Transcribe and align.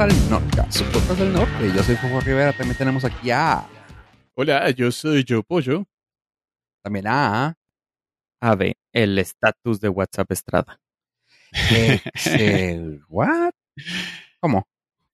al 0.00 0.30
norte, 0.30 0.62
su 0.70 0.82
podcast 0.84 1.18
del 1.20 1.32
norte. 1.34 1.72
Yo 1.74 1.82
soy 1.82 1.94
Fofo 1.96 2.20
Rivera, 2.20 2.54
también 2.54 2.78
tenemos 2.78 3.04
aquí 3.04 3.30
a... 3.30 3.68
Hola, 4.34 4.70
yo 4.70 4.90
soy 4.90 5.24
Yo 5.24 5.42
Pollo. 5.42 5.84
También 6.82 7.06
a... 7.06 7.54
A 8.40 8.54
ver, 8.54 8.76
el 8.94 9.18
estatus 9.18 9.78
de 9.78 9.90
WhatsApp 9.90 10.32
Estrada. 10.32 10.80
Excel. 11.52 13.02
¿What? 13.08 13.52
¿Cómo? 14.40 14.66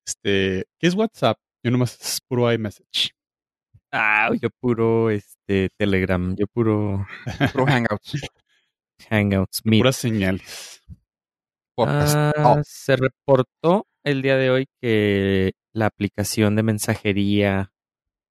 Este, 0.07 0.67
¿qué 0.79 0.87
es 0.87 0.95
WhatsApp? 0.95 1.37
Yo 1.65 1.73
nomás 1.73 2.01
es 2.01 2.21
puro 2.21 2.53
iMessage. 2.53 3.11
Ah, 3.91 4.31
yo 4.41 4.51
puro 4.61 5.11
este 5.11 5.71
Telegram, 5.77 6.37
yo 6.37 6.47
puro 6.47 7.05
Pro 7.53 7.67
Hangouts. 7.67 8.21
Hangouts, 9.11 9.63
Meet. 9.65 9.81
Puras 9.81 9.97
señales. 9.97 10.81
Podcast. 11.75 12.15
Ah, 12.15 12.33
Oh, 12.45 12.61
Se 12.63 12.95
reportó 12.95 13.89
el 14.07 14.23
día 14.23 14.37
de 14.37 14.51
hoy 14.51 14.67
que 14.81 15.53
la 15.73 15.87
aplicación 15.87 16.55
de 16.57 16.63
mensajería 16.63 17.73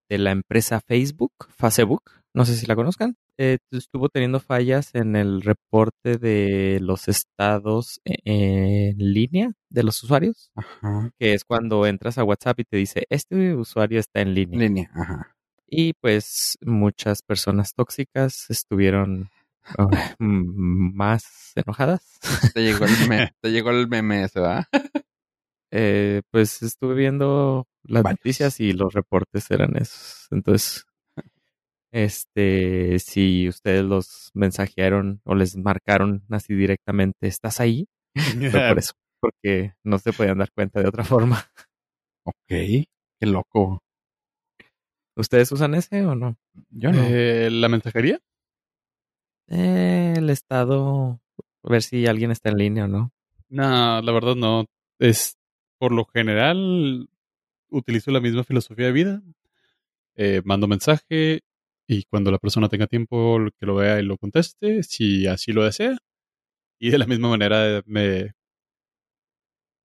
de 0.09 0.17
la 0.17 0.31
empresa 0.31 0.79
Facebook, 0.79 1.33
Facebook, 1.57 2.03
no 2.33 2.45
sé 2.45 2.55
si 2.55 2.65
la 2.65 2.75
conozcan, 2.75 3.17
eh, 3.37 3.57
estuvo 3.71 4.07
teniendo 4.07 4.39
fallas 4.39 4.91
en 4.95 5.15
el 5.17 5.41
reporte 5.41 6.17
de 6.17 6.79
los 6.81 7.09
estados 7.09 7.99
e- 8.05 8.15
en 8.23 8.97
línea 9.13 9.51
de 9.69 9.83
los 9.83 10.01
usuarios, 10.03 10.49
Ajá. 10.55 11.11
que 11.19 11.33
es 11.33 11.43
cuando 11.43 11.85
entras 11.85 12.17
a 12.17 12.23
WhatsApp 12.23 12.61
y 12.61 12.63
te 12.63 12.77
dice, 12.77 13.05
este 13.09 13.53
usuario 13.55 13.99
está 13.99 14.21
en 14.21 14.33
línea. 14.33 14.59
Línea, 14.59 14.91
ajá. 14.95 15.35
Y 15.67 15.91
pues 15.93 16.57
muchas 16.61 17.21
personas 17.21 17.73
tóxicas 17.73 18.45
estuvieron 18.49 19.29
más 20.19 21.51
enojadas. 21.55 22.19
Te 22.53 22.61
llegó 22.61 22.85
el 22.85 22.91
meme, 23.01 23.31
te 23.41 23.51
llegó 23.51 23.71
el 23.71 23.87
meme 23.89 24.23
ese, 24.23 24.39
¿verdad? 24.39 24.65
Eh, 25.77 26.21
pues 26.31 26.61
estuve 26.63 26.95
viendo 26.95 27.67
las 27.83 28.01
Varios. 28.03 28.19
noticias 28.21 28.59
y 28.61 28.71
los 28.71 28.93
reportes 28.93 29.51
eran 29.51 29.75
esos. 29.75 30.27
Entonces, 30.31 30.85
este, 31.91 32.97
si 32.99 33.49
ustedes 33.49 33.83
los 33.83 34.31
mensajearon 34.33 35.19
o 35.25 35.35
les 35.35 35.57
marcaron 35.57 36.23
así 36.29 36.53
directamente, 36.53 37.27
¿estás 37.27 37.59
ahí? 37.59 37.87
Fue 38.13 38.49
por 38.69 38.79
eso, 38.79 38.93
porque 39.19 39.73
no 39.83 39.97
se 39.99 40.13
podían 40.13 40.37
dar 40.37 40.51
cuenta 40.53 40.79
de 40.81 40.87
otra 40.87 41.03
forma. 41.03 41.43
Ok. 42.25 42.35
Qué 42.47 42.85
loco. 43.27 43.81
¿Ustedes 45.17 45.51
usan 45.51 45.75
ese 45.75 46.05
o 46.05 46.15
no? 46.15 46.37
Yo 46.69 46.91
no. 46.91 47.01
Eh, 47.03 47.49
¿La 47.51 47.67
mensajería? 47.67 48.19
Eh, 49.47 50.13
el 50.17 50.29
estado, 50.29 51.19
a 51.63 51.69
ver 51.69 51.83
si 51.83 52.07
alguien 52.07 52.31
está 52.31 52.49
en 52.49 52.57
línea 52.57 52.85
o 52.85 52.87
no. 52.87 53.11
No, 53.49 54.01
la 54.01 54.11
verdad 54.11 54.35
no. 54.35 54.65
Es, 54.99 55.37
por 55.77 55.91
lo 55.91 56.05
general, 56.05 57.09
utilizo 57.69 58.11
la 58.11 58.19
misma 58.21 58.43
filosofía 58.43 58.87
de 58.87 58.91
vida. 58.91 59.21
Eh, 60.15 60.41
mando 60.45 60.67
mensaje 60.67 61.41
y 61.87 62.03
cuando 62.05 62.31
la 62.31 62.39
persona 62.39 62.69
tenga 62.69 62.87
tiempo 62.87 63.37
que 63.59 63.65
lo 63.65 63.75
vea 63.75 63.99
y 63.99 64.03
lo 64.03 64.17
conteste, 64.17 64.83
si 64.83 65.27
así 65.27 65.51
lo 65.51 65.63
desea. 65.63 65.97
Y 66.79 66.89
de 66.89 66.97
la 66.97 67.05
misma 67.07 67.29
manera 67.29 67.81
me, 67.85 68.33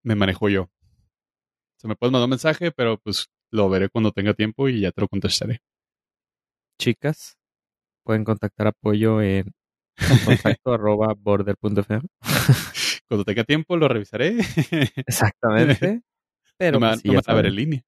me 0.03 0.15
manejo 0.15 0.49
yo. 0.49 0.63
O 0.63 0.69
sea, 1.79 1.89
me 1.89 1.97
puedes 1.97 2.13
mandar 2.13 2.27
un 2.27 2.31
mensaje, 2.31 2.73
pero 2.73 2.99
pues 2.99 3.29
lo 3.51 3.69
veré 3.69 3.89
cuando 3.89 4.13
tenga 4.13 4.35
tiempo 4.35 4.69
y 4.69 4.81
ya 4.81 4.93
te 4.93 5.01
lo 5.01 5.09
contestaré. 5.09 5.61
Chicas, 6.79 7.37
pueden 8.05 8.25
contactar 8.25 8.69
apoyo 8.69 9.21
en 9.23 9.53
contacto 10.25 10.73
arroba 10.73 11.15
border.fm. 11.15 12.03
Cuando 13.11 13.25
tenga 13.25 13.42
tiempo 13.42 13.77
lo 13.77 13.89
revisaré. 13.89 14.36
Exactamente. 15.05 16.03
Pero 16.56 16.78
no 16.78 16.86
me, 16.86 16.92
pues, 16.92 17.00
sí, 17.00 17.08
no 17.08 17.34
me 17.34 17.48
en 17.48 17.55
línea. 17.56 17.84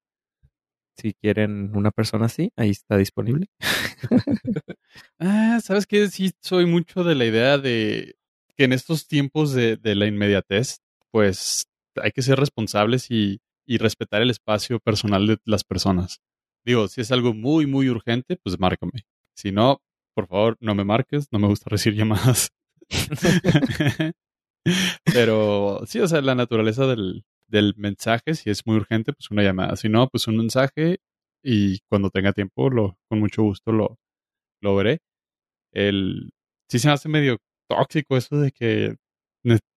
si 0.96 1.14
quieren 1.14 1.70
una 1.76 1.92
persona 1.92 2.26
así, 2.26 2.50
ahí 2.56 2.70
está 2.70 2.96
disponible. 2.96 3.46
Ah, 5.20 5.60
¿sabes 5.62 5.86
qué? 5.86 6.08
Sí, 6.08 6.32
soy 6.40 6.66
mucho 6.66 7.04
de 7.04 7.14
la 7.14 7.24
idea 7.24 7.56
de 7.56 8.16
que 8.56 8.64
en 8.64 8.72
estos 8.72 9.06
tiempos 9.06 9.52
de, 9.52 9.76
de 9.76 9.94
la 9.94 10.06
inmediatez, 10.06 10.80
pues 11.12 11.66
hay 12.02 12.10
que 12.10 12.22
ser 12.22 12.40
responsables 12.40 13.08
y, 13.12 13.40
y 13.64 13.78
respetar 13.78 14.22
el 14.22 14.30
espacio 14.30 14.80
personal 14.80 15.28
de 15.28 15.38
las 15.44 15.62
personas. 15.62 16.20
Digo, 16.64 16.88
si 16.88 17.00
es 17.00 17.12
algo 17.12 17.32
muy, 17.32 17.66
muy 17.66 17.88
urgente, 17.88 18.36
pues 18.42 18.58
márcame. 18.58 19.06
Si 19.36 19.52
no, 19.52 19.80
por 20.14 20.26
favor, 20.26 20.56
no 20.58 20.74
me 20.74 20.82
marques, 20.84 21.28
no 21.30 21.38
me 21.38 21.46
gusta 21.46 21.70
recibir 21.70 22.00
llamadas. 22.00 22.50
Pero 25.12 25.80
sí, 25.86 26.00
o 26.00 26.08
sea, 26.08 26.20
la 26.20 26.34
naturaleza 26.34 26.86
del, 26.86 27.24
del 27.48 27.74
mensaje, 27.76 28.34
si 28.34 28.50
es 28.50 28.66
muy 28.66 28.76
urgente, 28.76 29.12
pues 29.12 29.30
una 29.30 29.42
llamada. 29.42 29.76
Si 29.76 29.88
no, 29.88 30.08
pues 30.08 30.26
un 30.26 30.36
mensaje 30.36 30.98
y 31.42 31.80
cuando 31.88 32.10
tenga 32.10 32.32
tiempo, 32.32 32.70
lo, 32.70 32.96
con 33.08 33.20
mucho 33.20 33.42
gusto 33.42 33.72
lo, 33.72 33.98
lo 34.60 34.76
veré. 34.76 35.00
El, 35.72 36.32
sí 36.68 36.78
se 36.78 36.88
me 36.88 36.94
hace 36.94 37.08
medio 37.08 37.38
tóxico 37.68 38.16
eso 38.16 38.38
de 38.38 38.52
que 38.52 38.96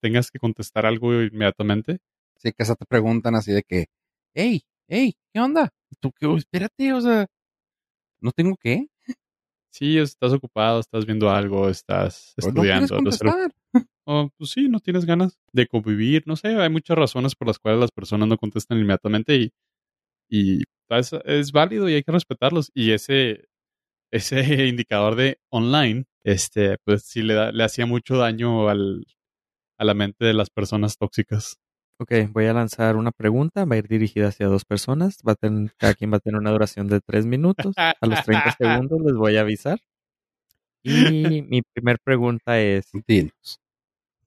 tengas 0.02 0.32
que 0.32 0.40
contestar 0.40 0.86
algo 0.86 1.14
inmediatamente. 1.14 2.00
Sí, 2.38 2.52
que 2.52 2.64
hasta 2.64 2.76
te 2.76 2.86
preguntan 2.86 3.36
así 3.36 3.52
de 3.52 3.64
que, 3.64 3.86
hey, 4.34 4.62
hey, 4.88 5.14
¿qué 5.34 5.40
onda? 5.40 5.70
Tú, 6.00 6.12
qué? 6.12 6.32
espérate, 6.36 6.94
o 6.94 7.02
sea, 7.02 7.26
¿no 8.20 8.32
tengo 8.32 8.56
qué? 8.60 8.88
Sí, 9.72 9.98
estás 9.98 10.32
ocupado, 10.32 10.80
estás 10.80 11.06
viendo 11.06 11.30
algo, 11.30 11.68
estás 11.70 12.34
estudiando. 12.38 13.02
no. 13.02 13.12
O, 14.06 14.30
pues 14.38 14.52
sí, 14.52 14.70
no 14.70 14.80
tienes 14.80 15.06
ganas 15.06 15.38
de 15.52 15.68
convivir, 15.68 16.24
no 16.26 16.36
sé, 16.36 16.50
hay 16.50 16.70
muchas 16.70 16.98
razones 16.98 17.36
por 17.36 17.48
las 17.48 17.60
cuales 17.60 17.80
las 17.80 17.92
personas 17.92 18.28
no 18.28 18.38
contestan 18.38 18.78
inmediatamente 18.80 19.36
y, 19.36 19.52
y 20.30 20.64
es, 20.90 21.14
es 21.26 21.52
válido 21.52 21.90
y 21.90 21.96
hay 21.96 22.04
que 22.04 22.12
respetarlos. 22.12 22.72
Y 22.74 22.92
ese, 22.92 23.48
ese 24.12 24.40
indicador 24.68 25.16
de 25.16 25.40
online, 25.50 26.06
este, 26.24 26.78
pues 26.86 27.04
sí 27.04 27.22
le, 27.24 27.34
da, 27.36 27.52
le 27.52 27.64
hacía 27.64 27.86
mucho 27.86 28.18
daño 28.18 28.70
al, 28.70 29.06
a 29.78 29.86
la 29.86 29.94
mente 29.94 30.26
de 30.26 30.34
las 30.34 30.50
personas 30.50 30.98
tóxicas. 30.98 31.58
Ok, 31.98 32.12
voy 32.32 32.46
a 32.46 32.54
lanzar 32.54 32.98
una 32.98 33.12
pregunta, 33.12 33.64
va 33.64 33.76
a 33.76 33.78
ir 33.78 33.88
dirigida 33.88 34.28
hacia 34.28 34.48
dos 34.48 34.66
personas, 34.66 35.20
va 35.28 35.32
a 35.32 35.36
tener, 35.36 35.74
cada 35.78 35.94
quien 35.94 36.12
va 36.12 36.18
a 36.18 36.20
tener 36.20 36.40
una 36.40 36.52
duración 36.52 36.88
de 36.88 37.00
tres 37.00 37.26
minutos, 37.26 37.74
a 37.78 37.96
los 38.02 38.22
30 38.24 38.52
segundos 38.90 39.00
les 39.02 39.16
voy 39.16 39.38
a 39.38 39.42
avisar. 39.42 39.80
Y 40.84 41.42
mi 41.50 41.62
primer 41.62 42.00
pregunta 42.00 42.60
es, 42.60 42.92
Dinos. 43.08 43.60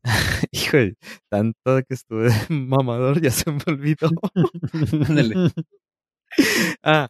hijo, 0.52 0.76
de- 0.76 0.96
tanto 1.30 1.82
que 1.88 1.94
estuve 1.94 2.30
mamador 2.50 3.20
ya 3.20 3.30
se 3.30 3.50
me 3.50 3.60
olvidó. 3.66 4.08
Ándale. 5.08 5.50
ah, 6.82 7.08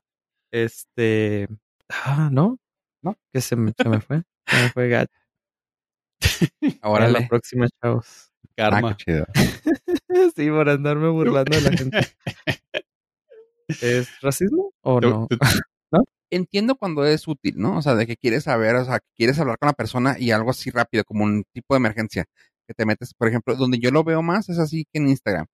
este, 0.52 1.48
ah, 1.90 2.30
no, 2.32 2.58
¿No? 3.02 3.16
que 3.32 3.40
se 3.40 3.56
me, 3.56 3.72
se 3.76 3.88
me 3.88 4.00
fue, 4.00 4.22
se 4.46 4.62
me 4.62 4.70
fue 4.70 4.88
gacho. 4.88 5.12
Ahora 6.82 7.08
la 7.08 7.26
próxima, 7.28 7.66
chavos. 7.82 8.32
Karma. 8.56 8.90
Ah, 8.90 8.96
qué 8.96 9.04
chido. 9.04 9.26
Sí, 10.34 10.50
por 10.50 10.68
andarme 10.68 11.08
burlando 11.08 11.56
de 11.56 11.62
la 11.62 11.76
gente. 11.76 11.98
¿Es 13.82 14.08
racismo 14.20 14.72
o 14.82 15.00
no? 15.00 15.26
tú- 15.28 15.38
Entiendo 16.30 16.76
cuando 16.76 17.06
es 17.06 17.26
útil, 17.26 17.54
¿no? 17.56 17.78
O 17.78 17.82
sea, 17.82 17.94
de 17.94 18.06
que 18.06 18.16
quieres 18.18 18.44
saber, 18.44 18.74
o 18.76 18.84
sea, 18.84 18.98
que 18.98 19.06
quieres 19.16 19.38
hablar 19.38 19.56
con 19.58 19.68
la 19.68 19.72
persona 19.72 20.16
y 20.18 20.30
algo 20.30 20.50
así 20.50 20.68
rápido, 20.70 21.02
como 21.04 21.24
un 21.24 21.42
tipo 21.54 21.72
de 21.74 21.78
emergencia. 21.78 22.26
Que 22.68 22.74
te 22.74 22.86
metes, 22.86 23.14
por 23.14 23.28
ejemplo, 23.28 23.56
donde 23.56 23.78
yo 23.80 23.90
lo 23.90 24.04
veo 24.04 24.22
más 24.22 24.48
es 24.50 24.58
así 24.58 24.84
que 24.92 25.00
en 25.00 25.08
Instagram. 25.08 25.46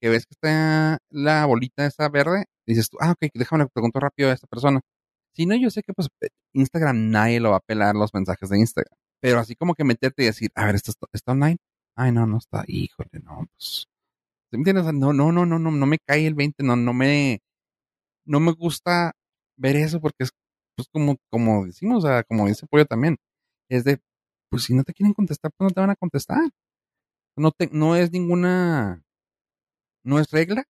Que 0.00 0.08
ves 0.08 0.26
que 0.26 0.34
está 0.34 0.98
la 1.10 1.46
bolita 1.46 1.86
esa 1.86 2.08
verde, 2.08 2.44
dices 2.66 2.90
tú, 2.90 2.96
ah, 3.00 3.12
ok, 3.12 3.30
déjame 3.34 3.64
le 3.64 3.70
pregunto 3.70 4.00
rápido 4.00 4.30
a 4.30 4.34
esta 4.34 4.46
persona. 4.46 4.80
Si 5.34 5.46
no, 5.46 5.56
yo 5.56 5.70
sé 5.70 5.82
que 5.82 5.92
pues 5.92 6.08
Instagram 6.54 7.10
nadie 7.10 7.40
lo 7.40 7.50
va 7.50 7.56
a 7.58 7.60
pelar 7.60 7.94
los 7.96 8.14
mensajes 8.14 8.48
de 8.50 8.58
Instagram. 8.58 8.96
Pero 9.20 9.40
así 9.40 9.56
como 9.56 9.74
que 9.74 9.84
meterte 9.84 10.22
y 10.22 10.26
decir, 10.26 10.50
a 10.54 10.66
ver, 10.66 10.76
¿esto 10.76 10.92
está, 10.92 11.06
está 11.12 11.32
online? 11.32 11.58
Ay, 11.96 12.12
no, 12.12 12.26
no 12.26 12.38
está. 12.38 12.64
Híjole, 12.66 13.10
no, 13.22 13.46
pues. 13.52 13.86
¿Sí 14.50 14.56
¿Me 14.56 14.58
entiendes? 14.60 14.84
No, 14.94 15.12
no, 15.12 15.32
no, 15.32 15.46
no, 15.46 15.58
no, 15.58 15.70
no 15.70 15.86
me 15.86 15.98
cae 15.98 16.26
el 16.26 16.34
20, 16.34 16.64
no, 16.64 16.76
no 16.76 16.92
me, 16.92 17.40
no 18.26 18.40
me 18.40 18.52
gusta 18.52 19.12
ver 19.56 19.76
eso 19.76 20.00
porque 20.00 20.24
es, 20.24 20.30
pues 20.76 20.88
como, 20.92 21.16
como 21.30 21.66
decimos, 21.66 22.04
o 22.04 22.08
sea, 22.08 22.24
como 22.24 22.46
dice 22.48 22.66
Pollo 22.68 22.86
también, 22.86 23.16
es 23.70 23.84
de, 23.84 24.00
pues 24.50 24.64
si 24.64 24.74
no 24.74 24.84
te 24.84 24.92
quieren 24.94 25.14
contestar, 25.14 25.50
pues 25.56 25.70
no 25.70 25.74
te 25.74 25.80
van 25.80 25.90
a 25.90 25.96
contestar. 25.96 26.50
No 27.36 27.52
te, 27.52 27.68
no 27.72 27.96
es 27.96 28.12
ninguna, 28.12 29.02
no 30.04 30.18
es 30.18 30.30
regla 30.30 30.64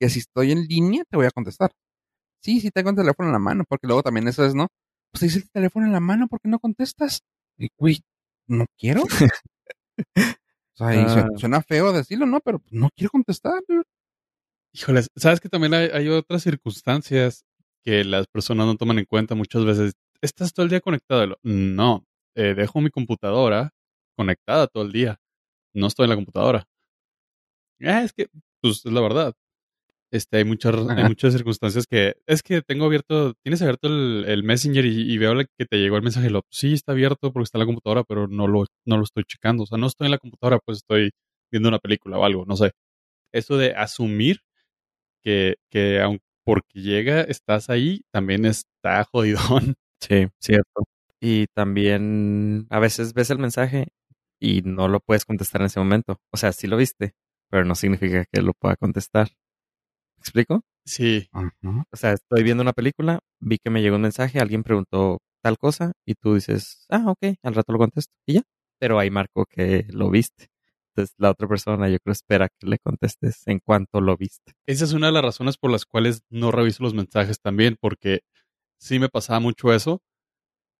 que 0.00 0.08
si 0.10 0.20
estoy 0.20 0.52
en 0.52 0.64
línea 0.66 1.04
te 1.08 1.16
voy 1.16 1.26
a 1.26 1.30
contestar. 1.30 1.72
Sí, 2.42 2.60
sí 2.60 2.70
tengo 2.70 2.90
el 2.90 2.96
teléfono 2.96 3.28
en 3.28 3.32
la 3.34 3.38
mano, 3.38 3.64
porque 3.68 3.86
luego 3.86 4.02
también 4.02 4.28
eso 4.28 4.44
es, 4.44 4.54
¿no? 4.54 4.68
Pues 5.12 5.22
dice 5.22 5.38
el 5.40 5.50
teléfono 5.50 5.86
en 5.86 5.92
la 5.92 6.00
mano, 6.00 6.28
¿por 6.28 6.40
qué 6.40 6.48
no 6.48 6.58
contestas? 6.58 7.22
Y, 7.58 7.68
güey, 7.78 8.00
no 8.48 8.66
quiero. 8.78 9.04
O 10.74 10.76
sea, 10.78 10.94
y 10.94 11.06
suena, 11.08 11.28
Ah. 11.34 11.38
suena 11.38 11.62
feo 11.62 11.92
decirlo, 11.92 12.24
¿no? 12.26 12.40
Pero 12.40 12.62
no 12.70 12.88
quiero 12.96 13.10
contestar. 13.10 13.62
Híjoles, 14.72 15.08
sabes 15.16 15.40
que 15.40 15.50
también 15.50 15.74
hay, 15.74 15.88
hay 15.92 16.08
otras 16.08 16.42
circunstancias 16.42 17.44
que 17.84 18.04
las 18.04 18.26
personas 18.26 18.66
no 18.66 18.76
toman 18.76 18.98
en 18.98 19.04
cuenta 19.04 19.34
muchas 19.34 19.64
veces. 19.64 19.92
¿Estás 20.22 20.52
todo 20.54 20.64
el 20.64 20.70
día 20.70 20.80
conectado? 20.80 21.36
No, 21.42 22.04
eh, 22.36 22.54
dejo 22.54 22.80
mi 22.80 22.90
computadora 22.90 23.70
conectada 24.16 24.66
todo 24.66 24.84
el 24.84 24.92
día. 24.92 25.18
No 25.74 25.88
estoy 25.88 26.04
en 26.04 26.10
la 26.10 26.16
computadora. 26.16 26.66
Ah, 27.80 28.02
es 28.04 28.12
que, 28.12 28.26
pues 28.60 28.84
es 28.84 28.92
la 28.92 29.00
verdad. 29.00 29.34
Este, 30.12 30.38
hay 30.38 30.44
muchas, 30.44 30.74
hay 30.90 31.04
muchas 31.04 31.34
circunstancias 31.34 31.86
que 31.86 32.16
es 32.26 32.42
que 32.42 32.62
tengo 32.62 32.86
abierto, 32.86 33.34
tienes 33.42 33.62
abierto 33.62 33.88
el, 33.88 34.24
el 34.28 34.44
Messenger 34.44 34.84
y, 34.86 35.12
y 35.12 35.18
veo 35.18 35.34
que 35.58 35.66
te 35.66 35.78
llegó 35.78 35.96
el 35.96 36.02
mensaje. 36.02 36.30
Lo, 36.30 36.42
sí, 36.50 36.74
está 36.74 36.92
abierto 36.92 37.32
porque 37.32 37.44
está 37.44 37.58
en 37.58 37.60
la 37.62 37.66
computadora, 37.66 38.04
pero 38.04 38.28
no 38.28 38.48
lo, 38.48 38.66
no 38.86 38.98
lo 38.98 39.04
estoy 39.04 39.24
checando. 39.24 39.64
O 39.64 39.66
sea, 39.66 39.78
no 39.78 39.86
estoy 39.88 40.06
en 40.06 40.12
la 40.12 40.18
computadora, 40.18 40.60
pues 40.64 40.78
estoy 40.78 41.12
viendo 41.52 41.68
una 41.70 41.78
película 41.80 42.18
o 42.18 42.24
algo, 42.24 42.44
no 42.46 42.56
sé. 42.56 42.72
Eso 43.32 43.56
de 43.58 43.74
asumir 43.74 44.40
que, 45.22 45.56
que 45.70 46.00
aun 46.00 46.20
porque 46.44 46.80
llega, 46.80 47.22
estás 47.22 47.70
ahí, 47.70 48.02
también 48.12 48.44
está 48.46 49.04
jodidón. 49.12 49.76
Sí, 50.00 50.28
cierto. 50.40 50.84
Y 51.24 51.46
también 51.54 52.66
a 52.68 52.80
veces 52.80 53.14
ves 53.14 53.30
el 53.30 53.38
mensaje 53.38 53.86
y 54.40 54.62
no 54.62 54.88
lo 54.88 54.98
puedes 54.98 55.24
contestar 55.24 55.60
en 55.60 55.66
ese 55.66 55.78
momento. 55.78 56.18
O 56.32 56.36
sea, 56.36 56.50
sí 56.50 56.66
lo 56.66 56.76
viste, 56.76 57.14
pero 57.48 57.64
no 57.64 57.76
significa 57.76 58.24
que 58.24 58.42
lo 58.42 58.54
pueda 58.54 58.74
contestar. 58.74 59.28
¿Me 60.16 60.20
explico? 60.20 60.62
Sí. 60.84 61.28
O 61.32 61.96
sea, 61.96 62.10
estoy 62.10 62.42
viendo 62.42 62.62
una 62.62 62.72
película, 62.72 63.20
vi 63.38 63.58
que 63.58 63.70
me 63.70 63.82
llegó 63.82 63.94
un 63.94 64.02
mensaje, 64.02 64.40
alguien 64.40 64.64
preguntó 64.64 65.18
tal 65.44 65.58
cosa 65.58 65.92
y 66.04 66.14
tú 66.16 66.34
dices, 66.34 66.86
ah, 66.90 67.04
ok, 67.06 67.36
al 67.44 67.54
rato 67.54 67.72
lo 67.72 67.78
contesto 67.78 68.12
y 68.26 68.34
ya. 68.34 68.42
Pero 68.80 68.98
ahí 68.98 69.10
marco 69.10 69.46
que 69.46 69.86
lo 69.90 70.10
viste. 70.10 70.48
Entonces 70.88 71.14
la 71.18 71.30
otra 71.30 71.46
persona 71.46 71.88
yo 71.88 71.98
creo 72.00 72.12
espera 72.12 72.48
que 72.48 72.66
le 72.66 72.80
contestes 72.80 73.46
en 73.46 73.60
cuanto 73.60 74.00
lo 74.00 74.16
viste. 74.16 74.54
esa 74.66 74.84
es 74.84 74.92
una 74.92 75.06
de 75.06 75.12
las 75.12 75.22
razones 75.22 75.56
por 75.56 75.70
las 75.70 75.86
cuales 75.86 76.24
no 76.30 76.50
reviso 76.50 76.82
los 76.82 76.94
mensajes 76.94 77.40
también, 77.40 77.76
porque 77.80 78.22
sí 78.76 78.98
me 78.98 79.08
pasaba 79.08 79.38
mucho 79.38 79.72
eso. 79.72 80.02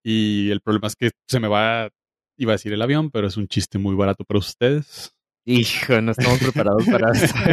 Y 0.03 0.51
el 0.51 0.61
problema 0.61 0.87
es 0.87 0.95
que 0.95 1.11
se 1.27 1.39
me 1.39 1.47
va, 1.47 1.89
iba 2.37 2.51
a 2.51 2.55
decir 2.55 2.73
el 2.73 2.81
avión, 2.81 3.09
pero 3.09 3.27
es 3.27 3.37
un 3.37 3.47
chiste 3.47 3.77
muy 3.77 3.95
barato 3.95 4.25
para 4.25 4.39
ustedes. 4.39 5.13
Hijo, 5.45 6.01
no 6.01 6.11
estamos 6.11 6.39
preparados 6.39 6.85
para 6.85 7.11
esta. 7.13 7.43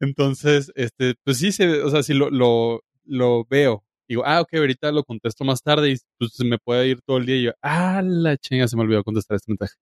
Entonces, 0.00 0.72
este, 0.74 1.14
pues 1.24 1.38
sí, 1.38 1.52
se, 1.52 1.82
o 1.82 1.90
sea, 1.90 2.02
si 2.02 2.14
lo, 2.14 2.30
lo, 2.30 2.82
lo 3.04 3.44
veo, 3.48 3.84
digo, 4.08 4.22
ah, 4.24 4.40
ok, 4.40 4.54
ahorita 4.54 4.92
lo 4.92 5.04
contesto 5.04 5.44
más 5.44 5.62
tarde 5.62 5.90
y 5.92 5.96
pues 6.18 6.32
se 6.34 6.44
me 6.44 6.58
puede 6.58 6.88
ir 6.88 7.00
todo 7.02 7.18
el 7.18 7.26
día 7.26 7.36
y 7.36 7.42
yo, 7.44 7.52
ah, 7.62 8.02
la 8.04 8.36
chinga, 8.36 8.68
se 8.68 8.76
me 8.76 8.82
olvidó 8.82 9.02
contestar 9.02 9.36
este 9.36 9.52
mensaje. 9.52 9.74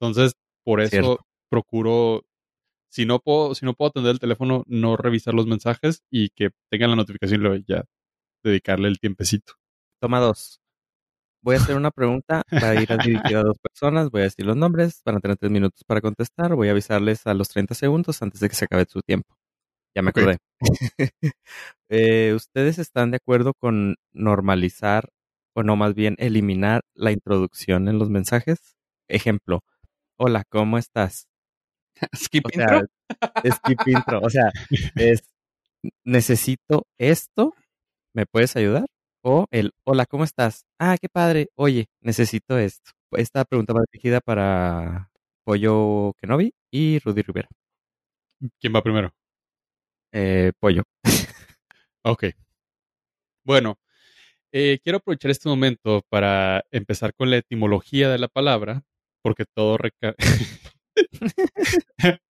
Entonces, 0.00 0.32
por 0.64 0.80
eso 0.80 0.90
Cierto. 0.90 1.26
procuro, 1.50 2.24
si 2.90 3.06
no 3.06 3.20
puedo, 3.20 3.54
si 3.54 3.64
no 3.64 3.74
puedo 3.74 3.90
atender 3.90 4.12
el 4.12 4.18
teléfono, 4.18 4.64
no 4.66 4.96
revisar 4.96 5.32
los 5.32 5.46
mensajes 5.46 6.02
y 6.10 6.30
que 6.30 6.50
tengan 6.70 6.90
la 6.90 6.96
notificación 6.96 7.40
y 7.40 7.44
luego 7.44 7.64
ya 7.66 7.84
dedicarle 8.44 8.88
el 8.88 8.98
tiempecito. 8.98 9.54
Toma 10.00 10.20
dos. 10.20 10.60
Voy 11.42 11.56
a 11.56 11.58
hacer 11.58 11.76
una 11.76 11.90
pregunta, 11.90 12.42
va 12.52 12.70
a 12.70 12.82
ir 12.82 12.88
dirigida 13.02 13.40
a 13.40 13.44
dos 13.44 13.56
personas, 13.62 14.10
voy 14.10 14.22
a 14.22 14.24
decir 14.24 14.44
los 14.44 14.56
nombres, 14.56 15.00
van 15.06 15.16
a 15.16 15.20
tener 15.20 15.38
tres 15.38 15.50
minutos 15.50 15.84
para 15.84 16.02
contestar, 16.02 16.54
voy 16.54 16.68
a 16.68 16.72
avisarles 16.72 17.26
a 17.26 17.32
los 17.32 17.48
30 17.48 17.74
segundos 17.74 18.20
antes 18.22 18.40
de 18.40 18.48
que 18.48 18.54
se 18.56 18.66
acabe 18.66 18.84
su 18.86 19.00
tiempo. 19.00 19.34
Ya 19.94 20.02
me 20.02 20.10
acordé. 20.10 20.38
Eh, 21.92 22.34
¿Ustedes 22.36 22.78
están 22.78 23.10
de 23.10 23.16
acuerdo 23.16 23.52
con 23.52 23.96
normalizar 24.12 25.08
o 25.54 25.64
no 25.64 25.74
más 25.74 25.94
bien 25.94 26.14
eliminar 26.18 26.82
la 26.94 27.10
introducción 27.10 27.88
en 27.88 27.98
los 27.98 28.10
mensajes? 28.10 28.76
Ejemplo, 29.08 29.64
hola, 30.16 30.44
¿cómo 30.48 30.78
estás? 30.78 31.29
Skip 32.14 32.46
O 32.46 32.50
sea, 32.50 32.66
intro. 32.66 32.88
skip 33.52 33.80
intro. 33.88 34.20
O 34.22 34.30
sea, 34.30 34.50
es 34.96 35.22
necesito 36.04 36.86
esto, 36.98 37.54
¿me 38.14 38.26
puedes 38.26 38.56
ayudar? 38.56 38.86
O 39.22 39.46
el 39.50 39.72
hola, 39.84 40.06
¿cómo 40.06 40.24
estás? 40.24 40.64
Ah, 40.78 40.96
qué 41.00 41.08
padre. 41.08 41.48
Oye, 41.56 41.86
necesito 42.00 42.58
esto. 42.58 42.92
Esta 43.12 43.44
pregunta 43.44 43.72
va 43.74 43.82
dirigida 43.90 44.20
para 44.20 45.10
Pollo 45.44 46.14
Kenobi 46.20 46.54
y 46.70 46.98
Rudy 47.00 47.22
Rivera. 47.22 47.48
¿Quién 48.60 48.74
va 48.74 48.82
primero? 48.82 49.12
Eh, 50.12 50.52
Pollo. 50.58 50.82
Ok. 52.02 52.24
Bueno, 53.44 53.78
eh, 54.52 54.80
quiero 54.82 54.98
aprovechar 54.98 55.30
este 55.30 55.48
momento 55.48 56.02
para 56.08 56.64
empezar 56.70 57.14
con 57.14 57.30
la 57.30 57.38
etimología 57.38 58.08
de 58.10 58.18
la 58.18 58.28
palabra, 58.28 58.82
porque 59.22 59.44
todo 59.46 59.78
reca... 59.78 60.14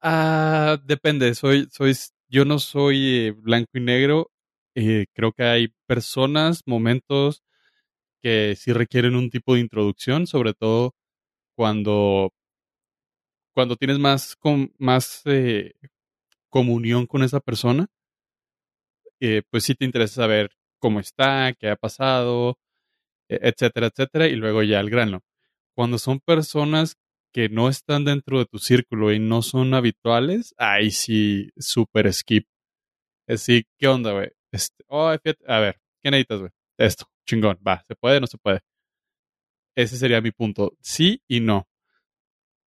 Ah, 0.00 0.78
depende, 0.84 1.34
soy, 1.34 1.68
soy, 1.72 1.94
yo 2.28 2.44
no 2.44 2.58
soy 2.58 3.26
eh, 3.28 3.30
blanco 3.32 3.70
y 3.74 3.80
negro. 3.80 4.30
Eh, 4.74 5.06
creo 5.14 5.32
que 5.32 5.42
hay 5.44 5.68
personas, 5.86 6.62
momentos 6.66 7.42
que 8.22 8.56
sí 8.56 8.72
requieren 8.72 9.16
un 9.16 9.30
tipo 9.30 9.54
de 9.54 9.60
introducción, 9.62 10.26
sobre 10.26 10.54
todo 10.54 10.94
cuando, 11.56 12.32
cuando 13.54 13.76
tienes 13.76 13.98
más, 13.98 14.36
com- 14.36 14.70
más 14.78 15.22
eh, 15.26 15.72
comunión 16.50 17.06
con 17.06 17.22
esa 17.24 17.40
persona 17.40 17.88
pues 19.50 19.64
sí 19.64 19.74
te 19.74 19.84
interesa 19.84 20.14
saber 20.22 20.50
cómo 20.78 21.00
está, 21.00 21.52
qué 21.58 21.70
ha 21.70 21.76
pasado, 21.76 22.58
e- 23.28 23.40
etcétera, 23.42 23.88
etcétera, 23.88 24.28
y 24.28 24.36
luego 24.36 24.62
ya 24.62 24.80
al 24.80 24.90
grano. 24.90 25.22
Cuando 25.74 25.98
son 25.98 26.20
personas 26.20 26.96
que 27.32 27.48
no 27.48 27.68
están 27.68 28.04
dentro 28.04 28.38
de 28.38 28.46
tu 28.46 28.58
círculo 28.58 29.12
y 29.12 29.18
no 29.18 29.42
son 29.42 29.74
habituales, 29.74 30.54
ahí 30.58 30.90
sí, 30.90 31.50
súper 31.56 32.12
skip. 32.12 32.46
Es 33.26 33.40
decir, 33.40 33.64
¿qué 33.78 33.88
onda, 33.88 34.12
güey? 34.12 34.30
Este, 34.52 34.84
oh, 34.88 35.08
a 35.08 35.60
ver, 35.60 35.80
¿qué 36.02 36.10
necesitas, 36.10 36.40
güey? 36.40 36.50
Esto, 36.78 37.06
chingón, 37.26 37.58
va, 37.66 37.84
¿se 37.86 37.94
puede 37.96 38.18
o 38.18 38.20
no 38.20 38.26
se 38.26 38.38
puede? 38.38 38.60
Ese 39.76 39.96
sería 39.96 40.20
mi 40.20 40.30
punto. 40.32 40.72
Sí 40.80 41.22
y 41.28 41.40
no. 41.40 41.68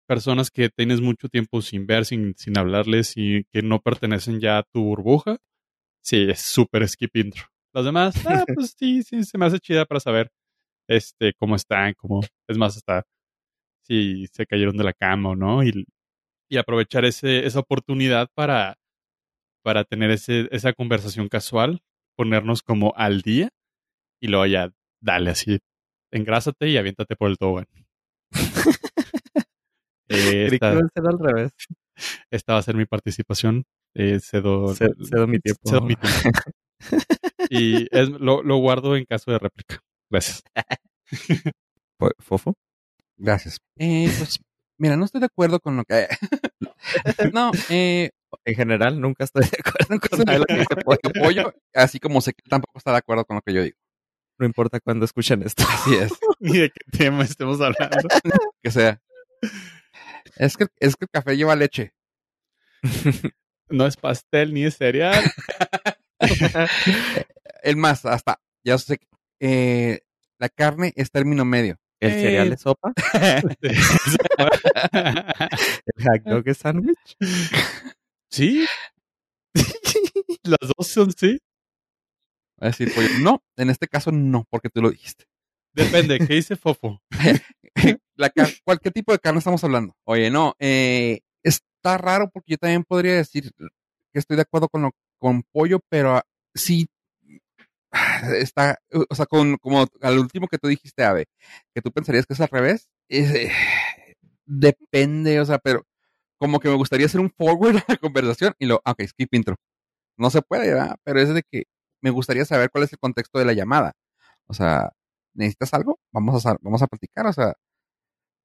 Personas 0.07 0.51
que 0.51 0.69
tienes 0.69 1.01
mucho 1.01 1.29
tiempo 1.29 1.61
sin 1.61 1.85
ver, 1.87 2.05
sin, 2.05 2.35
sin 2.37 2.57
hablarles 2.57 3.13
y 3.15 3.45
que 3.51 3.61
no 3.61 3.81
pertenecen 3.81 4.39
ya 4.39 4.59
a 4.59 4.63
tu 4.63 4.83
burbuja, 4.83 5.39
Sí, 6.05 6.27
es 6.29 6.39
súper 6.41 6.87
skip 6.87 7.15
intro. 7.15 7.45
Los 7.73 7.83
demás, 7.83 8.15
ah, 8.27 8.45
pues 8.55 8.75
sí, 8.77 9.01
sí, 9.01 9.23
se 9.23 9.37
me 9.39 9.47
hace 9.47 9.59
chida 9.59 9.85
para 9.85 9.99
saber 9.99 10.29
este, 10.87 11.33
cómo 11.33 11.55
están, 11.55 11.95
cómo, 11.95 12.21
es 12.47 12.57
más, 12.59 12.77
hasta 12.77 13.03
si 13.87 14.27
se 14.27 14.45
cayeron 14.45 14.77
de 14.77 14.83
la 14.83 14.93
cama 14.93 15.29
o 15.29 15.35
no, 15.35 15.63
y, 15.63 15.85
y 16.49 16.57
aprovechar 16.57 17.05
ese, 17.05 17.45
esa 17.45 17.59
oportunidad 17.59 18.29
para, 18.33 18.77
para 19.63 19.83
tener 19.83 20.11
ese, 20.11 20.47
esa 20.51 20.73
conversación 20.73 21.27
casual, 21.29 21.81
ponernos 22.15 22.61
como 22.61 22.93
al 22.95 23.21
día, 23.21 23.49
y 24.21 24.27
luego 24.27 24.45
ya 24.45 24.71
dale 25.01 25.31
así, 25.31 25.59
engrásate 26.11 26.69
y 26.69 26.77
aviéntate 26.77 27.15
por 27.15 27.29
el 27.29 27.37
tobogán. 27.37 27.67
Eh, 30.07 30.49
esta, 30.51 30.69
al 30.69 31.19
revés. 31.19 31.51
va 32.49 32.57
a 32.57 32.61
ser 32.61 32.75
mi 32.75 32.85
participación. 32.85 33.63
Eh, 33.95 34.19
cedo, 34.19 34.75
Ce- 34.75 34.89
cedo 35.03 35.25
mi 35.27 35.39
tiempo. 35.39 35.61
cedo 35.67 35.81
mi 35.81 35.95
tiempo. 35.95 36.29
y 37.49 37.87
es, 37.89 38.09
lo, 38.09 38.43
lo 38.43 38.57
guardo 38.57 38.95
en 38.95 39.05
caso 39.05 39.31
de 39.31 39.39
réplica. 39.39 39.79
Gracias. 40.11 40.43
¿Fofo? 42.19 42.53
Gracias. 43.17 43.59
Eh, 43.77 44.11
pues, 44.17 44.39
mira, 44.77 44.97
no 44.97 45.05
estoy 45.05 45.21
de 45.21 45.27
acuerdo 45.27 45.59
con 45.59 45.77
lo 45.77 45.83
que. 45.83 46.07
no, 47.33 47.51
eh, 47.69 48.11
En 48.43 48.55
general, 48.55 48.99
nunca 48.99 49.23
estoy 49.23 49.43
de 49.43 49.57
acuerdo 49.59 50.07
con 50.07 50.19
nada 50.19 50.33
de 50.33 50.39
lo 50.39 50.45
que 50.45 50.53
dice 50.53 50.75
Pollo. 50.83 50.99
pollo, 51.01 51.23
pollo, 51.23 51.53
así 51.73 51.99
como 51.99 52.21
sé 52.21 52.33
que 52.33 52.49
tampoco 52.49 52.77
está 52.77 52.91
de 52.91 52.97
acuerdo 52.97 53.25
con 53.25 53.35
lo 53.35 53.41
que 53.41 53.53
yo 53.53 53.63
digo. 53.63 53.77
No 54.37 54.45
importa 54.45 54.79
cuándo 54.81 55.05
escuchen 55.05 55.43
esto. 55.43 55.63
Así 55.69 55.95
es, 55.95 56.11
Ni 56.39 56.57
de 56.59 56.69
qué 56.69 56.97
tema 56.97 57.23
estemos 57.23 57.61
hablando. 57.61 57.97
que 58.63 58.71
sea. 58.71 59.01
Es 60.35 60.57
que, 60.57 60.67
es 60.79 60.95
que 60.95 61.05
el 61.05 61.09
café 61.09 61.37
lleva 61.37 61.55
leche. 61.55 61.93
No 63.69 63.87
es 63.87 63.95
pastel 63.95 64.53
ni 64.53 64.65
es 64.65 64.77
cereal. 64.77 65.23
El 67.63 67.77
más, 67.77 68.05
hasta, 68.05 68.39
ya 68.63 68.77
sé, 68.77 68.97
que, 68.97 69.07
eh, 69.39 70.01
la 70.37 70.49
carne 70.49 70.93
es 70.95 71.11
término 71.11 71.45
medio. 71.45 71.77
¿El 72.01 72.11
Eh. 72.11 72.21
cereal 72.21 72.49
de 72.49 72.57
sopa? 72.57 72.93
¿El 74.95 76.03
hot 76.03 76.23
dog 76.25 76.47
es 76.47 76.57
sándwich? 76.57 77.17
sí. 78.31 78.65
Las 80.43 80.59
dos 80.77 80.87
son 80.87 81.11
sí. 81.13 81.39
A 82.59 82.67
decir 82.67 82.93
pollo, 82.93 83.09
no, 83.21 83.43
en 83.57 83.69
este 83.69 83.87
caso 83.87 84.11
no, 84.11 84.45
porque 84.49 84.69
tú 84.69 84.81
lo 84.81 84.89
dijiste. 84.91 85.25
Depende. 85.73 86.19
¿Qué 86.19 86.33
dice 86.35 86.55
Fofo? 86.55 87.01
La 88.15 88.31
cualquier 88.63 88.93
tipo 88.93 89.11
de 89.11 89.19
carne 89.19 89.39
estamos 89.39 89.63
hablando. 89.63 89.93
Oye, 90.05 90.29
no, 90.31 90.53
eh, 90.59 91.19
está 91.43 91.97
raro 91.97 92.29
porque 92.31 92.51
yo 92.53 92.57
también 92.57 92.83
podría 92.83 93.15
decir 93.15 93.51
que 93.57 94.19
estoy 94.19 94.37
de 94.37 94.43
acuerdo 94.43 94.69
con 94.69 94.83
lo, 94.83 94.91
con 95.19 95.43
pollo, 95.51 95.79
pero 95.89 96.15
ah, 96.17 96.23
sí 96.53 96.87
está, 98.37 98.79
o 99.09 99.15
sea, 99.15 99.25
con 99.25 99.57
como 99.57 99.85
al 100.01 100.19
último 100.19 100.47
que 100.47 100.57
tú 100.57 100.67
dijiste, 100.67 101.03
Ave, 101.03 101.25
que 101.73 101.81
tú 101.81 101.91
pensarías 101.91 102.25
que 102.25 102.33
es 102.33 102.41
al 102.41 102.49
revés, 102.49 102.89
es, 103.09 103.31
eh, 103.35 103.51
depende, 104.45 105.39
o 105.39 105.45
sea, 105.45 105.59
pero 105.59 105.83
como 106.39 106.59
que 106.59 106.69
me 106.69 106.75
gustaría 106.75 107.07
hacer 107.07 107.21
un 107.21 107.31
forward 107.31 107.77
a 107.87 107.93
la 107.93 107.97
conversación 107.97 108.53
y 108.59 108.67
lo, 108.67 108.81
ok, 108.85 109.03
skip 109.07 109.33
intro. 109.33 109.55
No 110.17 110.29
se 110.31 110.41
puede, 110.41 110.69
¿verdad? 110.73 110.97
Pero 111.03 111.19
es 111.21 111.29
de 111.33 111.43
que 111.49 111.65
me 112.01 112.11
gustaría 112.11 112.45
saber 112.45 112.69
cuál 112.71 112.85
es 112.85 112.93
el 112.93 112.99
contexto 112.99 113.39
de 113.39 113.45
la 113.45 113.53
llamada. 113.53 113.93
O 114.47 114.53
sea, 114.53 114.91
¿necesitas 115.35 115.73
algo? 115.73 115.99
Vamos 116.13 116.45
a, 116.47 116.57
vamos 116.61 116.81
a 116.83 116.87
platicar, 116.87 117.27
o 117.27 117.33
sea, 117.33 117.55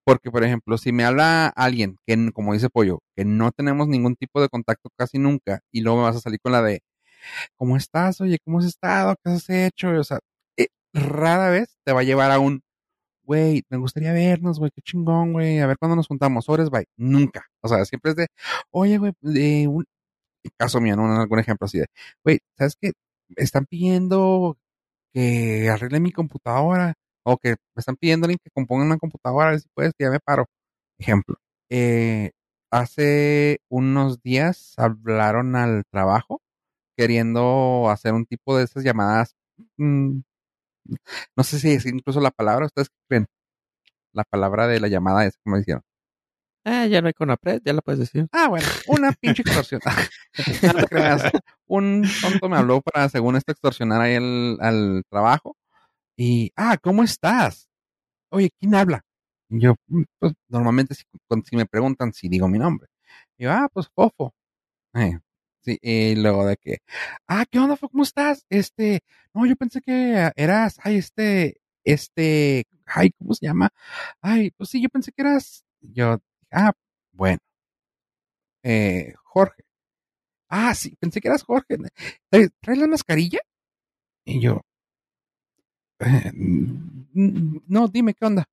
Porque, 0.05 0.31
por 0.31 0.43
ejemplo, 0.45 0.79
si 0.79 0.93
me 0.93 1.05
habla 1.05 1.49
alguien 1.49 1.97
que, 2.07 2.33
como 2.33 2.53
dice 2.55 2.71
Pollo, 2.71 3.01
que 3.17 3.25
no 3.25 3.53
tenemos 3.53 3.87
ningún 3.89 4.17
tipo 4.17 4.41
de 4.41 4.49
contacto 4.49 4.91
casi 4.97 5.19
nunca, 5.19 5.61
y 5.71 5.83
luego 5.83 5.99
me 5.99 6.05
vas 6.05 6.17
a 6.17 6.21
salir 6.21 6.41
con 6.41 6.53
la 6.53 6.63
de, 6.63 6.81
¿cómo 7.57 7.77
estás? 7.77 8.21
Oye, 8.21 8.39
¿cómo 8.45 8.59
has 8.59 8.67
estado? 8.67 9.17
¿Qué 9.23 9.31
has 9.31 9.51
hecho? 9.51 9.91
O 9.91 10.05
sea, 10.05 10.21
eh, 10.57 10.69
rara 10.93 11.51
vez 11.51 11.77
te 11.85 11.93
va 11.93 12.01
a 12.01 12.05
llevar 12.05 12.31
a 12.31 12.39
un, 12.41 12.63
güey, 13.25 13.63
me 13.71 13.79
gustaría 13.79 14.13
vernos, 14.13 14.59
güey, 14.59 14.71
qué 14.75 14.83
chingón, 14.83 15.33
güey, 15.33 15.61
a 15.61 15.67
ver 15.67 15.79
cuándo 15.79 15.97
nos 15.97 16.09
juntamos, 16.09 16.49
horas, 16.49 16.71
bye. 16.71 16.87
Nunca. 16.97 17.47
O 17.63 17.69
sea, 17.69 17.85
siempre 17.85 18.13
es 18.13 18.17
de, 18.17 18.27
oye, 18.71 18.99
güey, 18.99 19.13
de 19.21 19.69
un 19.69 19.85
caso 20.59 20.81
mío, 20.81 20.97
¿no? 20.97 21.05
algún 21.21 21.39
ejemplo 21.39 21.67
así 21.67 21.79
de, 21.79 21.87
güey, 22.25 22.41
¿sabes 22.59 22.77
qué? 22.81 22.93
Están 23.37 23.67
pidiendo 23.67 24.59
que 25.13 25.69
arregle 25.71 26.01
mi 26.01 26.13
computadora 26.13 26.95
o 27.25 27.39
que 27.39 27.51
me 27.51 27.81
están 27.81 27.97
pidiendo 27.97 28.29
que 28.29 28.37
componga 28.55 28.85
una 28.85 28.99
computadora, 28.99 29.49
a 29.49 29.51
ver 29.53 29.61
si 29.61 29.69
puedes, 29.75 29.93
que 29.99 30.05
ya 30.05 30.11
me 30.11 30.21
paro. 30.21 30.47
Ejemplo, 30.99 31.37
eh, 31.71 32.33
hace 32.71 33.61
unos 33.71 34.23
días 34.23 34.75
hablaron 34.79 35.57
al 35.57 35.85
trabajo 35.91 36.41
queriendo 37.01 37.89
hacer 37.89 38.13
un 38.13 38.27
tipo 38.27 38.59
de 38.59 38.65
esas 38.65 38.85
llamadas, 38.85 39.35
mm, 39.79 40.19
no 41.35 41.45
sé 41.45 41.59
si 41.59 41.71
es 41.73 41.87
incluso 41.87 42.21
la 42.21 42.31
palabra, 42.31 42.67
¿ustedes 42.67 42.91
creen? 43.09 43.27
La 44.13 44.25
palabra 44.25 44.67
de 44.67 44.81
la 44.81 44.89
llamada 44.89 45.25
es 45.25 45.39
como 45.43 45.57
dijeron. 45.57 45.81
Ah, 46.67 46.85
ya 46.85 47.01
no 47.01 47.07
hay 47.07 47.15
Conapred, 47.15 47.63
ya 47.65 47.73
la 47.73 47.81
puedes 47.81 48.01
decir. 48.01 48.27
Ah, 48.33 48.49
bueno, 48.49 48.67
una 48.89 49.13
pinche 49.13 49.41
extorsión. 49.41 49.81
no 50.77 50.85
creas. 50.89 51.33
Un 51.67 52.07
tonto 52.21 52.51
me 52.51 52.59
habló 52.59 52.83
para, 52.83 53.09
según 53.09 53.37
esto, 53.37 53.51
extorsionar 53.51 54.03
ahí 54.03 54.17
al, 54.17 54.59
al 54.61 55.03
trabajo. 55.09 55.57
Y, 56.19 56.53
ah, 56.57 56.77
¿cómo 56.77 57.03
estás? 57.03 57.71
Oye, 58.31 58.51
¿quién 58.61 58.75
habla? 58.75 59.01
Y 59.49 59.61
yo, 59.63 59.75
"Mm, 59.87 60.03
pues 60.19 60.35
normalmente 60.49 60.95
si 60.95 61.57
me 61.57 61.65
preguntan 61.65 62.13
si 62.13 62.29
digo 62.29 62.47
mi 62.47 62.59
nombre. 62.59 62.89
Y 63.39 63.45
yo, 63.45 63.53
ah, 63.53 63.69
pues 63.73 63.89
Fofo. 63.89 64.35
Eh, 64.95 65.19
sí, 65.61 65.79
y 65.83 66.17
luego 66.17 66.47
de 66.47 66.57
que, 66.57 66.79
ah, 67.29 67.45
¿qué 67.51 67.59
onda? 67.59 67.77
¿Cómo 67.77 68.03
estás? 68.03 68.45
Este, 68.51 69.03
no, 69.35 69.47
yo 69.47 69.57
pensé 69.57 69.81
que 69.81 70.31
eras, 70.37 70.79
ay, 70.83 70.97
este, 70.97 71.61
este, 71.85 72.65
ay, 72.87 73.11
¿cómo 73.19 73.35
se 73.35 73.47
llama? 73.47 73.71
Ay, 74.21 74.51
pues 74.53 74.71
sí, 74.71 74.83
yo 74.83 74.89
pensé 74.89 75.13
que 75.13 75.23
eras, 75.23 75.65
yo, 75.81 76.19
ah, 76.53 76.73
bueno, 77.13 77.39
eh, 78.63 79.15
Jorge. 79.25 79.65
Ah, 80.49 80.75
sí, 80.75 80.97
pensé 81.01 81.21
que 81.21 81.29
eras 81.29 81.43
Jorge. 81.45 81.77
¿Traes, 82.31 82.79
la 82.79 82.87
mascarilla? 82.89 83.41
Y 84.25 84.41
yo, 84.41 84.63
eh, 86.01 86.33
no, 86.35 87.89
dime, 87.89 88.15
¿qué 88.15 88.27
onda? 88.27 88.49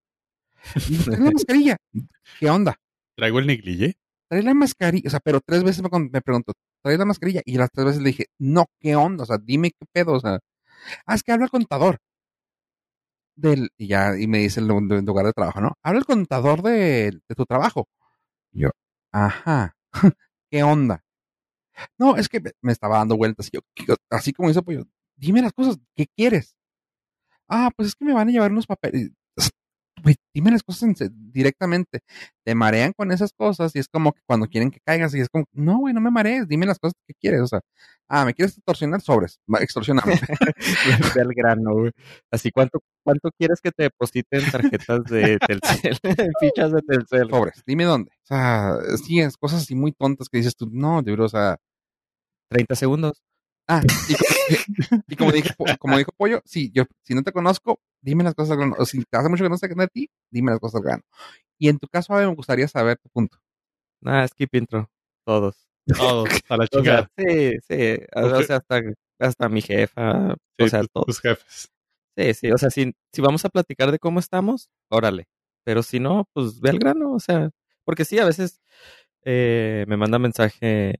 ¿Traes 0.73 1.19
la 1.19 1.31
mascarilla? 1.31 1.77
¿Qué 2.39 2.49
onda? 2.49 2.79
¿Traigo 3.15 3.39
el 3.39 3.47
negligé? 3.47 3.97
traes 4.27 4.45
la 4.45 4.53
mascarilla, 4.53 5.07
o 5.07 5.09
sea, 5.09 5.19
pero 5.19 5.41
tres 5.41 5.63
veces 5.63 5.81
me, 5.81 5.89
me 6.11 6.21
preguntó, 6.21 6.53
¿traes 6.87 6.99
la 6.99 7.05
mascarilla? 7.05 7.41
Y 7.45 7.57
las 7.57 7.71
tres 7.71 7.85
veces 7.87 8.01
le 8.01 8.09
dije, 8.09 8.27
no, 8.39 8.65
¿qué 8.79 8.95
onda? 8.95 9.23
O 9.23 9.25
sea, 9.27 9.37
dime 9.39 9.71
qué 9.71 9.85
pedo, 9.91 10.13
o 10.13 10.19
sea, 10.19 10.39
ah, 11.07 11.15
es 11.15 11.23
que 11.23 11.31
habla 11.33 11.45
el 11.45 11.51
contador 11.51 11.99
del, 13.35 13.69
y 13.77 13.87
ya, 13.87 14.17
y 14.17 14.27
me 14.27 14.39
dice 14.39 14.59
el, 14.59 14.67
lu- 14.67 14.81
lu- 14.81 15.01
lugar 15.01 15.25
de 15.25 15.33
trabajo, 15.33 15.61
¿no? 15.61 15.73
Habla 15.83 15.99
el 15.99 16.05
contador 16.05 16.61
de, 16.63 17.11
de 17.27 17.35
tu 17.35 17.45
trabajo. 17.45 17.87
Yo, 18.53 18.71
ajá, 19.13 19.75
¿qué 20.51 20.63
onda? 20.63 21.03
No, 21.97 22.17
es 22.17 22.29
que 22.29 22.41
me- 22.61 22.71
estaba 22.71 22.97
dando 22.99 23.17
vueltas, 23.17 23.47
y 23.49 23.51
yo, 23.57 23.61
¿qué- 23.75 23.95
así 24.11 24.33
como 24.33 24.49
dice, 24.49 24.61
pues 24.63 24.79
yo, 24.79 24.83
dime 25.15 25.41
las 25.41 25.53
cosas, 25.53 25.77
¿qué 25.95 26.07
quieres? 26.15 26.55
Ah, 27.49 27.71
pues 27.75 27.89
es 27.89 27.95
que 27.95 28.05
me 28.05 28.13
van 28.13 28.29
a 28.29 28.31
llevar 28.31 28.51
unos 28.51 28.67
papeles. 28.67 29.11
Güey, 30.07 30.15
dime 30.33 30.51
las 30.51 30.63
cosas 30.63 30.95
directamente. 31.11 31.99
Te 32.45 32.55
marean 32.55 32.93
con 32.93 33.11
esas 33.11 33.33
cosas 33.33 33.75
y 33.75 33.79
es 33.79 33.89
como 33.89 34.13
que 34.13 34.21
cuando 34.25 34.47
quieren 34.47 34.71
que 34.71 34.79
caigas 34.79 35.13
y 35.13 35.19
es 35.19 35.27
como, 35.27 35.43
no, 35.51 35.79
güey, 35.79 35.93
no 35.93 35.99
me 35.99 36.09
marees, 36.09 36.47
dime 36.47 36.65
las 36.65 36.79
cosas 36.79 36.93
que 37.05 37.13
quieres. 37.13 37.41
O 37.41 37.47
sea, 37.47 37.59
ah, 38.07 38.23
¿me 38.23 38.33
quieres 38.33 38.55
extorsionar? 38.55 39.01
Sobres, 39.01 39.41
extorsioname. 39.59 40.13
Ve 41.13 41.21
al 41.21 41.33
grano, 41.33 41.73
güey. 41.73 41.91
Así, 42.31 42.51
¿cuánto, 42.51 42.79
¿cuánto 43.03 43.31
quieres 43.37 43.59
que 43.59 43.71
te 43.71 43.83
depositen 43.83 44.49
tarjetas 44.49 45.03
de 45.05 45.37
Telcel? 45.39 45.97
Fichas 46.39 46.71
de 46.71 46.81
Telcel. 46.83 47.29
Sobres, 47.29 47.61
dime 47.65 47.83
dónde. 47.83 48.11
O 48.23 48.27
sea, 48.27 48.77
sí, 49.03 49.19
es 49.19 49.35
cosas 49.35 49.63
así 49.63 49.75
muy 49.75 49.91
tontas 49.91 50.29
que 50.29 50.37
dices 50.37 50.55
tú, 50.55 50.69
no, 50.71 51.01
de 51.01 51.11
verdad, 51.11 51.25
o 51.25 51.29
sea, 51.29 51.57
30 52.49 52.75
segundos. 52.75 53.21
Ah, 53.67 53.81
y, 54.09 54.15
co- 54.15 55.03
y 55.07 55.15
como, 55.15 55.31
dije, 55.31 55.49
como 55.79 55.97
dijo 55.97 56.11
Pollo, 56.17 56.41
sí, 56.45 56.71
yo, 56.73 56.83
si 57.03 57.13
no 57.13 57.23
te 57.23 57.31
conozco, 57.31 57.79
dime 58.01 58.23
las 58.23 58.35
cosas 58.35 58.51
al 58.51 58.57
grano. 58.57 58.75
O 58.79 58.85
si 58.85 59.03
te 59.03 59.17
hace 59.17 59.29
mucho 59.29 59.43
que 59.43 59.49
no 59.49 59.57
sé 59.57 59.67
de 59.67 59.87
ti, 59.87 60.09
dime 60.31 60.51
las 60.51 60.59
cosas 60.59 60.75
al 60.79 60.83
grano. 60.83 61.03
Y 61.57 61.69
en 61.69 61.79
tu 61.79 61.87
caso, 61.87 62.13
a 62.13 62.19
mí 62.21 62.27
me 62.27 62.35
gustaría 62.35 62.67
saber 62.67 62.97
tu 62.97 63.09
punto. 63.09 63.37
Ah, 64.05 64.27
skip 64.27 64.53
intro. 64.55 64.89
Todos. 65.25 65.67
Todos, 65.97 66.29
a 66.49 66.57
la 66.57 66.65
O 66.71 66.83
sea, 66.83 67.07
chingada. 67.07 67.11
sí, 67.17 67.53
sí. 67.67 67.97
O 68.15 68.43
sea, 68.43 68.57
hasta, 68.57 68.81
hasta 69.19 69.49
mi 69.49 69.61
jefa. 69.61 70.35
Sí, 70.57 70.65
o 70.65 70.69
sea, 70.69 70.83
todos. 70.85 71.05
tus 71.07 71.21
jefes. 71.21 71.69
Sí, 72.17 72.33
sí. 72.33 72.51
O 72.51 72.57
sea, 72.57 72.69
si, 72.69 72.93
si 73.13 73.21
vamos 73.21 73.45
a 73.45 73.49
platicar 73.49 73.91
de 73.91 73.99
cómo 73.99 74.19
estamos, 74.19 74.69
órale. 74.89 75.27
Pero 75.63 75.83
si 75.83 75.99
no, 75.99 76.27
pues 76.33 76.59
ve 76.59 76.69
al 76.71 76.79
grano. 76.79 77.13
O 77.13 77.19
sea, 77.19 77.49
porque 77.85 78.05
sí, 78.05 78.19
a 78.19 78.25
veces 78.25 78.61
eh, 79.23 79.85
me 79.87 79.97
manda 79.97 80.19
mensaje 80.19 80.95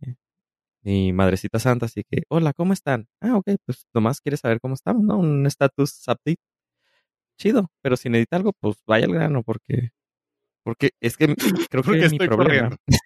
mi 0.88 1.12
madrecita 1.14 1.60
santa, 1.60 1.86
así 1.88 2.04
que, 2.10 2.24
hola, 2.30 2.54
¿cómo 2.54 2.72
están? 2.74 3.08
Ah, 3.22 3.36
ok, 3.36 3.48
pues 3.66 3.86
nomás 3.94 4.22
quiere 4.22 4.38
saber 4.38 4.60
cómo 4.62 4.74
estamos, 4.76 5.04
¿no? 5.04 5.18
Un 5.20 5.46
status 5.48 6.02
update. 6.08 6.38
Chido. 7.40 7.70
Pero 7.82 7.98
si 7.98 8.10
necesita 8.10 8.38
algo, 8.38 8.54
pues 8.60 8.78
vaya 8.88 9.06
al 9.06 9.14
grano, 9.14 9.44
porque. 9.44 9.90
Porque 10.64 10.92
es 11.02 11.18
que 11.18 11.28
creo 11.72 11.84
que 11.84 11.92
mi 11.92 12.00
estoy 12.06 12.28
problema. 12.28 12.70
corriendo. 12.70 12.78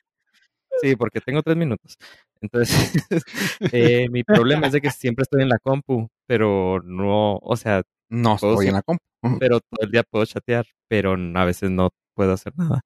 Sí, 0.82 0.96
porque 0.96 1.22
tengo 1.22 1.44
tres 1.44 1.58
minutos. 1.58 1.96
Entonces, 2.42 2.72
eh, 3.72 4.10
mi 4.10 4.24
problema 4.24 4.66
es 4.68 4.74
de 4.74 4.82
que 4.82 4.90
siempre 4.90 5.24
estoy 5.24 5.44
en 5.44 5.50
la 5.50 5.60
compu, 5.60 6.08
pero 6.28 6.82
no, 6.84 7.38
o 7.38 7.56
sea, 7.56 7.84
No 8.10 8.36
estoy 8.36 8.68
en 8.68 8.74
la 8.74 8.82
compu. 8.82 9.04
pero 9.40 9.60
todo 9.60 9.82
el 9.86 9.92
día 9.92 10.04
puedo 10.10 10.26
chatear, 10.26 10.66
pero 10.88 11.14
a 11.36 11.46
veces 11.46 11.70
no 11.70 11.92
puedo 12.16 12.34
hacer 12.34 12.54
nada. 12.58 12.82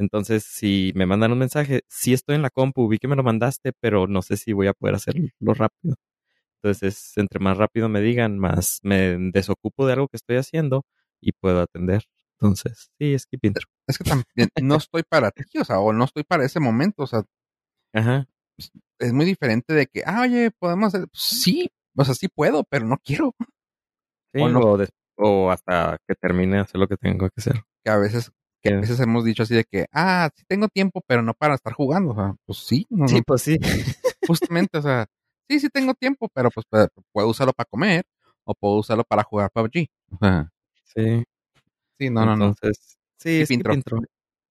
Entonces, 0.00 0.44
si 0.44 0.92
me 0.96 1.04
mandan 1.06 1.32
un 1.32 1.38
mensaje, 1.38 1.82
sí 1.88 2.14
estoy 2.14 2.36
en 2.36 2.42
la 2.42 2.48
compu, 2.50 2.88
vi 2.88 2.98
que 2.98 3.06
me 3.08 3.16
lo 3.16 3.22
mandaste, 3.22 3.72
pero 3.80 4.06
no 4.06 4.22
sé 4.22 4.38
si 4.38 4.54
voy 4.54 4.66
a 4.66 4.72
poder 4.72 4.94
hacerlo 4.96 5.28
rápido. 5.54 5.94
Entonces, 6.62 7.12
entre 7.16 7.38
más 7.40 7.58
rápido 7.58 7.88
me 7.90 8.00
digan, 8.00 8.38
más 8.38 8.80
me 8.82 9.18
desocupo 9.32 9.86
de 9.86 9.92
algo 9.94 10.08
que 10.08 10.16
estoy 10.16 10.36
haciendo 10.36 10.84
y 11.20 11.32
puedo 11.32 11.60
atender. 11.60 12.04
Entonces, 12.40 12.90
sí, 12.98 13.18
skip 13.18 13.44
intro. 13.44 13.66
Es 13.86 13.98
que 13.98 14.04
también 14.04 14.48
no 14.62 14.76
estoy 14.76 15.02
para 15.06 15.30
ti, 15.30 15.44
o 15.58 15.64
sea, 15.64 15.80
o 15.80 15.92
no 15.92 16.04
estoy 16.04 16.24
para 16.24 16.44
ese 16.46 16.60
momento, 16.60 17.02
o 17.02 17.06
sea, 17.06 17.22
Ajá. 17.92 18.26
es 18.98 19.12
muy 19.12 19.26
diferente 19.26 19.74
de 19.74 19.86
que, 19.86 20.02
ah, 20.06 20.22
oye, 20.22 20.50
podemos 20.58 20.94
hacer, 20.94 21.08
sí, 21.12 21.70
o 21.94 22.04
sea, 22.04 22.14
sí 22.14 22.28
puedo, 22.28 22.64
pero 22.64 22.86
no 22.86 22.96
quiero. 23.04 23.34
Sí, 24.32 24.40
O 24.40 24.44
o, 24.46 24.48
no. 24.48 24.86
o 25.16 25.50
hasta 25.50 25.98
que 26.08 26.14
termine 26.14 26.56
de 26.56 26.62
hacer 26.62 26.80
lo 26.80 26.88
que 26.88 26.96
tengo 26.96 27.28
que 27.28 27.34
hacer. 27.40 27.62
Que 27.84 27.90
a 27.90 27.96
veces, 27.98 28.32
que 28.62 28.74
a 28.74 28.76
veces 28.80 29.00
hemos 29.00 29.24
dicho 29.24 29.42
así 29.42 29.54
de 29.54 29.64
que, 29.64 29.86
ah, 29.92 30.30
sí 30.34 30.44
tengo 30.46 30.68
tiempo, 30.68 31.02
pero 31.06 31.22
no 31.22 31.34
para 31.34 31.54
estar 31.54 31.72
jugando, 31.72 32.12
o 32.12 32.14
sea, 32.14 32.34
pues 32.44 32.58
sí, 32.58 32.86
no, 32.90 33.08
Sí, 33.08 33.16
no, 33.16 33.22
pues 33.26 33.42
sí. 33.42 33.58
justamente, 34.26 34.78
o 34.78 34.82
sea, 34.82 35.06
sí, 35.48 35.60
sí 35.60 35.68
tengo 35.68 35.94
tiempo, 35.94 36.28
pero 36.32 36.50
pues 36.50 36.66
puedo, 37.12 37.28
usarlo 37.28 37.52
para 37.52 37.68
comer 37.68 38.04
o 38.44 38.54
puedo 38.54 38.76
usarlo 38.76 39.04
para 39.04 39.22
jugar 39.22 39.50
PUBG. 39.52 39.88
O 40.12 40.18
sea, 40.18 40.50
Sí. 40.84 41.24
sí, 41.98 42.10
no, 42.10 42.26
no, 42.26 42.36
no. 42.36 42.48
Entonces, 42.48 42.98
sí, 43.18 43.44
intro. 43.50 43.74
intro. 43.74 44.00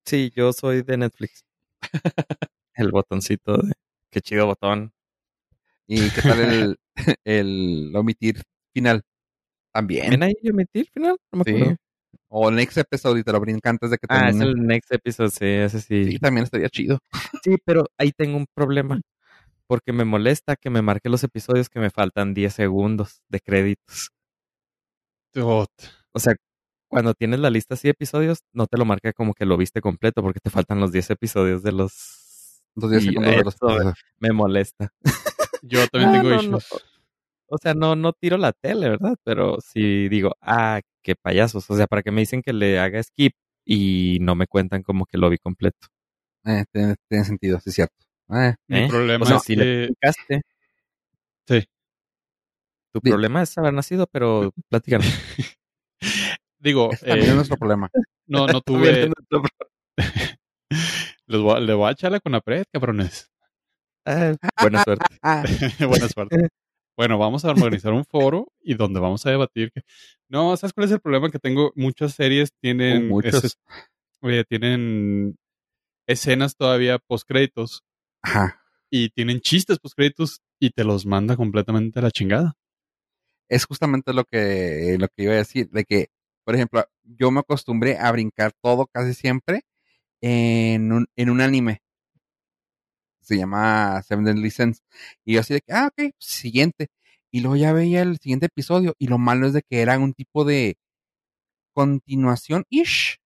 Sí, 0.05 0.31
yo 0.35 0.53
soy 0.53 0.81
de 0.83 0.97
Netflix. 0.97 1.43
el 2.75 2.91
botoncito 2.91 3.57
de... 3.57 3.73
Qué 4.11 4.21
chido 4.21 4.47
botón. 4.47 4.91
¿Y 5.85 6.09
qué 6.11 6.21
tal 6.21 6.39
el, 6.39 6.77
el 7.25 7.93
omitir 7.95 8.41
final? 8.73 9.03
También. 9.71 10.11
¿También 10.11 10.23
hay 10.23 10.49
omitir 10.49 10.89
final? 10.91 11.17
No 11.31 11.39
me 11.39 11.43
Sí. 11.43 11.75
O 12.31 12.51
next 12.51 12.77
episode 12.77 13.19
y 13.19 13.23
te 13.23 13.31
lo 13.31 13.39
brinca 13.39 13.69
antes 13.71 13.89
de 13.89 13.97
que 13.97 14.05
Ah, 14.07 14.29
es 14.29 14.37
termine. 14.37 14.61
el 14.61 14.67
next 14.67 14.91
episode, 14.93 15.31
sí, 15.31 15.45
ese 15.45 15.81
sí. 15.81 16.11
Sí, 16.11 16.19
también 16.19 16.43
estaría 16.43 16.69
chido. 16.69 16.99
Sí, 17.43 17.57
pero 17.65 17.85
ahí 17.97 18.11
tengo 18.11 18.37
un 18.37 18.45
problema. 18.53 19.01
Porque 19.67 19.93
me 19.93 20.05
molesta 20.05 20.55
que 20.55 20.69
me 20.69 20.81
marque 20.81 21.09
los 21.09 21.23
episodios 21.23 21.69
que 21.69 21.79
me 21.79 21.89
faltan 21.91 22.33
10 22.33 22.53
segundos 22.53 23.21
de 23.29 23.39
créditos. 23.39 24.09
Tot. 25.33 25.69
O 26.11 26.19
sea, 26.19 26.35
cuando 26.87 27.13
tienes 27.13 27.39
la 27.39 27.49
lista 27.49 27.75
así 27.75 27.87
de 27.87 27.91
episodios, 27.91 28.39
no 28.53 28.65
te 28.67 28.77
lo 28.77 28.85
marca 28.85 29.13
como 29.13 29.33
que 29.33 29.45
lo 29.45 29.57
viste 29.57 29.81
completo 29.81 30.21
porque 30.23 30.39
te 30.39 30.49
faltan 30.49 30.79
los 30.79 30.91
10 30.91 31.11
episodios 31.11 31.63
de 31.63 31.71
los... 31.71 32.61
Días 32.75 33.03
Y 33.03 33.07
segundos 33.07 33.35
de 33.35 33.43
los 33.43 33.55
Me 34.19 34.31
molesta. 34.31 34.89
Yo 35.61 35.85
también 35.87 36.13
No, 36.23 36.29
tengo 36.29 36.41
no, 36.43 36.49
no. 36.51 36.59
O 37.49 37.57
sea, 37.57 37.73
no, 37.73 37.95
no 37.95 38.13
tiro 38.13 38.37
la 38.37 38.53
tele, 38.53 38.89
¿verdad? 38.89 39.15
Pero 39.23 39.57
si 39.61 40.07
digo, 40.09 40.35
ah, 40.41 40.81
qué 41.03 41.15
payasos. 41.15 41.69
O 41.69 41.75
sea, 41.75 41.87
para 41.87 42.01
que 42.03 42.11
me 42.11 42.21
dicen 42.21 42.41
que 42.41 42.53
le 42.53 42.79
haga 42.79 43.01
skip 43.03 43.33
y 43.65 44.19
no 44.21 44.35
me 44.35 44.47
cuentan 44.47 44.83
como 44.83 45.05
que 45.05 45.17
lo 45.17 45.29
vi 45.29 45.37
completo. 45.37 45.87
Eh, 46.45 46.65
tiene, 46.71 46.95
tiene 47.09 47.25
sentido, 47.25 47.59
sí 47.59 47.69
es 47.69 47.75
cierto. 47.75 47.95
Eh, 48.29 48.53
Mi 48.67 48.79
¿Eh? 48.79 48.87
problema 48.87 49.23
O 49.25 49.27
sea, 49.27 49.37
es 49.37 49.43
si 49.43 49.55
le 49.55 49.63
que... 49.63 49.83
explicaste, 49.85 50.41
Sí. 51.47 51.65
tu 52.93 52.99
Di- 53.01 53.09
problema 53.09 53.41
es 53.41 53.57
haber 53.57 53.73
nacido, 53.73 54.07
pero 54.11 54.53
platícame. 54.69 55.05
Digo, 56.59 56.91
ese 56.91 57.05
también 57.05 57.27
es 57.27 57.31
eh, 57.33 57.35
nuestro 57.35 57.57
problema. 57.57 57.89
No, 58.31 58.45
no 58.45 58.61
tuve. 58.65 59.09
Les 61.25 61.41
voy, 61.41 61.55
a- 61.57 61.59
le 61.59 61.73
voy 61.73 61.89
a 61.89 61.91
echar 61.93 62.11
la 62.11 62.19
Conapred, 62.19 62.63
cabrones. 62.71 63.31
Ah, 64.05 64.35
buena 64.61 64.83
suerte. 64.83 65.05
Buena 65.79 66.07
suerte. 66.07 66.47
Bueno, 66.99 67.17
vamos 67.17 67.45
a 67.45 67.51
organizar 67.51 67.93
un 67.93 68.03
foro 68.11 68.51
y 68.61 68.73
donde 68.73 68.99
vamos 68.99 69.25
a 69.25 69.29
debatir. 69.29 69.71
que- 69.71 69.83
No, 70.27 70.57
¿sabes 70.57 70.73
cuál 70.73 70.85
es 70.87 70.91
el 70.91 70.99
problema 70.99 71.29
que 71.31 71.39
tengo? 71.39 71.71
Muchas 71.77 72.13
series 72.13 72.51
tienen, 72.59 73.09
Uh, 73.09 73.21
ese- 73.21 73.47
eh, 74.23 74.43
tienen 74.49 75.37
escenas 76.07 76.57
todavía 76.57 76.99
post 76.99 77.25
créditos 77.25 77.83
Ajá. 78.21 78.61
y 78.89 79.11
tienen 79.11 79.39
chistes 79.39 79.79
post 79.79 79.95
créditos 79.95 80.41
y 80.59 80.71
te 80.71 80.83
los 80.83 81.05
manda 81.05 81.37
completamente 81.37 81.99
a 81.99 82.01
la 82.01 82.11
chingada. 82.11 82.57
Es 83.47 83.63
justamente 83.63 84.11
lo 84.11 84.25
que, 84.25 84.97
lo 84.99 85.07
que 85.07 85.23
iba 85.23 85.31
a 85.35 85.37
decir, 85.37 85.69
de 85.69 85.85
que, 85.85 86.07
por 86.43 86.53
ejemplo, 86.55 86.83
yo 87.03 87.31
me 87.31 87.39
acostumbré 87.39 87.97
a 87.97 88.11
brincar 88.11 88.51
todo 88.61 88.87
casi 88.87 89.13
siempre 89.13 89.61
en 90.19 90.91
un, 90.91 91.07
en 91.15 91.29
un 91.29 91.39
anime. 91.39 91.81
Se 93.29 93.37
llama 93.37 94.01
Seven 94.03 94.25
Deadly 94.25 94.51
Sins. 94.51 94.83
Y 95.25 95.35
yo 95.35 95.41
así 95.41 95.53
de 95.53 95.61
que, 95.61 95.71
ah, 95.73 95.87
ok, 95.95 96.11
siguiente. 96.19 96.87
Y 97.31 97.41
luego 97.41 97.55
ya 97.57 97.73
veía 97.73 98.01
el 98.01 98.17
siguiente 98.19 98.47
episodio. 98.47 98.95
Y 98.99 99.07
lo 99.07 99.17
malo 99.19 99.47
es 99.47 99.53
de 99.53 99.61
que 99.61 99.81
era 99.81 99.97
un 99.99 100.13
tipo 100.13 100.45
de 100.45 100.77
continuación-ish. 101.75 103.19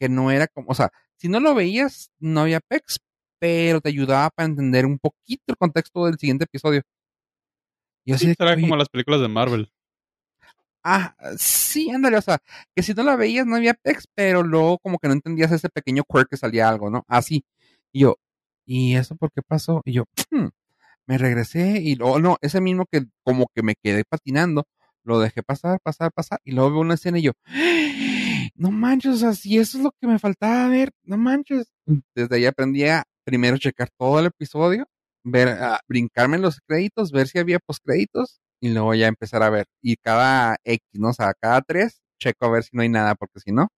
Que 0.00 0.08
no 0.08 0.30
era 0.30 0.46
como, 0.48 0.68
o 0.70 0.74
sea, 0.74 0.90
si 1.16 1.28
no 1.28 1.38
lo 1.40 1.54
veías, 1.54 2.10
no 2.18 2.40
había 2.40 2.60
pex, 2.60 2.98
pero 3.38 3.80
te 3.80 3.88
ayudaba 3.90 4.30
para 4.30 4.48
entender 4.48 4.86
un 4.86 4.98
poquito 4.98 5.42
el 5.48 5.56
contexto 5.56 6.06
del 6.06 6.18
siguiente 6.18 6.44
episodio. 6.44 6.82
Y 8.06 8.12
así 8.12 8.22
Sí, 8.24 8.28
de 8.30 8.36
que, 8.36 8.42
será 8.44 8.52
"Oye, 8.54 8.62
como 8.62 8.76
las 8.76 8.88
películas 8.88 9.20
de 9.20 9.28
Marvel. 9.28 9.70
Ah, 10.84 11.14
sí, 11.38 11.90
ándale, 11.90 12.16
o 12.16 12.22
sea, 12.22 12.38
que 12.74 12.82
si 12.82 12.92
no 12.92 13.04
la 13.04 13.14
veías 13.14 13.46
no 13.46 13.54
había 13.56 13.74
pex, 13.74 14.08
pero 14.16 14.42
luego 14.42 14.78
como 14.78 14.98
que 14.98 15.06
no 15.06 15.14
entendías 15.14 15.52
ese 15.52 15.68
pequeño 15.68 16.02
quirk 16.08 16.28
que 16.30 16.36
salía 16.36 16.68
algo, 16.68 16.90
¿no? 16.90 17.04
Así. 17.06 17.44
Y 17.92 18.00
yo, 18.00 18.16
¿y 18.66 18.96
eso 18.96 19.16
por 19.16 19.30
qué 19.32 19.42
pasó? 19.42 19.82
Y 19.84 19.92
yo, 19.94 20.04
"Hmm", 20.30 20.48
me 21.06 21.18
regresé 21.18 21.80
y 21.82 21.96
luego, 21.96 22.20
no, 22.20 22.38
ese 22.42 22.60
mismo 22.62 22.86
que 22.90 23.04
como 23.24 23.46
que 23.54 23.62
me 23.64 23.74
quedé 23.82 24.04
patinando, 24.04 24.64
lo 25.04 25.20
dejé 25.20 25.42
pasar, 25.44 25.80
pasar, 25.82 26.12
pasar, 26.12 26.40
y 26.44 26.52
luego 26.52 26.72
veo 26.72 26.80
una 26.82 26.94
escena 26.94 27.18
y 27.20 27.22
yo, 27.24 27.32
no 28.56 28.70
manches, 28.72 29.20
si 29.40 29.58
eso 29.58 29.78
es 29.78 29.84
lo 29.84 29.92
que 30.00 30.06
me 30.08 30.18
faltaba 30.20 30.68
ver, 30.68 30.92
no 31.04 31.16
manches. 31.18 31.72
Desde 32.16 32.36
ahí 32.36 32.46
aprendí 32.46 32.84
a 32.86 33.04
primero 33.24 33.58
checar 33.58 33.90
todo 33.98 34.20
el 34.20 34.26
episodio, 34.26 34.86
ver, 35.24 35.48
a 35.50 35.80
brincarme 35.88 36.36
en 36.36 36.42
los 36.42 36.60
créditos, 36.66 37.12
ver 37.12 37.28
si 37.28 37.38
había 37.40 37.58
postcréditos, 37.60 38.40
y 38.60 38.70
luego 38.70 38.94
ya 38.94 39.08
empezar 39.08 39.42
a 39.44 39.50
ver. 39.50 39.66
Y 39.82 39.96
cada 39.96 40.56
X, 40.64 40.82
¿no? 40.94 41.10
O 41.10 41.12
sea, 41.14 41.34
cada 41.40 41.62
tres, 41.62 42.00
checo 42.20 42.46
a 42.46 42.50
ver 42.50 42.64
si 42.64 42.70
no 42.76 42.82
hay 42.82 42.88
nada, 42.90 43.14
porque 43.16 43.40
si 43.40 43.52
no. 43.52 43.68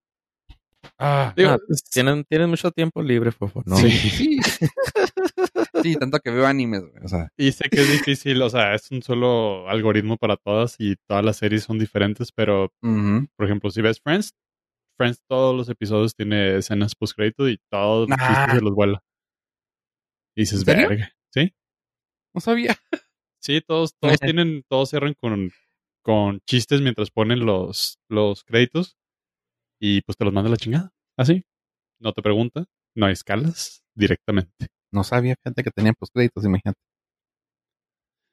Ah, 0.98 1.32
digo, 1.36 1.50
Ah, 1.50 1.58
tienen, 1.92 2.24
tienen 2.24 2.50
mucho 2.50 2.70
tiempo 2.70 3.02
libre, 3.02 3.32
Fofo. 3.32 3.62
No. 3.66 3.76
Sí. 5.82 5.96
Tanto 5.96 6.18
que 6.20 6.30
veo 6.30 6.46
animes, 6.46 6.80
güey. 6.82 7.04
O 7.04 7.08
sea, 7.08 7.28
Y 7.36 7.52
sé 7.52 7.68
que 7.68 7.80
es 7.82 7.90
difícil, 7.92 8.40
o 8.40 8.48
sea, 8.48 8.74
es 8.74 8.90
un 8.90 9.02
solo 9.02 9.68
algoritmo 9.68 10.16
para 10.16 10.36
todas 10.38 10.76
y 10.78 10.96
todas 11.06 11.22
las 11.22 11.36
series 11.36 11.64
son 11.64 11.78
diferentes, 11.78 12.32
pero 12.32 12.72
por 12.80 13.44
ejemplo, 13.46 13.70
si 13.70 13.82
ves 13.82 14.00
Friends, 14.02 14.32
Friends 14.96 15.20
todos 15.28 15.54
los 15.54 15.68
episodios 15.68 16.14
tiene 16.14 16.56
escenas 16.56 16.94
post 16.94 17.14
crédito 17.16 17.48
y 17.50 17.58
todos 17.70 18.08
los 18.08 18.18
Ah. 18.18 18.28
chistes 18.46 18.54
se 18.60 18.64
los 18.64 18.74
vuela. 18.74 19.02
Y 20.36 20.42
dices, 20.42 20.64
verga. 20.64 21.10
Sí, 21.32 21.52
no 22.34 22.40
sabía. 22.40 22.76
sí, 23.42 23.60
todos, 23.60 23.94
todos 24.00 24.18
tienen, 24.20 24.62
todos 24.70 24.88
cierran 24.90 25.14
con, 25.20 25.50
con 26.02 26.40
chistes 26.48 26.80
mientras 26.80 27.10
ponen 27.10 27.44
los, 27.44 27.98
los 28.08 28.42
créditos 28.44 28.96
y 29.86 30.00
pues 30.02 30.16
te 30.16 30.24
los 30.24 30.32
manda 30.32 30.48
a 30.48 30.52
la 30.52 30.56
chingada. 30.56 30.90
Así. 31.18 31.44
No 32.00 32.12
te 32.12 32.22
pregunta, 32.22 32.64
no 32.96 33.06
hay 33.06 33.12
escalas, 33.12 33.84
directamente. 33.94 34.68
No 34.92 35.04
sabía, 35.04 35.34
fíjate 35.42 35.62
que 35.62 35.70
tenían 35.70 35.94
postcréditos, 35.98 36.44
imagínate. 36.44 36.80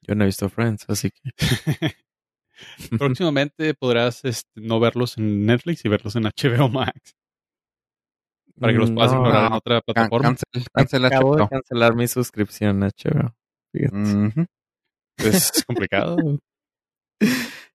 Yo 0.08 0.16
no 0.16 0.24
he 0.24 0.28
visto 0.28 0.48
Friends, 0.50 0.86
así 0.88 1.10
que. 1.12 1.32
Próximamente 3.00 3.74
podrás 3.74 4.24
este, 4.24 4.50
no 4.62 4.80
verlos 4.80 5.18
en 5.18 5.46
Netflix 5.46 5.84
y 5.86 5.90
verlos 5.90 6.16
en 6.16 6.24
HBO 6.24 6.70
Max. 6.70 7.16
Para 8.60 8.74
que 8.74 8.80
los 8.80 8.92
puedas 8.92 9.12
No, 9.12 9.20
ignorar 9.20 9.48
en 9.48 9.54
otra 9.54 9.82
Can- 9.82 9.84
plataforma. 9.86 10.28
cancel, 10.30 10.66
cancela 10.74 11.08
Acabo 11.08 11.36
de 11.36 11.42
HBO. 11.44 11.50
cancelar 11.50 11.96
mi 11.96 12.08
suscripción 12.08 12.84
a 12.84 12.88
HBO. 12.90 13.36
Fíjate. 13.74 14.48
Es 15.18 15.64
complicado. 15.68 16.18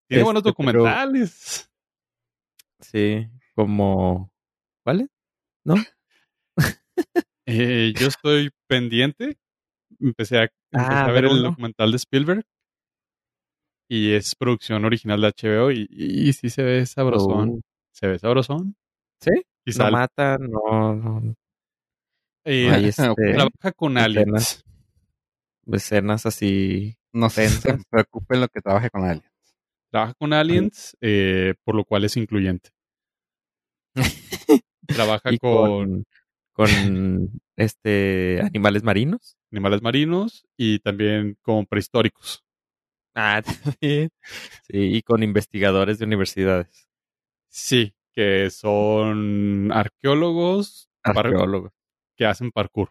Tiene 0.09 0.23
buenos 0.23 0.45
Este, 0.45 0.53
pero- 0.65 0.83
documentales. 0.83 1.69
Sí, 2.81 3.27
como. 3.57 4.31
¿Cuáles? 4.85 5.09
Eh, 7.49 7.92
yo 7.99 8.09
estoy 8.09 8.51
pendiente. 8.69 9.37
Empecé 10.01 10.38
a, 10.38 10.42
empecé 10.42 10.53
Ah, 10.75 11.05
a 11.07 11.12
ver 11.12 11.27
el 11.27 11.42
documental 11.42 11.92
de 11.92 11.97
Spielberg. 11.97 12.45
Y 13.88 14.12
es 14.14 14.35
producción 14.35 14.85
original 14.85 15.21
de 15.21 15.29
HBO. 15.29 15.71
Y, 15.71 15.87
y 15.90 16.33
sí 16.33 16.51
se 16.51 16.62
ve 16.64 16.85
sabrosón. 16.87 17.49
Uh, 17.51 17.61
Se 17.92 18.09
ve 18.09 18.19
sabrosón. 18.19 18.75
¿Sí? 19.21 19.31
Y 19.64 19.71
No 19.79 19.90
matan, 19.90 20.51
no, 20.51 20.95
no. 20.97 21.35
eh, 22.45 22.69
no 22.69 22.77
este, 23.14 23.33
trabaja 23.35 23.73
con 23.77 23.97
aliens. 23.99 24.27
escenas. 24.29 24.64
escenas 25.73 26.27
así. 26.27 26.97
No 27.12 27.31
se, 27.31 27.49
se 27.49 27.79
preocupen 27.90 28.40
lo 28.40 28.49
que 28.49 28.61
trabaje 28.61 28.90
con 28.90 29.05
alguien. 29.05 29.31
Trabaja 29.92 30.14
con 30.14 30.33
aliens, 30.33 30.97
eh, 31.01 31.55
por 31.64 31.75
lo 31.77 31.85
cual 31.85 32.05
es 32.05 32.16
incluyente. 32.16 32.71
Trabaja 34.87 35.33
y 35.33 35.39
con, 35.39 36.05
con, 36.53 36.69
con 36.71 37.31
este 37.57 38.41
animales 38.43 38.83
marinos. 38.83 39.37
animales 39.53 39.83
marinos 39.83 40.47
y 40.57 40.79
también 40.81 41.37
con 41.43 41.67
prehistóricos. 41.67 42.45
Ah, 43.15 43.43
también. 43.81 44.11
Sí, 44.69 44.97
y 44.97 45.03
con 45.03 45.23
investigadores 45.23 45.99
de 45.99 46.05
universidades. 46.05 46.89
Sí, 47.49 47.95
que 48.13 48.51
son 48.51 49.71
arqueólogos 49.73 50.89
Arqueólogos. 51.03 51.73
que 52.17 52.27
hacen 52.27 52.51
parkour 52.51 52.91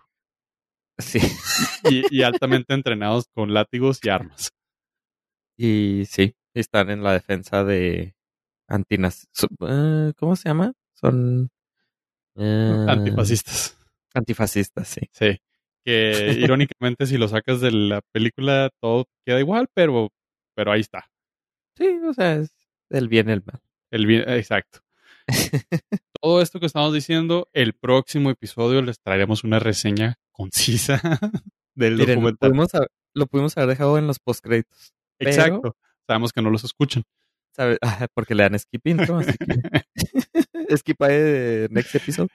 Sí. 0.98 1.20
y, 1.90 2.04
y 2.10 2.24
altamente 2.24 2.74
entrenados 2.74 3.28
con 3.34 3.54
látigos 3.54 4.00
y 4.04 4.10
armas. 4.10 4.52
Y 5.58 6.06
sí, 6.10 6.36
están 6.54 6.90
en 6.90 7.04
la 7.04 7.14
defensa 7.14 7.64
de 7.64 8.16
antinas. 8.68 9.28
eh, 9.68 10.14
¿Cómo 10.18 10.36
se 10.36 10.50
llama? 10.50 10.74
Son 10.96 11.50
eh, 12.36 12.86
Antifascistas. 12.90 13.78
Antifascistas, 14.14 14.88
sí. 14.88 15.02
Sí. 15.12 15.38
Que 15.84 16.36
irónicamente, 16.40 17.06
si 17.06 17.18
lo 17.18 17.28
sacas 17.28 17.62
de 17.62 17.72
la 17.72 18.02
película, 18.12 18.70
todo 18.82 19.06
queda 19.26 19.40
igual, 19.40 19.68
pero, 19.74 20.10
pero 20.56 20.72
ahí 20.72 20.82
está. 20.82 21.10
Sí, 21.78 21.88
o 22.08 22.14
sea, 22.14 22.36
es 22.36 22.52
el 22.90 23.08
bien 23.08 23.30
y 23.30 23.34
el 23.34 23.44
mal. 23.46 23.62
El 23.92 24.06
bien, 24.08 24.24
exacto. 24.30 24.80
Todo 26.22 26.42
esto 26.42 26.60
que 26.60 26.66
estamos 26.66 26.94
diciendo, 26.94 27.50
el 27.54 27.74
próximo 27.74 28.30
episodio 28.30 28.82
les 28.82 29.00
traeremos 29.00 29.44
una 29.44 29.60
reseña 29.60 30.16
concisa 30.32 31.02
del 31.76 31.94
Miren, 31.96 32.08
lo 32.08 32.16
documental. 32.16 32.50
pudimos, 32.50 32.76
haber, 32.76 32.90
lo 33.14 33.28
pudimos 33.28 33.58
haber 33.58 33.70
dejado 33.70 33.98
en 33.98 34.08
los 34.08 34.20
postcréditos. 34.20 34.94
pero- 35.18 35.30
Exacto. 35.32 35.76
Sabemos 36.08 36.32
que 36.34 36.42
no 36.42 36.50
los 36.52 36.64
escuchan. 36.64 37.04
¿Sabe? 37.56 37.78
Ah, 38.06 38.08
Porque 38.14 38.36
le 38.36 38.44
dan 38.44 38.60
skip 38.60 38.86
intro, 38.88 39.18
así 39.18 39.32
que 39.38 39.46
skip 40.78 41.02
a 41.02 41.08
eh, 41.10 41.68
next 41.72 41.96
episode. 41.96 42.30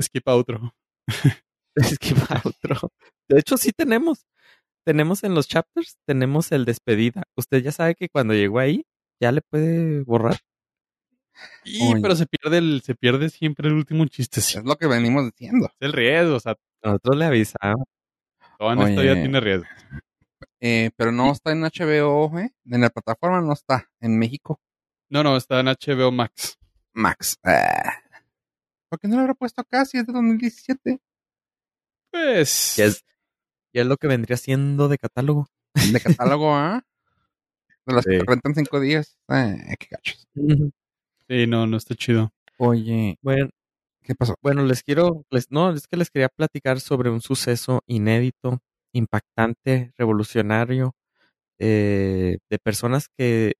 Skip 0.00 0.28
a 0.28 0.34
otro. 0.34 0.74
Skip 1.76 2.18
a 2.28 2.40
outro. 2.44 2.90
De 3.28 3.38
hecho, 3.38 3.56
sí 3.56 3.72
tenemos. 3.72 4.26
Tenemos 4.84 5.22
en 5.24 5.34
los 5.34 5.46
chapters, 5.46 5.98
tenemos 6.06 6.52
el 6.52 6.64
despedida. 6.64 7.22
Usted 7.36 7.62
ya 7.62 7.70
sabe 7.70 7.94
que 7.94 8.08
cuando 8.08 8.34
llegó 8.34 8.58
ahí, 8.58 8.84
ya 9.20 9.30
le 9.30 9.42
puede 9.42 10.02
borrar. 10.02 10.38
Y, 11.64 12.00
pero 12.00 12.16
se 12.16 12.26
pierde 12.26 12.58
el, 12.58 12.82
se 12.82 12.94
pierde 12.94 13.28
siempre 13.30 13.68
el 13.68 13.74
último 13.74 14.04
chiste. 14.06 14.40
Es 14.40 14.64
lo 14.64 14.76
que 14.76 14.86
venimos 14.86 15.24
diciendo. 15.26 15.66
Es 15.66 15.86
el 15.86 15.92
riesgo, 15.92 16.36
o 16.36 16.40
sea, 16.40 16.56
Nosotros 16.82 17.16
le 17.16 17.24
avisamos. 17.26 17.86
todo 18.58 18.72
en 18.72 18.78
vida 18.78 19.12
Oye. 19.12 19.14
tiene 19.14 19.40
riesgo. 19.40 19.66
Eh, 20.60 20.90
pero 20.96 21.12
no 21.12 21.32
está 21.32 21.52
en 21.52 21.62
HBO, 21.62 22.38
¿eh? 22.38 22.52
En 22.66 22.80
la 22.80 22.90
plataforma 22.90 23.40
no 23.40 23.52
está. 23.52 23.88
En 24.00 24.18
México, 24.18 24.60
No, 25.08 25.22
no, 25.24 25.36
está 25.36 25.60
en 25.60 25.66
HBO 25.66 26.10
Max. 26.12 26.58
Max. 26.92 27.36
Ah. 27.44 27.94
¿Por 28.88 28.98
qué 29.00 29.08
no 29.08 29.16
lo 29.16 29.22
habrá 29.22 29.34
puesto 29.34 29.60
acá 29.60 29.84
si 29.84 29.98
es 29.98 30.06
de 30.06 30.12
2017? 30.12 31.00
Pues. 32.10 32.74
Ya 32.76 32.84
es, 32.86 33.04
ya 33.72 33.82
es 33.82 33.86
lo 33.86 33.96
que 33.96 34.06
vendría 34.08 34.36
siendo 34.36 34.88
de 34.88 34.98
catálogo. 34.98 35.48
De 35.92 36.00
catálogo, 36.00 36.54
¿ah? 36.56 36.82
De 37.86 37.94
las 37.94 38.04
Sí. 38.04 38.10
que 38.10 38.24
rentan 38.26 38.54
cinco 38.54 38.80
días. 38.80 39.16
Eh, 39.28 39.76
qué 39.78 39.86
gachos. 39.90 40.26
Sí, 41.28 41.46
no, 41.46 41.66
no 41.66 41.76
está 41.76 41.94
chido. 41.94 42.32
Oye, 42.58 43.16
Bueno, 43.22 43.48
¿qué 44.02 44.14
pasó? 44.14 44.34
bueno, 44.42 44.64
les 44.64 44.82
quiero, 44.82 45.24
les, 45.30 45.50
no, 45.50 45.72
es 45.72 45.86
que 45.86 45.96
les 45.96 46.10
quería 46.10 46.28
platicar 46.28 46.80
sobre 46.80 47.08
un 47.10 47.20
suceso 47.20 47.82
inédito, 47.86 48.60
impactante, 48.92 49.92
revolucionario, 49.96 50.94
eh, 51.58 52.38
de 52.48 52.58
personas 52.58 53.08
que 53.16 53.54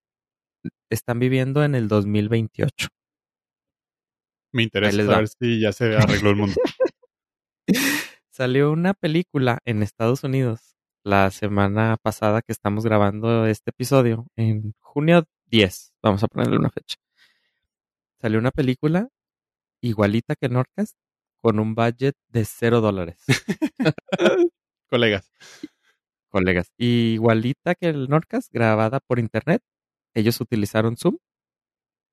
están 0.91 1.19
viviendo 1.19 1.65
en 1.65 1.75
el 1.75 1.89
2028. 1.89 2.89
Me 4.53 4.65
interesa 4.65 5.07
saber 5.07 5.29
si 5.29 5.61
ya 5.61 5.73
se 5.73 5.97
arregló 5.97 6.31
el 6.31 6.37
mundo. 6.37 6.55
Salió 8.31 8.73
una 8.73 8.95
película 8.95 9.59
en 9.65 9.83
Estados 9.83 10.25
Unidos 10.25 10.77
la 11.05 11.31
semana 11.31 11.97
pasada 12.03 12.43
que 12.43 12.53
estamos 12.53 12.85
grabando 12.85 13.47
este 13.47 13.71
episodio, 13.71 14.27
en 14.37 14.75
junio 14.81 15.25
10, 15.47 15.93
vamos 16.03 16.23
a 16.23 16.29
ponerle 16.29 16.59
una 16.59 16.71
fecha. 16.71 16.97
Salió 18.21 18.39
una 18.39 18.51
película 18.51 19.09
igualita 19.83 20.35
que 20.37 20.49
Norcas 20.49 20.97
con 21.41 21.59
un 21.59 21.75
budget 21.75 22.15
de 22.29 22.45
cero 22.45 22.81
dólares, 22.81 23.25
Colegas. 24.91 25.31
colegas. 26.31 26.73
Igualita 26.77 27.77
que 27.77 27.89
el 27.89 28.09
Norcas, 28.09 28.51
grabada 28.51 28.99
por 28.99 29.21
internet. 29.21 29.63
Ellos 30.15 30.41
utilizaron 30.41 30.97
Zoom. 30.97 31.19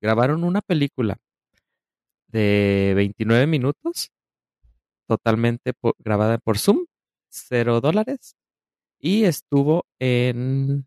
Grabaron 0.00 0.44
una 0.44 0.60
película 0.62 1.18
de 2.28 2.92
29 2.94 3.48
minutos, 3.48 4.12
totalmente 5.08 5.72
grabada 5.98 6.38
por 6.38 6.58
Zoom, 6.58 6.86
cero 7.28 7.80
dólares, 7.80 8.36
y 9.00 9.24
estuvo 9.24 9.86
en 9.98 10.86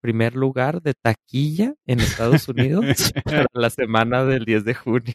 primer 0.00 0.36
lugar 0.36 0.80
de 0.80 0.94
taquilla 0.94 1.74
en 1.86 2.00
Estados 2.00 2.48
Unidos 2.48 2.84
para 3.24 3.46
la 3.52 3.70
semana 3.70 4.24
del 4.24 4.44
10 4.44 4.64
de 4.64 4.74
junio. 4.74 5.14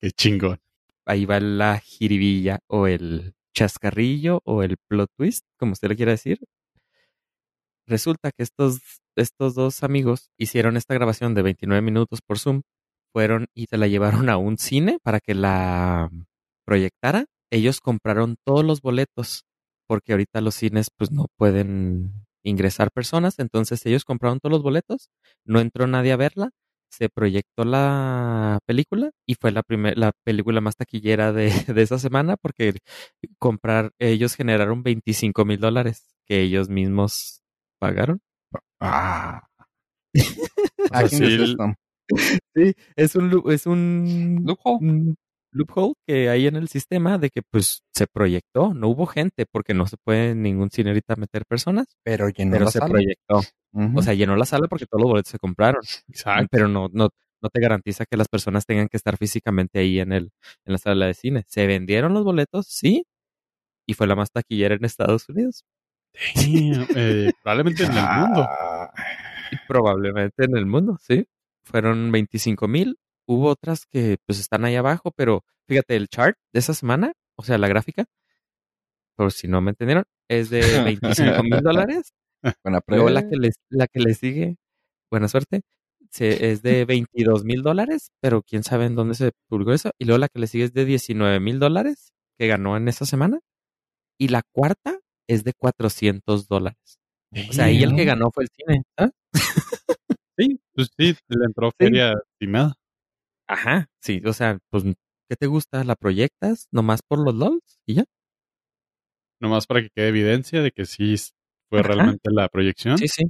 Qué 0.00 0.10
chingón. 0.10 0.58
Ahí 1.04 1.24
va 1.24 1.38
la 1.38 1.78
jiribilla 1.78 2.58
o 2.66 2.88
el 2.88 3.35
chascarrillo 3.56 4.40
o 4.44 4.62
el 4.62 4.76
plot 4.88 5.10
twist, 5.16 5.46
como 5.58 5.72
usted 5.72 5.88
le 5.88 5.96
quiera 5.96 6.12
decir. 6.12 6.38
Resulta 7.88 8.30
que 8.32 8.42
estos, 8.42 8.80
estos 9.16 9.54
dos 9.54 9.82
amigos 9.82 10.30
hicieron 10.38 10.76
esta 10.76 10.94
grabación 10.94 11.34
de 11.34 11.42
29 11.42 11.82
minutos 11.82 12.20
por 12.26 12.38
Zoom, 12.38 12.62
fueron 13.12 13.46
y 13.54 13.66
se 13.66 13.78
la 13.78 13.86
llevaron 13.86 14.28
a 14.28 14.36
un 14.36 14.58
cine 14.58 14.98
para 15.02 15.20
que 15.20 15.34
la 15.34 16.10
proyectara. 16.66 17.26
Ellos 17.50 17.80
compraron 17.80 18.36
todos 18.44 18.64
los 18.64 18.82
boletos 18.82 19.44
porque 19.88 20.12
ahorita 20.12 20.40
los 20.40 20.56
cines 20.56 20.88
pues 20.96 21.12
no 21.12 21.26
pueden 21.38 22.26
ingresar 22.42 22.90
personas, 22.92 23.38
entonces 23.38 23.84
ellos 23.86 24.04
compraron 24.04 24.40
todos 24.40 24.52
los 24.52 24.62
boletos, 24.62 25.10
no 25.44 25.60
entró 25.60 25.86
nadie 25.86 26.12
a 26.12 26.16
verla, 26.16 26.50
se 26.90 27.08
proyectó 27.08 27.64
la 27.64 28.58
película 28.66 29.10
y 29.26 29.34
fue 29.34 29.52
la 29.52 29.62
primer, 29.62 29.98
la 29.98 30.12
película 30.24 30.60
más 30.60 30.76
taquillera 30.76 31.32
de, 31.32 31.50
de 31.74 31.82
esa 31.82 31.98
semana 31.98 32.36
porque 32.36 32.74
comprar, 33.38 33.92
ellos 33.98 34.34
generaron 34.34 34.82
25 34.82 35.44
mil 35.44 35.60
dólares 35.60 36.16
que 36.26 36.42
ellos 36.42 36.68
mismos 36.68 37.42
pagaron. 37.78 38.20
Ah. 38.80 39.42
sea, 40.14 40.24
¿A 40.92 41.04
quién 41.04 41.56
sí, 42.54 42.74
es 42.96 43.16
un, 43.16 43.42
es 43.50 43.66
un 43.66 44.56
un 44.80 45.16
loophole 45.56 45.94
que 46.06 46.28
hay 46.28 46.46
en 46.46 46.56
el 46.56 46.68
sistema 46.68 47.18
de 47.18 47.30
que 47.30 47.42
pues 47.42 47.82
se 47.92 48.06
proyectó, 48.06 48.74
no 48.74 48.88
hubo 48.88 49.06
gente 49.06 49.46
porque 49.50 49.74
no 49.74 49.86
se 49.86 49.96
puede 49.96 50.30
en 50.30 50.42
ningún 50.42 50.70
cine 50.70 50.90
ahorita 50.90 51.16
meter 51.16 51.44
personas, 51.46 51.86
Pero 52.04 52.28
llenó 52.28 52.52
pero 52.52 52.64
la 52.66 52.70
se 52.70 52.78
sala. 52.78 52.90
proyectó. 52.90 53.40
O 53.94 54.02
sea, 54.02 54.14
llenó 54.14 54.36
la 54.36 54.46
sala 54.46 54.68
porque 54.68 54.86
todos 54.86 55.02
los 55.02 55.10
boletos 55.10 55.30
se 55.30 55.38
compraron, 55.38 55.82
Exacto. 56.08 56.48
pero 56.50 56.68
no, 56.68 56.88
no, 56.92 57.10
no 57.42 57.48
te 57.50 57.60
garantiza 57.60 58.06
que 58.06 58.16
las 58.16 58.28
personas 58.28 58.64
tengan 58.66 58.88
que 58.88 58.96
estar 58.96 59.16
físicamente 59.18 59.78
ahí 59.80 60.00
en 60.00 60.12
el, 60.12 60.30
en 60.64 60.72
la 60.72 60.78
sala 60.78 61.06
de 61.06 61.14
cine. 61.14 61.44
Se 61.46 61.66
vendieron 61.66 62.14
los 62.14 62.24
boletos, 62.24 62.66
sí, 62.68 63.04
y 63.86 63.94
fue 63.94 64.06
la 64.06 64.16
más 64.16 64.30
taquillera 64.30 64.74
en 64.76 64.84
Estados 64.84 65.28
Unidos. 65.28 65.64
Damn, 66.34 66.86
eh, 66.96 67.32
probablemente 67.42 67.84
en 67.84 67.92
el 67.92 68.04
mundo. 68.04 68.48
Probablemente 69.68 70.44
en 70.44 70.56
el 70.56 70.66
mundo, 70.66 70.98
sí. 71.00 71.26
Fueron 71.64 72.10
25 72.12 72.68
mil. 72.68 72.98
Hubo 73.26 73.48
otras 73.48 73.86
que 73.86 74.18
pues 74.26 74.38
están 74.38 74.64
ahí 74.64 74.76
abajo, 74.76 75.12
pero 75.16 75.44
fíjate, 75.68 75.96
el 75.96 76.08
chart 76.08 76.36
de 76.52 76.60
esa 76.60 76.74
semana, 76.74 77.12
o 77.36 77.42
sea, 77.42 77.58
la 77.58 77.68
gráfica, 77.68 78.06
por 79.16 79.32
si 79.32 79.48
no 79.48 79.60
me 79.60 79.70
entendieron, 79.70 80.04
es 80.28 80.50
de 80.50 80.82
25 80.82 81.42
mil 81.42 81.60
dólares. 81.62 82.12
Buena 82.64 82.80
Luego 82.86 83.06
prueba. 83.06 83.10
la 83.10 83.28
que, 83.28 83.36
le, 83.36 83.50
la 83.70 83.86
que 83.88 84.00
le 84.00 84.14
sigue, 84.14 84.56
buena 85.10 85.28
suerte, 85.28 85.62
se, 86.10 86.52
es 86.52 86.62
de 86.62 86.84
22 86.84 87.44
mil 87.44 87.62
dólares, 87.62 88.12
pero 88.20 88.42
quién 88.42 88.62
sabe 88.62 88.86
en 88.86 88.94
dónde 88.94 89.14
se 89.14 89.32
publicó 89.48 89.72
eso. 89.72 89.90
Y 89.98 90.04
luego 90.04 90.18
la 90.18 90.28
que 90.28 90.38
le 90.38 90.46
sigue 90.46 90.64
es 90.64 90.72
de 90.72 90.84
19 90.84 91.40
mil 91.40 91.58
dólares, 91.58 92.12
que 92.38 92.46
ganó 92.46 92.76
en 92.76 92.88
esa 92.88 93.06
semana. 93.06 93.40
Y 94.18 94.28
la 94.28 94.42
cuarta 94.52 95.00
es 95.28 95.44
de 95.44 95.52
400 95.54 96.46
dólares. 96.46 96.98
O 97.48 97.52
sea, 97.52 97.66
ahí 97.66 97.82
el 97.82 97.96
que 97.96 98.04
ganó 98.04 98.30
fue 98.30 98.44
el 98.44 98.50
cine. 98.50 98.82
¿ah? 98.96 99.10
Sí, 100.38 100.60
pues 100.74 100.90
sí, 100.98 101.16
le 101.28 101.46
entró 101.46 101.70
feria 101.78 102.12
estimada. 102.32 102.74
Ajá, 103.48 103.88
sí, 104.00 104.20
o 104.24 104.32
sea, 104.32 104.58
pues, 104.70 104.84
¿qué 105.28 105.36
te 105.36 105.46
gusta? 105.46 105.84
¿La 105.84 105.94
proyectas 105.94 106.68
nomás 106.72 107.00
por 107.02 107.24
los 107.24 107.34
LOLs? 107.34 107.78
Y 107.86 107.94
ya. 107.94 108.04
Nomás 109.40 109.66
para 109.66 109.82
que 109.82 109.90
quede 109.94 110.08
evidencia 110.08 110.62
de 110.62 110.70
que 110.72 110.86
sí 110.86 111.14
fue 111.68 111.80
Ajá. 111.80 111.88
realmente 111.88 112.30
la 112.32 112.48
proyección. 112.48 112.98
Sí, 112.98 113.08
sí. 113.08 113.24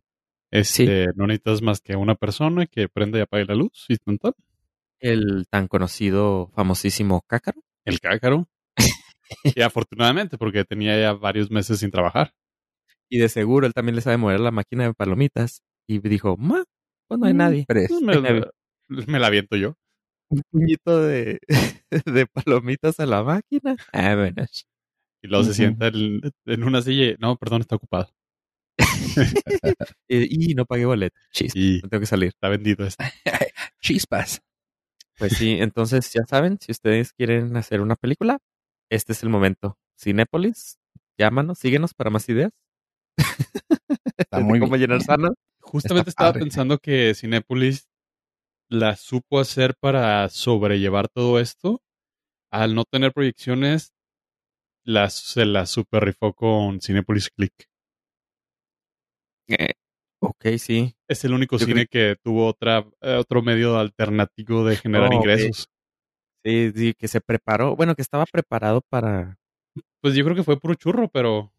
Este, 0.52 1.07
no 1.16 1.26
necesitas 1.26 1.61
más 1.61 1.81
que 1.81 1.96
una 1.96 2.14
persona 2.14 2.66
que 2.66 2.88
prenda 2.88 3.18
y 3.18 3.22
apague 3.22 3.44
la 3.44 3.55
luz 3.57 3.87
y 3.88 3.96
tanto. 3.96 4.35
El 5.00 5.46
tan 5.50 5.68
conocido, 5.68 6.50
famosísimo 6.55 7.22
Cácaro. 7.26 7.61
El 7.85 8.00
cácaro. 8.00 8.48
y 9.42 9.61
afortunadamente, 9.61 10.38
porque 10.38 10.64
tenía 10.64 10.98
ya 10.98 11.12
varios 11.12 11.50
meses 11.50 11.81
sin 11.81 11.90
trabajar. 11.90 12.33
Y 13.09 13.18
de 13.18 13.29
seguro 13.29 13.66
él 13.66 13.74
también 13.74 13.96
le 13.96 14.02
sabe 14.02 14.16
mover 14.16 14.40
la 14.40 14.50
máquina 14.50 14.85
de 14.85 14.94
palomitas. 14.94 15.62
Y 15.88 15.98
dijo, 15.98 16.37
ma, 16.37 16.64
pues 17.09 17.20
no 17.20 17.26
hay 17.26 17.35
Mm, 17.35 17.37
nadie. 17.37 17.64
Pres. 17.66 17.88
Pues 17.88 18.00
me, 18.88 19.07
me 19.07 19.18
la 19.18 19.26
aviento 19.26 19.57
yo. 19.57 19.74
Un 20.29 20.43
puñito 20.51 21.03
de, 21.03 21.39
de 22.07 22.27
palomitas 22.27 22.99
a 23.01 23.07
la 23.07 23.23
máquina. 23.23 23.77
Ah, 23.93 24.15
bueno. 24.17 24.45
Y 25.23 25.29
luego 25.29 25.45
se 25.45 25.55
sienta 25.55 25.89
en, 25.89 26.21
en 26.47 26.65
una 26.65 26.83
silla 26.83 27.07
y, 27.12 27.17
no, 27.19 27.37
perdón, 27.37 27.62
está 27.62 27.77
ocupado. 27.77 28.11
Y, 30.09 30.53
y 30.53 30.55
no 30.55 30.67
pagué 30.67 30.85
boleto. 30.87 31.19
Chis, 31.33 31.53
Y 31.55 31.81
no 31.83 31.89
tengo 31.89 32.01
que 32.01 32.07
salir. 32.07 32.29
está 32.29 32.49
vendido 32.49 32.87
este. 32.87 33.05
Chispas. 33.81 34.41
Pues 35.19 35.35
sí, 35.35 35.53
entonces 35.61 36.12
ya 36.12 36.23
saben, 36.29 36.59
si 36.61 36.73
ustedes 36.73 37.12
quieren 37.12 37.57
hacer 37.57 37.81
una 37.81 37.97
película, 37.97 38.39
este 38.91 39.12
es 39.12 39.23
el 39.23 39.31
momento. 39.31 39.79
Cinépolis, 40.01 40.79
llámanos, 41.19 41.59
síguenos 41.59 41.95
para 41.95 42.11
más 42.11 42.29
ideas. 42.29 42.53
Está 44.19 44.41
muy 44.41 44.59
cómo 44.61 44.77
bien. 44.77 44.83
llenar 44.91 45.03
salas. 45.03 45.33
Justamente 45.61 46.11
Está 46.11 46.11
estaba 46.11 46.33
padre. 46.33 46.41
pensando 46.41 46.79
que 46.79 47.15
Cinépolis 47.15 47.89
la 48.68 48.96
supo 48.96 49.38
hacer 49.40 49.74
para 49.79 50.29
sobrellevar 50.29 51.09
todo 51.09 51.38
esto. 51.40 51.81
Al 52.50 52.74
no 52.74 52.85
tener 52.85 53.12
proyecciones, 53.12 53.92
las, 54.85 55.14
se 55.14 55.44
la 55.44 55.66
super 55.66 56.05
rifó 56.05 56.33
con 56.33 56.81
Cinépolis 56.81 57.31
Click. 57.31 57.52
Eh, 59.48 59.72
ok, 60.20 60.46
sí. 60.59 60.94
Es 61.09 61.24
el 61.24 61.35
único 61.35 61.57
Yo 61.59 61.66
cine 61.66 61.87
que 61.87 62.16
tuvo 62.22 62.46
otra, 62.46 62.87
eh, 63.00 63.14
otro 63.16 63.42
medio 63.42 63.79
alternativo 63.79 64.64
de 64.64 64.76
generar 64.76 65.12
Oh, 65.12 65.16
ingresos. 65.16 65.68
Sí, 66.44 66.72
sí, 66.74 66.94
que 66.94 67.09
se 67.09 67.20
preparó. 67.20 67.74
Bueno, 67.76 67.94
que 67.94 68.02
estaba 68.02 68.24
preparado 68.26 68.81
para. 68.88 69.38
Pues 70.00 70.14
yo 70.14 70.24
creo 70.24 70.37
que 70.37 70.44
fue 70.44 70.59
puro 70.59 70.74
churro, 70.74 71.09
pero 71.09 71.52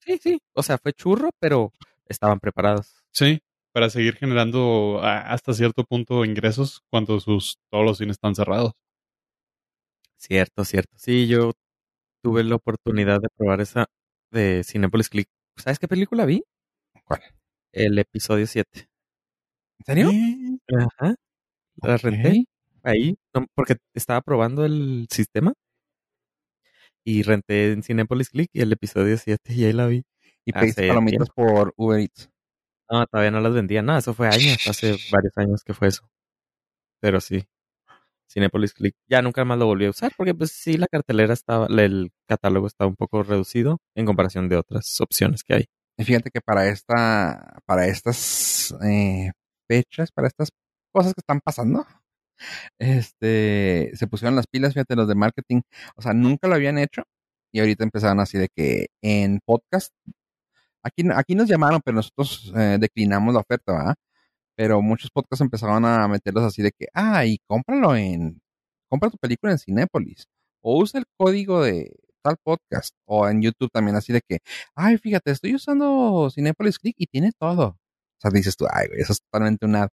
Sí, 0.00 0.18
sí. 0.18 0.40
O 0.54 0.62
sea, 0.62 0.78
fue 0.78 0.92
churro, 0.92 1.30
pero 1.38 1.70
estaban 2.06 2.40
preparados. 2.40 3.04
sí, 3.12 3.40
para 3.72 3.90
seguir 3.90 4.16
generando 4.16 5.00
hasta 5.02 5.54
cierto 5.54 5.84
punto 5.84 6.24
ingresos 6.24 6.82
cuando 6.90 7.18
sus 7.20 7.56
todos 7.70 7.84
los 7.84 7.98
cines 7.98 8.14
están 8.14 8.34
cerrados. 8.34 8.72
Cierto, 10.16 10.64
cierto. 10.64 10.92
Sí, 10.96 11.26
yo 11.26 11.52
tuve 12.22 12.44
la 12.44 12.54
oportunidad 12.54 13.20
de 13.20 13.28
probar 13.36 13.60
esa 13.60 13.86
de 14.30 14.62
Cinepolis 14.64 15.08
Click. 15.08 15.28
¿Sabes 15.56 15.78
qué 15.78 15.88
película 15.88 16.24
vi? 16.24 16.44
¿Cuál? 17.04 17.20
El 17.72 17.98
episodio 17.98 18.46
7. 18.46 18.88
¿En 19.80 19.84
serio? 19.84 20.10
Eh, 20.10 20.58
Ajá. 20.78 21.14
La 21.82 21.96
renté 21.96 22.44
ahí, 22.84 23.16
no, 23.34 23.46
porque 23.54 23.76
estaba 23.94 24.20
probando 24.20 24.64
el 24.64 25.06
sistema. 25.10 25.54
Y 27.04 27.22
renté 27.22 27.72
en 27.72 27.82
Cinepolis 27.82 28.30
Click 28.30 28.48
y 28.52 28.60
el 28.60 28.72
episodio 28.72 29.16
7 29.18 29.54
y 29.54 29.64
ahí 29.64 29.72
la 29.72 29.86
vi. 29.86 30.04
Y 30.44 30.52
pediste 30.52 30.86
palomitas 30.86 31.30
por 31.30 31.72
Uber 31.76 32.00
Eats. 32.00 32.31
No, 32.92 33.06
todavía 33.06 33.30
no 33.30 33.40
las 33.40 33.54
vendía. 33.54 33.80
No, 33.80 33.96
eso 33.96 34.12
fue 34.12 34.28
años, 34.28 34.58
hace 34.68 34.98
varios 35.10 35.32
años 35.36 35.62
que 35.64 35.72
fue 35.72 35.88
eso. 35.88 36.06
Pero 37.00 37.20
sí. 37.22 37.42
Cinepolis 38.30 38.74
Click. 38.74 38.94
Ya 39.08 39.22
nunca 39.22 39.44
más 39.46 39.58
lo 39.58 39.66
volví 39.66 39.86
a 39.86 39.90
usar 39.90 40.12
porque 40.16 40.34
pues 40.34 40.52
sí, 40.52 40.76
la 40.76 40.86
cartelera 40.88 41.32
estaba, 41.32 41.66
el 41.68 42.12
catálogo 42.28 42.66
estaba 42.66 42.88
un 42.88 42.96
poco 42.96 43.22
reducido 43.22 43.78
en 43.94 44.04
comparación 44.04 44.48
de 44.50 44.56
otras 44.56 45.00
opciones 45.00 45.42
que 45.42 45.54
hay. 45.54 45.64
Y 45.96 46.04
fíjate 46.04 46.30
que 46.30 46.42
para 46.42 46.68
esta, 46.68 47.60
para 47.66 47.86
estas 47.86 48.74
eh, 48.84 49.32
fechas, 49.68 50.12
para 50.12 50.28
estas 50.28 50.50
cosas 50.92 51.14
que 51.14 51.20
están 51.20 51.40
pasando, 51.40 51.86
este, 52.78 53.90
se 53.94 54.06
pusieron 54.06 54.36
las 54.36 54.46
pilas, 54.46 54.74
fíjate, 54.74 54.96
los 54.96 55.08
de 55.08 55.14
marketing. 55.14 55.62
O 55.96 56.02
sea, 56.02 56.12
nunca 56.12 56.46
lo 56.46 56.54
habían 56.56 56.76
hecho 56.78 57.04
y 57.52 57.60
ahorita 57.60 57.84
empezaron 57.84 58.20
así 58.20 58.38
de 58.38 58.48
que 58.54 58.88
en 59.02 59.40
podcast, 59.44 59.92
aquí, 60.82 61.02
aquí 61.14 61.34
nos 61.34 61.48
llamaron, 61.48 61.80
pero 61.84 61.96
nosotros 61.96 62.52
eh, 62.56 62.78
declinamos 62.80 63.34
la 63.34 63.40
oferta, 63.40 63.72
¿verdad? 63.72 63.94
Pero 64.56 64.82
muchos 64.82 65.10
podcasts 65.10 65.40
empezaron 65.42 65.84
a 65.84 66.08
meterlos 66.08 66.44
así 66.44 66.62
de 66.62 66.72
que, 66.72 66.86
ah, 66.94 67.24
y 67.26 67.38
cómpralo 67.46 67.96
en, 67.96 68.40
compra 68.90 69.10
tu 69.10 69.16
película 69.18 69.52
en 69.52 69.58
Cinépolis 69.58 70.26
o 70.62 70.78
usa 70.80 71.00
el 71.00 71.06
código 71.18 71.62
de 71.62 71.90
tal 72.22 72.36
podcast 72.44 72.94
o 73.06 73.28
en 73.28 73.42
YouTube 73.42 73.70
también 73.72 73.96
así 73.96 74.12
de 74.12 74.20
que, 74.26 74.38
ay, 74.76 74.98
fíjate, 74.98 75.30
estoy 75.32 75.54
usando 75.54 76.30
Cinépolis 76.34 76.78
Click 76.78 76.94
y 76.98 77.06
tiene 77.06 77.32
todo. 77.38 77.68
O 77.68 77.78
sea, 78.20 78.30
dices 78.30 78.56
tú, 78.56 78.66
ay, 78.70 78.88
güey, 78.88 79.00
eso 79.00 79.12
es 79.12 79.20
totalmente 79.22 79.66
un 79.66 79.76
ad. 79.76 79.88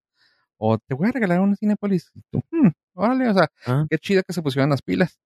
O 0.59 0.79
te 0.79 0.95
voy 0.95 1.09
a 1.09 1.13
regalar 1.13 1.41
un 1.41 1.57
Cinépolis. 1.57 2.11
Y 2.15 2.21
tú, 2.31 2.41
"Hmm, 2.51 2.69
órale, 2.95 3.29
o 3.31 3.35
sea, 3.35 3.49
Ah. 3.67 3.87
qué 3.91 3.99
chido 3.99 4.23
que 4.27 4.33
se 4.35 4.43
pusieron 4.43 4.71
las 4.71 4.83
pilas. 4.83 5.19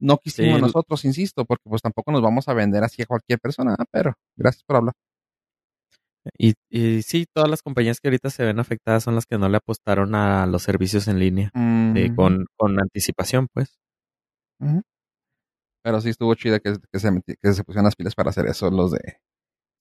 No 0.00 0.18
quisimos 0.18 0.56
Sí. 0.56 0.62
nosotros, 0.62 1.04
insisto, 1.04 1.44
porque 1.44 1.68
pues 1.68 1.82
tampoco 1.82 2.10
nos 2.12 2.22
vamos 2.22 2.48
a 2.48 2.54
vender 2.54 2.82
así 2.82 3.02
a 3.02 3.06
cualquier 3.06 3.38
persona, 3.38 3.76
ah, 3.78 3.84
pero 3.90 4.14
gracias 4.36 4.64
por 4.64 4.76
hablar. 4.76 4.94
Y, 6.38 6.52
y 6.70 7.02
sí, 7.02 7.26
todas 7.32 7.48
las 7.48 7.62
compañías 7.62 7.98
que 8.00 8.08
ahorita 8.08 8.28
se 8.30 8.44
ven 8.44 8.58
afectadas 8.60 9.02
son 9.04 9.14
las 9.14 9.24
que 9.26 9.38
no 9.38 9.48
le 9.48 9.56
apostaron 9.56 10.14
a 10.14 10.46
los 10.46 10.62
servicios 10.62 11.08
en 11.08 11.18
línea 11.18 11.50
eh, 11.96 12.12
con, 12.14 12.46
con 12.56 12.78
anticipación, 12.80 13.48
pues. 13.54 13.78
Pero 15.82 16.00
sí 16.00 16.10
estuvo 16.10 16.34
chido 16.34 16.60
que, 16.60 16.76
que 16.92 16.98
se, 16.98 17.08
que 17.40 17.52
se 17.54 17.64
pusieron 17.64 17.84
las 17.86 17.96
pilas 17.96 18.14
para 18.14 18.30
hacer 18.30 18.46
eso 18.46 18.70
los 18.70 18.92
de 18.92 19.18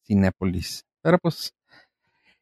Cinépolis. 0.06 0.86
Pero 1.02 1.18
pues 1.22 1.54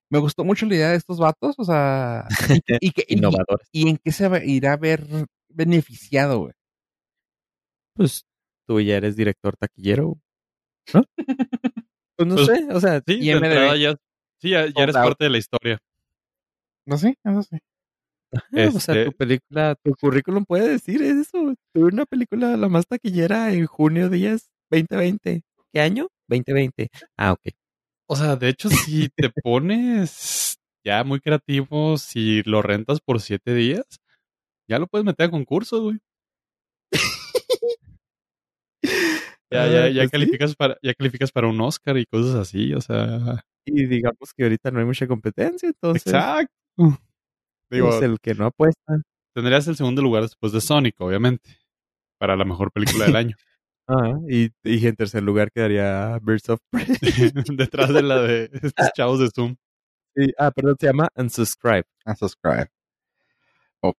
me 0.09 0.19
gustó 0.19 0.43
mucho 0.43 0.65
la 0.67 0.75
idea 0.75 0.89
de 0.91 0.97
estos 0.97 1.17
vatos, 1.19 1.55
o 1.57 1.63
sea, 1.63 2.27
y, 2.49 2.61
que- 2.61 2.77
y 2.79 2.91
que- 2.91 3.05
y- 3.07 3.17
Innovadores. 3.17 3.67
y 3.71 3.89
en 3.89 3.97
qué 3.97 4.11
se 4.11 4.29
irá 4.45 4.73
a 4.73 4.77
ver 4.77 5.05
beneficiado, 5.49 6.39
güey. 6.39 6.53
Pues 7.97 8.25
tú 8.67 8.79
ya 8.81 8.97
eres 8.97 9.15
director 9.15 9.55
taquillero, 9.57 10.19
¿no? 10.93 11.03
Pues 12.15 12.27
no 12.27 12.35
Pues, 12.35 12.47
sé, 12.47 12.67
o 12.71 12.79
sea, 12.79 13.01
Sí, 13.05 13.13
Y 13.15 13.27
de 13.27 13.35
MDB. 13.35 13.45
entrada 13.45 13.77
ya, 13.77 13.95
sí, 14.39 14.49
ya, 14.51 14.65
ya 14.65 14.71
Sold 14.71 14.79
eres 14.83 14.95
out. 14.95 15.05
parte 15.05 15.23
de 15.25 15.29
la 15.29 15.37
historia. 15.37 15.79
No 16.85 16.97
sé, 16.97 17.17
eso 17.23 17.43
sí. 17.43 17.57
Ah, 18.33 18.41
o 18.75 18.79
sea, 18.79 18.93
Este- 18.95 19.05
tu 19.05 19.11
película, 19.13 19.75
tu 19.83 19.93
currículum 19.95 20.45
puede 20.45 20.67
decir 20.69 21.01
eso. 21.01 21.53
Tuve 21.73 21.85
una 21.85 22.05
película 22.05 22.57
la 22.57 22.67
más 22.69 22.85
taquillera 22.87 23.53
en 23.53 23.65
junio 23.65 24.09
10, 24.09 24.49
2020. 24.69 25.43
¿Qué 25.73 25.79
año? 25.81 26.07
2020. 26.27 26.89
Ah, 27.17 27.31
ok. 27.33 27.41
O 28.09 28.15
sea, 28.15 28.35
de 28.35 28.49
hecho, 28.49 28.69
si 28.69 29.09
te 29.09 29.29
pones 29.43 30.57
ya 30.85 31.03
muy 31.03 31.19
creativo, 31.21 31.97
si 31.97 32.41
lo 32.43 32.61
rentas 32.61 32.99
por 33.01 33.19
siete 33.21 33.53
días, 33.53 33.85
ya 34.69 34.79
lo 34.79 34.87
puedes 34.87 35.05
meter 35.05 35.27
a 35.27 35.31
concurso, 35.31 35.81
güey. 35.83 35.99
Ya, 39.49 39.65
ya, 39.67 39.83
Ah, 39.85 39.89
ya 39.89 40.01
pues 40.01 40.05
sí. 40.05 40.11
calificas 40.11 40.55
para, 40.57 40.77
ya 40.83 40.93
calificas 40.93 41.31
para 41.31 41.47
un 41.47 41.61
Oscar 41.61 41.97
y 41.97 42.05
cosas 42.05 42.35
así, 42.35 42.73
o 42.73 42.81
sea. 42.81 43.45
Y 43.65 43.85
digamos 43.85 44.33
que 44.35 44.43
ahorita 44.43 44.71
no 44.71 44.79
hay 44.79 44.85
mucha 44.85 45.07
competencia, 45.07 45.69
entonces 45.69 46.05
Exacto. 46.07 46.53
Digo, 47.69 47.89
pues, 47.89 48.01
el 48.01 48.19
que 48.19 48.33
no 48.33 48.45
apuesta. 48.47 49.01
tendrías 49.33 49.67
el 49.67 49.75
segundo 49.77 50.01
lugar 50.01 50.23
después 50.23 50.51
de 50.51 50.61
Sonic, 50.61 50.95
obviamente. 50.99 51.49
Para 52.19 52.35
la 52.35 52.45
mejor 52.45 52.71
película 52.71 53.05
del 53.05 53.15
año. 53.15 53.35
Ah, 53.89 54.19
y, 54.29 54.49
y 54.65 54.85
en 54.85 54.97
tercer 54.97 55.23
lugar 55.23 55.49
quedaría 55.49 56.19
Birds 56.21 56.49
of 56.49 56.59
Prey. 56.69 56.85
Detrás 57.57 57.93
de 57.93 58.01
la 58.03 58.21
de 58.21 58.49
estos 58.61 58.91
chavos 58.93 59.19
de 59.21 59.29
Zoom. 59.33 59.55
Sí, 60.13 60.33
ah, 60.37 60.51
perdón, 60.51 60.75
se 60.77 60.87
llama 60.87 61.07
Unsubscribe. 61.15 61.85
A 62.03 62.13
subscribe. 62.17 62.67
Ok, 63.81 63.97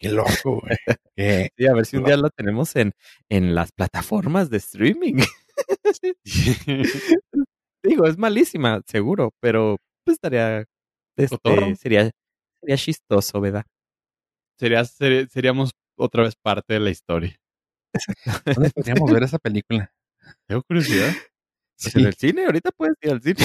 qué 0.00 0.08
loco, 0.08 0.60
güey. 0.62 0.76
Qué- 1.16 1.50
Sí, 1.56 1.66
a 1.66 1.74
ver 1.74 1.86
si 1.86 1.96
un 1.98 2.04
día 2.04 2.16
lo 2.16 2.30
tenemos 2.30 2.74
en, 2.76 2.92
en 3.28 3.54
las 3.54 3.70
plataformas 3.72 4.50
de 4.50 4.56
streaming. 4.56 5.16
Digo, 7.82 8.06
es 8.06 8.18
malísima, 8.18 8.82
seguro, 8.86 9.32
pero 9.40 9.76
pues 10.04 10.14
estaría, 10.16 10.64
este, 11.16 11.76
sería, 11.76 12.10
sería 12.60 12.76
chistoso, 12.76 13.40
¿verdad? 13.40 13.64
Sería, 14.58 14.84
seríamos 14.84 15.70
otra 15.98 16.22
vez 16.24 16.34
parte 16.36 16.74
de 16.74 16.80
la 16.80 16.90
historia. 16.90 17.36
¿Dónde 18.44 18.70
podríamos 18.70 19.10
ver 19.12 19.22
esa 19.22 19.38
película? 19.38 19.92
Tengo 20.46 20.62
curiosidad. 20.62 21.12
Pues 21.82 21.96
en 21.96 22.06
el 22.06 22.14
cine, 22.14 22.44
ahorita 22.44 22.70
puedes 22.72 22.94
ir 23.00 23.10
al 23.10 23.22
cine. 23.22 23.36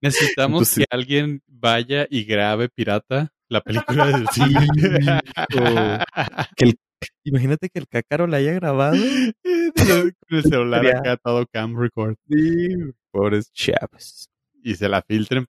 Necesitamos 0.00 0.62
Entonces- 0.62 0.78
que 0.78 0.84
alguien 0.90 1.42
vaya 1.46 2.06
y 2.08 2.24
grabe 2.24 2.68
pirata 2.68 3.32
la 3.52 3.60
película 3.60 4.06
del 4.06 4.26
Sí, 4.32 4.42
cine. 4.42 5.20
Que 6.56 6.64
el- 6.64 6.78
imagínate 7.24 7.68
que 7.68 7.78
el 7.80 7.88
cácaro 7.88 8.26
la 8.26 8.38
haya 8.38 8.52
grabado. 8.52 8.96
Con 8.96 10.14
el 10.30 10.42
celular 10.42 10.86
acá 10.86 11.16
todo 11.16 11.46
cam 11.52 11.76
record 11.78 12.16
Sí, 12.28 12.68
pobres 13.10 13.50
chavos. 13.52 14.28
y 14.62 14.74
se 14.74 14.88
la 14.88 15.02
filtren. 15.02 15.46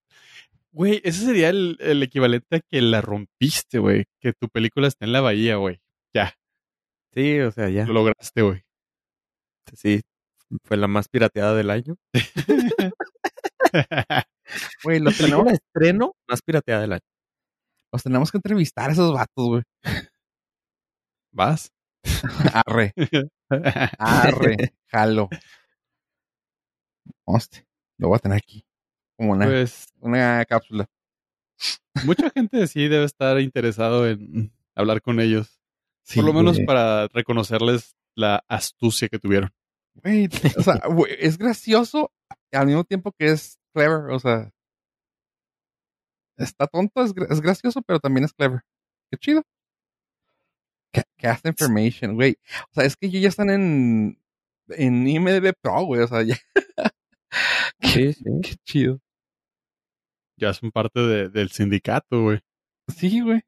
Güey, 0.71 1.01
ese 1.03 1.25
sería 1.25 1.49
el, 1.49 1.77
el 1.79 2.01
equivalente 2.01 2.57
a 2.57 2.59
que 2.59 2.81
la 2.81 3.01
rompiste, 3.01 3.77
güey. 3.79 4.05
Que 4.19 4.33
tu 4.33 4.47
película 4.49 4.87
está 4.87 5.05
en 5.05 5.11
la 5.11 5.21
bahía, 5.21 5.55
güey. 5.57 5.79
Ya, 6.15 6.33
Sí, 7.13 7.39
o 7.41 7.51
sea, 7.51 7.69
ya. 7.69 7.85
lo 7.85 7.93
lograste, 7.93 8.41
güey. 8.41 8.63
Sí, 9.75 10.01
fue 10.63 10.77
la 10.77 10.87
más 10.87 11.07
pirateada 11.07 11.53
del 11.55 11.69
año. 11.69 11.95
Güey, 14.83 14.99
los 14.99 15.15
Película 15.17 15.37
tenemos, 15.37 15.45
de 15.47 15.53
estreno 15.53 16.15
más 16.29 16.41
pirateada 16.41 16.81
del 16.81 16.91
año. 16.93 17.01
Los 17.93 18.03
tenemos 18.03 18.31
que 18.31 18.39
entrevistar 18.39 18.89
a 18.89 18.93
esos 18.93 19.13
vatos, 19.13 19.47
güey. 19.47 19.63
¿Vas? 21.31 21.71
Arre, 22.65 22.93
arre, 23.99 24.73
jalo. 24.87 25.29
Hostia, 27.25 27.65
lo 27.97 28.09
voy 28.09 28.17
a 28.17 28.19
tener 28.19 28.37
aquí. 28.37 28.65
Como 29.15 29.31
una, 29.31 29.45
pues 29.45 29.87
una 29.99 30.43
cápsula. 30.45 30.85
mucha 32.05 32.29
gente 32.31 32.67
sí 32.67 32.87
debe 32.87 33.05
estar 33.05 33.39
interesado 33.39 34.07
en 34.07 34.51
hablar 34.75 35.01
con 35.01 35.19
ellos. 35.19 35.59
Sí, 36.03 36.15
Por 36.15 36.25
lo 36.25 36.33
menos 36.33 36.57
güey. 36.57 36.65
para 36.65 37.07
reconocerles 37.07 37.95
la 38.15 38.43
astucia 38.47 39.07
que 39.07 39.19
tuvieron. 39.19 39.51
Güey, 39.95 40.27
o 40.57 40.63
sea, 40.63 40.81
güey, 40.89 41.15
es 41.19 41.37
gracioso 41.37 42.11
al 42.51 42.65
mismo 42.65 42.83
tiempo 42.83 43.11
que 43.11 43.27
es 43.27 43.59
clever, 43.73 44.11
o 44.11 44.19
sea. 44.19 44.51
Está 46.37 46.67
tonto, 46.67 47.03
es, 47.03 47.13
es 47.29 47.41
gracioso, 47.41 47.81
pero 47.81 47.99
también 47.99 48.23
es 48.25 48.33
clever. 48.33 48.61
Qué 49.11 49.17
chido. 49.17 49.43
Ca- 50.91 51.03
Cast 51.17 51.45
information, 51.45 52.15
güey. 52.15 52.37
O 52.71 52.73
sea, 52.73 52.85
es 52.85 52.95
que 52.95 53.07
ellos 53.07 53.21
ya 53.21 53.29
están 53.29 53.49
en, 53.49 54.19
en 54.69 55.07
IMDB 55.07 55.53
Pro, 55.61 55.83
güey, 55.85 56.01
o 56.01 56.07
sea, 56.07 56.23
ya. 56.23 56.37
Sí, 57.81 58.13
sí. 58.13 58.23
Qué 58.43 58.55
chido. 58.63 58.99
Ya 60.37 60.53
son 60.53 60.71
parte 60.71 60.99
de- 60.99 61.29
del 61.29 61.49
sindicato, 61.51 62.21
güey. 62.23 62.39
Sí, 62.95 63.21
güey. 63.21 63.41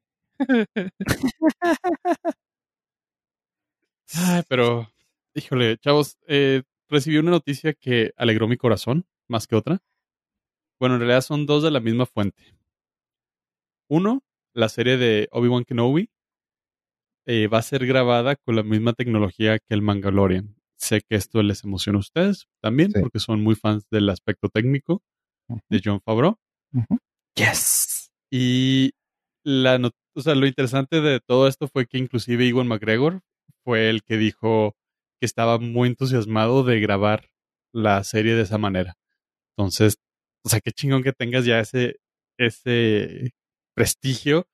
Ay, 4.14 4.42
pero, 4.48 4.88
híjole, 5.34 5.78
chavos, 5.78 6.16
eh, 6.26 6.62
recibí 6.88 7.18
una 7.18 7.30
noticia 7.32 7.74
que 7.74 8.12
alegró 8.16 8.48
mi 8.48 8.56
corazón, 8.56 9.06
más 9.28 9.46
que 9.46 9.56
otra. 9.56 9.78
Bueno, 10.78 10.94
en 10.96 11.00
realidad 11.00 11.22
son 11.22 11.46
dos 11.46 11.62
de 11.62 11.70
la 11.70 11.80
misma 11.80 12.06
fuente. 12.06 12.42
Uno, 13.88 14.22
la 14.54 14.68
serie 14.68 14.96
de 14.96 15.28
Obi-Wan 15.32 15.64
Kenobi 15.64 16.08
eh, 17.26 17.48
va 17.48 17.58
a 17.58 17.62
ser 17.62 17.86
grabada 17.86 18.36
con 18.36 18.56
la 18.56 18.62
misma 18.62 18.92
tecnología 18.92 19.58
que 19.58 19.74
el 19.74 19.82
Mandalorian. 19.82 20.56
Sé 20.78 21.00
que 21.00 21.16
esto 21.16 21.42
les 21.42 21.64
emociona 21.64 21.98
a 21.98 22.00
ustedes 22.00 22.46
también, 22.62 22.92
Sí. 22.92 23.00
porque 23.00 23.18
son 23.18 23.42
muy 23.42 23.54
fans 23.54 23.86
del 23.90 24.08
aspecto 24.10 24.48
técnico 24.48 25.02
de 25.70 25.80
John 25.84 26.00
Favreau. 26.04 26.36
Yes. 27.36 28.10
Y 28.30 28.92
la 29.44 29.80
o 30.14 30.20
sea, 30.20 30.34
lo 30.34 30.46
interesante 30.46 31.00
de 31.00 31.20
todo 31.20 31.46
esto 31.46 31.68
fue 31.68 31.86
que 31.86 31.98
inclusive 31.98 32.46
Iwan 32.46 32.66
McGregor 32.68 33.20
fue 33.64 33.90
el 33.90 34.02
que 34.02 34.16
dijo 34.16 34.74
que 35.20 35.26
estaba 35.26 35.58
muy 35.58 35.88
entusiasmado 35.88 36.64
de 36.64 36.80
grabar 36.80 37.28
la 37.72 38.02
serie 38.04 38.34
de 38.34 38.42
esa 38.42 38.56
manera. 38.58 38.94
Entonces, 39.56 39.98
o 40.44 40.48
sea, 40.48 40.60
qué 40.60 40.72
chingón 40.72 41.02
que 41.02 41.12
tengas 41.12 41.44
ya 41.44 41.60
ese, 41.60 41.96
ese 42.38 43.32
prestigio 43.76 44.48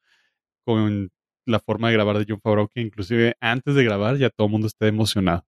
con 0.66 1.10
la 1.46 1.60
forma 1.60 1.88
de 1.88 1.94
grabar 1.94 2.18
de 2.18 2.26
John 2.28 2.40
Favreau, 2.42 2.68
que 2.68 2.80
inclusive 2.80 3.36
antes 3.40 3.74
de 3.74 3.84
grabar 3.84 4.16
ya 4.18 4.30
todo 4.30 4.46
el 4.48 4.52
mundo 4.52 4.66
esté 4.66 4.88
emocionado. 4.88 5.46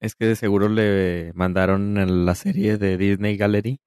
Es 0.00 0.14
que 0.14 0.26
de 0.26 0.36
seguro 0.36 0.68
le 0.68 1.32
mandaron 1.34 1.96
en 1.98 2.26
la 2.26 2.34
serie 2.34 2.76
de 2.76 2.98
Disney 2.98 3.36
Gallery 3.36 3.80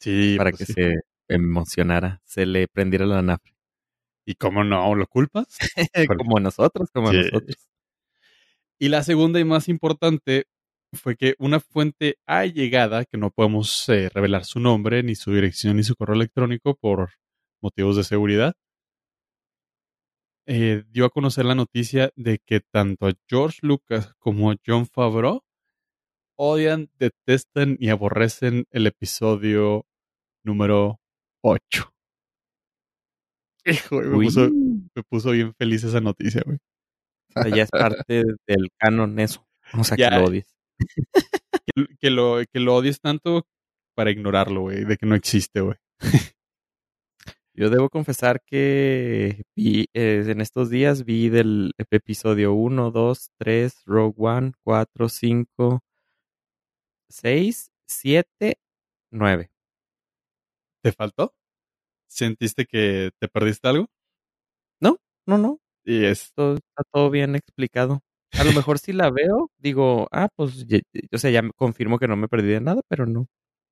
Sí, 0.00 0.34
para 0.36 0.50
pues 0.50 0.58
que 0.60 0.66
sí. 0.66 0.72
se 0.74 0.94
emocionara, 1.28 2.20
se 2.24 2.44
le 2.44 2.66
prendiera 2.68 3.06
la 3.06 3.22
nafre. 3.22 3.54
¿Y 4.26 4.34
cómo 4.34 4.64
no? 4.64 4.94
¿Lo 4.94 5.06
culpas? 5.06 5.58
como 6.18 6.40
nosotros, 6.40 6.90
como 6.92 7.10
Sí. 7.10 7.18
nosotros. 7.18 7.56
Y 8.78 8.88
la 8.88 9.02
segunda 9.04 9.38
y 9.40 9.44
más 9.44 9.68
importante 9.68 10.46
fue 10.92 11.16
que 11.16 11.34
una 11.38 11.60
fuente 11.60 12.18
allegada, 12.26 13.04
que 13.04 13.16
no 13.16 13.30
podemos 13.30 13.88
eh, 13.88 14.08
revelar 14.12 14.44
su 14.44 14.58
nombre, 14.60 15.02
ni 15.04 15.14
su 15.14 15.32
dirección, 15.32 15.76
ni 15.76 15.84
su 15.84 15.94
correo 15.94 16.16
electrónico 16.16 16.74
por 16.74 17.10
motivos 17.62 17.96
de 17.96 18.04
seguridad, 18.04 18.54
eh, 20.46 20.84
dio 20.90 21.04
a 21.06 21.10
conocer 21.10 21.44
la 21.44 21.54
noticia 21.54 22.10
de 22.16 22.38
que 22.44 22.60
tanto 22.60 23.08
George 23.28 23.58
Lucas 23.62 24.12
como 24.18 24.52
John 24.66 24.86
Favreau 24.86 25.42
odian, 26.36 26.90
detestan 26.98 27.76
y 27.78 27.90
aborrecen 27.90 28.64
el 28.70 28.86
episodio 28.88 29.86
número 30.44 30.98
8. 31.44 31.92
Hijo, 33.64 34.00
me 34.00 34.16
Uy. 34.16 34.26
puso, 34.26 34.50
me 34.50 35.02
puso 35.08 35.30
bien 35.30 35.54
feliz 35.54 35.84
esa 35.84 36.00
noticia, 36.00 36.42
güey. 36.44 36.58
O 37.36 37.42
sea, 37.42 37.56
ya 37.56 37.62
es 37.62 37.70
parte 37.70 38.24
del 38.48 38.68
canon 38.78 39.18
eso. 39.20 39.46
O 39.78 39.84
sea, 39.84 39.96
Ya. 39.96 40.10
que 40.10 40.16
lo 40.18 40.24
odies. 40.26 40.54
Que, 41.64 41.86
que 42.00 42.10
lo, 42.10 42.38
que 42.52 42.60
lo 42.60 42.74
odies 42.74 43.00
tanto 43.00 43.46
para 43.94 44.10
ignorarlo, 44.10 44.62
güey, 44.62 44.84
de 44.84 44.96
que 44.96 45.06
no 45.06 45.14
existe, 45.14 45.60
güey. 45.60 45.76
Yo 47.54 47.68
debo 47.68 47.90
confesar 47.90 48.40
que 48.46 49.42
vi, 49.54 49.86
eh, 49.92 50.24
en 50.26 50.40
estos 50.40 50.70
días 50.70 51.04
vi 51.04 51.28
del 51.28 51.72
episodio 51.90 52.54
1, 52.54 52.90
2, 52.90 53.30
3, 53.38 53.82
Rogue 53.84 54.14
One, 54.16 54.52
4, 54.64 55.08
5, 55.10 55.80
6, 57.10 57.70
7, 57.86 58.56
9. 59.10 59.50
¿Te 60.82 60.92
faltó? 60.92 61.34
¿Sentiste 62.08 62.66
que 62.66 63.10
te 63.20 63.28
perdiste 63.28 63.68
algo? 63.68 63.88
No, 64.80 64.98
no, 65.26 65.38
no. 65.38 65.60
Y 65.84 66.04
es 66.04 66.32
Todo, 66.34 66.56
está 66.56 66.82
todo 66.92 67.10
bien 67.10 67.36
explicado. 67.36 68.00
A 68.32 68.44
lo 68.44 68.52
mejor 68.66 68.78
si 68.78 68.92
la 68.92 69.10
veo, 69.10 69.50
digo, 69.58 70.08
ah, 70.12 70.28
pues, 70.36 70.66
ya- 70.66 70.80
o 71.12 71.18
sea, 71.18 71.30
ya 71.30 71.42
me 71.42 71.52
confirmo 71.56 71.98
que 71.98 72.08
no 72.08 72.16
me 72.16 72.28
perdí 72.28 72.48
de 72.48 72.60
nada, 72.60 72.82
pero 72.88 73.06
no. 73.06 73.28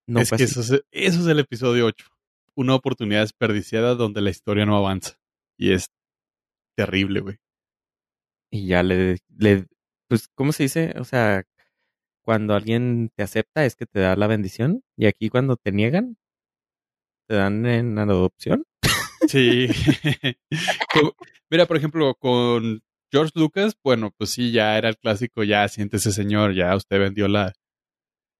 No 0.06 0.20
es 0.20 0.30
que 0.30 0.36
así. 0.36 0.44
eso 0.44 0.60
es, 0.60 0.70
eso 0.90 1.20
es 1.20 1.26
el 1.26 1.38
episodio 1.40 1.86
8. 1.86 2.06
Una 2.60 2.74
oportunidad 2.74 3.22
desperdiciada 3.22 3.94
donde 3.94 4.20
la 4.20 4.28
historia 4.28 4.66
no 4.66 4.76
avanza. 4.76 5.16
Y 5.58 5.72
es 5.72 5.86
terrible, 6.76 7.20
güey. 7.20 7.36
Y 8.52 8.66
ya 8.66 8.82
le, 8.82 9.16
le, 9.34 9.64
pues, 10.08 10.28
¿cómo 10.34 10.52
se 10.52 10.64
dice? 10.64 10.94
O 10.98 11.04
sea, 11.04 11.44
cuando 12.22 12.54
alguien 12.54 13.10
te 13.16 13.22
acepta 13.22 13.64
es 13.64 13.76
que 13.76 13.86
te 13.86 14.00
da 14.00 14.14
la 14.14 14.26
bendición. 14.26 14.82
Y 14.94 15.06
aquí 15.06 15.30
cuando 15.30 15.56
te 15.56 15.72
niegan, 15.72 16.18
te 17.26 17.36
dan 17.36 17.64
en 17.64 17.98
adopción. 17.98 18.64
Sí. 19.26 19.68
Mira, 21.50 21.64
por 21.64 21.78
ejemplo, 21.78 22.14
con 22.14 22.82
George 23.10 23.32
Lucas, 23.36 23.74
bueno, 23.82 24.12
pues 24.18 24.28
sí, 24.28 24.52
ya 24.52 24.76
era 24.76 24.90
el 24.90 24.98
clásico, 24.98 25.44
ya 25.44 25.66
siéntese 25.68 26.12
señor, 26.12 26.52
ya 26.52 26.76
usted 26.76 26.98
vendió 26.98 27.26
la, 27.26 27.54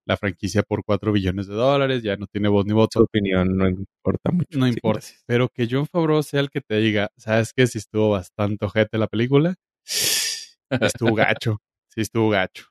la 0.06 0.16
franquicia 0.16 0.62
por 0.62 0.82
4 0.84 1.12
billones 1.12 1.46
de 1.46 1.54
dólares, 1.54 2.02
ya 2.02 2.16
no 2.16 2.26
tiene 2.26 2.48
voz 2.48 2.64
ni 2.64 2.70
Su 2.70 2.76
voto, 2.76 3.00
opinión 3.02 3.56
no 3.56 3.68
importa 3.68 4.30
mucho. 4.32 4.58
no 4.58 4.66
Sí, 4.66 4.72
importa. 4.74 4.98
gracias. 5.00 5.22
Pero 5.26 5.48
que 5.48 5.68
John 5.70 5.86
Favreau 5.86 6.22
sea 6.22 6.40
el 6.40 6.50
que 6.50 6.60
te 6.60 6.76
diga, 6.76 7.10
¿sabes 7.16 7.52
qué? 7.52 7.66
Si 7.66 7.78
estuvo 7.78 8.10
bastante 8.10 8.64
ojete 8.64 8.98
la 8.98 9.06
película, 9.06 9.54
estuvo 10.70 11.14
gacho, 11.14 11.58
sí 11.88 12.00
estuvo 12.00 12.30
gacho. 12.30 12.66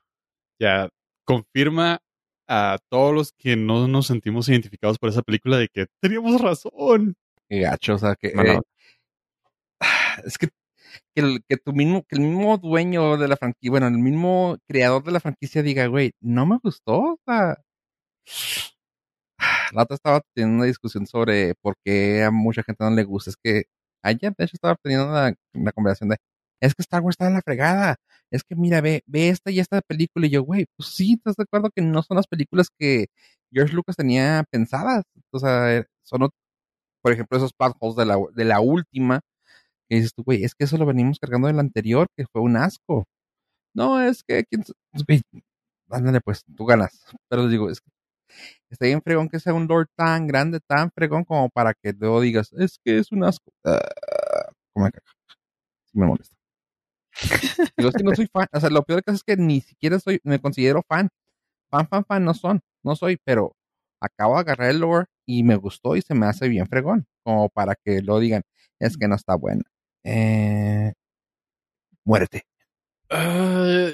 Ya 0.60 0.88
confirma 1.24 2.00
a 2.48 2.78
todos 2.90 3.14
los 3.14 3.32
que 3.32 3.56
no 3.56 3.86
nos 3.88 4.08
sentimos 4.08 4.48
identificados 4.48 4.98
por 4.98 5.10
esa 5.10 5.22
película 5.22 5.56
de 5.56 5.68
que 5.68 5.86
teníamos 6.00 6.40
razón. 6.40 7.14
Qué 7.48 7.60
gacho, 7.60 7.94
o 7.94 7.98
sea, 7.98 8.16
que... 8.16 8.28
Eh, 8.28 8.60
es 10.24 10.36
que, 10.36 10.48
que, 11.14 11.22
el, 11.22 11.44
que 11.48 11.56
tu 11.56 11.72
mismo, 11.72 12.04
que 12.08 12.16
el 12.16 12.22
mismo 12.22 12.58
dueño 12.58 13.16
de 13.18 13.28
la 13.28 13.36
franquicia, 13.36 13.70
bueno, 13.70 13.86
el 13.88 13.98
mismo 13.98 14.56
creador 14.68 15.04
de 15.04 15.12
la 15.12 15.20
franquicia 15.20 15.62
diga, 15.62 15.86
güey, 15.86 16.12
no 16.20 16.46
me 16.46 16.58
gustó, 16.62 16.98
o 17.14 17.20
sea... 17.26 17.56
La 19.72 19.82
otra 19.84 19.94
estaba 19.96 20.20
teniendo 20.34 20.56
una 20.58 20.66
discusión 20.66 21.06
sobre 21.06 21.54
por 21.62 21.74
qué 21.84 22.24
a 22.24 22.30
mucha 22.30 22.62
gente 22.62 22.84
no 22.84 22.90
le 22.90 23.04
gusta. 23.04 23.30
Es 23.30 23.36
que 23.42 23.64
ayer, 24.02 24.34
de 24.36 24.44
hecho, 24.44 24.56
estaba 24.56 24.76
teniendo 24.82 25.08
una, 25.08 25.34
una 25.54 25.72
conversación 25.72 26.10
de, 26.10 26.16
es 26.60 26.74
que 26.74 26.82
Star 26.82 27.02
Wars 27.02 27.14
está 27.14 27.26
en 27.28 27.34
la 27.34 27.42
fregada. 27.42 27.96
Es 28.30 28.44
que 28.44 28.54
mira, 28.56 28.80
ve, 28.80 29.02
ve 29.06 29.28
esta 29.30 29.50
y 29.50 29.60
esta 29.60 29.80
película. 29.82 30.26
Y 30.26 30.30
yo, 30.30 30.42
güey, 30.42 30.66
pues 30.76 30.90
sí, 30.90 31.14
¿estás 31.14 31.36
de 31.36 31.44
acuerdo 31.44 31.70
que 31.74 31.82
no 31.82 32.02
son 32.02 32.16
las 32.16 32.26
películas 32.26 32.68
que 32.78 33.06
George 33.52 33.74
Lucas 33.74 33.96
tenía 33.96 34.44
pensadas? 34.50 35.04
O 35.32 35.38
sea, 35.38 35.76
eh, 35.78 35.86
son, 36.04 36.28
por 37.02 37.12
ejemplo, 37.12 37.38
esos 37.38 37.52
plot 37.54 37.76
holes 37.80 37.96
de 37.96 38.06
la, 38.06 38.16
de 38.34 38.44
la 38.44 38.60
última. 38.60 39.20
Que 39.90 39.96
dices 39.96 40.14
tú, 40.14 40.24
güey, 40.24 40.44
es 40.44 40.54
que 40.56 40.64
eso 40.66 40.78
lo 40.78 40.86
venimos 40.86 41.18
cargando 41.20 41.48
del 41.48 41.60
anterior, 41.60 42.08
que 42.16 42.26
fue 42.32 42.42
un 42.42 42.56
asco. 42.58 43.06
No, 43.74 44.00
es 44.02 44.22
que, 44.24 44.44
¿quién 44.44 44.62
s- 44.62 44.72
pues, 44.92 45.04
güey, 45.06 45.22
ándale, 45.90 46.20
pues, 46.22 46.44
tú 46.56 46.66
ganas. 46.66 47.04
Pero 47.30 47.48
digo, 47.48 47.70
es 47.70 47.80
que 47.80 47.90
está 48.70 48.86
bien 48.86 49.02
fregón 49.02 49.28
que 49.30 49.40
sea 49.40 49.54
un 49.54 49.68
Lord 49.68 49.88
tan 49.96 50.26
grande, 50.28 50.60
tan 50.66 50.90
fregón 50.92 51.24
como 51.24 51.48
para 51.50 51.74
que 51.74 51.92
luego 51.94 52.20
digas, 52.22 52.52
es 52.54 52.78
que 52.84 52.98
es 52.98 53.12
un 53.12 53.24
asco. 53.24 53.52
Ah, 53.64 53.80
como 54.74 54.86
me 54.86 54.92
me 55.94 56.06
molesta. 56.06 56.36
Digo, 57.76 57.88
es 57.90 57.96
que 57.96 58.02
no 58.04 58.12
soy 58.14 58.26
fan. 58.32 58.46
O 58.52 58.60
sea, 58.60 58.70
lo 58.70 58.82
peor 58.84 59.02
que 59.02 59.10
es 59.12 59.22
que 59.24 59.36
ni 59.36 59.60
siquiera 59.60 59.98
soy, 60.00 60.20
me 60.24 60.40
considero 60.40 60.82
fan. 60.88 61.08
Fan, 61.70 61.88
fan, 61.88 62.04
fan, 62.06 62.24
no 62.24 62.34
son. 62.34 62.60
No 62.84 62.96
soy, 62.96 63.18
pero 63.24 63.54
acabo 64.02 64.34
de 64.36 64.40
agarrar 64.42 64.70
el 64.70 64.80
lore 64.80 65.06
y 65.26 65.44
me 65.44 65.56
gustó 65.56 65.96
y 65.96 66.02
se 66.02 66.14
me 66.14 66.26
hace 66.26 66.48
bien 66.48 66.66
fregón. 66.68 67.06
Como 67.24 67.48
para 67.50 67.74
que 67.76 68.02
lo 68.02 68.18
digan, 68.20 68.42
es 68.80 68.96
que 68.96 69.08
no 69.08 69.16
está 69.16 69.36
buena. 69.36 69.62
Eh, 70.04 70.92
muérete. 72.04 72.42
Ay, 73.08 73.92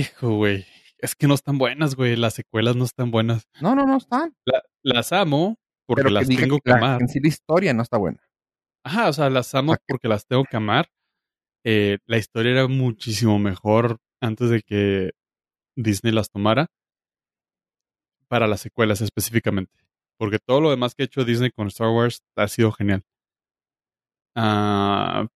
hijo, 0.00 0.36
güey. 0.36 0.66
Es 0.98 1.14
que 1.14 1.26
no 1.26 1.34
están 1.34 1.56
buenas, 1.58 1.94
güey. 1.94 2.16
Las 2.16 2.34
secuelas 2.34 2.76
no 2.76 2.84
están 2.84 3.10
buenas. 3.10 3.48
No, 3.60 3.74
no, 3.74 3.86
no 3.86 3.96
están. 3.96 4.34
La- 4.44 4.62
las 4.82 5.12
amo 5.12 5.56
porque 5.86 6.02
pero 6.02 6.10
las 6.14 6.28
tengo 6.28 6.58
que 6.58 6.70
la- 6.70 6.76
amar. 6.76 7.00
En 7.00 7.08
sí 7.08 7.20
la 7.20 7.28
historia 7.28 7.72
no 7.72 7.82
está 7.82 7.96
buena. 7.96 8.22
Ajá, 8.84 9.08
o 9.08 9.12
sea, 9.12 9.30
las 9.30 9.54
amo 9.54 9.76
porque 9.86 10.08
las 10.08 10.26
tengo 10.26 10.44
que 10.44 10.56
amar. 10.56 10.88
Eh, 11.64 11.98
la 12.06 12.16
historia 12.16 12.52
era 12.52 12.68
muchísimo 12.68 13.38
mejor 13.38 13.98
antes 14.20 14.50
de 14.50 14.62
que 14.62 15.12
Disney 15.76 16.12
las 16.12 16.30
tomara. 16.30 16.66
Para 18.28 18.46
las 18.46 18.60
secuelas 18.60 19.00
específicamente. 19.00 19.72
Porque 20.18 20.38
todo 20.38 20.60
lo 20.60 20.70
demás 20.70 20.94
que 20.94 21.02
ha 21.02 21.06
hecho 21.06 21.24
Disney 21.24 21.50
con 21.50 21.66
Star 21.68 21.88
Wars 21.88 22.22
ha 22.36 22.46
sido 22.48 22.72
genial. 22.72 23.02
Ah, 24.34 25.26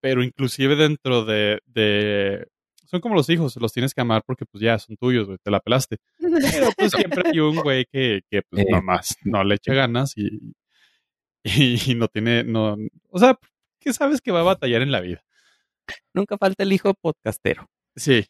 pero 0.00 0.22
inclusive 0.22 0.76
dentro 0.76 1.24
de, 1.24 1.60
de... 1.66 2.46
Son 2.84 3.00
como 3.00 3.14
los 3.14 3.28
hijos, 3.28 3.56
los 3.56 3.72
tienes 3.72 3.92
que 3.92 4.00
amar 4.00 4.22
porque 4.26 4.46
pues 4.46 4.62
ya 4.62 4.78
son 4.78 4.96
tuyos, 4.96 5.26
güey, 5.26 5.38
te 5.42 5.50
la 5.50 5.60
pelaste. 5.60 5.98
Pero 6.18 6.68
pues 6.76 6.92
siempre 6.92 7.22
hay 7.26 7.40
un 7.40 7.56
güey 7.56 7.84
que, 7.92 8.22
que 8.30 8.42
pues 8.48 8.64
Eh. 8.64 8.70
nomás 8.70 9.16
no 9.24 9.44
le 9.44 9.56
echa 9.56 9.74
ganas 9.74 10.14
y, 10.16 10.54
y, 11.42 11.94
no 11.94 12.08
tiene, 12.08 12.44
no, 12.44 12.76
o 13.10 13.18
sea, 13.18 13.38
que 13.78 13.92
sabes 13.92 14.20
que 14.22 14.32
va 14.32 14.40
a 14.40 14.44
batallar 14.44 14.80
en 14.82 14.90
la 14.92 15.00
vida. 15.00 15.22
Nunca 16.14 16.38
falta 16.38 16.62
el 16.62 16.72
hijo 16.72 16.94
podcastero. 16.94 17.68
Sí. 17.96 18.26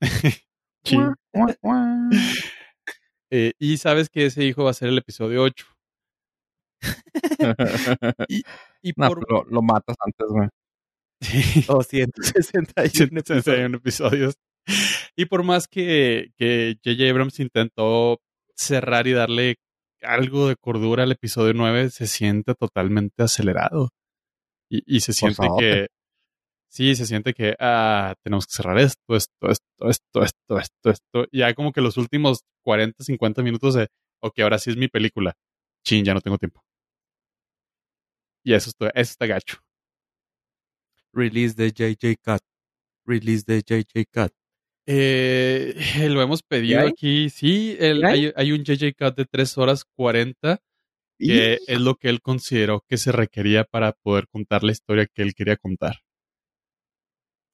Eh, 3.34 3.54
y 3.58 3.78
sabes 3.78 4.10
que 4.10 4.26
ese 4.26 4.44
hijo 4.44 4.64
va 4.64 4.72
a 4.72 4.74
ser 4.74 4.90
el 4.90 4.98
episodio 4.98 5.42
8. 5.42 5.66
Y 8.28 8.42
no, 8.96 9.08
por 9.08 9.30
lo, 9.30 9.44
lo 9.44 9.62
matas 9.62 9.96
antes, 10.04 10.26
güey. 10.28 10.48
Sí, 11.20 11.64
261 11.66 12.90
161 12.90 13.76
episodios. 13.76 14.34
Y 15.16 15.26
por 15.26 15.44
más 15.44 15.68
que 15.68 16.32
que 16.36 16.76
J.J. 16.84 17.10
Abrams 17.10 17.40
intentó 17.40 18.20
cerrar 18.56 19.06
y 19.06 19.12
darle 19.12 19.56
algo 20.02 20.48
de 20.48 20.56
cordura 20.56 21.04
al 21.04 21.12
episodio 21.12 21.54
9, 21.54 21.90
se 21.90 22.06
siente 22.06 22.54
totalmente 22.54 23.22
acelerado. 23.22 23.90
Y, 24.68 24.82
y 24.96 25.00
se 25.00 25.12
siente 25.12 25.46
que... 25.58 25.86
Sí, 26.68 26.96
se 26.96 27.04
siente 27.04 27.34
que 27.34 27.54
ah, 27.60 28.14
tenemos 28.24 28.46
que 28.46 28.54
cerrar 28.54 28.78
esto, 28.78 29.14
esto, 29.14 29.50
esto, 29.50 29.90
esto, 29.90 30.22
esto, 30.22 30.58
esto, 30.58 30.90
esto. 30.90 31.26
Y 31.30 31.40
ya 31.40 31.52
como 31.52 31.70
que 31.70 31.82
los 31.82 31.98
últimos 31.98 32.44
40, 32.64 33.04
50 33.04 33.42
minutos 33.42 33.74
de, 33.74 33.88
ok, 34.22 34.38
ahora 34.38 34.58
sí 34.58 34.70
es 34.70 34.78
mi 34.78 34.88
película. 34.88 35.34
Chin, 35.84 36.02
ya 36.02 36.14
no 36.14 36.22
tengo 36.22 36.38
tiempo. 36.38 36.62
Y 38.44 38.54
eso 38.54 38.70
está, 38.70 38.88
eso 38.88 39.12
está 39.12 39.26
gacho. 39.26 39.58
Release 41.12 41.54
de 41.54 41.70
JJ 41.70 42.16
Cut. 42.22 42.42
Release 43.06 43.44
de 43.46 43.62
JJ 43.62 44.06
Cut. 44.12 44.32
Eh, 44.86 45.74
lo 46.10 46.22
hemos 46.22 46.42
pedido 46.42 46.86
aquí. 46.86 47.30
Sí, 47.30 47.76
el- 47.78 48.00
¿Ya 48.00 48.08
hay? 48.08 48.32
hay, 48.34 48.52
un 48.52 48.64
JJ 48.64 48.94
Cut 48.98 49.16
de 49.16 49.26
3 49.26 49.58
horas 49.58 49.84
40, 49.96 50.58
que 51.18 51.58
es 51.66 51.80
lo 51.80 51.94
que 51.96 52.08
él 52.08 52.20
consideró 52.20 52.84
que 52.88 52.96
se 52.96 53.12
requería 53.12 53.64
para 53.64 53.92
poder 53.92 54.26
contar 54.28 54.64
la 54.64 54.72
historia 54.72 55.06
que 55.06 55.22
él 55.22 55.34
quería 55.34 55.56
contar. 55.56 56.00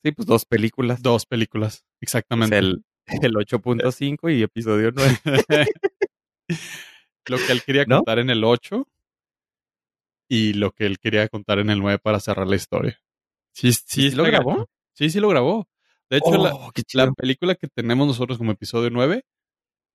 Sí, 0.03 0.12
pues 0.12 0.26
dos 0.26 0.47
películas. 0.47 1.03
Dos 1.03 1.26
películas, 1.26 1.84
exactamente. 2.01 2.57
el, 2.57 2.84
el 3.22 3.34
8.5 3.34 4.34
y 4.34 4.43
episodio 4.43 4.93
9. 4.95 5.18
lo 7.28 7.36
que 7.36 7.53
él 7.53 7.62
quería 7.62 7.84
¿No? 7.84 7.97
contar 7.97 8.20
en 8.20 8.30
el 8.30 8.43
8 8.45 8.86
y 10.29 10.53
lo 10.53 10.72
que 10.72 10.87
él 10.87 10.99
quería 10.99 11.29
contar 11.29 11.59
en 11.59 11.70
el 11.70 11.81
9 11.81 11.99
para 11.99 12.20
cerrar 12.20 12.47
la 12.47 12.57
historia. 12.57 13.01
Sí, 13.53 13.72
sí, 13.72 14.11
sí 14.11 14.16
lo 14.16 14.24
grabó? 14.24 14.51
gacho. 14.51 14.70
Sí, 14.95 15.11
sí 15.11 15.20
lo 15.20 15.29
grabó. 15.29 15.68
De 16.11 16.18
hecho, 16.18 16.37
la, 16.37 16.53
Oh, 16.55 16.70
la 16.95 17.12
película 17.12 17.55
que 17.55 17.68
tenemos 17.68 18.07
nosotros 18.07 18.39
como 18.39 18.53
episodio 18.53 18.91
9, 18.91 19.24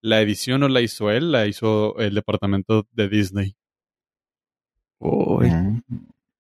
la 0.02 0.22
edición 0.22 0.62
no 0.62 0.68
la 0.70 0.82
hizo 0.82 1.12
él, 1.12 1.32
la 1.32 1.48
hizo 1.48 1.98
el 2.00 2.14
departamento 2.16 2.88
de 2.92 3.10
Disney. 3.10 3.56
Uy, 5.00 5.50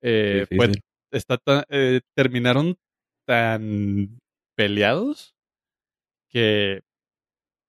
Eh, 0.01 0.45
difícil. 0.49 0.81
está 1.11 1.37
tan- 1.37 1.63
eh, 1.69 2.01
terminaron 2.15 2.77
tan 3.25 4.19
peleados 4.55 5.33
que 6.29 6.81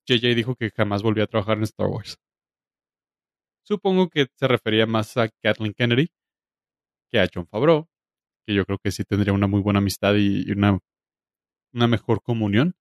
JJ 0.07 0.35
dijo 0.35 0.57
que 0.57 0.71
jamás 0.71 1.03
volvió 1.03 1.25
a 1.25 1.27
trabajar 1.27 1.59
en 1.59 1.65
Star 1.65 1.87
Wars. 1.87 2.19
Supongo 3.67 4.09
que 4.11 4.27
se 4.35 4.47
refería 4.47 4.87
más 4.87 5.17
a 5.17 5.29
Kathleen 5.43 5.75
Kennedy 5.75 6.09
que 7.11 7.21
a 7.21 7.29
John 7.33 7.47
Favreau, 7.47 7.89
que 8.47 8.55
yo 8.55 8.65
creo 8.67 8.79
que 8.83 8.91
sí 8.91 9.05
tendría 9.05 9.33
una 9.33 9.47
muy 9.47 9.61
buena 9.61 9.79
amistad 9.79 10.15
y, 10.17 10.51
una, 10.51 10.81
una 11.73 11.87
mejor 11.87 12.23
comunión. 12.23 12.75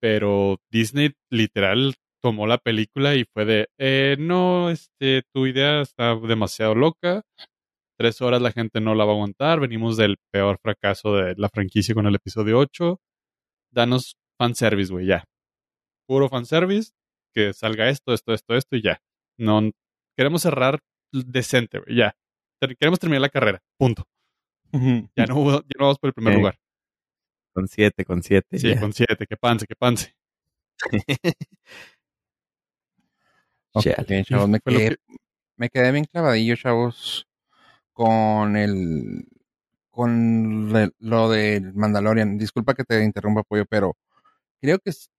Pero 0.00 0.58
Disney 0.70 1.14
literal 1.30 1.94
tomó 2.22 2.46
la 2.46 2.58
película 2.58 3.14
y 3.14 3.24
fue 3.24 3.44
de, 3.46 3.68
eh, 3.78 4.16
no, 4.18 4.70
este, 4.70 5.22
tu 5.32 5.46
idea 5.46 5.80
está 5.80 6.14
demasiado 6.16 6.74
loca. 6.74 7.22
Tres 7.98 8.20
horas 8.20 8.42
la 8.42 8.52
gente 8.52 8.80
no 8.80 8.94
la 8.94 9.04
va 9.04 9.12
a 9.12 9.14
aguantar. 9.14 9.60
Venimos 9.60 9.96
del 9.96 10.16
peor 10.30 10.58
fracaso 10.62 11.16
de 11.16 11.34
la 11.36 11.48
franquicia 11.48 11.94
con 11.94 12.06
el 12.06 12.14
episodio 12.14 12.58
8. 12.58 13.00
Danos 13.72 14.16
fanservice, 14.38 14.92
güey, 14.92 15.06
ya. 15.06 15.24
Puro 16.06 16.28
fanservice. 16.28 16.92
Que 17.34 17.52
salga 17.52 17.88
esto, 17.88 18.12
esto, 18.12 18.34
esto, 18.34 18.54
esto 18.54 18.76
y 18.76 18.82
ya. 18.82 19.00
No, 19.36 19.70
queremos 20.16 20.42
cerrar 20.42 20.80
decente, 21.12 21.78
güey, 21.80 21.96
ya. 21.96 22.16
Queremos 22.78 22.98
terminar 22.98 23.20
la 23.22 23.28
carrera. 23.28 23.60
Punto. 23.76 24.06
Ya 25.16 25.26
no, 25.26 25.36
hubo- 25.36 25.60
ya 25.62 25.74
no 25.78 25.84
vamos 25.86 25.98
por 25.98 26.08
el 26.08 26.14
primer 26.14 26.32
Ok. 26.34 26.38
lugar. 26.38 26.58
Con 27.52 27.68
siete, 27.68 28.04
con 28.04 28.22
siete. 28.22 28.58
Sí, 28.58 28.68
ya. 28.74 28.80
con 28.80 28.92
siete, 28.92 29.26
que 29.26 29.36
panse, 29.36 29.66
que 29.66 29.76
panse. 29.76 30.14
Ok, 33.72 33.82
Chale. 33.84 34.24
chavos, 34.24 34.48
me 34.48 34.60
quedé, 34.64 34.90
que- 34.90 35.16
me 35.56 35.68
quedé 35.68 35.90
bien 35.92 36.04
clavadillo, 36.04 36.54
chavos, 36.56 37.26
con 37.92 38.56
el 38.56 39.26
con 39.90 40.72
le- 40.72 40.90
lo 40.98 41.28
del 41.28 41.72
Mandalorian. 41.74 42.38
Disculpa 42.38 42.74
que 42.74 42.84
te 42.84 43.02
interrumpa, 43.04 43.42
pollo, 43.44 43.64
pero 43.66 43.96
creo 44.60 44.78
que 44.78 44.90
es- 44.90 45.10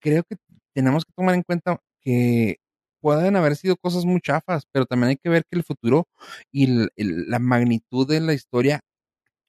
creo 0.00 0.22
que 0.24 0.36
tenemos 0.72 1.04
que 1.04 1.12
tomar 1.12 1.34
en 1.34 1.42
cuenta 1.42 1.80
que 2.00 2.59
pueden 3.00 3.36
haber 3.36 3.56
sido 3.56 3.76
cosas 3.76 4.04
muy 4.04 4.20
chafas, 4.20 4.64
pero 4.72 4.86
también 4.86 5.10
hay 5.10 5.16
que 5.16 5.28
ver 5.30 5.44
que 5.50 5.56
el 5.56 5.64
futuro 5.64 6.08
y 6.52 6.88
la 6.96 7.38
magnitud 7.38 8.08
de 8.08 8.20
la 8.20 8.34
historia 8.34 8.80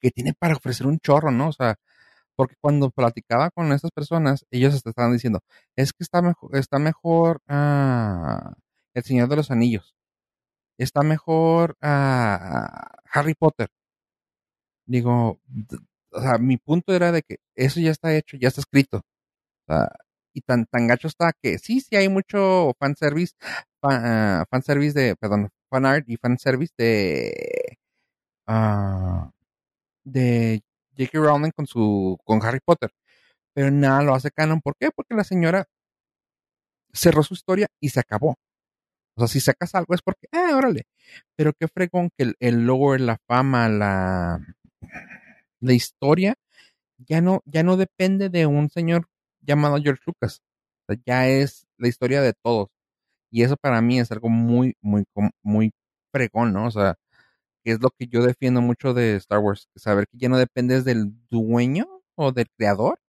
que 0.00 0.10
tiene 0.10 0.34
para 0.34 0.56
ofrecer 0.56 0.86
un 0.86 0.98
chorro, 1.00 1.30
¿no? 1.30 1.48
O 1.48 1.52
sea, 1.52 1.76
porque 2.36 2.56
cuando 2.60 2.90
platicaba 2.90 3.50
con 3.50 3.72
estas 3.72 3.90
personas, 3.92 4.46
ellos 4.50 4.74
estaban 4.74 5.12
diciendo, 5.12 5.40
es 5.76 5.92
que 5.92 6.04
está 6.04 6.22
mejor, 6.22 6.56
está 6.56 6.78
mejor 6.78 7.40
ah, 7.48 8.54
El 8.94 9.04
Señor 9.04 9.28
de 9.28 9.36
los 9.36 9.50
Anillos, 9.50 9.94
está 10.78 11.02
mejor 11.02 11.76
ah, 11.82 12.90
Harry 13.12 13.34
Potter. 13.34 13.68
Digo, 14.86 15.40
o 16.10 16.20
sea, 16.20 16.38
mi 16.38 16.56
punto 16.58 16.94
era 16.94 17.12
de 17.12 17.22
que 17.22 17.36
eso 17.54 17.80
ya 17.80 17.90
está 17.90 18.14
hecho, 18.16 18.36
ya 18.36 18.48
está 18.48 18.60
escrito. 18.60 18.98
O 18.98 19.72
sea, 19.74 19.90
y 20.34 20.40
tan, 20.42 20.66
tan 20.66 20.86
gacho 20.86 21.08
está 21.08 21.32
que 21.32 21.58
sí, 21.58 21.80
sí 21.80 21.96
hay 21.96 22.08
mucho 22.08 22.72
fanservice, 22.78 23.34
fan, 23.80 24.02
ah, 24.04 24.44
fanservice 24.50 24.98
de, 24.98 25.16
perdón, 25.16 25.50
fan 25.70 25.86
art 25.86 26.04
y 26.08 26.16
fanservice 26.16 26.72
de, 26.78 27.78
ah, 28.46 29.30
de 30.04 30.62
J.K. 30.98 31.18
Rowling 31.18 31.50
con 31.52 31.66
su, 31.66 32.18
con 32.24 32.42
Harry 32.44 32.60
Potter. 32.64 32.92
Pero 33.54 33.70
nada 33.70 34.02
lo 34.02 34.14
hace 34.14 34.30
canon. 34.30 34.60
¿Por 34.60 34.76
qué? 34.78 34.90
Porque 34.94 35.14
la 35.14 35.24
señora 35.24 35.66
cerró 36.92 37.22
su 37.22 37.34
historia 37.34 37.68
y 37.80 37.90
se 37.90 38.00
acabó. 38.00 38.36
O 39.16 39.20
sea, 39.20 39.28
si 39.28 39.40
sacas 39.40 39.74
algo 39.74 39.94
es 39.94 40.02
porque, 40.02 40.26
ah, 40.32 40.52
órale. 40.56 40.84
Pero 41.36 41.52
qué 41.58 41.68
fregón 41.68 42.10
que 42.16 42.24
el, 42.24 42.36
el 42.40 42.66
lore, 42.66 43.00
la 43.00 43.18
fama, 43.28 43.68
la, 43.68 44.38
la 45.60 45.72
historia, 45.74 46.34
ya 46.98 47.20
no, 47.20 47.42
ya 47.46 47.62
no 47.62 47.76
depende 47.76 48.28
de 48.28 48.46
un 48.46 48.70
señor 48.70 49.08
llamado 49.42 49.76
George 49.82 50.02
Lucas. 50.06 50.42
O 50.88 50.92
sea, 50.94 51.02
ya 51.06 51.28
es 51.28 51.66
la 51.78 51.88
historia 51.88 52.22
de 52.22 52.32
todos. 52.32 52.68
Y 53.30 53.42
eso 53.42 53.56
para 53.56 53.80
mí 53.80 53.98
es 53.98 54.10
algo 54.12 54.28
muy, 54.28 54.76
muy, 54.80 55.04
muy 55.42 55.72
fregón, 56.12 56.52
¿no? 56.52 56.66
O 56.66 56.70
sea, 56.70 56.96
que 57.64 57.72
es 57.72 57.80
lo 57.80 57.90
que 57.90 58.06
yo 58.06 58.22
defiendo 58.22 58.60
mucho 58.60 58.94
de 58.94 59.16
Star 59.16 59.38
Wars. 59.38 59.68
Saber 59.76 60.06
que 60.08 60.18
ya 60.18 60.28
no 60.28 60.38
dependes 60.38 60.84
del 60.84 61.12
dueño 61.30 61.86
o 62.16 62.32
del 62.32 62.48
creador 62.56 63.00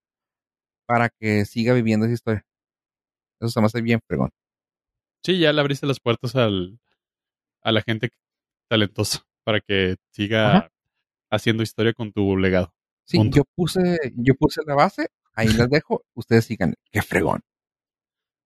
para 0.86 1.10
que 1.10 1.46
siga 1.46 1.74
viviendo 1.74 2.06
esa 2.06 2.14
historia. 2.14 2.46
Eso 3.40 3.50
se 3.50 3.60
me 3.60 3.66
hace 3.66 3.82
bien 3.82 4.00
fregón. 4.08 4.30
Sí, 5.26 5.40
ya 5.40 5.54
le 5.54 5.62
abriste 5.62 5.88
las 5.88 6.00
puertas 6.00 6.36
al, 6.36 6.80
a 7.62 7.72
la 7.72 7.82
gente 7.82 8.12
talentosa 8.70 9.26
para 9.44 9.60
que 9.62 9.96
siga 10.12 10.58
Ajá. 10.58 10.72
haciendo 11.32 11.64
historia 11.64 11.94
con 11.94 12.12
tu 12.12 12.38
legado. 12.38 12.74
Sí, 13.06 13.18
Punto. 13.18 13.38
yo 13.38 13.44
puse, 13.56 14.14
yo 14.16 14.36
puse 14.36 14.62
la 14.66 14.76
base, 14.76 15.08
ahí 15.34 15.48
las 15.50 15.70
dejo, 15.70 16.04
ustedes 16.14 16.46
sigan. 16.46 16.76
Qué 16.92 17.02
fregón. 17.02 17.42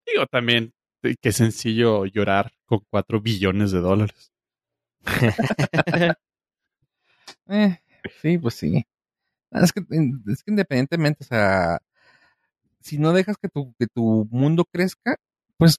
Digo, 0.06 0.26
también, 0.26 0.72
eh, 1.02 1.16
qué 1.20 1.32
sencillo 1.32 2.06
llorar 2.06 2.52
con 2.66 2.80
cuatro 2.90 3.20
billones 3.20 3.72
de 3.72 3.80
dólares. 3.80 4.32
Eh, 7.50 7.78
sí, 8.20 8.38
pues 8.38 8.54
sí. 8.54 8.86
Es 9.50 9.72
que, 9.72 9.80
es 9.80 10.42
que 10.42 10.50
independientemente, 10.50 11.24
o 11.24 11.26
sea, 11.26 11.78
si 12.80 12.98
no 12.98 13.12
dejas 13.12 13.36
que 13.38 13.48
tu, 13.48 13.74
que 13.78 13.86
tu 13.86 14.28
mundo 14.30 14.64
crezca, 14.70 15.16
pues 15.56 15.78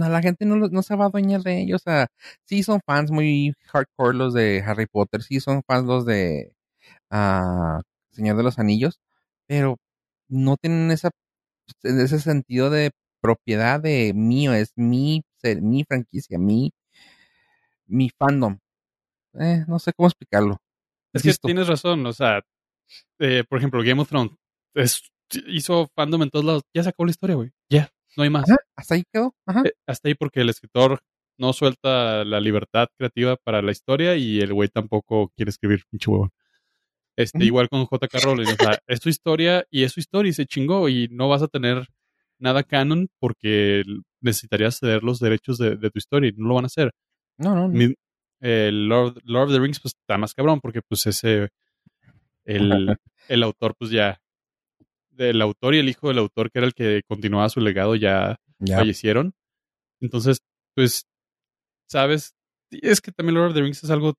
a 0.00 0.08
la 0.08 0.22
gente 0.22 0.44
no, 0.46 0.56
no 0.56 0.82
se 0.82 0.96
va 0.96 1.04
a 1.04 1.08
adueñar 1.08 1.42
de 1.42 1.60
ellos. 1.60 1.82
O 1.82 1.84
sea, 1.84 2.08
sí 2.44 2.62
son 2.62 2.80
fans 2.86 3.10
muy 3.10 3.54
hardcore 3.66 4.16
los 4.16 4.34
de 4.34 4.62
Harry 4.66 4.86
Potter, 4.86 5.22
sí 5.22 5.40
son 5.40 5.62
fans 5.66 5.86
los 5.86 6.06
de 6.06 6.54
ah, 7.10 7.80
Señor 8.10 8.36
de 8.36 8.42
los 8.44 8.58
Anillos, 8.58 9.00
pero 9.46 9.78
no 10.30 10.56
tienen 10.56 10.90
esa, 10.90 11.10
ese 11.82 12.18
sentido 12.20 12.70
de 12.70 12.92
propiedad 13.20 13.80
de 13.80 14.12
mío, 14.14 14.54
es 14.54 14.72
mi, 14.76 15.22
ser- 15.42 15.60
mi 15.60 15.84
franquicia, 15.84 16.38
mi, 16.38 16.72
mi 17.86 18.10
fandom. 18.10 18.58
Eh, 19.38 19.64
no 19.68 19.78
sé 19.78 19.92
cómo 19.92 20.08
explicarlo. 20.08 20.58
Es 21.12 21.22
que 21.22 21.32
tienes 21.42 21.66
razón, 21.68 22.04
o 22.06 22.12
sea, 22.12 22.40
eh, 23.18 23.44
por 23.48 23.58
ejemplo, 23.58 23.82
Game 23.82 24.00
of 24.00 24.08
Thrones 24.08 24.32
es, 24.74 25.02
hizo 25.46 25.88
fandom 25.94 26.22
en 26.22 26.30
todos 26.30 26.44
lados. 26.44 26.62
Ya 26.74 26.82
se 26.82 26.88
acabó 26.90 27.06
la 27.06 27.10
historia, 27.10 27.36
güey. 27.36 27.50
Ya, 27.68 27.90
no 28.16 28.22
hay 28.22 28.30
más. 28.30 28.48
Ajá, 28.48 28.56
hasta 28.76 28.94
ahí 28.94 29.04
quedó. 29.12 29.34
Ajá. 29.46 29.62
Eh, 29.64 29.72
hasta 29.86 30.08
ahí 30.08 30.14
porque 30.14 30.40
el 30.40 30.48
escritor 30.48 31.00
no 31.36 31.52
suelta 31.52 32.24
la 32.24 32.40
libertad 32.40 32.88
creativa 32.96 33.36
para 33.36 33.62
la 33.62 33.72
historia 33.72 34.16
y 34.16 34.40
el 34.40 34.52
güey 34.52 34.68
tampoco 34.68 35.32
quiere 35.36 35.50
escribir, 35.50 35.84
pinche 35.90 36.10
huevón. 36.10 36.30
Este, 37.22 37.44
igual 37.44 37.68
con 37.68 37.84
J.K. 37.86 38.18
Rowling, 38.20 38.46
o 38.48 38.56
sea, 38.56 38.78
es 38.86 39.00
tu 39.00 39.08
historia 39.08 39.64
y 39.70 39.82
es 39.82 39.92
su 39.92 40.00
historia 40.00 40.30
y 40.30 40.32
se 40.32 40.46
chingó 40.46 40.88
y 40.88 41.08
no 41.10 41.28
vas 41.28 41.42
a 41.42 41.48
tener 41.48 41.86
nada 42.38 42.62
canon 42.62 43.08
porque 43.18 43.82
necesitarías 44.20 44.78
ceder 44.78 45.02
los 45.02 45.18
derechos 45.20 45.58
de, 45.58 45.76
de 45.76 45.90
tu 45.90 45.98
historia 45.98 46.30
y 46.30 46.32
no 46.36 46.48
lo 46.48 46.54
van 46.54 46.64
a 46.64 46.66
hacer. 46.66 46.92
No, 47.38 47.54
no, 47.54 47.68
no. 47.68 47.68
Mi- 47.68 47.94
Lord, 48.42 49.20
Lord 49.24 49.48
of 49.48 49.52
the 49.52 49.58
Rings 49.60 49.80
pues 49.80 49.94
está 50.00 50.16
más 50.16 50.32
cabrón 50.34 50.60
porque 50.60 50.80
pues 50.80 51.06
ese 51.06 51.48
el, 52.44 52.96
el 53.28 53.42
autor 53.42 53.74
pues 53.78 53.90
ya 53.90 54.18
el 55.18 55.42
autor 55.42 55.74
y 55.74 55.78
el 55.78 55.88
hijo 55.90 56.08
del 56.08 56.18
autor 56.18 56.50
que 56.50 56.58
era 56.60 56.66
el 56.66 56.72
que 56.72 57.02
continuaba 57.06 57.48
su 57.50 57.60
legado 57.60 57.94
ya 57.96 58.36
Ya. 58.60 58.76
fallecieron. 58.76 59.34
Entonces, 60.00 60.38
pues, 60.74 61.06
sabes, 61.88 62.34
es 62.70 63.00
que 63.02 63.12
también 63.12 63.34
Lord 63.34 63.48
of 63.48 63.54
the 63.54 63.60
Rings 63.60 63.84
es 63.84 63.90
algo 63.90 64.14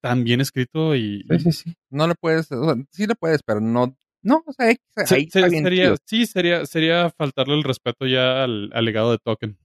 tan 0.00 0.24
bien 0.24 0.40
escrito 0.40 0.94
y 0.94 1.24
Sí, 1.30 1.38
sí, 1.40 1.52
sí. 1.52 1.74
No 1.90 2.06
le 2.06 2.14
puedes, 2.14 2.50
o 2.52 2.64
sea, 2.64 2.74
sí 2.90 3.06
le 3.06 3.14
puedes, 3.14 3.42
pero 3.42 3.60
no, 3.60 3.96
no, 4.22 4.42
o 4.46 4.52
sea, 4.52 4.66
ahí, 4.66 4.76
se- 5.04 5.18
está 5.20 5.46
bien 5.48 5.64
sería, 5.64 5.96
sí, 6.04 6.26
sería, 6.26 6.66
sería 6.66 7.10
faltarle 7.10 7.54
el 7.54 7.64
respeto 7.64 8.06
ya 8.06 8.44
al, 8.44 8.70
al 8.72 8.84
legado 8.84 9.10
de 9.12 9.18
Tolkien. 9.18 9.58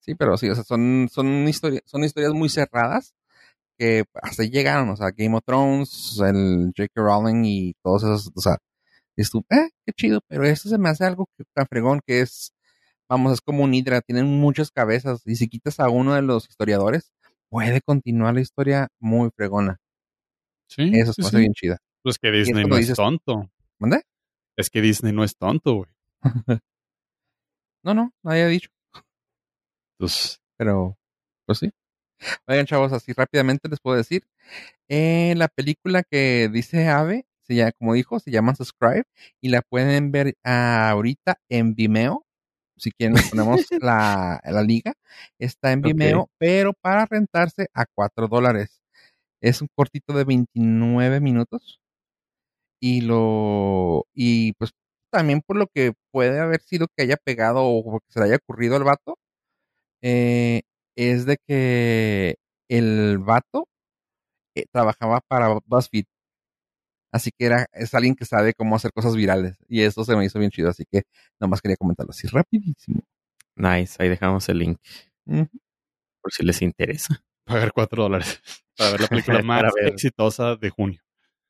Sí, 0.00 0.14
pero 0.16 0.36
sí, 0.36 0.48
o 0.50 0.54
sea, 0.54 0.64
son, 0.64 1.08
son 1.10 1.46
historias, 1.48 1.82
son 1.86 2.02
historias 2.04 2.32
muy 2.32 2.48
cerradas 2.48 3.14
que 3.78 4.04
hasta 4.22 4.42
ahí 4.42 4.50
llegaron, 4.50 4.90
o 4.90 4.96
sea, 4.96 5.10
Game 5.16 5.36
of 5.36 5.44
Thrones, 5.44 6.20
el 6.24 6.72
J.K. 6.76 6.90
Rowling 7.02 7.44
y 7.44 7.74
todos 7.82 8.02
esos, 8.02 8.30
o 8.34 8.40
sea, 8.40 8.58
dices 9.16 9.30
tú, 9.32 9.44
eh, 9.50 9.70
qué 9.86 9.92
chido, 9.92 10.20
pero 10.28 10.44
esto 10.44 10.68
se 10.68 10.78
me 10.78 10.88
hace 10.88 11.04
algo 11.04 11.28
que, 11.36 11.44
tan 11.54 11.66
fregón 11.68 12.00
que 12.06 12.20
es, 12.20 12.52
vamos, 13.08 13.32
es 13.34 13.40
como 13.40 13.64
un 13.64 13.74
hidra, 13.74 14.00
tienen 14.02 14.26
muchas 14.26 14.70
cabezas, 14.70 15.22
y 15.26 15.36
si 15.36 15.48
quitas 15.48 15.80
a 15.80 15.88
uno 15.88 16.14
de 16.14 16.22
los 16.22 16.48
historiadores, 16.48 17.12
puede 17.52 17.82
continuar 17.82 18.32
la 18.32 18.40
historia 18.40 18.88
muy 18.98 19.30
fregona. 19.36 19.76
Sí, 20.68 20.90
Eso 20.94 21.12
se 21.12 21.22
sí, 21.22 21.36
bien 21.36 21.52
chida. 21.52 21.76
Pues 22.02 22.18
que 22.18 22.30
Disney 22.30 22.64
no 22.64 22.78
es 22.78 22.94
tonto. 22.94 23.50
¿Mande? 23.78 24.02
Es 24.56 24.70
que 24.70 24.80
Disney 24.80 25.12
no 25.12 25.22
es 25.22 25.36
tonto, 25.36 25.74
güey. 25.74 25.90
No, 27.84 27.94
no, 27.94 28.12
nadie 28.22 28.42
ha 28.44 28.46
dicho. 28.46 28.70
Entonces, 29.98 30.40
pero 30.56 30.96
pues 31.44 31.58
sí. 31.58 31.72
Oigan, 32.46 32.64
chavos, 32.64 32.92
así 32.92 33.12
rápidamente 33.12 33.68
les 33.68 33.80
puedo 33.80 33.96
decir. 33.96 34.22
Eh, 34.88 35.34
la 35.36 35.48
película 35.48 36.04
que 36.04 36.48
dice 36.48 36.86
Ave, 36.86 37.26
se 37.40 37.56
llama, 37.56 37.72
como 37.72 37.94
dijo, 37.94 38.20
se 38.20 38.30
llama 38.30 38.54
Subscribe 38.54 39.02
y 39.40 39.48
la 39.48 39.62
pueden 39.62 40.12
ver 40.12 40.36
ah, 40.44 40.90
ahorita 40.90 41.40
en 41.48 41.74
Vimeo. 41.74 42.24
Si 42.82 42.90
quieren, 42.90 43.14
les 43.14 43.30
ponemos 43.30 43.60
la, 43.80 44.40
la 44.44 44.62
liga. 44.62 44.94
Está 45.38 45.72
en. 45.72 45.82
Vimeo, 45.82 46.28
pero 46.38 46.72
para 46.72 47.06
rentarse 47.06 47.68
a 47.74 47.86
4 47.94 48.28
dólares. 48.28 48.82
Es 49.40 49.62
un 49.62 49.68
cortito 49.74 50.12
de 50.12 50.24
29 50.24 51.20
minutos. 51.20 51.80
Y 52.80 53.02
lo. 53.02 54.06
Y 54.14 54.52
pues 54.54 54.72
también 55.10 55.42
por 55.46 55.56
lo 55.56 55.66
que 55.68 55.92
puede 56.10 56.40
haber 56.40 56.60
sido 56.62 56.86
que 56.96 57.04
haya 57.04 57.16
pegado 57.16 57.64
o 57.64 57.84
porque 57.84 58.06
se 58.10 58.20
le 58.20 58.26
haya 58.26 58.36
ocurrido 58.36 58.76
al 58.76 58.84
vato 58.84 59.18
eh, 60.02 60.62
es 60.96 61.26
de 61.26 61.38
que 61.46 62.36
el 62.68 63.18
vato 63.18 63.68
eh, 64.56 64.66
trabajaba 64.72 65.20
para 65.28 65.58
BuzzFeed. 65.66 66.04
Así 67.12 67.30
que 67.30 67.44
era, 67.46 67.66
es 67.72 67.94
alguien 67.94 68.14
que 68.14 68.24
sabe 68.24 68.54
cómo 68.54 68.74
hacer 68.74 68.92
cosas 68.92 69.14
virales. 69.14 69.56
Y 69.68 69.82
eso 69.82 70.04
se 70.04 70.16
me 70.16 70.24
hizo 70.24 70.38
bien 70.38 70.50
chido. 70.50 70.70
Así 70.70 70.84
que 70.90 71.02
nomás 71.38 71.60
quería 71.60 71.76
comentarlo 71.76 72.10
así 72.10 72.26
rapidísimo. 72.26 73.02
Nice, 73.54 73.96
ahí 73.98 74.08
dejamos 74.08 74.48
el 74.48 74.58
link 74.58 74.78
por 76.22 76.32
si 76.32 76.44
les 76.44 76.62
interesa. 76.62 77.22
Pagar 77.44 77.72
cuatro 77.72 78.04
dólares 78.04 78.40
para 78.76 78.92
ver 78.92 79.00
la 79.02 79.08
película 79.08 79.42
más 79.42 79.72
exitosa 79.84 80.56
de 80.56 80.70
junio. 80.70 81.00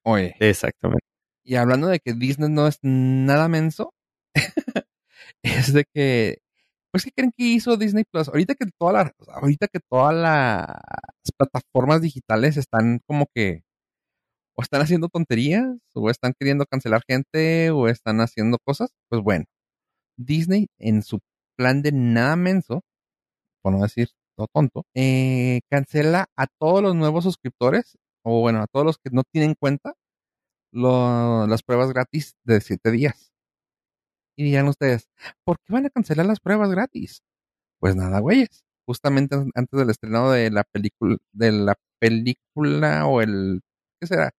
Oye, 0.04 0.34
Exactamente. 0.40 1.04
y 1.44 1.54
hablando 1.54 1.86
de 1.86 2.00
que 2.00 2.14
Disney 2.14 2.50
no 2.50 2.66
es 2.66 2.78
nada 2.82 3.48
menso, 3.48 3.94
es 5.42 5.72
de 5.72 5.84
que, 5.94 6.38
pues, 6.90 7.04
¿qué 7.04 7.12
creen 7.12 7.30
que 7.36 7.44
hizo 7.44 7.76
Disney 7.76 8.04
Plus? 8.10 8.28
Ahorita 8.28 8.54
que 8.56 8.66
todas 8.76 8.94
las, 8.94 9.28
ahorita 9.28 9.68
que 9.68 9.78
todas 9.78 10.14
las 10.14 11.32
plataformas 11.36 12.00
digitales 12.00 12.56
están 12.56 13.00
como 13.06 13.28
que, 13.32 13.62
o 14.56 14.62
están 14.62 14.82
haciendo 14.82 15.08
tonterías, 15.08 15.66
o 15.94 16.10
están 16.10 16.34
queriendo 16.38 16.66
cancelar 16.66 17.02
gente, 17.08 17.70
o 17.70 17.88
están 17.88 18.20
haciendo 18.20 18.58
cosas, 18.64 18.90
pues 19.10 19.22
bueno, 19.22 19.46
Disney 20.18 20.68
en 20.78 21.02
su 21.02 21.20
plan 21.56 21.82
de 21.82 21.92
nada 21.92 22.36
menso, 22.36 22.82
por 23.62 23.72
no 23.74 23.82
decir 23.82 24.10
todo 24.36 24.48
tonto, 24.52 24.84
eh, 24.94 25.60
cancela 25.70 26.26
a 26.36 26.46
todos 26.60 26.82
los 26.82 26.94
nuevos 26.96 27.24
suscriptores, 27.24 27.98
o 28.24 28.40
bueno, 28.40 28.60
a 28.62 28.66
todos 28.68 28.86
los 28.86 28.98
que 28.98 29.10
no 29.12 29.22
tienen 29.32 29.54
cuenta, 29.58 29.94
las 30.72 31.62
pruebas 31.62 31.90
gratis 31.92 32.34
de 32.44 32.60
7 32.60 32.90
días. 32.90 33.32
Y 34.36 34.44
digan 34.44 34.68
ustedes, 34.68 35.08
¿por 35.44 35.58
qué 35.60 35.72
van 35.72 35.86
a 35.86 35.90
cancelar 35.90 36.26
las 36.26 36.40
pruebas 36.40 36.70
gratis? 36.70 37.22
Pues 37.80 37.96
nada, 37.96 38.20
güeyes. 38.20 38.64
Justamente 38.86 39.36
an- 39.36 39.50
antes 39.54 39.78
del 39.78 39.90
estreno 39.90 40.30
de 40.32 40.50
la 40.50 40.64
película, 40.64 41.18
de 41.32 41.52
la 41.52 41.74
película 42.00 43.06
o 43.06 43.20
el, 43.22 43.62
¿qué 44.00 44.06
será? 44.08 44.32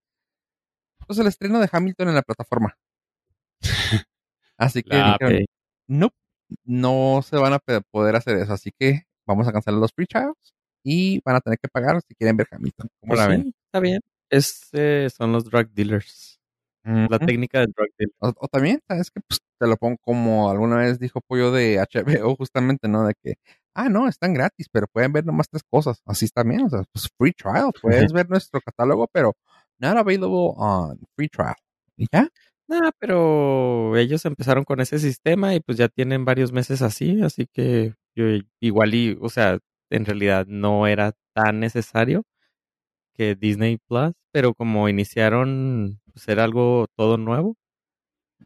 Pues 1.14 1.20
el 1.22 1.28
estreno 1.28 1.60
de 1.60 1.70
Hamilton 1.72 2.10
en 2.10 2.16
la 2.16 2.22
plataforma. 2.24 2.76
Así 4.58 4.82
que 4.84 4.96
La 4.96 5.18
dijeron, 5.20 5.34
Ok. 5.44 5.46
no, 5.88 6.10
no 6.66 7.22
se 7.24 7.38
van 7.38 7.54
a 7.54 7.60
poder 7.92 8.16
hacer 8.16 8.38
eso. 8.38 8.54
Así 8.54 8.72
que 8.78 9.04
vamos 9.28 9.48
a 9.48 9.52
cancelar 9.52 9.80
los 9.80 9.92
free 9.94 10.08
trials 10.08 10.54
y 10.84 11.22
van 11.24 11.36
a 11.36 11.42
tener 11.42 11.60
que 11.60 11.68
pagar 11.68 12.02
si 12.08 12.16
quieren 12.16 12.36
ver 12.38 12.48
Hamilton. 12.52 12.88
¿Cómo 13.00 13.12
Pues 13.12 13.20
la 13.20 13.28
ven? 13.28 13.44
sí, 13.44 13.54
está 13.68 13.80
bien. 13.80 14.02
Es, 14.30 14.70
eh, 14.74 15.08
son 15.16 15.32
los 15.32 15.46
drug 15.46 15.70
dealers. 15.70 16.40
La 16.86 17.18
técnica 17.20 17.60
del 17.60 17.72
drug 17.72 17.88
dealer. 17.98 18.14
O, 18.20 18.34
o 18.36 18.48
también, 18.48 18.82
¿sabes 18.88 19.10
que 19.12 19.22
Pues 19.22 19.40
te 19.60 19.68
lo 19.68 19.78
pongo 19.78 19.98
como 20.02 20.50
alguna 20.50 20.78
vez 20.78 21.00
dijo 21.00 21.22
Pollo 21.22 21.52
de 21.52 21.78
HBO, 21.80 22.36
justamente, 22.38 22.88
¿no? 22.90 23.06
De 23.08 23.14
que, 23.24 23.36
ah, 23.74 23.88
no, 23.88 24.08
están 24.10 24.34
gratis, 24.34 24.68
pero 24.72 24.88
pueden 24.92 25.14
ver 25.14 25.26
nomás 25.26 25.48
tres 25.50 25.64
cosas. 25.70 26.02
Así 26.06 26.26
está 26.26 26.44
bien, 26.44 26.64
o 26.64 26.70
sea, 26.70 26.84
pues 26.92 27.08
free 27.18 27.32
trial. 27.32 27.72
Puedes 27.82 28.12
ver 28.14 28.30
nuestro 28.30 28.60
catálogo, 28.60 29.08
pero 29.14 29.34
not 29.84 29.98
available 29.98 30.54
on 30.58 31.00
free 31.16 31.30
trial. 31.30 31.56
¿Y 31.98 32.08
ya? 32.12 32.30
Nah, 32.68 32.92
pero 33.00 33.98
ellos 33.98 34.26
empezaron 34.26 34.64
con 34.64 34.80
ese 34.82 35.00
sistema 35.00 35.54
y 35.56 35.60
pues 35.60 35.78
ya 35.78 35.90
tienen 35.90 36.26
varios 36.26 36.52
meses 36.54 36.82
así, 36.82 37.22
así 37.22 37.48
que 37.54 37.94
yo 38.16 38.26
igual 38.62 38.96
y, 38.96 39.18
o 39.22 39.30
sea, 39.30 39.60
en 39.92 40.06
realidad 40.06 40.46
no 40.48 40.88
era 40.88 41.14
tan 41.36 41.60
necesario 41.60 42.24
que 43.16 43.36
Disney 43.36 43.78
Plus, 43.88 44.14
pero 44.32 44.54
como 44.56 44.90
iniciaron 44.90 46.00
pues 46.14 46.28
era 46.28 46.44
algo 46.46 46.88
todo 46.98 47.18
nuevo, 47.18 47.56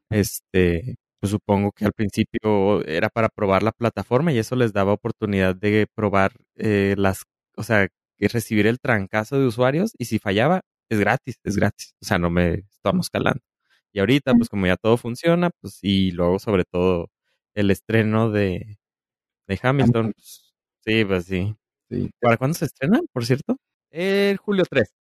este, 0.09 0.95
pues 1.19 1.31
supongo 1.31 1.71
que 1.71 1.85
al 1.85 1.93
principio 1.93 2.85
era 2.85 3.09
para 3.09 3.29
probar 3.29 3.63
la 3.63 3.71
plataforma 3.71 4.31
y 4.33 4.37
eso 4.39 4.55
les 4.55 4.73
daba 4.73 4.93
oportunidad 4.93 5.55
de 5.55 5.87
probar 5.95 6.33
eh, 6.55 6.95
las, 6.97 7.23
o 7.55 7.63
sea, 7.63 7.87
que 8.17 8.27
recibir 8.29 8.67
el 8.67 8.79
trancazo 8.79 9.39
de 9.39 9.45
usuarios 9.47 9.93
y 9.97 10.05
si 10.05 10.19
fallaba 10.19 10.61
es 10.89 10.99
gratis, 10.99 11.35
es 11.43 11.55
gratis, 11.57 11.95
o 12.01 12.05
sea, 12.05 12.17
no 12.19 12.29
me 12.29 12.53
estamos 12.71 13.09
calando. 13.09 13.41
Y 13.93 13.99
ahorita, 13.99 14.33
pues 14.35 14.49
como 14.49 14.67
ya 14.67 14.77
todo 14.77 14.97
funciona, 14.97 15.49
pues 15.61 15.79
y 15.81 16.11
luego 16.11 16.39
sobre 16.39 16.65
todo 16.65 17.09
el 17.55 17.71
estreno 17.71 18.29
de, 18.31 18.77
de 19.47 19.59
Hamilton, 19.61 20.13
pues, 20.13 20.53
sí, 20.85 21.05
pues 21.05 21.25
sí. 21.25 21.55
Sí. 21.89 22.09
¿Para 22.21 22.37
cuándo 22.37 22.53
se 22.55 22.65
estrena, 22.65 22.99
por 23.13 23.25
cierto? 23.25 23.57
El 23.91 24.37
julio 24.37 24.65
3. 24.69 24.93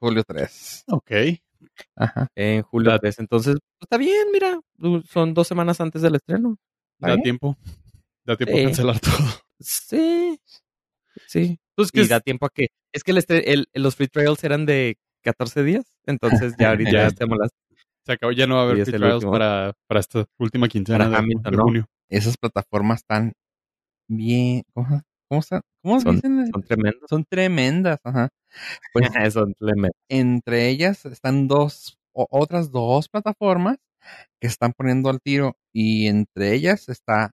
Julio 0.00 0.22
3. 0.24 0.84
Ok. 0.88 1.10
Ajá. 1.96 2.28
En 2.34 2.62
julio 2.62 2.90
Da- 2.90 2.98
3. 2.98 3.18
Entonces, 3.20 3.54
pues, 3.54 3.86
está 3.86 3.96
bien, 3.96 4.28
mira. 4.32 4.60
Son 5.10 5.32
dos 5.34 5.48
semanas 5.48 5.80
antes 5.80 6.02
del 6.02 6.16
estreno. 6.16 6.58
Da 6.98 7.08
bien? 7.08 7.22
tiempo. 7.22 7.56
Da 8.24 8.36
tiempo 8.36 8.54
Sí. 8.56 8.60
a 8.62 8.64
cancelar 8.66 9.00
todo. 9.00 9.28
Sí. 9.60 10.38
Sí. 11.26 11.58
Pues 11.76 11.90
que 11.92 12.00
Y 12.00 12.02
es- 12.04 12.08
da 12.08 12.20
tiempo 12.20 12.46
a 12.46 12.50
que. 12.50 12.68
Es 12.92 13.02
que 13.04 13.10
el 13.12 13.18
estre- 13.18 13.42
el- 13.46 13.68
los 13.74 13.96
free 13.96 14.08
trials 14.08 14.42
eran 14.44 14.66
de 14.66 14.96
14 15.24 15.62
días. 15.64 15.84
Entonces, 16.06 16.54
ya 16.58 16.70
ahorita 16.70 16.90
Ya. 16.90 17.06
estamos 17.06 17.38
las. 17.38 17.50
se 18.06 18.12
acabó, 18.12 18.32
ya 18.32 18.46
no 18.46 18.56
va 18.56 18.60
a 18.62 18.64
haber 18.64 18.84
free 18.84 18.98
trials 18.98 19.24
para, 19.24 19.72
para 19.88 20.00
esta 20.00 20.24
última 20.38 20.68
quincena 20.68 20.98
Para 20.98 21.10
de, 21.10 21.16
Hamilton, 21.16 21.50
de 21.50 21.56
¿no? 21.56 21.62
junio. 21.64 21.86
Esas 22.10 22.36
plataformas 22.36 22.98
están 23.00 23.32
bien. 24.08 24.62
¿Cómo, 24.74 25.02
cómo, 25.28 25.40
están? 25.40 25.62
¿Cómo 25.82 26.00
Son, 26.00 26.14
dicen? 26.16 26.46
son 26.52 26.62
tremendos. 26.62 27.02
Son 27.08 27.24
tremendas. 27.24 27.98
Ajá. 28.04 28.28
Pues 28.92 29.04
son 29.34 29.54
tremendos. 29.54 29.96
entre 30.08 30.68
ellas 30.68 31.04
están 31.06 31.48
dos, 31.48 31.98
o- 32.12 32.28
otras 32.30 32.70
dos 32.70 33.08
plataformas 33.08 33.78
que 34.40 34.46
están 34.48 34.72
poniendo 34.76 35.08
al 35.08 35.20
tiro 35.20 35.56
y 35.72 36.06
entre 36.08 36.52
ellas 36.54 36.88
está 36.90 37.30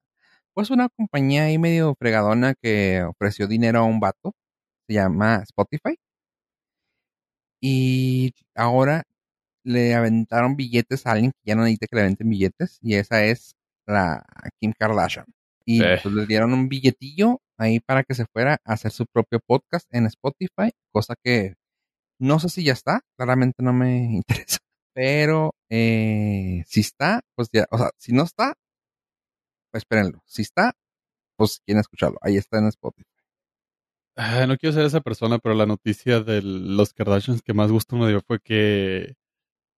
pues 0.53 0.69
una 0.69 0.89
compañía 0.89 1.43
ahí 1.45 1.57
medio 1.57 1.95
fregadona 1.95 2.55
que 2.61 3.03
ofreció 3.03 3.47
dinero 3.47 3.79
a 3.79 3.83
un 3.83 3.99
vato, 3.99 4.33
se 4.87 4.95
llama 4.95 5.43
Spotify 5.43 5.97
y 7.61 8.33
ahora 8.55 9.03
le 9.63 9.93
aventaron 9.95 10.55
billetes 10.55 11.05
a 11.05 11.11
alguien 11.11 11.31
que 11.31 11.49
ya 11.49 11.55
no 11.55 11.63
necesita 11.63 11.87
que 11.87 11.95
le 11.95 12.01
aventen 12.03 12.29
billetes 12.29 12.79
y 12.81 12.95
esa 12.95 13.23
es 13.23 13.55
la 13.85 14.25
Kim 14.59 14.73
Kardashian 14.77 15.25
y 15.65 15.79
pues, 15.79 16.05
le 16.05 16.25
dieron 16.25 16.53
un 16.53 16.69
billetillo 16.69 17.41
ahí 17.57 17.79
para 17.79 18.03
que 18.03 18.15
se 18.15 18.25
fuera 18.25 18.59
a 18.65 18.73
hacer 18.73 18.91
su 18.91 19.05
propio 19.05 19.39
podcast 19.45 19.87
en 19.93 20.05
Spotify, 20.07 20.71
cosa 20.91 21.15
que 21.23 21.55
no 22.19 22.39
sé 22.39 22.49
si 22.49 22.63
ya 22.63 22.73
está, 22.73 23.01
claramente 23.17 23.63
no 23.63 23.73
me 23.73 23.95
interesa. 24.13 24.57
Pero 24.93 25.55
eh, 25.69 26.63
si 26.67 26.81
está, 26.81 27.21
pues 27.35 27.49
ya, 27.53 27.65
o 27.71 27.77
sea, 27.77 27.91
si 27.97 28.13
no 28.13 28.23
está, 28.23 28.55
espérenlo. 29.77 30.21
Si 30.25 30.41
está, 30.41 30.73
pues 31.35 31.61
quieren 31.65 31.81
escucharlo. 31.81 32.17
Ahí 32.21 32.37
está 32.37 32.59
en 32.59 32.67
Spotify. 32.67 33.05
Ah, 34.15 34.45
no 34.47 34.57
quiero 34.57 34.73
ser 34.75 34.85
esa 34.85 35.01
persona, 35.01 35.39
pero 35.39 35.55
la 35.55 35.65
noticia 35.65 36.19
de 36.21 36.41
los 36.41 36.93
Kardashians 36.93 37.41
que 37.41 37.53
más 37.53 37.71
gusto 37.71 37.95
me 37.95 38.07
dio 38.09 38.21
fue 38.21 38.39
que 38.39 39.15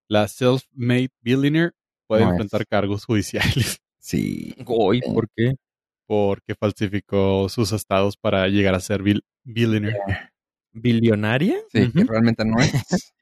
la 0.10 0.28
self-made 0.28 1.10
billionaire 1.22 1.72
puede 2.08 2.24
No 2.24 2.30
es. 2.30 2.34
enfrentar 2.34 2.66
cargos 2.68 3.06
judiciales 3.06 3.80
Sí. 4.00 4.54
Uy, 4.66 5.02
¿por 5.02 5.30
qué? 5.36 5.56
porque 6.06 6.54
falsificó 6.56 7.48
sus 7.48 7.72
estados 7.72 8.18
para 8.18 8.48
llegar 8.50 8.76
a 8.76 8.80
ser 8.82 9.02
bill- 9.02 9.24
billionaire. 9.44 9.98
¿Billonaria? 10.74 11.56
Sí, 11.72 11.92
que 11.92 12.04
realmente 12.04 12.44
no 12.46 12.60
es. 12.60 12.72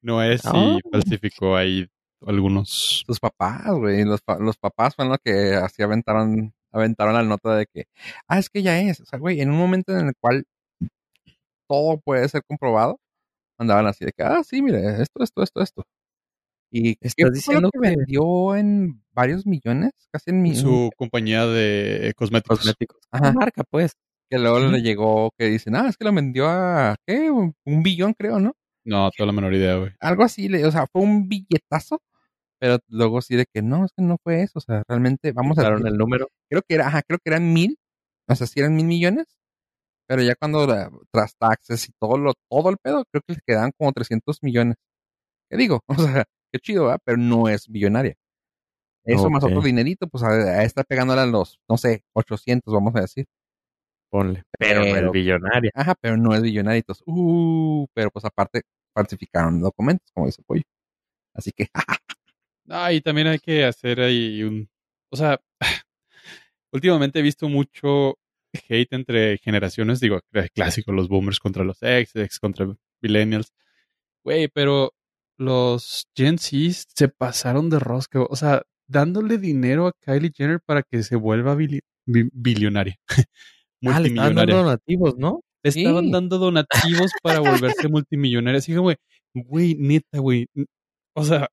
No 0.00 0.20
es 0.22 0.40
Ah. 0.46 0.78
y 0.84 0.90
falsificó 0.90 1.54
ahí 1.56 1.86
algunos. 2.26 3.02
Sus 3.06 3.18
papás, 3.20 3.66
güey. 3.72 4.04
Los, 4.04 4.20
pa- 4.22 4.38
los 4.38 4.56
papás 4.56 4.94
fueron 4.94 5.10
los 5.12 5.18
que 5.24 5.54
así 5.54 5.82
aventaron, 5.82 6.52
aventaron 6.72 7.14
la 7.14 7.22
nota 7.22 7.56
de 7.56 7.66
que, 7.72 7.84
ah, 8.28 8.38
es 8.38 8.48
que 8.50 8.62
ya 8.62 8.80
es. 8.80 9.00
O 9.00 9.04
sea, 9.06 9.18
güey, 9.18 9.40
en 9.40 9.50
un 9.50 9.56
momento 9.58 9.96
en 9.98 10.08
el 10.08 10.14
cual 10.20 10.44
todo 11.68 11.98
puede 12.00 12.28
ser 12.28 12.42
comprobado, 12.46 13.00
andaban 13.58 13.86
así 13.86 14.04
de 14.04 14.12
que, 14.12 14.22
ah, 14.22 14.42
sí, 14.44 14.62
mire, 14.62 15.00
esto, 15.02 15.22
esto, 15.22 15.42
esto, 15.42 15.62
esto. 15.62 15.84
¿Y 16.70 16.96
¿Estás 17.00 17.32
diciendo 17.34 17.70
que 17.72 17.78
que- 17.80 17.96
vendió 17.96 18.56
en 18.56 19.02
varios 19.12 19.46
millones? 19.46 19.92
Casi 20.10 20.30
en 20.30 20.42
mi, 20.42 20.54
Su 20.56 20.90
compañía 20.96 21.46
de 21.46 22.12
cosméticos. 22.16 22.58
Cosméticos. 22.60 22.98
Ajá. 23.10 23.32
Marca, 23.32 23.62
pues. 23.68 23.92
que 24.30 24.38
luego 24.38 24.58
le 24.60 24.80
llegó 24.80 25.30
que 25.38 25.46
dicen, 25.50 25.76
ah, 25.76 25.86
es 25.90 25.98
que 25.98 26.04
lo 26.06 26.12
vendió 26.14 26.48
a, 26.48 26.96
¿qué? 27.06 27.30
Un, 27.30 27.54
un 27.66 27.82
billón, 27.82 28.14
creo, 28.14 28.40
¿no? 28.40 28.54
No, 28.84 29.10
tengo 29.10 29.26
la 29.26 29.32
menor 29.32 29.52
idea, 29.54 29.76
güey. 29.76 29.92
Algo 30.00 30.22
así, 30.24 30.48
le- 30.48 30.64
o 30.66 30.72
sea, 30.72 30.86
fue 30.90 31.02
un 31.02 31.28
billetazo, 31.28 32.00
pero 32.62 32.78
luego 32.86 33.20
sí 33.20 33.34
de 33.34 33.44
que 33.52 33.60
no, 33.60 33.84
es 33.84 33.90
que 33.90 34.04
no 34.04 34.18
fue 34.22 34.42
eso, 34.44 34.60
o 34.60 34.62
sea, 34.62 34.84
realmente 34.86 35.32
vamos 35.32 35.58
a 35.58 35.66
el 35.66 35.98
número. 35.98 36.28
creo 36.48 36.62
que 36.62 36.76
era, 36.76 36.86
ajá, 36.86 37.02
creo 37.02 37.18
que 37.18 37.28
eran 37.30 37.52
mil, 37.52 37.76
o 38.28 38.36
sea, 38.36 38.46
sí 38.46 38.60
eran 38.60 38.76
mil 38.76 38.86
millones, 38.86 39.26
pero 40.08 40.22
ya 40.22 40.36
cuando 40.36 40.64
la- 40.64 40.88
tras 41.10 41.34
taxes 41.36 41.88
y 41.88 41.92
todo 41.98 42.16
lo, 42.18 42.34
todo 42.48 42.70
el 42.70 42.76
pedo, 42.78 43.04
creo 43.10 43.20
que 43.26 43.32
le 43.34 43.40
quedaban 43.44 43.72
como 43.76 43.90
300 43.90 44.44
millones. 44.44 44.76
¿Qué 45.50 45.56
digo? 45.56 45.80
O 45.98 46.06
sea, 46.06 46.24
qué 46.52 46.60
chido, 46.60 46.84
¿verdad? 46.84 47.00
Pero 47.04 47.18
no 47.18 47.48
es 47.48 47.66
billonaria. 47.66 48.14
Eso 49.04 49.28
más 49.28 49.42
otro 49.42 49.60
dinerito, 49.62 50.06
pues 50.06 50.22
a, 50.22 50.28
a 50.28 50.62
está 50.62 50.84
pegándole 50.84 51.20
a 51.22 51.26
los, 51.26 51.58
no 51.68 51.76
sé, 51.76 52.04
800, 52.14 52.72
vamos 52.72 52.94
a 52.94 53.00
decir. 53.00 53.26
Ponle. 54.08 54.44
Pero 54.56 54.84
no 54.84 54.96
el 54.96 55.10
billonaria. 55.10 55.72
Ajá, 55.74 55.96
pero 56.00 56.16
no 56.16 56.32
es 56.32 56.42
billonaritos. 56.42 57.02
Uh, 57.06 57.86
pero 57.92 58.12
pues 58.12 58.24
aparte 58.24 58.62
falsificaron 58.94 59.60
documentos, 59.60 60.08
como 60.14 60.26
dice 60.26 60.44
Pollo. 60.46 60.62
Así 61.34 61.50
que, 61.50 61.66
Ah, 62.68 62.92
y 62.92 63.00
también 63.00 63.26
hay 63.26 63.38
que 63.38 63.64
hacer 63.64 64.00
ahí 64.00 64.42
un. 64.42 64.68
O 65.10 65.16
sea, 65.16 65.40
últimamente 66.72 67.18
he 67.18 67.22
visto 67.22 67.48
mucho 67.48 68.18
hate 68.68 68.92
entre 68.92 69.38
generaciones. 69.38 70.00
Digo, 70.00 70.20
clásico, 70.54 70.92
los 70.92 71.08
boomers 71.08 71.38
contra 71.40 71.64
los 71.64 71.82
ex, 71.82 72.14
ex 72.16 72.38
contra 72.38 72.66
millennials. 73.02 73.52
Güey, 74.24 74.48
pero 74.48 74.92
los 75.38 76.06
Gen 76.16 76.38
Z 76.38 76.88
se 76.94 77.08
pasaron 77.08 77.68
de 77.70 77.78
rosca. 77.78 78.22
O 78.22 78.36
sea, 78.36 78.62
dándole 78.86 79.38
dinero 79.38 79.86
a 79.88 79.92
Kylie 80.00 80.32
Jenner 80.34 80.60
para 80.64 80.82
que 80.82 81.02
se 81.02 81.16
vuelva 81.16 81.54
bili- 81.56 81.80
bi- 82.06 82.30
billonaria. 82.32 82.96
Ah, 83.84 83.98
le 83.98 84.10
estaban 84.10 84.36
dando 84.36 84.54
multimillonaria. 84.54 84.54
donativos, 84.54 85.18
¿no? 85.18 85.40
Le 85.64 85.70
estaban 85.70 86.04
Sí. 86.04 86.12
dando 86.12 86.38
donativos 86.38 87.10
para 87.20 87.40
volverse 87.40 87.88
multimillonaria. 87.90 88.58
Así 88.58 88.70
que, 88.72 88.78
güey, 88.78 88.96
güey, 89.34 89.74
neta, 89.74 90.20
güey. 90.20 90.46
O 91.16 91.24
sea, 91.24 91.48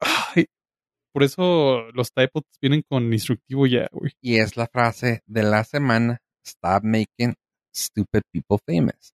ay, 0.00 0.46
por 1.12 1.22
eso 1.22 1.90
los 1.92 2.12
typos 2.12 2.42
vienen 2.60 2.82
con 2.88 3.12
instructivo 3.12 3.66
ya, 3.66 3.88
güey. 3.92 4.12
Y 4.20 4.36
es 4.36 4.56
la 4.56 4.66
frase 4.66 5.22
de 5.26 5.42
la 5.42 5.64
semana, 5.64 6.18
stop 6.46 6.82
making 6.84 7.34
stupid 7.74 8.22
people 8.32 8.58
famous. 8.66 9.12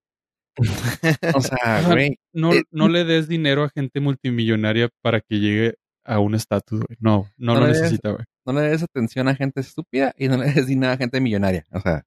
O 1.35 1.41
sea, 1.41 1.83
güey, 1.89 2.19
No, 2.35 2.53
Eh, 2.53 2.63
no 2.71 2.89
le 2.89 3.05
des 3.05 3.29
dinero 3.29 3.65
a 3.65 3.71
gente 3.71 4.01
multimillonaria 4.01 4.89
para 5.03 5.21
que 5.21 5.39
llegue 5.41 5.75
a 6.05 6.19
un 6.19 6.35
estatus, 6.35 6.81
güey. 6.81 6.99
No, 7.01 7.31
no, 7.37 7.55
No 7.55 7.61
lo 7.61 7.67
necesita, 7.69 8.11
güey. 8.11 8.25
no 8.47 8.53
le 8.55 8.63
des 8.69 8.83
atención 8.83 9.29
a 9.29 9.35
gente 9.37 9.61
estúpida 9.61 10.15
y 10.19 10.29
no 10.29 10.37
le 10.37 10.53
des 10.53 10.67
dinero 10.67 10.93
a 10.93 10.97
gente 10.97 11.21
millonaria. 11.21 11.65
O 11.71 11.81
sea. 11.81 12.05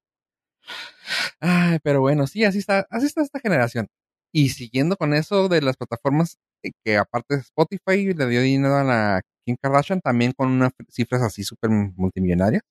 Ay, 1.40 1.78
pero 1.82 2.00
bueno, 2.00 2.26
sí, 2.26 2.44
así 2.44 2.58
está, 2.58 2.86
así 2.90 3.06
está 3.06 3.22
esta 3.22 3.40
generación. 3.40 3.88
Y 4.32 4.50
siguiendo 4.50 4.96
con 4.96 5.14
eso 5.14 5.48
de 5.48 5.62
las 5.62 5.76
plataformas 5.76 6.38
que 6.84 6.96
aparte 6.96 7.36
de 7.36 7.40
Spotify 7.40 8.12
le 8.14 8.26
dio 8.28 8.40
dinero 8.42 8.76
a 8.76 8.84
la 8.84 9.22
Kim 9.44 9.56
Kardashian, 9.60 10.00
también 10.00 10.32
con 10.32 10.50
unas 10.50 10.72
cifras 10.90 11.22
así 11.22 11.44
súper 11.44 11.70
multimillonarias. 11.70 12.62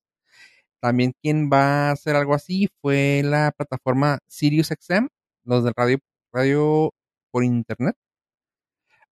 También 0.82 1.14
quien 1.22 1.50
va 1.52 1.89
a 1.89 1.91
hacer 1.91 2.16
algo 2.16 2.36
así 2.36 2.70
fue 2.82 3.22
la 3.24 3.52
plataforma 3.58 4.20
SiriusXM, 4.30 5.08
los 5.46 5.64
del 5.64 5.74
radio, 5.76 6.00
radio 6.34 6.91
por 7.32 7.43
internet. 7.43 7.96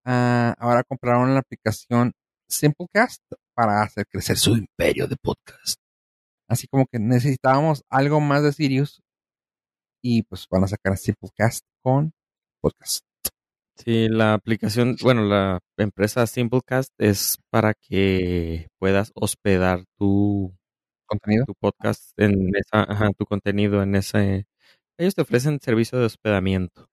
Ah, 0.06 0.56
ahora 0.60 0.84
compraron 0.84 1.34
la 1.34 1.40
aplicación 1.40 2.14
Simplecast 2.50 3.24
para 3.56 3.82
hacer 3.82 4.06
crecer 4.08 4.38
su 4.38 4.52
imperio 4.58 5.08
de 5.08 5.16
podcast. 5.22 5.80
Así 6.48 6.68
como 6.68 6.86
que 6.88 7.00
necesitábamos 7.00 7.84
algo 7.90 8.20
más 8.20 8.44
de 8.44 8.54
Sirius 8.54 9.02
y 10.04 10.24
pues 10.24 10.48
van 10.50 10.66
a 10.66 10.68
sacar 10.68 10.98
Simplecast 10.98 11.66
con 11.82 12.12
podcast. 12.62 13.13
Sí, 13.78 14.08
la 14.08 14.34
aplicación, 14.36 14.96
bueno, 15.02 15.24
la 15.24 15.60
empresa 15.78 16.28
Simplecast 16.28 16.94
es 17.00 17.40
para 17.50 17.74
que 17.74 18.68
puedas 18.80 19.12
hospedar 19.16 19.84
tu, 19.98 20.56
Contenido. 21.08 21.46
tu 21.46 21.56
podcast 21.56 22.14
en 22.18 22.52
esa, 22.56 22.84
ajá, 22.92 23.10
tu 23.18 23.26
contenido 23.26 23.82
en 23.84 23.96
ese. 23.96 24.48
Ellos 24.98 25.16
te 25.16 25.22
ofrecen 25.24 25.60
servicio 25.62 26.00
de 26.00 26.06
hospedamiento. 26.06 26.90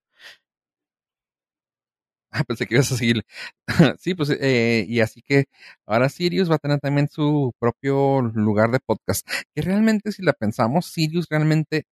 Ah, 2.33 2.43
pensé 2.45 2.65
que 2.65 2.75
ibas 2.75 2.91
a 2.91 2.97
seguir. 2.97 3.23
sí, 3.99 4.15
pues, 4.15 4.29
eh, 4.29 4.85
y 4.87 5.01
así 5.01 5.21
que 5.21 5.45
ahora 5.85 6.07
Sirius 6.09 6.49
va 6.49 6.55
a 6.55 6.59
tener 6.59 6.79
también 6.79 7.09
su 7.09 7.53
propio 7.59 8.21
lugar 8.21 8.71
de 8.71 8.79
podcast. 8.79 9.27
Que 9.53 9.61
realmente, 9.61 10.11
si 10.13 10.23
la 10.23 10.31
pensamos, 10.33 10.85
Sirius 10.85 11.27
realmente 11.29 11.83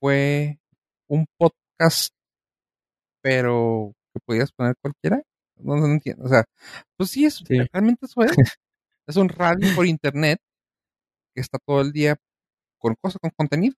fue 0.00 0.58
un 1.08 1.26
podcast, 1.38 2.12
pero 3.22 3.94
podías 4.30 4.52
poner 4.52 4.76
cualquiera. 4.80 5.22
No, 5.56 5.76
no 5.76 5.86
entiendo. 5.86 6.24
O 6.24 6.28
sea, 6.28 6.44
pues 6.96 7.10
sí, 7.10 7.24
es, 7.26 7.36
Sí. 7.46 7.58
realmente 7.72 8.06
eso 8.06 8.22
es. 8.22 8.30
es 9.08 9.16
un 9.16 9.28
radio 9.28 9.68
por 9.74 9.86
internet 9.86 10.38
que 11.34 11.40
está 11.42 11.58
todo 11.66 11.80
el 11.82 11.92
día 11.92 12.16
con 12.78 12.94
cosas, 13.02 13.18
con 13.20 13.30
contenido. 13.36 13.74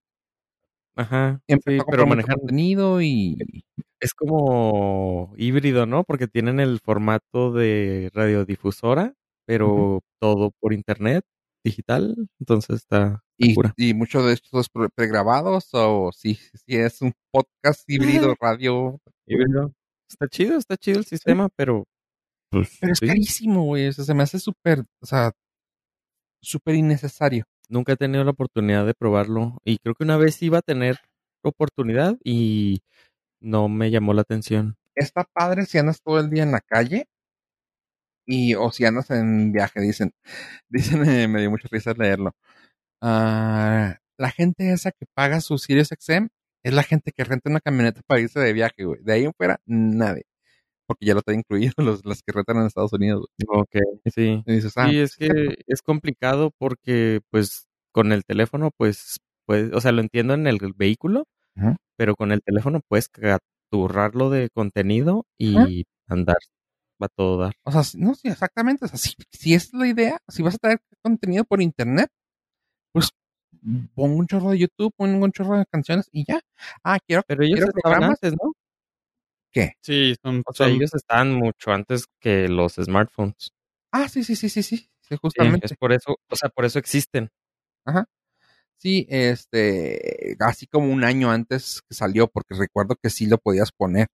Ajá. 0.95 1.41
Sí, 1.49 1.55
pero 1.89 2.05
manejar 2.05 2.37
contenido 2.37 3.01
y 3.01 3.37
es 3.99 4.13
como 4.13 5.33
híbrido, 5.37 5.85
¿no? 5.87 6.03
Porque 6.03 6.27
tienen 6.27 6.59
el 6.59 6.79
formato 6.79 7.51
de 7.51 8.11
radiodifusora, 8.13 9.13
pero 9.47 10.01
todo 10.19 10.51
por 10.59 10.73
internet, 10.73 11.25
digital. 11.65 12.15
Entonces 12.39 12.75
está 12.77 13.23
Y, 13.39 13.55
cura. 13.55 13.73
y 13.77 13.93
muchos 13.95 14.25
de 14.27 14.33
estos 14.33 14.69
pre- 14.69 14.89
pregrabados, 14.95 15.69
o 15.73 16.11
si 16.13 16.35
si 16.35 16.77
es 16.77 17.01
un 17.01 17.13
podcast 17.31 17.83
híbrido, 18.31 18.35
radio. 18.39 18.99
híbrido. 19.25 19.73
Está 20.13 20.27
chido, 20.27 20.57
está 20.57 20.77
chido 20.77 20.99
el 20.99 21.05
sistema, 21.05 21.49
pero 21.55 21.85
pues, 22.51 22.77
Pero 22.79 22.93
es 22.93 22.99
sí, 22.99 23.07
carísimo, 23.07 23.63
güey. 23.65 23.87
O 23.87 23.93
sea, 23.93 24.05
se 24.05 24.13
me 24.13 24.21
hace 24.21 24.37
súper, 24.37 24.85
o 25.01 25.05
sea, 25.07 25.31
súper 26.41 26.75
innecesario. 26.75 27.45
nunca 27.67 27.93
he 27.93 27.97
tenido 27.97 28.23
la 28.23 28.31
oportunidad 28.31 28.85
de 28.85 28.93
probarlo. 28.93 29.57
Y 29.65 29.79
creo 29.79 29.95
que 29.95 30.03
una 30.03 30.17
vez 30.17 30.41
iba 30.43 30.59
a 30.59 30.61
tener 30.61 30.99
oportunidad 31.43 32.15
y 32.23 32.81
no 33.41 33.69
me 33.69 33.89
llamó 33.89 34.13
la 34.13 34.21
atención. 34.21 34.77
Está 34.95 35.23
padre 35.23 35.65
si 35.65 35.79
andas 35.79 36.01
todo 36.03 36.19
el 36.19 36.29
día 36.29 36.43
en 36.43 36.51
la 36.51 36.61
calle 36.61 37.07
y 38.27 38.53
o 38.53 38.71
si 38.71 38.85
andas 38.85 39.09
en 39.09 39.51
viaje, 39.51 39.81
dicen. 39.81 40.13
Dicen, 40.69 41.09
eh, 41.09 41.27
me 41.27 41.41
dio 41.41 41.49
mucha 41.49 41.67
risa 41.71 41.93
leerlo. 41.97 42.35
Ah, 43.01 43.97
la 44.17 44.29
gente 44.29 44.71
esa 44.71 44.91
que 44.91 45.05
paga 45.15 45.41
su 45.41 45.57
Sirius 45.57 45.89
XM 45.89 46.29
es 46.63 46.73
la 46.73 46.83
gente 46.83 47.11
que 47.11 47.23
renta 47.23 47.49
una 47.49 47.59
camioneta 47.61 48.01
para 48.07 48.21
irse 48.21 48.39
de 48.39 48.53
viaje, 48.53 48.85
güey. 48.85 49.01
De 49.03 49.13
ahí 49.13 49.25
en 49.25 49.33
fuera, 49.33 49.59
nadie. 49.65 50.25
Porque 50.87 51.05
ya 51.05 51.13
lo 51.13 51.19
está 51.19 51.33
incluido 51.33 51.73
los, 51.77 52.05
las 52.05 52.21
que 52.23 52.31
rentan 52.31 52.57
en 52.57 52.67
Estados 52.67 52.93
Unidos. 52.93 53.25
güey. 53.45 53.61
Ok, 53.61 53.75
sí. 54.13 54.43
Y 54.45 54.53
dices, 54.53 54.73
ah, 54.77 54.89
Sí, 54.89 54.99
es 54.99 55.15
pues, 55.17 55.29
que 55.29 55.55
es 55.67 55.81
complicado 55.81 56.51
porque, 56.57 57.21
pues, 57.29 57.67
con 57.91 58.11
el 58.11 58.23
teléfono, 58.25 58.71
pues, 58.77 59.19
pues, 59.45 59.71
o 59.73 59.81
sea, 59.81 59.91
lo 59.91 60.01
entiendo 60.01 60.33
en 60.33 60.47
el 60.47 60.59
vehículo, 60.75 61.25
pero 61.97 62.15
con 62.15 62.31
el 62.31 62.41
teléfono 62.41 62.81
puedes 62.87 63.09
capturarlo 63.09 64.29
de 64.31 64.49
contenido 64.49 65.27
y 65.37 65.85
andar 66.07 66.37
va 67.01 67.07
a 67.07 67.09
todo 67.09 67.37
dar. 67.37 67.53
O 67.63 67.71
sea, 67.71 67.81
no, 67.99 68.15
sí, 68.15 68.29
exactamente. 68.29 68.85
O 68.85 68.87
sea, 68.87 68.97
si, 68.97 69.13
si 69.31 69.53
es 69.53 69.73
la 69.73 69.87
idea, 69.87 70.19
si 70.27 70.41
vas 70.41 70.55
a 70.55 70.57
traer 70.57 70.81
contenido 71.01 71.43
por 71.43 71.61
internet, 71.61 72.09
pues 72.93 73.09
pon 73.95 74.11
un 74.11 74.27
chorro 74.27 74.51
de 74.51 74.59
YouTube, 74.59 74.93
pon 74.95 75.13
un 75.21 75.31
chorro 75.31 75.57
de 75.57 75.65
canciones 75.65 76.07
y 76.11 76.25
ya. 76.25 76.39
Ah, 76.83 76.99
quiero, 77.05 77.23
Pero 77.27 77.43
ellos 77.43 77.57
quiero 77.59 77.67
estaban 77.75 77.81
programas. 77.99 78.19
antes, 78.23 78.33
¿no? 78.41 78.51
¿Qué? 79.51 79.73
Sí, 79.81 80.15
son, 80.23 80.43
O 80.45 80.53
sea, 80.53 80.67
son- 80.67 80.75
ellos 80.77 80.93
estaban 80.95 81.33
mucho 81.33 81.71
antes 81.71 82.05
que 82.19 82.47
los 82.47 82.73
smartphones. 82.75 83.51
Ah, 83.91 84.09
sí, 84.09 84.23
sí, 84.23 84.35
sí, 84.35 84.49
sí, 84.49 84.63
sí. 84.63 84.77
Sí, 84.77 84.89
Sí, 85.09 85.17
justamente. 85.21 85.67
es 85.67 85.73
por 85.77 85.91
eso, 85.93 86.17
o 86.29 86.35
sea, 86.35 86.49
por 86.49 86.65
eso 86.65 86.79
existen. 86.79 87.29
Sí, 88.77 89.05
este, 89.09 90.35
así 90.39 90.67
como 90.67 90.91
un 90.91 91.03
año 91.05 91.31
antes 91.31 91.81
que 91.87 91.95
salió, 91.95 92.27
porque 92.27 92.55
recuerdo 92.55 92.95
que 93.01 93.09
sí 93.09 93.27
lo 93.27 93.37
podías 93.37 93.71
poner. 93.71 94.07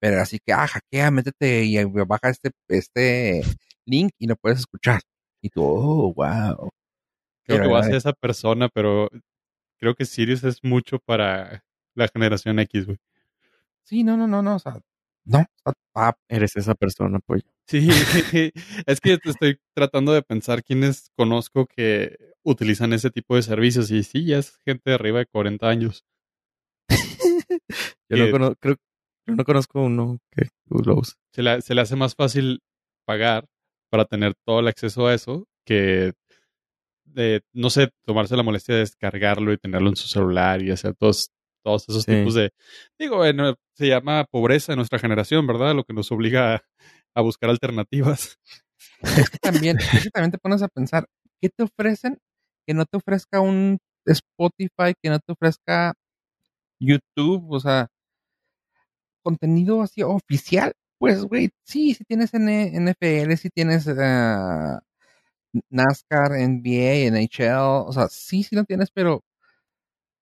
Pero 0.00 0.20
así 0.22 0.38
que, 0.44 0.52
ah, 0.52 0.66
hackea, 0.66 1.10
métete 1.10 1.64
y 1.64 1.82
baja 1.84 2.30
este, 2.30 2.50
este 2.68 3.42
link 3.86 4.12
y 4.18 4.26
lo 4.28 4.36
puedes 4.36 4.60
escuchar. 4.60 5.00
Y 5.42 5.50
tú, 5.50 5.62
oh, 5.64 6.14
wow. 6.14 6.70
Creo 7.56 7.62
que 7.62 7.72
va 7.72 7.78
a 7.78 7.82
eh, 7.82 7.84
ser 7.86 7.94
esa 7.96 8.12
persona, 8.12 8.68
pero 8.68 9.08
creo 9.78 9.94
que 9.94 10.04
Sirius 10.04 10.44
es 10.44 10.62
mucho 10.62 10.98
para 10.98 11.64
la 11.94 12.08
generación 12.08 12.58
X, 12.60 12.86
güey. 12.86 12.98
Sí, 13.84 14.04
no, 14.04 14.16
no, 14.16 14.26
no, 14.26 14.42
no, 14.42 14.56
o 14.56 14.58
sea, 14.58 14.80
no, 15.24 15.40
está- 15.40 15.72
ah, 15.94 16.14
Eres 16.28 16.56
esa 16.56 16.74
persona, 16.74 17.18
pollo. 17.20 17.42
Sí, 17.66 17.88
es 18.86 19.00
que 19.00 19.18
estoy 19.24 19.58
tratando 19.74 20.12
de 20.12 20.22
pensar 20.22 20.62
quiénes 20.62 21.10
conozco 21.16 21.66
que 21.66 22.16
utilizan 22.42 22.92
ese 22.92 23.10
tipo 23.10 23.36
de 23.36 23.42
servicios 23.42 23.90
y 23.90 24.02
sí, 24.02 24.24
ya 24.24 24.38
es 24.38 24.56
gente 24.64 24.90
de 24.90 24.94
arriba 24.94 25.18
de 25.18 25.26
40 25.26 25.68
años. 25.68 26.04
Yo 28.08 28.16
Que 28.16 28.16
no, 28.16 28.30
conozco, 28.30 28.56
creo, 28.60 28.76
yo 29.26 29.34
no 29.36 29.44
conozco 29.44 29.82
uno 29.82 30.18
que 30.32 30.48
lo 30.68 30.96
use. 30.96 31.14
se 31.32 31.42
le 31.74 31.80
hace 31.80 31.96
más 31.96 32.14
fácil 32.14 32.60
pagar 33.06 33.46
para 33.90 34.04
tener 34.04 34.34
todo 34.44 34.60
el 34.60 34.68
acceso 34.68 35.06
a 35.06 35.14
eso 35.14 35.46
que 35.64 36.12
de, 37.12 37.42
no 37.52 37.70
sé, 37.70 37.90
tomarse 38.04 38.36
la 38.36 38.42
molestia 38.42 38.74
de 38.74 38.80
descargarlo 38.80 39.52
y 39.52 39.58
tenerlo 39.58 39.88
en 39.90 39.96
su 39.96 40.08
celular 40.08 40.62
y 40.62 40.70
hacer 40.70 40.94
todos, 40.94 41.30
todos 41.64 41.88
esos 41.88 42.04
Sí. 42.04 42.12
tipos 42.12 42.34
de... 42.34 42.50
Digo, 42.98 43.16
bueno, 43.18 43.54
se 43.74 43.88
llama 43.88 44.24
pobreza 44.30 44.72
en 44.72 44.76
nuestra 44.76 44.98
generación, 44.98 45.46
¿verdad? 45.46 45.74
Lo 45.74 45.84
que 45.84 45.92
nos 45.94 46.10
obliga 46.12 46.54
a, 46.54 46.62
a 47.14 47.20
buscar 47.22 47.50
alternativas. 47.50 48.38
es 49.02 49.30
que 49.30 49.38
también, 49.38 49.76
también 50.12 50.30
te 50.32 50.38
pones 50.38 50.62
a 50.62 50.68
pensar, 50.68 51.06
¿qué 51.40 51.48
te 51.48 51.64
ofrecen 51.64 52.18
que 52.66 52.74
no 52.74 52.84
te 52.86 52.96
ofrezca 52.96 53.40
un 53.40 53.78
Spotify, 54.06 54.94
que 55.02 55.10
no 55.10 55.18
te 55.18 55.32
ofrezca 55.32 55.94
YouTube, 56.78 57.50
o 57.52 57.60
sea, 57.60 57.88
contenido 59.22 59.82
así 59.82 60.02
oficial? 60.02 60.72
Pues, 60.98 61.24
güey, 61.24 61.50
sí, 61.64 61.94
si 61.94 62.04
tienes 62.04 62.34
N- 62.34 62.72
NFL, 62.74 63.36
si 63.36 63.48
tienes 63.50 63.88
ah, 63.88 64.80
NASCAR, 65.70 66.32
NBA, 66.32 67.10
NHL, 67.10 67.88
o 67.88 67.92
sea, 67.92 68.08
sí, 68.08 68.42
sí 68.42 68.54
lo 68.54 68.64
tienes, 68.64 68.90
pero 68.90 69.24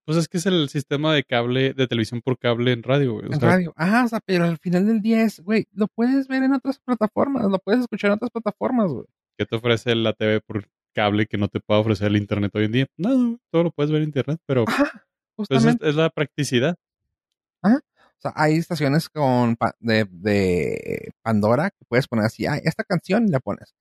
Pues 0.06 0.16
es 0.18 0.28
que 0.28 0.38
es 0.38 0.46
el 0.46 0.68
sistema 0.68 1.14
de 1.14 1.24
cable, 1.24 1.74
de 1.74 1.86
televisión 1.86 2.22
por 2.22 2.38
cable 2.38 2.72
en 2.72 2.82
radio, 2.82 3.14
güey. 3.14 3.26
O 3.26 3.32
en 3.32 3.40
sea, 3.40 3.50
radio. 3.50 3.74
Ah, 3.76 4.04
o 4.06 4.08
sea, 4.08 4.20
pero 4.24 4.44
al 4.44 4.58
final 4.58 4.86
del 4.86 5.02
día 5.02 5.22
es, 5.22 5.40
güey, 5.40 5.66
lo 5.72 5.86
puedes 5.88 6.28
ver 6.28 6.42
en 6.42 6.54
otras 6.54 6.78
plataformas, 6.78 7.44
lo 7.44 7.58
puedes 7.58 7.82
escuchar 7.82 8.10
en 8.10 8.14
otras 8.14 8.30
plataformas, 8.30 8.90
güey. 8.90 9.06
¿qué 9.38 9.46
te 9.46 9.56
ofrece 9.56 9.94
la 9.94 10.12
TV 10.12 10.40
por 10.40 10.68
cable 10.94 11.26
que 11.26 11.38
no 11.38 11.48
te 11.48 11.60
pueda 11.60 11.80
ofrecer 11.80 12.08
el 12.08 12.16
internet 12.16 12.50
hoy 12.54 12.64
en 12.64 12.72
día? 12.72 12.86
No, 12.96 13.38
todo 13.50 13.64
lo 13.64 13.70
puedes 13.70 13.90
ver 13.92 14.02
en 14.02 14.08
internet, 14.08 14.40
pero 14.46 14.64
Ajá, 14.66 15.06
pues 15.36 15.48
es, 15.50 15.94
la 15.94 16.10
practicidad. 16.10 16.76
O 17.62 17.68
O 18.18 18.20
sea, 18.20 18.32
hay 18.34 18.56
estaciones 18.56 19.08
con 19.08 19.56
de, 19.78 20.04
de 20.10 21.12
Pandora 21.22 21.70
que 21.70 21.84
puedes 21.88 22.08
poner 22.08 22.24
así, 22.24 22.46
ah, 22.46 22.56
esta 22.64 22.82
canción 22.82 23.28
y 23.28 23.30
la 23.30 23.38
pones. 23.38 23.74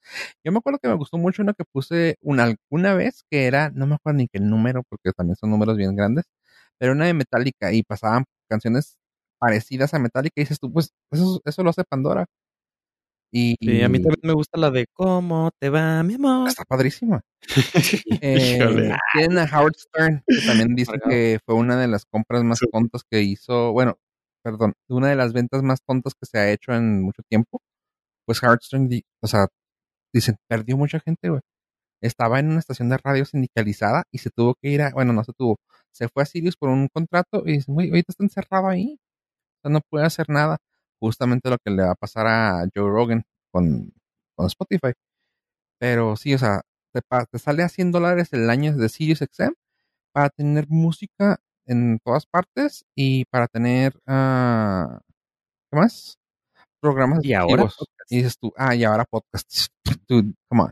Yo 0.44 0.52
me 0.52 0.60
acuerdo 0.60 0.80
que 0.80 0.88
me 0.88 0.94
gustó 0.96 1.18
mucho 1.18 1.42
una 1.42 1.54
que 1.54 1.64
puse 1.66 2.18
una, 2.22 2.44
alguna 2.44 2.94
vez 2.94 3.24
que 3.32 3.48
era, 3.48 3.72
no 3.72 3.88
me 3.88 3.96
acuerdo 3.96 4.18
ni 4.20 4.28
qué 4.28 4.40
número, 4.40 4.84
porque 4.90 5.12
también 5.12 5.38
son 5.38 5.50
números 5.50 5.76
bien 5.76 5.96
grandes, 5.96 6.26
pero 6.78 6.92
una 6.94 7.06
de 7.06 7.16
Metallica 7.16 7.74
y 7.74 7.82
pasaban 7.84 8.26
canciones 8.48 8.98
parecidas 9.40 9.94
a 9.96 10.00
Metallica 10.00 10.34
y 10.38 10.42
dices 10.44 10.60
tú, 10.60 10.72
pues 10.72 10.92
eso, 11.12 11.42
eso 11.46 11.64
lo 11.64 11.72
hace 11.72 11.84
Pandora. 11.84 12.28
Y, 13.32 13.56
Sí, 13.60 13.82
a 13.82 13.90
mí 13.90 14.00
también 14.00 14.22
me 14.24 14.34
gusta 14.34 14.58
la 14.58 14.72
de 14.72 14.88
¿Cómo 14.94 15.52
te 15.60 15.70
va, 15.70 16.02
mi 16.04 16.14
amor? 16.14 16.48
está 16.48 16.64
padrísima. 16.64 17.22
Eh, 18.22 18.96
tienen 19.14 19.38
a 19.38 19.44
Howard 19.46 19.76
Stern, 19.76 20.24
que 20.26 20.46
también 20.46 20.76
dice 20.76 20.94
que 21.10 21.40
fue 21.46 21.56
una 21.56 21.78
de 21.78 21.88
las 21.88 22.06
compras 22.06 22.44
más 22.44 22.60
tontas 22.72 23.04
que 23.10 23.22
hizo, 23.22 23.74
bueno, 23.74 23.98
perdón, 24.52 24.74
una 24.90 25.10
de 25.10 25.16
las 25.18 25.34
ventas 25.34 25.64
más 25.64 25.82
tontas 25.86 26.14
que 26.16 26.26
se 26.26 26.38
ha 26.40 26.52
hecho 26.52 26.74
en 26.74 27.02
mucho 27.04 27.22
tiempo. 27.30 27.62
Pues 28.26 28.42
di- 28.90 29.04
o 29.22 29.28
sea, 29.28 29.48
dicen, 30.14 30.38
perdió 30.48 30.78
mucha 30.78 31.00
gente, 31.02 31.30
güey. 31.30 31.42
Estaba 32.02 32.40
en 32.40 32.50
una 32.52 32.60
estación 32.60 32.90
de 32.90 32.98
radio 33.00 33.26
sindicalizada 33.26 34.06
y 34.12 34.20
se 34.20 34.30
tuvo 34.32 34.56
que 34.62 34.70
ir 34.70 34.82
a, 34.84 34.92
bueno, 34.92 35.14
no 35.14 35.24
se 35.26 35.34
tuvo, 35.34 35.58
se 35.92 36.10
fue 36.10 36.24
a 36.24 36.28
Sirius 36.28 36.58
por 36.58 36.70
un 36.70 36.90
contrato 36.90 37.44
y 37.48 37.54
dicen, 37.54 37.76
güey, 37.76 37.90
ahorita 37.90 38.12
está 38.14 38.24
encerrado 38.26 38.68
ahí. 38.70 39.00
O 39.60 39.62
sea, 39.64 39.72
no 39.72 39.82
puede 39.90 40.06
hacer 40.06 40.30
nada. 40.30 40.58
Justamente 41.02 41.50
lo 41.50 41.58
que 41.64 41.72
le 41.72 41.84
va 41.84 41.92
a 41.94 41.96
pasar 41.96 42.28
a 42.28 42.66
Joe 42.76 42.90
Rogan 42.92 43.24
con, 43.52 43.94
con 44.36 44.48
Spotify. 44.48 44.94
Pero 45.80 46.16
sí, 46.16 46.34
o 46.34 46.38
sea, 46.40 46.62
te, 46.94 47.02
te 47.32 47.40
sale 47.40 47.64
a 47.64 47.70
100 47.70 47.92
dólares 47.92 48.30
el 48.34 48.50
año 48.50 48.76
de 48.76 48.90
Sirius 48.90 49.22
XM 49.22 49.54
para 50.14 50.30
tener 50.30 50.68
música 50.70 51.38
en 51.68 52.00
todas 52.04 52.26
partes 52.26 52.86
y 52.96 53.26
para 53.26 53.48
tener, 53.48 53.94
ah, 54.08 55.00
¿qué 55.70 55.78
más? 55.78 56.18
Programas 56.80 57.24
Y 57.24 57.34
ahora 57.34 57.64
podcast. 57.64 58.12
Y 58.12 58.18
dices 58.18 58.38
tú, 58.38 58.54
ah, 58.58 58.76
y 58.76 58.84
ahora 58.84 59.06
podcast. 59.06 59.68
Dude, 60.08 60.34
come 60.50 60.64
on. 60.64 60.72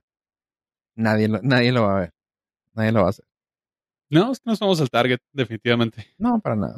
Nadie 0.96 1.28
lo, 1.28 1.42
nadie 1.42 1.72
lo 1.72 1.84
va 1.84 1.98
a 1.98 2.00
ver. 2.02 2.12
Nadie 2.74 2.92
lo 2.92 3.02
va 3.02 3.08
a 3.08 3.10
hacer. 3.10 3.26
No, 4.10 4.32
es 4.32 4.40
que 4.40 4.50
no 4.50 4.56
somos 4.56 4.80
el 4.80 4.90
target, 4.90 5.20
definitivamente. 5.34 6.08
No, 6.18 6.40
para 6.40 6.56
nada. 6.56 6.78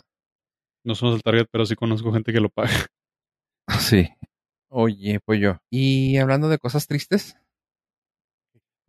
No 0.83 0.95
somos 0.95 1.15
el 1.15 1.23
target, 1.23 1.47
pero 1.51 1.65
sí 1.65 1.75
conozco 1.75 2.11
gente 2.13 2.33
que 2.33 2.39
lo 2.39 2.49
paga. 2.49 2.69
Sí. 3.79 4.09
Oye, 4.69 5.19
pues 5.25 5.39
yo. 5.39 5.57
Y 5.69 6.17
hablando 6.17 6.49
de 6.49 6.57
cosas 6.57 6.87
tristes, 6.87 7.37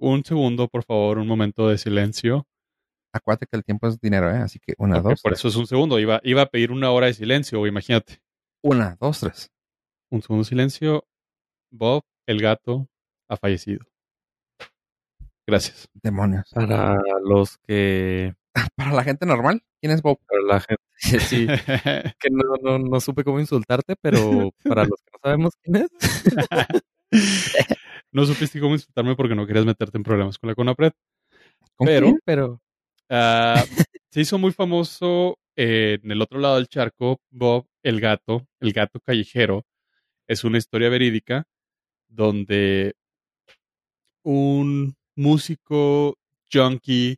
Un 0.00 0.24
segundo, 0.24 0.68
por 0.68 0.84
favor, 0.84 1.18
un 1.18 1.26
momento 1.26 1.68
de 1.68 1.76
silencio. 1.78 2.46
Acuérdate 3.12 3.46
que 3.46 3.56
el 3.56 3.64
tiempo 3.64 3.88
es 3.88 4.00
dinero, 4.00 4.30
¿eh? 4.30 4.38
Así 4.38 4.58
que 4.58 4.74
una, 4.78 4.96
Porque 4.96 5.08
dos, 5.14 5.22
por 5.22 5.30
tres. 5.32 5.40
eso 5.40 5.48
es 5.48 5.56
un 5.56 5.66
segundo. 5.66 5.98
Iba, 5.98 6.20
iba 6.24 6.42
a 6.42 6.46
pedir 6.46 6.70
una 6.72 6.90
hora 6.90 7.06
de 7.06 7.14
silencio, 7.14 7.66
imagínate. 7.66 8.20
Una, 8.62 8.96
dos, 9.00 9.20
tres. 9.20 9.50
Un 10.10 10.22
segundo 10.22 10.42
de 10.44 10.48
silencio. 10.48 11.04
Bob, 11.70 12.02
el 12.26 12.40
gato, 12.40 12.88
ha 13.28 13.36
fallecido. 13.36 13.84
Gracias. 15.46 15.88
Demonios. 16.02 16.50
Para 16.52 16.98
los 17.24 17.58
que... 17.58 18.34
Para 18.76 18.92
la 18.92 19.04
gente 19.04 19.24
normal, 19.26 19.62
¿quién 19.80 19.92
es 19.92 20.02
Bob? 20.02 20.18
Para 20.26 20.42
la 20.42 20.60
gente... 20.60 20.82
Sí, 21.00 21.46
que 22.18 22.28
no, 22.30 22.56
no, 22.60 22.78
no 22.78 23.00
supe 23.00 23.22
cómo 23.22 23.38
insultarte, 23.38 23.94
pero 24.00 24.50
para 24.64 24.82
los 24.84 25.00
que 25.00 25.10
no 25.12 25.18
sabemos 25.22 25.54
quién 25.62 25.76
es... 25.76 25.88
no 28.10 28.24
supiste 28.26 28.58
cómo 28.60 28.74
insultarme 28.74 29.14
porque 29.14 29.36
no 29.36 29.46
querías 29.46 29.64
meterte 29.64 29.96
en 29.96 30.02
problemas 30.02 30.38
con 30.38 30.48
la 30.48 30.56
Conapred. 30.56 30.90
¿Con 31.76 31.86
Pero- 31.86 32.06
quién? 32.06 32.20
Pero... 32.24 32.60
Ah, 33.10 33.64
se 34.10 34.20
hizo 34.20 34.38
muy 34.38 34.52
famoso 34.52 35.38
eh, 35.56 35.98
en 36.02 36.10
el 36.10 36.22
otro 36.22 36.38
lado 36.38 36.56
del 36.56 36.68
charco, 36.68 37.20
Bob 37.30 37.66
el 37.82 38.00
gato, 38.00 38.46
el 38.60 38.72
gato 38.72 39.00
callejero. 39.00 39.64
Es 40.26 40.44
una 40.44 40.58
historia 40.58 40.88
verídica 40.90 41.46
donde 42.08 42.94
un 44.22 44.94
músico 45.16 46.16
junkie 46.52 47.16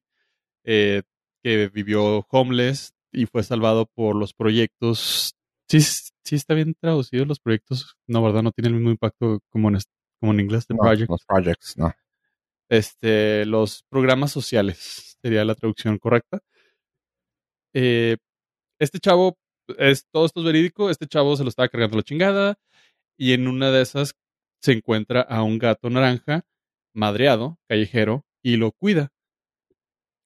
eh, 0.65 1.03
que 1.43 1.69
vivió 1.69 2.27
homeless 2.31 2.93
y 3.13 3.27
fue 3.27 3.43
salvado 3.43 3.87
por 3.87 4.15
los 4.17 4.33
proyectos. 4.33 5.35
Sí, 5.69 5.81
sí 5.81 6.37
está 6.37 6.55
bien 6.55 6.75
traducido 6.81 7.25
los 7.25 7.41
proyectos. 7.41 7.97
No, 8.07 8.23
¿verdad? 8.23 8.43
No 8.43 8.53
tiene 8.53 8.69
el 8.69 8.75
mismo 8.75 8.91
impacto 8.91 9.41
como 9.49 9.69
en, 9.71 9.79
como 10.21 10.33
en 10.33 10.41
inglés 10.41 10.67
No, 10.69 10.77
project 10.77 11.11
Los 11.11 11.25
projects, 11.25 11.77
no. 11.77 11.93
este, 12.69 13.45
los 13.47 13.85
programas 13.89 14.31
sociales, 14.33 15.10
sería 15.23 15.45
la 15.45 15.55
traducción 15.55 15.99
correcta. 15.99 16.41
Eh, 17.75 18.17
este 18.81 18.99
chavo, 19.01 19.39
es, 19.79 20.07
todo 20.13 20.27
esto 20.27 20.41
es 20.41 20.47
verídico, 20.47 20.91
este 20.91 21.07
chavo 21.07 21.37
se 21.37 21.45
lo 21.45 21.49
estaba 21.51 21.69
cargando 21.69 21.97
la 21.99 22.03
chingada 22.03 22.57
y 23.19 23.33
en 23.35 23.49
una 23.49 23.71
de 23.71 23.83
esas 23.83 24.15
se 24.63 24.73
encuentra 24.73 25.23
a 25.23 25.43
un 25.45 25.59
gato 25.59 25.91
naranja 25.91 26.45
madreado, 26.95 27.59
callejero, 27.69 28.25
y 28.43 28.57
lo 28.57 28.73
cuida. 28.73 29.11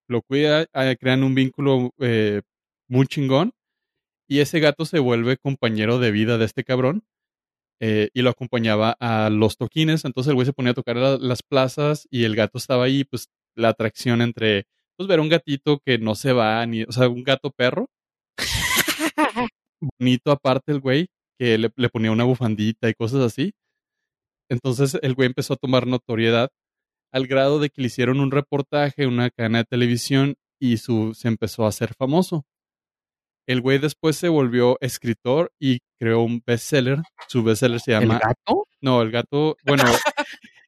Lo 0.08 0.22
cuida, 0.22 0.66
eh, 0.74 0.96
crean 1.00 1.22
un 1.24 1.34
vínculo 1.34 1.90
eh, 1.98 2.42
muy 2.88 3.06
chingón 3.06 3.52
y 4.28 4.40
ese 4.40 4.60
gato 4.60 4.84
se 4.86 4.98
vuelve 5.00 5.38
compañero 5.38 5.98
de 5.98 6.10
vida 6.12 6.38
de 6.38 6.46
este 6.46 6.64
cabrón 6.64 7.04
eh, 7.80 8.10
y 8.14 8.22
lo 8.22 8.30
acompañaba 8.30 8.96
a 9.00 9.30
los 9.30 9.56
toquines. 9.58 10.04
Entonces 10.04 10.30
el 10.30 10.34
güey 10.36 10.46
se 10.46 10.52
ponía 10.54 10.72
a 10.72 10.74
tocar 10.74 10.96
la- 10.96 11.18
las 11.18 11.42
plazas 11.42 12.08
y 12.10 12.24
el 12.24 12.36
gato 12.36 12.58
estaba 12.58 12.84
ahí, 12.84 13.04
pues 13.04 13.28
la 13.56 13.70
atracción 13.70 14.22
entre, 14.22 14.66
pues 14.96 15.08
ver 15.08 15.20
un 15.20 15.28
gatito 15.28 15.80
que 15.84 15.98
no 15.98 16.14
se 16.14 16.32
va, 16.32 16.64
ni, 16.66 16.82
o 16.84 16.92
sea, 16.92 17.08
un 17.08 17.22
gato 17.22 17.50
perro. 17.50 17.88
Bonito 19.98 20.30
aparte 20.30 20.72
el 20.72 20.80
güey, 20.80 21.08
que 21.38 21.58
le, 21.58 21.70
le 21.76 21.88
ponía 21.88 22.10
una 22.10 22.24
bufandita 22.24 22.88
y 22.88 22.94
cosas 22.94 23.20
así. 23.20 23.52
Entonces 24.48 24.98
el 25.02 25.14
güey 25.14 25.26
empezó 25.26 25.54
a 25.54 25.58
tomar 25.58 25.86
notoriedad 25.86 26.50
al 27.12 27.26
grado 27.26 27.60
de 27.60 27.70
que 27.70 27.80
le 27.80 27.86
hicieron 27.86 28.20
un 28.20 28.30
reportaje, 28.30 29.06
una 29.06 29.30
cadena 29.30 29.58
de 29.58 29.64
televisión 29.64 30.34
y 30.60 30.78
su, 30.78 31.14
se 31.14 31.28
empezó 31.28 31.64
a 31.64 31.68
hacer 31.68 31.94
famoso. 31.94 32.44
El 33.46 33.60
güey 33.60 33.78
después 33.78 34.16
se 34.16 34.28
volvió 34.28 34.78
escritor 34.80 35.52
y 35.60 35.80
creó 35.98 36.22
un 36.22 36.42
bestseller. 36.44 37.02
Su 37.28 37.42
bestseller 37.42 37.80
se 37.80 37.92
¿El 37.92 38.00
llama 38.00 38.18
gato? 38.18 38.66
no, 38.80 39.02
el 39.02 39.10
gato, 39.10 39.56
bueno, 39.64 39.84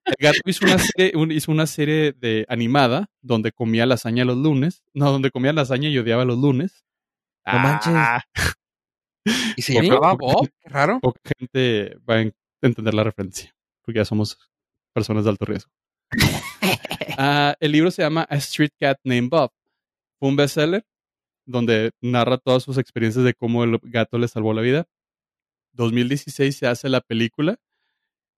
el 0.06 0.14
gato 0.18 0.38
hizo 0.46 0.64
una 0.64 0.78
serie, 0.78 1.12
un- 1.16 1.32
hizo 1.32 1.50
una 1.52 1.66
serie 1.66 2.12
de 2.12 2.46
animada 2.48 3.10
donde 3.20 3.52
comía 3.52 3.86
lasaña 3.86 4.24
los 4.24 4.36
lunes. 4.36 4.82
No, 4.94 5.10
donde 5.12 5.30
comía 5.30 5.52
lasaña 5.52 5.88
y 5.88 5.98
odiaba 5.98 6.24
los 6.24 6.38
lunes. 6.38 6.84
No 7.44 7.58
manches. 7.60 7.92
Ah, 7.94 8.22
¿Y 9.56 9.62
se 9.62 9.74
llamaba 9.74 10.14
Bob? 10.14 10.48
Qué 10.62 10.68
raro. 10.68 11.00
Poca 11.00 11.20
gente 11.38 11.96
va 12.08 12.14
a 12.16 12.20
en- 12.22 12.34
entender 12.62 12.94
la 12.94 13.04
referencia, 13.04 13.54
porque 13.82 13.98
ya 13.98 14.04
somos 14.04 14.38
personas 14.94 15.24
de 15.24 15.30
alto 15.30 15.44
riesgo. 15.44 15.70
Ah, 17.18 17.56
el 17.60 17.72
libro 17.72 17.90
se 17.90 18.02
llama 18.02 18.26
A 18.28 18.36
Street 18.36 18.72
Cat 18.78 18.98
Named 19.02 19.30
Bob. 19.30 19.50
Fue 20.18 20.28
un 20.28 20.36
bestseller 20.36 20.84
donde 21.46 21.92
narra 22.02 22.36
todas 22.36 22.62
sus 22.62 22.76
experiencias 22.76 23.24
de 23.24 23.32
cómo 23.32 23.64
el 23.64 23.78
gato 23.84 24.18
le 24.18 24.28
salvó 24.28 24.52
la 24.52 24.60
vida. 24.60 24.86
2016 25.72 26.54
se 26.56 26.66
hace 26.66 26.90
la 26.90 27.00
película. 27.00 27.56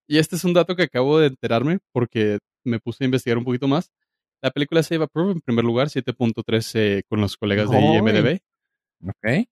Y 0.09 0.19
este 0.19 0.37
es 0.37 0.45
un 0.45 0.55
dato 0.55 0.75
que 0.75 0.85
acabo 0.85 1.19
de 1.19 1.27
enterarme 1.29 1.79
porque 1.93 2.39
me 2.65 2.81
puse 2.81 3.05
a 3.05 3.07
investigar 3.07 3.39
un 3.39 3.45
poquito 3.45 3.69
más. 3.69 3.91
La 4.43 4.51
película 4.51 4.83
se 4.83 4.95
lleva 4.95 5.07
Proof 5.07 5.33
en 5.33 5.41
primer 5.41 5.65
lugar, 5.65 5.89
7.3 5.89 6.71
eh, 6.75 7.03
con 7.09 7.21
los 7.21 7.37
colegas 7.37 7.71
de. 7.71 7.79
IMDB. 7.81 8.41
Ok. 9.07 9.49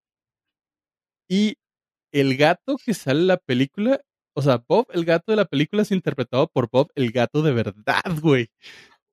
Y 1.29 1.57
el 2.13 2.37
gato 2.37 2.77
que 2.83 2.95
sale 2.95 3.21
en 3.21 3.27
la 3.27 3.37
película, 3.37 4.01
o 4.35 4.43
sea, 4.43 4.63
Bob, 4.67 4.87
el 4.93 5.05
gato 5.05 5.33
de 5.33 5.37
la 5.37 5.45
película, 5.45 5.83
es 5.83 5.91
interpretado 5.91 6.49
por 6.49 6.71
Bob, 6.71 6.91
el 6.95 7.11
gato 7.11 7.43
de 7.43 7.53
verdad, 7.53 8.03
güey. 8.23 8.49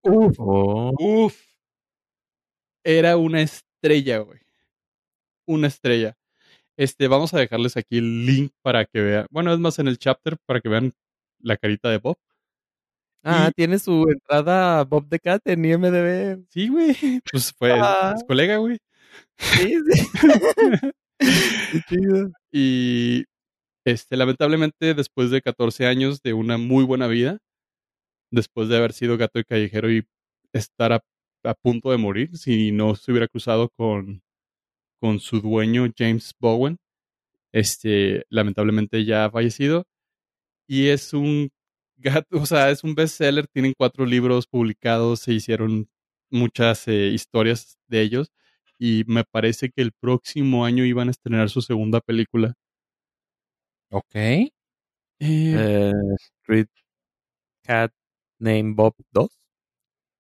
Uf, 0.04 0.36
Oh, 0.38 0.92
uf. 1.00 1.42
Era 2.86 3.18
una 3.18 3.42
estrella, 3.42 4.20
güey. 4.20 4.40
Una 5.48 5.68
estrella. 5.68 6.16
Este, 6.78 7.08
vamos 7.08 7.34
a 7.34 7.40
dejarles 7.40 7.78
aquí 7.78 7.98
el 7.98 8.26
link 8.26 8.52
para 8.62 8.86
que 8.86 9.02
vean. 9.02 9.28
Bueno, 9.30 9.54
es 9.54 9.60
más 9.60 9.80
en 9.80 9.88
el 9.88 9.98
chapter 9.98 10.38
para 10.46 10.62
que 10.62 10.70
vean 10.70 10.94
la 11.44 11.58
carita 11.58 11.90
de 11.92 12.00
Bob. 12.00 12.18
Ah, 13.24 13.48
Y- 13.50 13.54
tiene 13.54 13.80
su 13.80 14.06
entrada 14.10 14.84
Bob 14.84 15.08
the 15.10 15.20
Cat 15.20 15.42
en 15.46 15.64
IMDB. 15.66 16.46
Sí, 16.50 16.68
güey. 16.70 16.96
Pues 17.32 17.54
fue 17.58 17.72
Ah. 17.74 18.14
es 18.18 18.24
colega, 18.26 18.58
güey. 18.58 18.78
Sí, 19.38 19.76
sí. 19.92 20.08
Qué 21.72 21.82
chido. 21.90 22.32
Y 22.52 23.26
este, 23.86 24.18
lamentablemente, 24.18 24.94
después 24.94 25.30
de 25.32 25.42
14 25.42 25.86
años 25.88 26.22
de 26.22 26.34
una 26.34 26.58
muy 26.58 26.84
buena 26.86 27.08
vida, 27.08 27.38
después 28.32 28.70
de 28.70 28.78
haber 28.78 28.94
sido 28.94 29.18
gato 29.18 29.40
de 29.40 29.46
callejero 29.46 29.92
y 29.92 30.06
estar 30.54 30.94
a, 30.94 31.02
a 31.44 31.54
punto 31.56 31.92
de 31.92 31.98
morir, 31.98 32.38
si 32.38 32.72
no 32.72 32.96
se 32.96 33.12
hubiera 33.12 33.28
cruzado 33.28 33.70
con, 33.70 34.22
con 35.02 35.20
su 35.20 35.40
dueño, 35.42 35.88
James 35.98 36.34
Bowen, 36.40 36.78
este, 37.54 38.26
lamentablemente 38.30 39.06
ya 39.06 39.26
ha 39.26 39.32
fallecido. 39.32 39.86
Y 40.68 40.88
es 40.88 41.14
un 41.14 41.50
gato, 41.98 42.42
o 42.42 42.46
sea, 42.46 42.70
es 42.70 42.84
un 42.84 42.96
bestseller, 42.96 43.48
tienen 43.48 43.74
cuatro 43.78 44.06
libros 44.06 44.48
publicados, 44.48 45.20
se 45.22 45.34
hicieron 45.34 45.88
muchas 46.30 46.88
eh, 46.88 47.08
historias 47.14 47.78
de 47.88 48.02
ellos. 48.02 48.32
Y 48.80 49.04
me 49.08 49.24
parece 49.24 49.70
que 49.70 49.82
el 49.82 49.92
próximo 49.92 50.66
año 50.66 50.84
iban 50.84 51.08
a 51.08 51.12
estrenar 51.12 51.50
su 51.50 51.62
segunda 51.62 52.02
película 52.02 52.54
Ok. 53.90 54.16
Eh, 54.16 54.50
Eh, 55.20 55.92
Street 56.42 56.68
Cat 57.64 57.94
Name 58.40 58.74
Bob 58.74 58.96
2. 59.12 59.30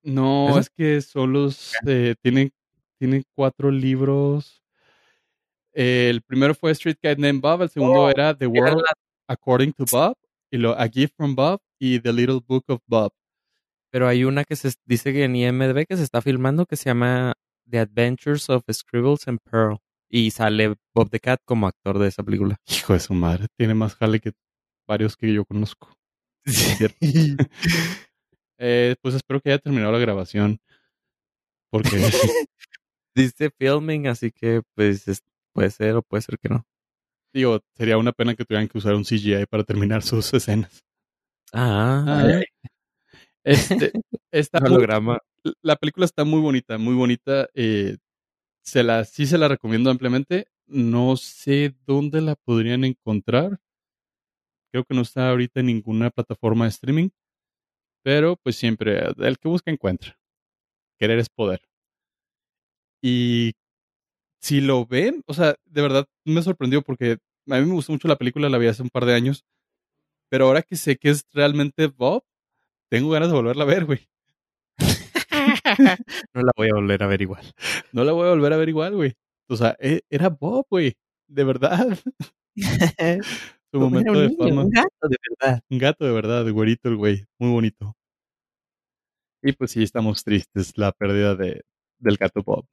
no, 0.04 0.60
es 0.60 0.70
que 0.70 1.02
solo 1.02 1.50
eh, 1.88 2.16
tienen, 2.22 2.52
tienen 3.00 3.24
cuatro 3.36 3.72
libros. 3.72 4.62
Eh, 5.74 6.10
el 6.12 6.22
primero 6.22 6.54
fue 6.54 6.72
Street 6.72 6.98
Cat 7.02 7.18
Named 7.18 7.42
Bob, 7.42 7.64
el 7.64 7.70
segundo 7.70 8.04
Oh, 8.04 8.10
era 8.10 8.38
The 8.38 8.46
Era 8.46 8.52
World 8.54 8.82
la- 8.84 8.94
According 9.28 9.74
to 9.74 9.86
Bob, 9.92 10.16
y 10.54 10.58
lo 10.58 10.80
A 10.80 10.88
Gift 10.88 11.16
from 11.18 11.36
Bob 11.36 11.62
y 11.80 12.00
The 12.00 12.14
Little 12.14 12.42
Book 12.46 12.66
of 12.68 12.82
Bob. 12.88 13.12
pero 13.92 14.08
hay 14.08 14.24
una 14.24 14.44
que 14.44 14.56
se 14.56 14.72
dice 14.86 15.12
que 15.14 15.24
en 15.24 15.36
IMDb 15.36 15.86
que 15.88 15.98
se 15.98 16.04
está 16.04 16.22
filmando 16.22 16.66
que 16.66 16.76
se 16.78 16.86
llama 16.90 17.34
The 17.70 17.80
Adventures 17.80 18.50
of 18.50 18.64
Scribbles 18.72 19.28
and 19.28 19.40
Pearl. 19.40 19.78
Y 20.10 20.30
sale 20.30 20.76
Bob 20.94 21.10
the 21.10 21.20
Cat 21.20 21.42
como 21.44 21.66
actor 21.66 21.98
de 21.98 22.08
esa 22.08 22.22
película. 22.24 22.58
Hijo 22.68 22.94
de 22.94 23.00
su 23.00 23.16
madre, 23.16 23.48
tiene 23.58 23.74
más 23.74 23.96
jale 23.96 24.20
que 24.20 24.32
varios 24.88 25.18
que 25.18 25.34
yo 25.34 25.44
conozco. 25.46 25.90
Eh, 28.60 28.96
pues 29.02 29.16
espero 29.16 29.42
que 29.42 29.50
haya 29.50 29.60
terminado 29.60 29.92
la 29.92 29.98
grabación. 30.00 30.60
Porque 31.72 31.90
Dice 33.16 33.50
filming, 33.60 34.08
así 34.08 34.32
que 34.32 34.62
pues 34.76 35.08
es- 35.08 35.24
puede 35.54 35.70
ser 35.72 35.96
o 35.96 36.02
puede 36.04 36.22
ser 36.22 36.38
que 36.40 36.50
no. 36.50 36.66
Digo, 37.34 37.60
sería 37.76 37.98
una 37.98 38.12
pena 38.12 38.36
que 38.36 38.46
tuvieran 38.46 38.68
que 38.68 38.78
usar 38.78 38.96
un 38.96 39.04
CGI 39.06 39.46
para 39.50 39.64
terminar 39.64 40.04
sus 40.04 40.34
escenas. 40.34 40.84
Ah, 41.52 42.42
Este, 43.44 43.92
muy- 44.62 44.68
holograma. 44.78 45.20
la 45.62 45.76
película 45.76 46.06
está 46.06 46.24
muy 46.24 46.40
bonita, 46.42 46.78
muy 46.78 46.96
bonita. 46.96 47.50
eh, 47.54 47.98
se 48.64 48.84
la, 48.84 49.04
sí 49.04 49.26
se 49.26 49.38
la 49.38 49.48
recomiendo 49.50 49.90
ampliamente. 49.90 50.48
No 50.66 51.18
sé 51.18 51.76
dónde 51.86 52.22
la 52.22 52.36
podrían 52.36 52.86
encontrar. 52.86 53.60
Creo 54.72 54.86
que 54.86 54.96
no 54.96 55.02
está 55.02 55.30
ahorita 55.30 55.60
en 55.60 55.68
ninguna 55.68 56.10
plataforma 56.10 56.66
de 56.66 56.70
streaming. 56.70 57.10
Pero 58.04 58.38
pues 58.38 58.56
siempre, 58.56 59.00
el 59.18 59.38
que 59.38 59.48
busca 59.50 59.72
encuentra. 59.72 60.18
Querer 61.00 61.20
es 61.20 61.30
poder. 61.30 61.62
Y 63.02 63.52
si 64.44 64.60
lo 64.60 64.86
ven, 64.86 65.24
o 65.26 65.34
sea, 65.34 65.56
de 65.66 65.82
verdad 65.82 66.06
me 66.26 66.42
sorprendió 66.42 66.82
porque 66.82 67.18
a 67.50 67.60
mí 67.60 67.66
me 67.66 67.74
gustó 67.74 67.94
mucho 67.94 68.10
la 68.10 68.18
película, 68.18 68.50
la 68.50 68.58
vi 68.58 68.68
hace 68.68 68.84
un 68.84 68.90
par 68.90 69.06
de 69.06 69.14
años. 69.16 69.46
Pero 70.30 70.48
ahora 70.48 70.64
que 70.64 70.76
sé 70.76 70.98
que 70.98 71.10
es 71.10 71.26
realmente 71.32 71.88
Bob, 71.88 72.24
tengo 72.92 73.10
ganas 73.10 73.30
de 73.30 73.36
volverla 73.36 73.64
a 73.64 73.68
ver, 73.68 73.86
güey. 73.86 74.10
No 76.34 76.42
la 76.42 76.52
voy 76.58 76.70
a 76.70 76.74
volver 76.76 77.04
a 77.04 77.08
ver 77.08 77.22
igual. 77.22 77.46
No 77.94 78.04
la 78.04 78.12
voy 78.12 78.28
a 78.28 78.32
volver 78.32 78.54
a 78.54 78.58
ver 78.58 78.70
igual, 78.70 78.96
güey. 78.96 79.14
O 79.48 79.56
sea, 79.56 79.78
e- 79.80 80.02
era 80.10 80.30
Bob, 80.30 80.66
güey. 80.70 80.94
De 81.28 81.44
verdad. 81.44 81.98
Su 83.72 83.80
momento 83.80 84.14
de 84.14 84.36
fama. 84.36 84.66
gato, 84.70 85.08
de 85.10 85.18
verdad. 85.30 85.62
Un 85.70 85.78
gato 85.78 86.06
de 86.06 86.12
verdad, 86.12 86.50
güerito 86.52 86.90
el 86.90 86.98
güey. 86.98 87.26
Muy 87.40 87.50
bonito. 87.52 87.96
Y 89.42 89.54
pues 89.54 89.72
sí, 89.72 89.84
estamos 89.84 90.24
tristes. 90.24 90.78
La 90.78 90.92
pérdida 90.92 91.36
de, 91.36 91.64
del 92.00 92.18
gato 92.18 92.44
Bob. 92.44 92.66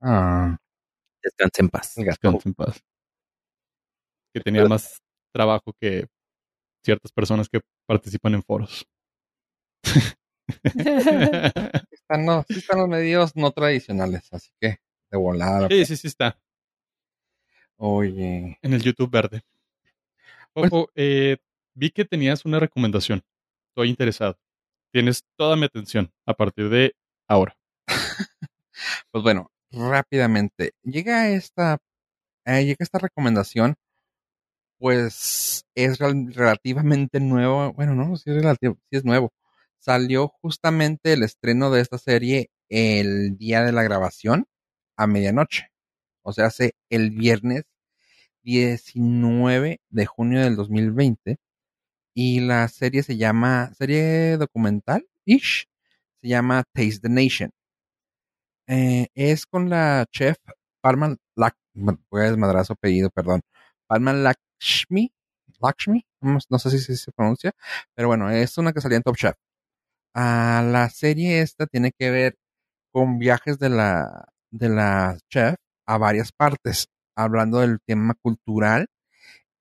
Ah, 0.00 0.58
Descansa 1.22 1.62
en 1.62 1.68
paz. 1.68 1.94
Descansa 1.96 2.48
en 2.48 2.54
paz. 2.54 2.82
Que 4.34 4.40
tenía 4.40 4.64
más 4.66 5.00
trabajo 5.32 5.72
que 5.80 6.06
ciertas 6.84 7.12
personas 7.12 7.48
que 7.48 7.60
participan 7.86 8.34
en 8.34 8.42
foros. 8.42 8.86
Están 11.90 12.44
sí 12.48 12.58
están 12.58 12.78
los 12.80 12.88
medios 12.88 13.36
no 13.36 13.52
tradicionales, 13.52 14.28
así 14.32 14.50
que 14.60 14.78
de 15.10 15.18
volada. 15.18 15.68
sí, 15.68 15.84
sí, 15.86 15.96
sí 15.96 16.08
está. 16.08 16.38
Oye. 17.78 18.58
En 18.62 18.72
el 18.72 18.82
YouTube 18.82 19.10
verde. 19.10 19.42
Ojo, 20.54 20.90
eh, 20.94 21.38
vi 21.74 21.90
que 21.90 22.04
tenías 22.04 22.44
una 22.44 22.60
recomendación. 22.60 23.22
Estoy 23.70 23.88
interesado. 23.88 24.38
Tienes 24.92 25.24
toda 25.36 25.56
mi 25.56 25.64
atención 25.66 26.12
a 26.26 26.34
partir 26.34 26.68
de 26.68 26.94
ahora. 27.28 27.56
Pues 29.12 29.22
bueno, 29.22 29.51
rápidamente. 29.72 30.72
Llega 30.82 31.30
esta, 31.30 31.78
eh, 32.46 32.64
llega 32.64 32.78
esta 32.80 32.98
recomendación, 33.00 33.76
pues 34.78 35.64
es 35.74 35.98
rel- 36.00 36.32
relativamente 36.34 37.20
nuevo. 37.20 37.72
Bueno, 37.74 37.94
no, 37.94 38.16
sí 38.16 38.30
es 38.30 38.36
relativo, 38.36 38.78
es 38.90 39.04
nuevo. 39.04 39.32
Salió 39.78 40.28
justamente 40.28 41.12
el 41.14 41.22
estreno 41.22 41.70
de 41.70 41.80
esta 41.80 41.98
serie 41.98 42.50
el 42.68 43.36
día 43.36 43.62
de 43.64 43.72
la 43.72 43.82
grabación 43.82 44.46
a 44.96 45.06
medianoche. 45.06 45.68
O 46.22 46.32
sea, 46.32 46.46
hace 46.46 46.74
el 46.90 47.10
viernes 47.12 47.64
19 48.42 49.80
de 49.90 50.06
junio 50.06 50.40
del 50.42 50.56
2020. 50.56 51.38
Y 52.14 52.40
la 52.40 52.68
serie 52.68 53.02
se 53.04 53.16
llama, 53.18 53.72
serie 53.76 54.36
documental-ish, 54.38 55.66
se 56.22 56.28
llama 56.28 56.64
Taste 56.74 57.00
the 57.02 57.08
Nation. 57.10 57.50
Eh, 58.68 59.08
es 59.14 59.46
con 59.46 59.68
la 59.70 60.06
chef 60.10 60.36
Parman 60.80 61.18
Lak, 61.36 61.56
voy 61.74 62.22
a 62.22 62.24
desmadrar 62.30 62.64
su 62.64 62.72
apellido, 62.74 63.10
perdón. 63.10 63.42
Parman 63.88 64.22
Lakshmi, 64.24 65.12
Lakshmi, 65.60 66.06
no, 66.20 66.38
no 66.48 66.58
sé 66.58 66.70
si 66.78 66.96
se 66.96 67.12
pronuncia, 67.12 67.52
pero 67.94 68.08
bueno, 68.08 68.30
es 68.30 68.56
una 68.58 68.72
que 68.72 68.80
salía 68.80 68.96
en 68.98 69.02
Top 69.02 69.16
Chef. 69.16 69.34
Ah, 70.14 70.64
la 70.66 70.90
serie 70.90 71.40
esta 71.42 71.66
tiene 71.66 71.92
que 71.98 72.10
ver 72.10 72.36
con 72.92 73.18
viajes 73.18 73.58
de 73.58 73.70
la, 73.70 74.28
de 74.52 74.68
la 74.70 75.18
chef 75.30 75.56
a 75.86 75.98
varias 75.98 76.32
partes, 76.32 76.88
hablando 77.16 77.60
del 77.60 77.80
tema 77.86 78.14
cultural 78.22 78.88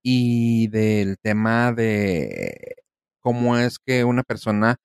y 0.03 0.67
del 0.69 1.17
tema 1.21 1.73
de 1.73 2.75
cómo 3.21 3.57
es 3.57 3.79
que 3.79 4.03
una 4.05 4.23
persona 4.23 4.77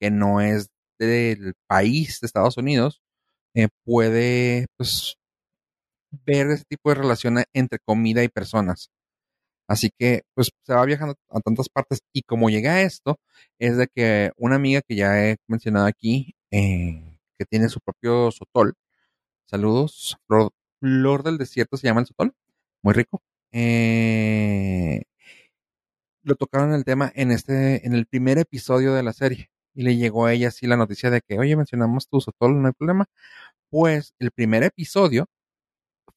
que 0.00 0.10
no 0.10 0.40
es 0.40 0.68
del 0.98 1.54
país 1.68 2.20
de 2.20 2.26
Estados 2.26 2.56
Unidos 2.58 3.02
eh, 3.58 3.68
puede 3.84 4.66
pues 4.76 5.16
ver 6.26 6.48
ese 6.50 6.64
tipo 6.68 6.90
de 6.90 6.96
relación 6.96 7.38
entre 7.52 7.80
comida 7.80 8.22
y 8.22 8.28
personas. 8.28 8.90
Así 9.68 9.90
que 9.98 10.22
pues 10.34 10.50
se 10.64 10.74
va 10.74 10.84
viajando 10.84 11.16
a 11.30 11.40
tantas 11.40 11.68
partes 11.68 12.00
y 12.12 12.22
como 12.22 12.50
llega 12.50 12.74
a 12.74 12.82
esto 12.82 13.18
es 13.58 13.76
de 13.76 13.88
que 13.88 14.32
una 14.36 14.56
amiga 14.56 14.80
que 14.82 14.96
ya 14.96 15.24
he 15.24 15.38
mencionado 15.48 15.86
aquí 15.86 16.34
eh, 16.52 17.02
que 17.38 17.44
tiene 17.46 17.68
su 17.68 17.80
propio 17.80 18.30
sotol, 18.30 18.74
saludos, 19.46 20.18
Flor, 20.26 20.52
Flor 20.80 21.22
del 21.24 21.38
Desierto 21.38 21.76
se 21.76 21.86
llama 21.88 22.00
el 22.02 22.06
sotol, 22.06 22.34
muy 22.82 22.94
rico. 22.94 23.22
Eh, 23.52 25.02
lo 26.22 26.36
tocaron 26.36 26.74
el 26.74 26.84
tema 26.84 27.10
en 27.14 27.32
este, 27.32 27.86
en 27.86 27.94
el 27.94 28.06
primer 28.06 28.38
episodio 28.38 28.94
de 28.94 29.02
la 29.02 29.12
serie. 29.12 29.50
Y 29.78 29.84
le 29.84 29.96
llegó 29.96 30.26
a 30.26 30.32
ella 30.32 30.48
así 30.48 30.66
la 30.66 30.76
noticia 30.76 31.08
de 31.10 31.20
que, 31.22 31.38
oye, 31.38 31.56
mencionamos 31.56 32.08
tu 32.08 32.20
sotol, 32.20 32.60
no 32.60 32.66
hay 32.66 32.74
problema. 32.74 33.06
Pues 33.70 34.14
el 34.18 34.32
primer 34.32 34.64
episodio 34.64 35.26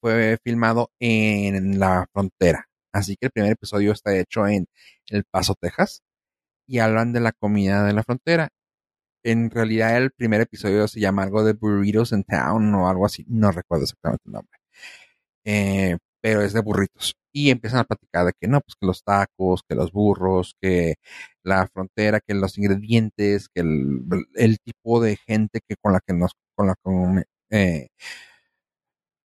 fue 0.00 0.38
filmado 0.44 0.90
en 1.00 1.78
la 1.80 2.06
frontera. 2.12 2.68
Así 2.92 3.16
que 3.16 3.26
el 3.26 3.32
primer 3.32 3.52
episodio 3.52 3.92
está 3.92 4.16
hecho 4.18 4.48
en 4.48 4.66
El 5.08 5.24
Paso, 5.24 5.54
Texas. 5.60 6.02
Y 6.68 6.80
hablan 6.80 7.12
de 7.12 7.20
la 7.20 7.32
comida 7.32 7.84
de 7.84 7.92
la 7.94 8.02
frontera. 8.04 8.50
En 9.24 9.50
realidad 9.50 9.96
el 9.96 10.12
primer 10.12 10.40
episodio 10.42 10.88
se 10.88 11.00
llama 11.00 11.24
algo 11.24 11.44
de 11.44 11.54
Burritos 11.54 12.12
in 12.12 12.24
Town 12.24 12.74
o 12.74 12.88
algo 12.88 13.06
así. 13.06 13.24
No 13.28 13.52
recuerdo 13.52 13.84
exactamente 13.84 14.24
el 14.26 14.32
nombre. 14.32 14.58
Eh, 15.44 15.98
pero 16.20 16.42
es 16.42 16.52
de 16.54 16.60
burritos. 16.62 17.16
Y 17.32 17.50
empiezan 17.50 17.80
a 17.80 17.84
platicar 17.84 18.26
de 18.26 18.32
que 18.38 18.48
no, 18.48 18.60
pues 18.60 18.76
que 18.80 18.86
los 18.86 19.02
tacos, 19.04 19.62
que 19.68 19.74
los 19.74 19.92
burros, 19.92 20.54
que 20.60 20.96
la 21.42 21.66
frontera, 21.68 22.20
que 22.20 22.34
los 22.34 22.58
ingredientes, 22.58 23.48
que 23.48 23.60
el, 23.60 24.58
tipo 24.60 25.00
de 25.00 25.16
gente 25.16 25.60
que 25.66 25.76
con 25.80 25.92
la 25.94 26.00
que 26.06 26.12
nos 26.14 26.32
con 26.54 26.66
la 26.68 26.74
que 26.84 27.24
eh, 27.50 27.88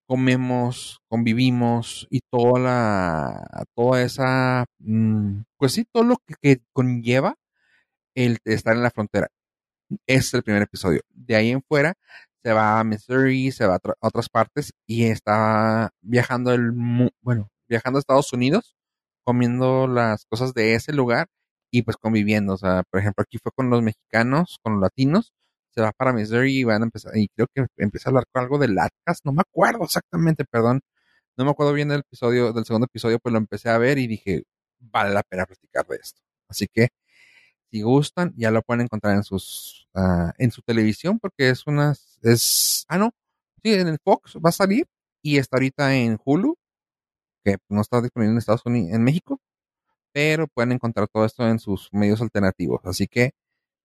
comemos, 0.08 1.00
convivimos 1.10 2.08
y 2.10 2.22
toda 2.32 2.60
la 2.60 3.66
toda 3.76 4.02
esa 4.02 4.66
mm, 4.80 5.42
pues 5.58 5.74
sí, 5.74 5.86
todo 5.92 6.04
lo 6.04 6.18
que, 6.26 6.36
que 6.42 6.62
conlleva 6.74 7.36
el 8.16 8.40
estar 8.46 8.76
en 8.76 8.84
la 8.84 8.92
frontera. 8.92 9.30
Es 10.08 10.34
el 10.34 10.44
primer 10.44 10.64
episodio. 10.64 11.02
De 11.14 11.36
ahí 11.36 11.52
en 11.52 11.62
fuera 11.64 11.96
se 12.44 12.54
va 12.54 12.80
a 12.80 12.84
Missouri, 12.84 13.52
se 13.52 13.66
va 13.68 13.76
a, 13.76 13.80
a 14.02 14.08
otras 14.08 14.30
partes 14.30 14.74
y 14.88 15.06
está 15.06 15.92
viajando 16.02 16.54
el 16.54 16.72
bueno, 17.22 17.50
viajando 17.70 17.98
a 17.98 18.02
Estados 18.02 18.34
Unidos, 18.34 18.76
comiendo 19.26 19.88
las 19.88 20.26
cosas 20.26 20.54
de 20.54 20.76
ese 20.76 20.94
lugar 20.94 21.28
y 21.72 21.84
pues 21.84 21.98
conviviendo. 21.98 22.54
O 22.54 22.58
sea, 22.58 22.84
por 22.90 23.00
ejemplo, 23.02 23.24
aquí 23.24 23.38
fue 23.42 23.52
con 23.54 23.70
los 23.70 23.82
mexicanos, 23.84 24.60
con 24.64 24.74
los 24.74 24.82
latinos, 24.82 25.34
se 25.72 25.82
va 25.82 25.92
para 25.92 26.14
Missouri 26.14 26.60
y 26.60 26.64
van 26.64 26.82
a 26.84 26.86
empezar, 26.86 27.16
y 27.16 27.28
creo 27.30 27.48
que 27.54 27.66
empieza 27.78 28.10
a 28.10 28.12
hablar 28.12 28.26
con 28.32 28.44
algo 28.44 28.58
de 28.58 28.70
latas, 28.70 29.20
no 29.24 29.32
me 29.34 29.42
acuerdo 29.42 29.84
exactamente, 29.86 30.46
perdón. 30.46 30.82
No 31.38 31.46
me 31.46 31.52
acuerdo 31.52 31.74
bien 31.74 31.90
del 31.90 32.00
episodio, 32.00 32.52
del 32.54 32.66
segundo 32.66 32.86
episodio, 32.86 33.20
pues 33.20 33.32
lo 33.32 33.38
empecé 33.40 33.70
a 33.70 33.78
ver 33.78 34.00
y 34.00 34.08
dije, 34.08 34.44
vale 34.80 35.14
la 35.14 35.24
pena 35.24 35.46
platicar 35.46 35.86
de 35.88 35.98
esto. 35.98 36.20
Así 36.50 36.68
que, 36.68 36.90
si 37.72 37.82
gustan, 37.84 38.34
ya 38.38 38.52
lo 38.52 38.62
pueden 38.64 38.82
encontrar 38.82 39.16
en 39.16 39.24
sus, 39.24 39.88
uh, 39.94 40.32
en 40.38 40.52
su 40.52 40.62
televisión, 40.64 41.20
porque 41.20 41.50
es 41.50 41.68
una, 41.68 41.94
es, 42.24 42.86
ah, 42.90 42.98
no, 42.98 43.12
sí, 43.64 43.74
en 43.74 43.88
el 43.90 44.00
Fox 44.04 44.38
va 44.44 44.50
a 44.50 44.54
salir 44.54 44.88
y 45.22 45.38
está 45.38 45.58
ahorita 45.58 45.96
en 45.96 46.18
Hulu, 46.24 46.58
que 47.54 47.58
no 47.70 47.82
está 47.82 48.02
disponible 48.02 48.34
en 48.34 48.38
Estados 48.40 48.66
Unidos, 48.66 48.94
en 48.94 49.04
México, 49.04 49.40
pero 50.14 50.48
pueden 50.48 50.74
encontrar 50.74 51.08
todo 51.08 51.26
esto 51.26 51.48
en 51.48 51.60
sus 51.60 51.90
medios 51.94 52.22
alternativos. 52.22 52.82
Así 52.86 53.08
que 53.08 53.32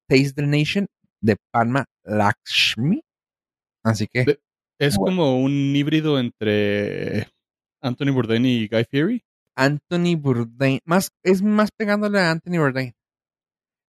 Taste 0.08 0.34
the 0.34 0.46
Nation 0.46 0.86
de 1.20 1.36
Padma 1.52 1.86
Lakshmi. 2.04 3.02
Así 3.84 4.06
que 4.08 4.38
Es 4.78 4.96
Bueno. 4.96 5.16
como 5.16 5.40
un 5.42 5.52
híbrido 5.76 6.18
entre 6.18 7.28
Anthony 7.80 8.12
Bourdain 8.12 8.44
y 8.46 8.68
Guy 8.68 8.84
Fieri. 8.90 9.24
Anthony 9.56 10.16
Bourdain, 10.18 10.80
más, 10.84 11.10
es 11.22 11.42
más 11.42 11.70
pegándole 11.70 12.18
a 12.20 12.30
Anthony 12.32 12.58
Bourdain. 12.58 12.92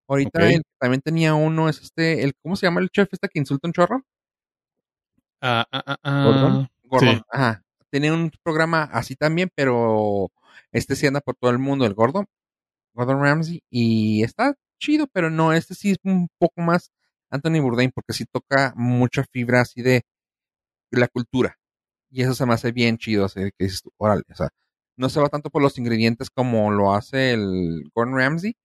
Ahorita 0.07 0.39
que 0.49 0.61
también 0.80 1.01
tenía 1.01 1.34
uno 1.34 1.69
es 1.69 1.82
este, 1.82 2.24
el, 2.24 2.34
¿cómo 2.43 2.55
se 2.55 2.67
llama 2.67 2.82
el 2.82 2.89
chef 2.89 3.07
este 3.11 3.30
que 3.30 3.39
insulta 3.39 3.67
un 3.67 3.74
chorro? 3.74 4.03
Ah, 5.41 5.65
ah, 5.71 5.84
ah, 5.88 5.97
ah. 6.03 6.24
¿Gordon? 6.26 6.67
Gordon, 6.84 7.15
Sí. 7.17 7.21
ajá. 7.30 7.62
Tiene 7.94 8.12
un 8.12 8.32
programa 8.41 8.86
así 8.91 9.16
también, 9.16 9.50
pero 9.56 10.32
este 10.72 10.96
sí 10.96 11.06
anda 11.06 11.22
por 11.22 11.36
todo 11.36 11.52
el 11.52 11.60
mundo, 11.60 11.86
el 11.86 11.94
Gordon, 11.94 12.26
Gordon 12.96 13.22
Ramsay, 13.22 13.62
y 13.70 14.24
está 14.24 14.56
chido, 14.80 15.06
pero 15.14 15.30
no, 15.30 15.54
este 15.54 15.76
sí 15.76 15.91
es 15.91 15.98
un 16.04 16.28
poco 16.39 16.62
más 16.62 16.91
Anthony 17.30 17.62
Bourdain, 17.62 17.91
porque 17.94 18.14
sí 18.14 18.26
toca 18.26 18.74
mucha 18.76 19.24
fibra 19.32 19.62
así 19.62 19.84
de 19.84 20.02
la 20.91 21.08
cultura. 21.08 21.58
Y 22.10 22.24
eso 22.24 22.34
se 22.36 22.48
me 22.48 22.56
hace 22.56 22.72
bien 22.72 22.98
chido, 22.98 23.26
así 23.26 23.41
que 23.60 23.66
dices 23.66 23.84
tú, 23.84 23.91
órale, 23.98 24.24
o 24.32 24.36
sea, 24.36 24.50
no 24.98 25.10
se 25.10 25.20
va 25.22 25.30
tanto 25.30 25.52
por 25.52 25.62
los 25.62 25.78
ingredientes 25.78 26.32
como 26.32 26.72
lo 26.72 26.96
hace 26.96 27.34
el 27.34 27.84
Gordon 27.94 28.18
Ramsay, 28.18 28.56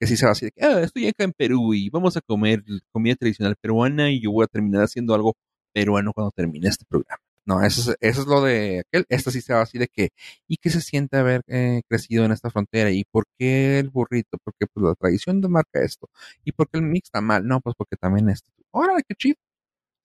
que 0.00 0.06
sí 0.06 0.16
se 0.16 0.26
va 0.26 0.32
así 0.32 0.46
de 0.46 0.52
que, 0.52 0.64
ah, 0.64 0.80
estoy 0.82 1.08
acá 1.08 1.24
en 1.24 1.32
Perú 1.32 1.74
y 1.74 1.90
vamos 1.90 2.16
a 2.16 2.20
comer 2.22 2.62
comida 2.92 3.16
tradicional 3.16 3.56
peruana 3.60 4.12
y 4.12 4.22
yo 4.22 4.32
voy 4.32 4.44
a 4.44 4.48
terminar 4.48 4.84
haciendo 4.84 5.14
algo 5.14 5.34
peruano 5.74 6.12
cuando 6.14 6.30
termine 6.32 6.68
este 6.68 6.84
programa. 6.88 7.20
No, 7.46 7.62
eso 7.64 7.90
es, 7.92 7.96
eso 8.00 8.20
es 8.22 8.26
lo 8.26 8.42
de 8.42 8.80
aquel. 8.80 9.06
Esta 9.08 9.30
sí 9.30 9.40
va 9.50 9.62
así 9.62 9.78
de 9.78 9.88
que, 9.88 10.10
¿y 10.46 10.56
qué 10.58 10.70
se 10.70 10.80
siente 10.80 11.16
haber 11.16 11.42
eh, 11.48 11.82
crecido 11.88 12.24
en 12.24 12.32
esta 12.32 12.50
frontera? 12.50 12.90
¿Y 12.90 13.04
por 13.04 13.24
qué 13.38 13.78
el 13.78 13.90
burrito? 13.90 14.38
Porque 14.44 14.66
pues 14.66 14.84
la 14.84 14.94
tradición 14.94 15.40
marca 15.50 15.82
esto. 15.82 16.08
¿Y 16.44 16.52
por 16.52 16.68
qué 16.68 16.78
el 16.78 16.84
mix 16.84 17.08
está 17.08 17.20
mal? 17.20 17.46
No, 17.46 17.60
pues 17.60 17.74
porque 17.76 17.96
también 17.96 18.28
esto. 18.28 18.48
Órale, 18.70 19.02
qué 19.08 19.14
chido. 19.14 19.36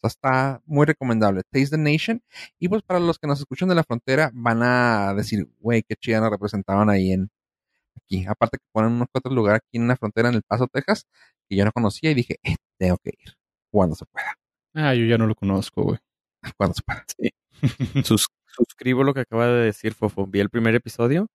O 0.01 0.09
sea, 0.09 0.09
está 0.09 0.61
muy 0.65 0.86
recomendable. 0.86 1.43
Taste 1.51 1.71
the 1.71 1.77
Nation. 1.77 2.21
Y 2.59 2.69
pues 2.69 2.81
para 2.83 2.99
los 2.99 3.19
que 3.19 3.27
nos 3.27 3.39
escuchan 3.39 3.69
de 3.69 3.75
la 3.75 3.83
frontera, 3.83 4.31
van 4.33 4.63
a 4.63 5.13
decir, 5.15 5.47
güey, 5.59 5.83
qué 5.83 5.95
chida 5.95 6.21
nos 6.21 6.31
representaban 6.31 6.89
ahí 6.89 7.11
en 7.11 7.29
aquí. 7.95 8.25
Aparte 8.27 8.57
que 8.57 8.65
ponen 8.71 8.93
unos 8.93 9.07
cuatro 9.11 9.33
lugares 9.33 9.61
aquí 9.65 9.77
en 9.77 9.88
la 9.88 9.97
frontera 9.97 10.29
en 10.29 10.36
El 10.36 10.43
Paso, 10.43 10.67
Texas, 10.67 11.05
que 11.49 11.55
yo 11.55 11.65
no 11.65 11.71
conocía 11.71 12.11
y 12.11 12.13
dije, 12.15 12.38
eh, 12.43 12.55
tengo 12.77 12.97
que 13.03 13.11
ir. 13.11 13.33
Cuando 13.71 13.95
se 13.95 14.05
pueda. 14.05 14.36
Ah, 14.73 14.93
yo 14.93 15.05
ya 15.05 15.17
no 15.17 15.27
lo 15.27 15.36
conozco, 15.36 15.83
güey. 15.83 15.99
Cuando 16.57 16.73
se 16.75 16.81
pueda. 16.83 17.05
Sus- 18.05 18.27
suscribo 18.47 19.03
lo 19.03 19.13
que 19.13 19.21
acaba 19.21 19.47
de 19.47 19.65
decir 19.65 19.93
Fofo. 19.93 20.27
Vi 20.27 20.39
el 20.39 20.49
primer 20.49 20.75
episodio 20.75 21.27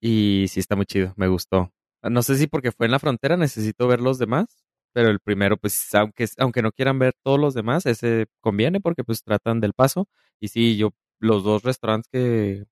y 0.00 0.46
sí 0.48 0.60
está 0.60 0.76
muy 0.76 0.86
chido, 0.86 1.12
me 1.16 1.28
gustó. 1.28 1.72
No 2.02 2.22
sé 2.22 2.36
si 2.36 2.46
porque 2.46 2.72
fue 2.72 2.86
en 2.86 2.92
la 2.92 2.98
frontera 2.98 3.36
necesito 3.36 3.86
ver 3.88 4.00
los 4.00 4.18
demás, 4.18 4.64
pero 4.92 5.10
el 5.10 5.20
primero, 5.20 5.56
pues 5.58 5.94
aunque, 5.94 6.26
aunque 6.38 6.62
no 6.62 6.72
quieran 6.72 6.98
ver 6.98 7.12
todos 7.22 7.38
los 7.40 7.54
demás, 7.54 7.86
ese 7.86 8.26
conviene 8.40 8.80
porque 8.80 9.04
pues 9.04 9.22
tratan 9.22 9.60
del 9.60 9.74
paso. 9.74 10.08
Y 10.40 10.48
sí, 10.48 10.76
yo 10.76 10.90
los 11.20 11.44
dos 11.44 11.62
restaurantes 11.62 12.08
que, 12.12 12.64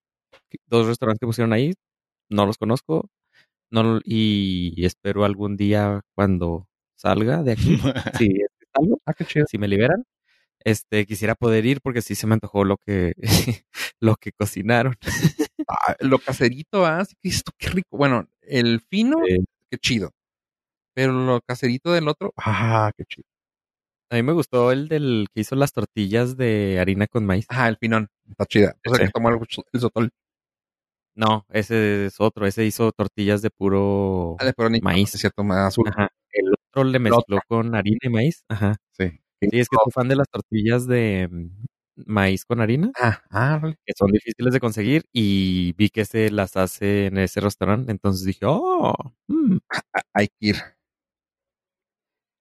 dos 0.68 0.86
restaurantes 0.86 1.20
que 1.20 1.26
pusieron 1.26 1.52
ahí, 1.52 1.74
no 2.30 2.46
los 2.46 2.58
conozco. 2.58 3.10
No, 3.70 4.00
y 4.04 4.84
espero 4.86 5.24
algún 5.24 5.56
día 5.56 6.02
cuando 6.14 6.68
salga 6.96 7.42
de 7.42 7.52
aquí, 7.52 7.78
si 8.22 8.40
Ah, 9.06 9.14
si 9.48 9.58
me 9.58 9.68
liberan, 9.68 10.04
este 10.64 11.06
quisiera 11.06 11.34
poder 11.34 11.66
ir 11.66 11.80
porque 11.82 12.02
sí 12.02 12.14
se 12.14 12.26
me 12.26 12.34
antojó 12.34 12.64
lo 12.64 12.78
que 12.78 13.14
lo 14.00 14.16
que 14.16 14.32
cocinaron. 14.32 14.96
Ah, 15.70 15.94
lo 16.00 16.18
caserito, 16.18 16.86
ah, 16.86 17.04
sí 17.04 17.14
tú, 17.44 17.52
qué 17.58 17.68
rico. 17.68 17.98
Bueno, 17.98 18.26
el 18.40 18.80
fino, 18.80 19.18
qué 19.70 19.76
chido. 19.78 20.12
Pero 20.94 21.12
lo 21.12 21.40
caserito 21.42 21.92
del 21.92 22.08
otro, 22.08 22.32
ah, 22.38 22.90
qué 22.96 23.04
chido. 23.04 23.26
a 24.10 24.16
mí 24.16 24.22
me 24.22 24.32
gustó 24.32 24.72
el 24.72 24.88
del 24.88 25.28
que 25.34 25.42
hizo 25.42 25.56
las 25.56 25.72
tortillas 25.72 26.36
de 26.38 26.78
harina 26.80 27.06
con 27.06 27.26
maíz. 27.26 27.46
Ah, 27.50 27.68
el 27.68 27.76
finón, 27.78 28.08
está 28.30 28.46
chida. 28.46 28.76
O 28.86 28.94
sea, 28.94 29.06
que 29.06 29.12
tomó 29.12 29.30
el, 29.30 29.38
el 29.72 29.80
sotol. 29.80 30.10
No, 31.14 31.44
ese 31.48 32.06
es 32.06 32.20
otro, 32.20 32.46
ese 32.46 32.64
hizo 32.64 32.92
tortillas 32.92 33.42
de 33.42 33.50
puro 33.50 34.36
Ah, 34.38 34.44
de 34.44 34.80
Maíz. 34.80 35.12
Es 35.14 35.20
cierto, 35.20 35.42
más 35.42 35.66
azul. 35.66 35.88
Ajá. 35.88 36.08
El 36.30 36.52
otro 36.52 36.84
le 36.84 36.98
mezcló 37.00 37.40
con 37.48 37.74
harina 37.74 37.98
y 38.02 38.08
maíz. 38.08 38.44
Ajá. 38.48 38.76
Sí. 38.92 39.20
Sí, 39.40 39.48
es 39.52 39.68
que 39.68 39.76
soy 39.76 39.92
fan 39.92 40.08
de 40.08 40.16
las 40.16 40.28
tortillas 40.28 40.86
de 40.88 41.28
mm, 41.30 41.50
maíz 42.06 42.44
con 42.44 42.60
harina, 42.60 42.90
Ah, 43.00 43.22
ah, 43.30 43.60
que 43.86 43.92
son 43.96 44.10
difíciles 44.10 44.52
de 44.52 44.60
conseguir, 44.60 45.04
y 45.12 45.72
vi 45.74 45.90
que 45.90 46.04
se 46.04 46.30
las 46.30 46.56
hace 46.56 47.06
en 47.06 47.18
ese 47.18 47.40
restaurante. 47.40 47.92
Entonces 47.92 48.24
dije, 48.26 48.40
oh, 48.46 48.94
mm, 49.28 49.58
hay 50.14 50.28
que 50.28 50.48
ir. 50.48 50.56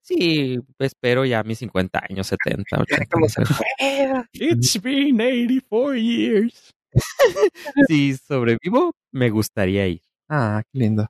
sí, 0.01 0.57
espero 0.79 1.25
ya 1.25 1.43
mis 1.43 1.59
50 1.59 2.01
años, 2.09 2.27
70, 2.27 2.79
80. 2.81 3.17
no 3.19 3.29
sé. 3.29 3.43
It's 4.33 4.81
been 4.81 5.19
84 5.21 5.95
years. 5.95 6.73
Si 7.89 8.15
sobrevivo, 8.17 8.93
me 9.11 9.29
gustaría 9.29 9.87
ir. 9.87 10.01
Ah, 10.29 10.63
qué 10.71 10.79
lindo. 10.79 11.07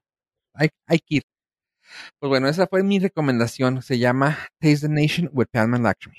Hay, 0.54 0.70
hay 0.88 1.00
que 1.00 1.16
ir. 1.18 1.24
Pues 2.20 2.30
bueno, 2.30 2.48
esa 2.48 2.68
fue 2.68 2.84
mi 2.84 3.00
recomendación. 3.00 3.82
Se 3.82 3.98
llama 4.00 4.38
Taste 4.60 4.88
the 4.88 4.90
Nation 4.90 5.30
with 5.34 5.48
Padman 5.52 5.84
Lakshmi. 5.84 6.16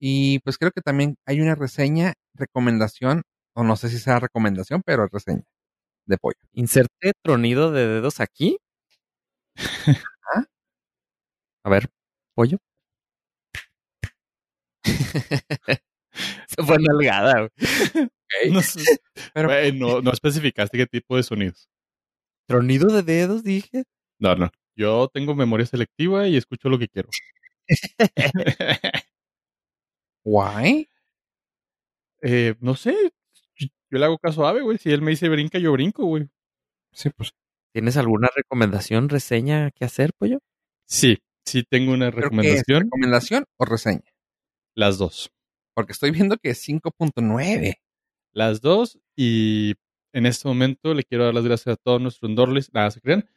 Y 0.00 0.38
pues 0.40 0.56
creo 0.58 0.70
que 0.72 0.80
también 0.80 1.16
hay 1.26 1.40
una 1.40 1.54
reseña, 1.54 2.14
recomendación, 2.34 3.22
o 3.54 3.64
no 3.64 3.76
sé 3.76 3.88
si 3.90 3.98
sea 3.98 4.18
recomendación, 4.20 4.82
pero 4.84 5.06
reseña 5.08 5.42
de 6.06 6.16
pollo. 6.18 6.38
Inserte 6.52 7.12
tronido 7.22 7.70
de 7.72 7.86
dedos 7.86 8.20
aquí. 8.20 8.58
¿Ah? 10.34 10.44
A 11.64 11.70
ver, 11.70 11.88
pollo. 12.34 12.58
Se 16.48 16.62
fue 16.64 16.78
nalgada. 16.78 17.40
güey. 17.40 18.50
No, 18.52 18.62
sé. 18.62 19.00
Pero- 19.34 19.48
Güey, 19.48 19.72
no, 19.78 20.00
no 20.00 20.12
especificaste 20.12 20.78
qué 20.78 20.86
tipo 20.86 21.16
de 21.16 21.22
sonidos. 21.22 21.68
Tronido 22.48 22.88
de 22.88 23.02
dedos, 23.02 23.44
dije. 23.44 23.84
No, 24.18 24.34
no. 24.34 24.50
Yo 24.76 25.08
tengo 25.12 25.34
memoria 25.34 25.66
selectiva 25.66 26.26
y 26.28 26.36
escucho 26.36 26.68
lo 26.68 26.78
que 26.78 26.88
quiero. 26.88 27.08
Why? 30.24 30.88
Eh, 32.22 32.54
no 32.60 32.74
sé. 32.74 32.94
Yo 33.56 33.68
yo 33.90 33.98
le 33.98 34.04
hago 34.04 34.18
caso 34.18 34.46
a 34.46 34.50
Ave, 34.50 34.62
güey. 34.62 34.78
Si 34.78 34.90
él 34.90 35.02
me 35.02 35.10
dice 35.10 35.28
brinca, 35.28 35.58
yo 35.58 35.72
brinco, 35.72 36.04
güey. 36.04 36.28
Sí, 36.92 37.10
pues. 37.10 37.32
¿Tienes 37.72 37.96
alguna 37.96 38.28
recomendación, 38.34 39.08
reseña 39.08 39.70
que 39.70 39.84
hacer, 39.84 40.12
pollo? 40.18 40.40
Sí, 40.86 41.18
sí 41.44 41.62
tengo 41.68 41.92
una 41.92 42.10
¿Pero 42.10 42.12
qué 42.12 42.18
es? 42.18 42.30
recomendación. 42.30 42.82
¿Recomendación 42.84 43.44
o 43.58 43.64
reseña? 43.64 44.12
Las 44.74 44.98
dos. 44.98 45.30
Porque 45.74 45.92
estoy 45.92 46.10
viendo 46.10 46.36
que 46.36 46.50
es 46.50 46.68
5.9. 46.68 47.74
Las 48.32 48.60
dos. 48.60 48.98
Y 49.16 49.74
en 50.12 50.26
este 50.26 50.48
momento 50.48 50.94
le 50.94 51.04
quiero 51.04 51.24
dar 51.24 51.34
las 51.34 51.44
gracias 51.44 51.74
a 51.74 51.76
todos 51.76 52.00
nuestros 52.00 52.34
Dorlis. 52.34 52.72
Nada, 52.72 52.90
se 52.90 53.00
crean. 53.00 53.28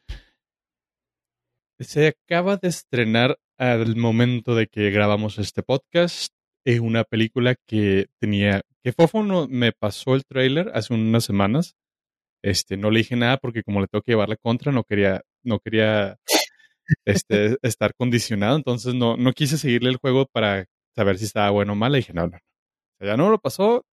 Se 1.80 2.08
acaba 2.08 2.58
de 2.58 2.68
estrenar 2.68 3.38
al 3.58 3.96
momento 3.96 4.56
de 4.56 4.68
que 4.68 4.90
grabamos 4.92 5.40
este 5.40 5.64
podcast 5.64 6.34
eh, 6.66 6.80
una 6.80 7.04
película 7.04 7.56
que 7.68 8.08
tenía 8.20 8.62
que 8.84 8.92
Fofo 8.92 9.24
no, 9.24 9.48
me 9.48 9.72
pasó 9.72 10.16
el 10.16 10.26
tráiler 10.26 10.72
hace 10.74 10.94
unas 10.94 11.24
semanas. 11.24 11.76
Este, 12.44 12.76
no 12.78 12.92
le 12.92 13.00
dije 13.00 13.16
nada 13.16 13.38
porque 13.38 13.64
como 13.64 13.80
le 13.80 13.88
tengo 13.88 14.02
que 14.04 14.12
llevar 14.12 14.30
la 14.30 14.36
contra, 14.36 14.72
no 14.74 14.84
quería, 14.84 15.22
no 15.44 15.60
quería 15.60 16.18
este, 17.06 17.58
estar 17.62 17.94
condicionado. 17.96 18.58
Entonces 18.58 18.94
no, 18.94 19.16
no 19.18 19.32
quise 19.34 19.58
seguirle 19.58 19.90
el 19.90 19.98
juego 19.98 20.26
para 20.28 20.66
saber 20.96 21.18
si 21.18 21.26
estaba 21.26 21.50
bueno 21.50 21.74
o 21.74 21.76
mal. 21.76 21.94
Le 21.94 22.00
dije, 22.00 22.14
no, 22.14 22.28
no, 22.28 22.38
no. 23.00 23.08
Ya 23.08 23.18
no 23.18 23.30
lo 23.30 23.40
pasó. 23.40 23.86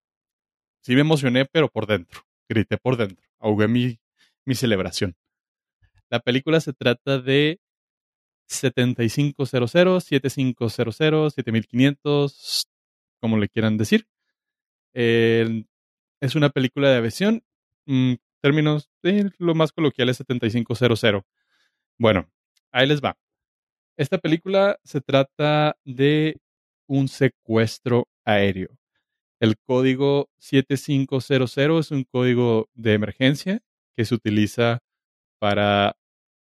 Sí 0.82 0.94
me 0.94 1.02
emocioné, 1.02 1.46
pero 1.46 1.68
por 1.68 1.86
dentro. 1.86 2.22
Grité 2.48 2.76
por 2.76 2.96
dentro. 2.96 3.24
Ahogué 3.38 3.68
mi, 3.68 3.98
mi 4.44 4.54
celebración. 4.54 5.14
La 6.10 6.18
película 6.20 6.60
se 6.60 6.72
trata 6.72 7.18
de 7.18 7.60
7500, 8.50 9.48
7500, 10.04 11.34
7500, 11.34 12.68
como 13.20 13.38
le 13.38 13.48
quieran 13.48 13.76
decir. 13.76 14.06
Es 14.92 16.34
una 16.34 16.50
película 16.50 16.90
de 16.90 16.96
aviación. 16.96 17.42
Mm, 17.86 18.14
términos 18.40 18.90
lo 19.38 19.54
más 19.54 19.72
coloquial 19.72 20.08
es 20.08 20.18
7500. 20.18 21.22
Bueno, 21.98 22.28
ahí 22.72 22.86
les 22.86 23.00
va. 23.00 23.16
Esta 23.96 24.18
película 24.18 24.78
se 24.82 25.00
trata 25.00 25.76
de 25.84 26.36
un 26.86 27.08
secuestro 27.08 28.08
aéreo. 28.24 28.70
El 29.38 29.56
código 29.58 30.28
7500 30.38 31.58
es 31.58 31.90
un 31.90 32.04
código 32.04 32.68
de 32.74 32.94
emergencia 32.94 33.60
que 33.96 34.04
se 34.04 34.14
utiliza 34.14 34.80
para 35.38 35.96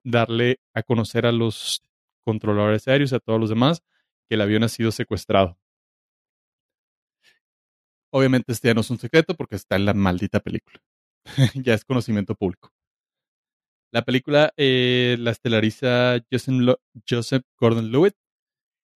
darle 0.04 0.58
a 0.74 0.82
conocer 0.82 1.26
a 1.26 1.32
los 1.32 1.82
controladores 2.28 2.86
aéreos 2.86 3.12
y 3.12 3.14
a 3.14 3.20
todos 3.20 3.40
los 3.40 3.48
demás 3.48 3.82
que 4.28 4.34
el 4.34 4.42
avión 4.42 4.62
ha 4.62 4.68
sido 4.68 4.92
secuestrado. 4.92 5.58
Obviamente 8.12 8.52
este 8.52 8.68
ya 8.68 8.74
no 8.74 8.82
es 8.82 8.90
un 8.90 8.98
secreto 8.98 9.34
porque 9.34 9.56
está 9.56 9.76
en 9.76 9.86
la 9.86 9.94
maldita 9.94 10.40
película. 10.40 10.78
ya 11.54 11.72
es 11.72 11.86
conocimiento 11.86 12.34
público. 12.34 12.70
La 13.90 14.02
película 14.02 14.52
eh, 14.58 15.16
la 15.18 15.30
estelariza 15.30 16.18
Joseph, 16.30 16.76
Joseph 17.08 17.44
Gordon-Levitt 17.58 18.14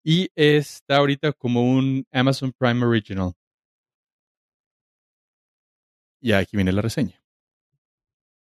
y 0.04 0.28
está 0.34 0.98
ahorita 0.98 1.32
como 1.32 1.62
un 1.62 2.04
Amazon 2.12 2.52
Prime 2.52 2.84
Original. 2.84 3.32
Y 6.20 6.32
aquí 6.32 6.56
viene 6.56 6.72
la 6.72 6.82
reseña. 6.82 7.22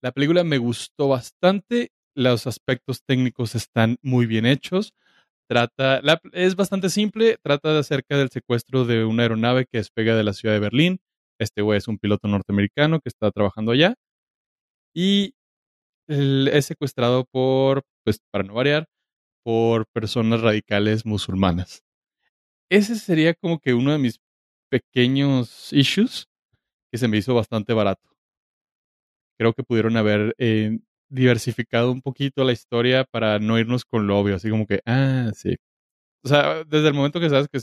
La 0.01 0.11
película 0.11 0.43
me 0.43 0.57
gustó 0.57 1.09
bastante, 1.09 1.91
los 2.15 2.47
aspectos 2.47 3.03
técnicos 3.03 3.55
están 3.55 3.97
muy 4.01 4.25
bien 4.25 4.45
hechos. 4.45 4.93
Trata, 5.49 6.01
es 6.33 6.55
bastante 6.55 6.89
simple, 6.89 7.37
trata 7.41 7.73
de 7.73 7.79
acerca 7.79 8.17
del 8.17 8.29
secuestro 8.29 8.85
de 8.85 9.05
una 9.05 9.23
aeronave 9.23 9.65
que 9.65 9.79
despega 9.79 10.15
de 10.15 10.23
la 10.23 10.33
ciudad 10.33 10.53
de 10.53 10.59
Berlín. 10.59 10.99
Este 11.39 11.61
güey 11.61 11.77
es 11.77 11.87
un 11.87 11.97
piloto 11.97 12.27
norteamericano 12.27 12.99
que 12.99 13.09
está 13.09 13.31
trabajando 13.31 13.71
allá 13.71 13.95
y 14.93 15.33
es 16.07 16.65
secuestrado 16.65 17.25
por, 17.25 17.83
pues 18.03 18.19
para 18.31 18.43
no 18.43 18.53
variar, 18.53 18.87
por 19.43 19.85
personas 19.87 20.41
radicales 20.41 21.05
musulmanas. 21.05 21.83
Ese 22.69 22.95
sería 22.95 23.33
como 23.33 23.59
que 23.59 23.73
uno 23.73 23.91
de 23.91 23.99
mis 23.99 24.19
pequeños 24.69 25.73
issues 25.73 26.27
que 26.91 26.97
se 26.97 27.07
me 27.07 27.17
hizo 27.17 27.33
bastante 27.33 27.73
barato. 27.73 28.09
Creo 29.39 29.53
que 29.53 29.63
pudieron 29.63 29.97
haber 29.97 30.35
eh, 30.37 30.79
diversificado 31.09 31.91
un 31.91 32.01
poquito 32.01 32.43
la 32.43 32.53
historia 32.53 33.03
para 33.05 33.39
no 33.39 33.57
irnos 33.59 33.85
con 33.85 34.07
lo 34.07 34.19
obvio, 34.19 34.35
así 34.35 34.49
como 34.49 34.67
que, 34.67 34.81
ah, 34.85 35.31
sí. 35.35 35.55
O 36.23 36.29
sea, 36.29 36.63
desde 36.65 36.89
el 36.89 36.93
momento 36.93 37.19
que 37.19 37.29
sabes 37.29 37.47
que 37.49 37.59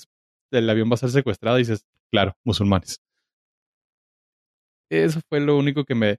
el 0.53 0.71
avión 0.71 0.91
va 0.91 0.95
a 0.95 0.99
ser 0.99 1.11
secuestrado, 1.11 1.57
dices, 1.57 1.87
claro, 2.11 2.37
musulmanes. 2.45 3.01
Eso 4.91 5.21
fue 5.29 5.41
lo 5.41 5.57
único 5.57 5.85
que 5.85 5.95
me, 5.95 6.19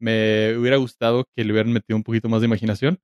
me 0.00 0.56
hubiera 0.56 0.76
gustado 0.76 1.24
que 1.34 1.44
le 1.44 1.52
hubieran 1.52 1.72
metido 1.72 1.96
un 1.96 2.02
poquito 2.04 2.28
más 2.28 2.40
de 2.40 2.46
imaginación. 2.46 2.98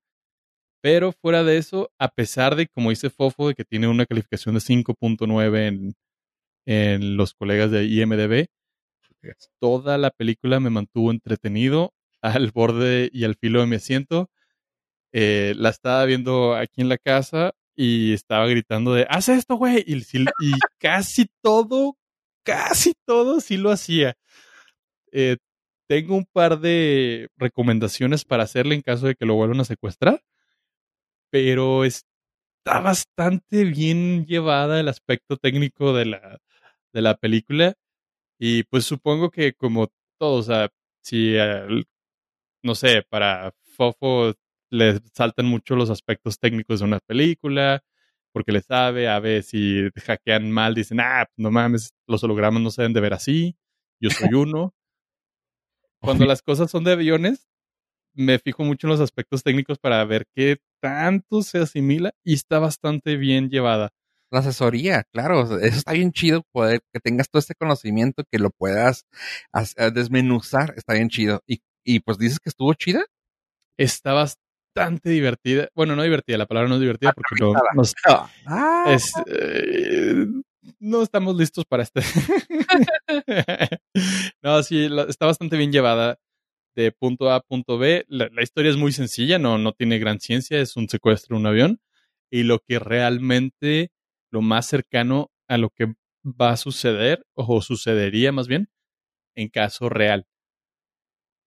Pero 0.83 1.13
fuera 1.13 1.45
de 1.45 1.59
eso, 1.59 1.93
a 1.99 2.09
pesar 2.09 2.57
de, 2.57 2.67
como 2.69 2.91
dice 2.91 3.11
Fofo, 3.11 3.49
de 3.49 3.55
que 3.55 3.65
tiene 3.65 3.89
una 3.89 4.07
calificación 4.07 4.55
de 4.55 4.61
5.9 4.61 5.69
en, 5.69 5.95
en 6.67 7.17
los 7.17 7.35
colegas 7.35 7.71
de 7.71 7.85
IMDB, 7.85 8.47
toda 9.61 9.99
la 9.99 10.11
película 10.11 10.61
me 10.61 10.71
mantuvo 10.71 11.11
entretenido 11.11 11.93
al 12.23 12.51
borde 12.53 13.11
y 13.13 13.25
al 13.25 13.37
filo 13.37 13.61
de 13.61 13.67
mi 13.67 13.77
asiento. 13.77 14.31
Eh, 15.13 15.55
la 15.57 15.71
estaba 15.71 16.05
viendo 16.07 16.55
aquí 16.57 16.81
en 16.81 16.89
la 16.89 16.99
casa 16.99 17.53
y 17.75 18.13
estaba 18.15 18.47
gritando 18.47 18.95
de, 18.95 19.07
haz 19.11 19.29
esto, 19.29 19.57
güey. 19.57 19.85
Y, 19.87 20.03
casi 20.79 21.27
todo, 21.43 21.97
casi 22.45 22.95
todo 23.07 23.41
sí 23.41 23.57
lo 23.57 23.71
hacía. 23.71 24.17
Eh, 25.13 25.37
tengo 25.89 26.17
un 26.17 26.27
par 26.27 26.61
de 26.61 27.29
recomendaciones 27.37 28.25
para 28.25 28.45
hacerle 28.45 28.75
en 28.75 28.83
caso 28.83 29.07
de 29.07 29.15
que 29.15 29.27
lo 29.27 29.35
vuelvan 29.35 29.61
a 29.61 29.65
secuestrar, 29.65 30.23
pero 31.31 31.85
está 31.85 32.81
bastante 32.81 33.65
bien 33.65 34.27
llevada 34.27 34.81
el 34.81 34.89
aspecto 34.89 35.37
técnico 35.37 35.93
de 35.93 36.07
la, 36.07 36.39
de 36.93 37.03
la 37.03 37.17
película. 37.17 37.75
Y 38.39 38.65
pues 38.65 38.85
supongo 38.85 39.31
que 39.31 39.55
como 39.55 39.89
todo, 40.19 40.39
o 40.39 40.43
sea, 40.43 40.71
si, 41.03 41.37
no 42.63 42.75
sé, 42.75 43.03
para 43.09 43.53
Fofo 43.65 44.35
le 44.71 45.01
saltan 45.15 45.47
mucho 45.47 45.77
los 45.77 45.91
aspectos 45.91 46.39
técnicos 46.39 46.81
de 46.81 46.87
una 46.87 47.01
película, 47.01 47.83
porque 48.33 48.53
le 48.53 48.63
sabe, 48.63 49.09
a 49.09 49.19
ver 49.21 49.43
si 49.43 49.89
hackean 50.07 50.51
mal, 50.51 50.75
dicen, 50.75 51.01
ah, 51.01 51.27
no 51.37 51.51
mames, 51.51 51.93
los 52.07 52.25
hologramas 52.25 52.63
no 52.63 52.71
se 52.71 52.83
deben 52.83 52.95
de 52.95 53.01
ver 53.01 53.15
así, 53.15 53.57
yo 54.01 54.11
soy 54.11 54.33
uno. 54.35 54.75
Cuando 56.01 56.25
las 56.27 56.43
cosas 56.43 56.71
son 56.71 56.85
de 56.85 56.93
aviones, 56.93 57.49
me 58.15 58.39
fijo 58.39 58.65
mucho 58.65 58.87
en 58.87 58.93
los 58.93 59.01
aspectos 59.01 59.43
técnicos 59.43 59.79
para 59.79 60.05
ver 60.05 60.27
qué 60.35 60.59
tanto 60.83 61.43
se 61.43 61.59
asimila 61.59 62.15
y 62.25 62.35
está 62.35 62.59
bastante 62.59 63.17
bien 63.17 63.51
llevada. 63.51 63.91
La 64.33 64.41
asesoría, 64.41 65.05
claro, 65.13 65.43
eso 65.61 65.79
está 65.79 65.93
bien 65.93 66.13
chido, 66.13 66.45
poder 66.53 66.83
que 66.93 67.01
tengas 67.01 67.31
todo 67.31 67.41
este 67.41 67.55
conocimiento, 67.55 68.25
que 68.31 68.39
lo 68.39 68.51
puedas 68.51 69.07
as- 69.53 69.75
eh, 69.79 69.91
desmenuzar, 69.93 70.75
está 70.77 70.95
bien 70.95 71.09
chido. 71.11 71.43
Y, 71.47 71.61
y 71.85 72.01
pues 72.01 72.19
dices 72.19 72.39
que 72.41 72.49
estuvo 72.51 72.73
chida. 72.75 73.05
Está 73.79 74.13
bastante 74.13 75.11
divertida. 75.11 75.69
Bueno, 75.75 75.97
no 75.97 76.03
divertida, 76.03 76.39
la 76.39 76.47
palabra 76.47 76.69
no 76.69 76.77
es 76.77 76.81
divertida 76.81 77.13
porque 77.13 77.35
no, 77.41 77.53
nos- 77.75 77.95
Ah, 78.47 78.85
es, 78.95 79.13
eh, 79.27 80.27
no 80.79 81.03
estamos 81.03 81.37
listos 81.37 81.65
para 81.65 81.83
este. 81.83 82.01
no, 84.43 84.63
sí, 84.63 84.89
la- 84.89 85.05
está 85.05 85.27
bastante 85.27 85.57
bien 85.57 85.73
llevada 85.73 86.19
de 86.75 86.93
punto 86.93 87.31
A 87.31 87.37
a 87.37 87.41
punto 87.41 87.79
B. 87.79 88.05
La, 88.09 88.29
la 88.33 88.43
historia 88.43 88.71
es 88.71 88.77
muy 88.77 88.93
sencilla, 88.93 89.39
no, 89.39 89.59
no 89.59 89.73
tiene 89.73 89.99
gran 89.99 90.21
ciencia, 90.21 90.61
es 90.61 90.77
un 90.77 90.89
secuestro 90.89 91.37
de 91.37 91.41
un 91.41 91.47
avión. 91.47 91.81
Y 92.31 92.45
lo 92.45 92.61
que 92.61 92.79
realmente, 92.79 93.91
lo 94.31 94.41
más 94.41 94.67
cercano 94.67 95.31
a 95.49 95.59
lo 95.59 95.71
que 95.71 95.93
va 96.25 96.51
a 96.53 96.57
suceder, 96.57 97.27
o 97.35 97.61
sucedería 97.61 98.33
más 98.33 98.49
bien, 98.49 98.69
en 99.37 99.49
caso 99.49 99.89
real. 99.89 100.27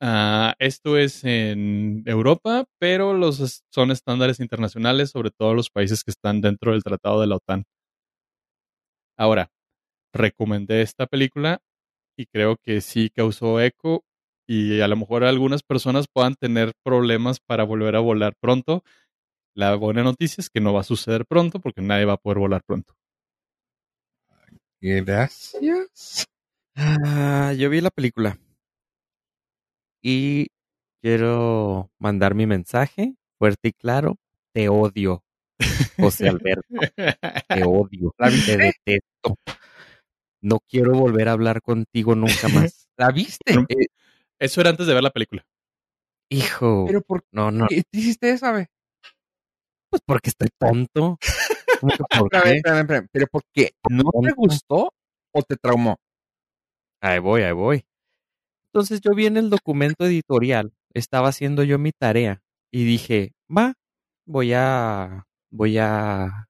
Ah, 0.01 0.55
esto 0.59 0.97
es 0.97 1.23
en 1.23 2.03
Europa, 2.05 2.65
pero 2.79 3.13
los 3.13 3.63
son 3.71 3.91
estándares 3.91 4.39
internacionales, 4.39 5.09
sobre 5.11 5.31
todo 5.31 5.53
los 5.53 5.69
países 5.69 6.03
que 6.03 6.11
están 6.11 6.41
dentro 6.41 6.73
del 6.73 6.83
Tratado 6.83 7.21
de 7.21 7.27
la 7.27 7.37
OTAN. 7.37 7.65
Ahora, 9.17 9.49
recomendé 10.13 10.81
esta 10.81 11.07
película 11.07 11.59
y 12.17 12.25
creo 12.27 12.57
que 12.57 12.81
sí 12.81 13.09
causó 13.09 13.61
eco 13.61 14.03
y 14.47 14.81
a 14.81 14.87
lo 14.87 14.97
mejor 14.97 15.23
algunas 15.23 15.63
personas 15.63 16.07
puedan 16.11 16.35
tener 16.35 16.73
problemas 16.83 17.39
para 17.39 17.63
volver 17.63 17.95
a 17.95 17.99
volar 17.99 18.35
pronto. 18.39 18.83
La 19.55 19.75
buena 19.75 20.03
noticia 20.03 20.41
es 20.41 20.49
que 20.49 20.61
no 20.61 20.73
va 20.73 20.81
a 20.81 20.83
suceder 20.83 21.25
pronto 21.25 21.59
porque 21.59 21.81
nadie 21.81 22.05
va 22.05 22.13
a 22.13 22.17
poder 22.17 22.39
volar 22.39 22.61
pronto. 22.65 22.95
gracias. 24.81 26.27
Ah, 26.75 27.53
yo 27.57 27.69
vi 27.69 27.81
la 27.81 27.89
película. 27.89 28.37
Y 30.07 30.49
quiero 31.01 31.89
mandar 31.97 32.35
mi 32.35 32.45
mensaje 32.45 33.15
fuerte 33.39 33.69
y 33.69 33.73
claro. 33.73 34.17
Te 34.53 34.69
odio, 34.69 35.23
José 35.97 36.29
Alberto. 36.29 36.67
Te 37.49 37.63
odio. 37.63 38.13
¿La 38.19 38.27
Te 38.29 38.33
viste? 38.35 38.57
detesto. 38.85 39.35
No 40.41 40.59
quiero 40.69 40.91
volver 40.93 41.27
a 41.27 41.31
hablar 41.31 41.63
contigo 41.63 42.13
nunca 42.13 42.47
más. 42.71 42.87
¿La 42.97 43.09
viste? 43.09 43.53
Eh, 43.53 43.87
Eso 44.39 44.61
era 44.61 44.69
antes 44.69 44.85
de 44.85 44.93
ver 44.93 45.01
la 45.01 45.09
película. 45.09 45.43
Hijo. 46.29 46.85
pero 46.85 47.01
¿por 47.01 47.23
No, 47.31 47.49
no. 47.49 47.65
qué 47.67 47.81
te 47.89 47.97
hiciste 47.97 48.29
eso, 48.29 48.53
ve? 48.53 48.67
Pues 49.89 50.01
porque 50.05 50.29
estoy 50.29 50.49
tonto. 50.59 51.17
¿Cómo 51.81 51.93
que 51.97 52.03
por 52.19 52.29
qué? 52.29 52.37
espérame, 52.57 52.81
espérame. 52.81 53.07
¿Pero 53.11 53.27
por 53.27 53.41
qué? 53.51 53.71
¿No 53.89 54.03
te 54.21 54.33
gustó 54.35 54.93
o 55.33 55.41
te 55.41 55.55
traumó? 55.57 55.97
Ahí 57.01 57.17
voy, 57.19 57.41
ahí 57.41 57.51
voy. 57.53 57.83
Entonces 58.75 58.99
yo 58.99 59.15
vi 59.15 59.25
en 59.25 59.37
el 59.37 59.49
documento 59.49 60.05
editorial, 60.05 60.73
estaba 60.93 61.29
haciendo 61.29 61.63
yo 61.63 61.79
mi 61.79 61.93
tarea 61.93 62.41
y 62.73 62.83
dije, 62.83 63.31
va, 63.49 63.75
voy 64.25 64.51
a, 64.51 65.23
voy 65.49 65.77
a 65.77 66.49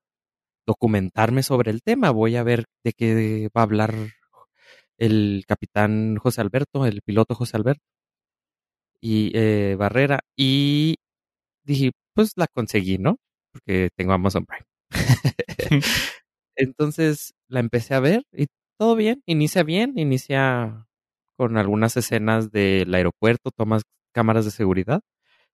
documentarme 0.66 1.44
sobre 1.44 1.70
el 1.70 1.84
tema, 1.84 2.10
voy 2.10 2.36
a 2.36 2.42
ver 2.42 2.66
de 2.84 2.94
qué 2.94 3.50
va 3.56 3.62
a 3.62 3.66
hablar 3.66 3.94
el 4.98 5.44
capitán 5.48 6.18
José 6.18 6.42
Alberto, 6.42 6.88
el 6.88 7.04
piloto 7.04 7.36
José 7.36 7.58
Alberto 7.58 7.84
y 9.00 9.32
eh, 9.36 9.76
Barrera 9.78 10.22
y 10.36 10.96
dije, 11.64 11.92
pues 12.16 12.34
la 12.38 12.48
conseguí, 12.48 12.98
¿no? 12.98 13.18
Porque 13.54 13.90
tengo 13.96 14.14
Amazon 14.14 14.48
Prime. 14.48 14.66
Entonces 16.56 17.36
la 17.50 17.60
empecé 17.60 17.94
a 17.94 18.00
ver 18.00 18.24
y 18.34 18.48
todo 18.80 18.96
bien, 18.96 19.22
inicia 19.28 19.62
bien, 19.62 20.00
inicia 20.00 20.85
con 21.38 21.58
algunas 21.58 21.98
escenas 21.98 22.52
del 22.52 22.94
aeropuerto, 22.94 23.52
tomas 23.52 23.84
cámaras 24.14 24.46
de 24.46 24.52
seguridad 24.52 25.02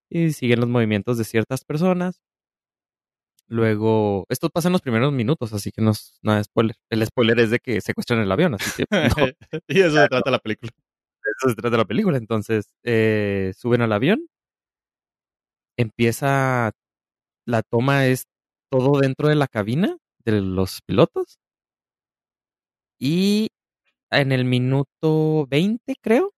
y 0.10 0.34
siguen 0.34 0.62
los 0.62 0.70
movimientos 0.70 1.18
de 1.18 1.26
ciertas 1.26 1.66
personas. 1.66 2.22
Luego, 3.48 4.26
esto 4.30 4.50
pasa 4.50 4.70
en 4.70 4.74
los 4.74 4.82
primeros 4.82 5.12
minutos, 5.12 5.52
así 5.54 5.72
que 5.72 5.82
no 5.82 5.92
es 5.92 6.18
nada 6.22 6.38
de 6.38 6.46
spoiler. 6.46 6.76
El 6.90 7.06
spoiler 7.06 7.40
es 7.40 7.50
de 7.52 7.60
que 7.60 7.82
secuestran 7.82 8.20
el 8.22 8.32
avión, 8.32 8.54
así 8.54 8.72
que 8.72 8.86
no, 8.90 9.00
y 9.68 9.82
eso 9.82 9.98
se 9.98 10.08
trata 10.10 10.32
la 10.32 10.40
película. 10.40 10.72
eso 11.38 11.50
se 11.50 11.56
trata 11.56 11.78
la 11.78 11.86
película. 11.86 12.18
Entonces, 12.18 12.74
eh, 12.84 13.54
suben 13.58 13.82
al 13.82 13.92
avión, 13.92 14.26
empieza, 15.78 16.72
la 17.46 17.62
toma 17.64 18.08
es 18.08 18.26
todo 18.72 19.00
dentro 19.00 19.28
de 19.30 19.36
la 19.36 19.48
cabina 19.48 19.98
de 20.26 20.42
los 20.42 20.82
pilotos 20.86 21.40
y 23.00 23.50
en 24.12 24.32
el 24.32 24.46
minuto 24.46 25.48
20, 25.48 25.96
creo, 26.02 26.34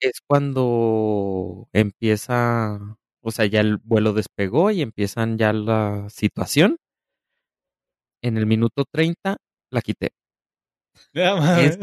es 0.00 0.20
cuando 0.26 1.68
empieza, 1.72 2.78
o 3.20 3.30
sea, 3.30 3.46
ya 3.46 3.60
el 3.60 3.78
vuelo 3.78 4.12
despegó 4.12 4.70
y 4.70 4.82
empiezan 4.82 5.38
ya 5.38 5.52
la 5.52 6.08
situación. 6.10 6.76
En 8.22 8.36
el 8.36 8.46
minuto 8.46 8.84
30 8.90 9.36
la 9.70 9.80
quité. 9.80 10.10
Ya, 11.14 11.36
madre. 11.36 11.78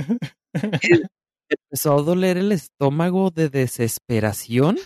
Empezó 1.49 1.93
a 1.93 2.01
doler 2.01 2.37
el 2.37 2.51
estómago 2.51 3.29
de 3.29 3.49
desesperación 3.49 4.77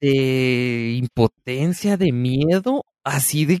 de 0.00 0.94
impotencia, 0.96 1.96
de 1.96 2.12
miedo, 2.12 2.84
así 3.04 3.44
de 3.44 3.60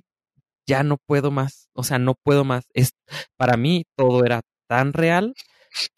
ya 0.66 0.82
no 0.84 0.98
puedo 0.98 1.30
más, 1.30 1.68
o 1.74 1.82
sea, 1.82 1.98
no 1.98 2.14
puedo 2.14 2.44
más. 2.44 2.64
Es, 2.74 2.92
para 3.36 3.56
mí 3.56 3.84
todo 3.96 4.24
era 4.24 4.40
tan 4.70 4.92
real 4.92 5.34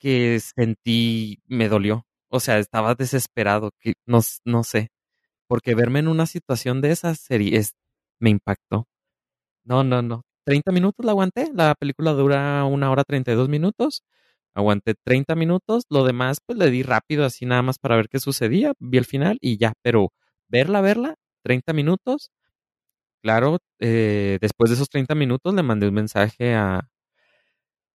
que 0.00 0.40
sentí, 0.40 1.40
me 1.46 1.68
dolió, 1.68 2.06
o 2.30 2.40
sea, 2.40 2.58
estaba 2.58 2.94
desesperado, 2.96 3.72
que 3.80 3.94
no, 4.06 4.20
no 4.46 4.64
sé, 4.64 4.90
porque 5.48 5.74
verme 5.76 6.00
en 6.00 6.08
una 6.08 6.26
situación 6.26 6.80
de 6.82 6.92
esas 6.92 7.20
sería, 7.20 7.58
es, 7.60 7.74
me 8.20 8.30
impactó. 8.30 8.86
No, 9.64 9.84
no, 9.84 10.02
no. 10.02 10.22
30 10.44 10.72
minutos 10.72 11.04
la 11.06 11.12
aguanté, 11.12 11.50
la 11.54 11.74
película 11.76 12.12
dura 12.12 12.64
una 12.64 12.90
hora 12.90 13.04
32 13.04 13.48
minutos, 13.48 14.02
aguanté 14.54 14.94
30 15.04 15.34
minutos, 15.36 15.84
lo 15.90 16.04
demás 16.04 16.38
pues 16.46 16.58
le 16.58 16.70
di 16.70 16.82
rápido 16.82 17.24
así 17.26 17.46
nada 17.46 17.62
más 17.62 17.78
para 17.78 17.96
ver 17.96 18.08
qué 18.08 18.20
sucedía, 18.20 18.72
vi 18.80 18.98
el 18.98 19.06
final 19.06 19.38
y 19.42 19.58
ya, 19.58 19.74
pero 19.82 20.12
verla, 20.48 20.80
verla, 20.82 21.16
30 21.44 21.72
minutos, 21.74 22.30
claro, 23.22 23.58
eh, 23.80 24.38
después 24.40 24.70
de 24.70 24.76
esos 24.76 24.88
30 24.90 25.14
minutos 25.14 25.54
le 25.54 25.62
mandé 25.62 25.88
un 25.88 25.94
mensaje 25.94 26.54
a, 26.54 26.88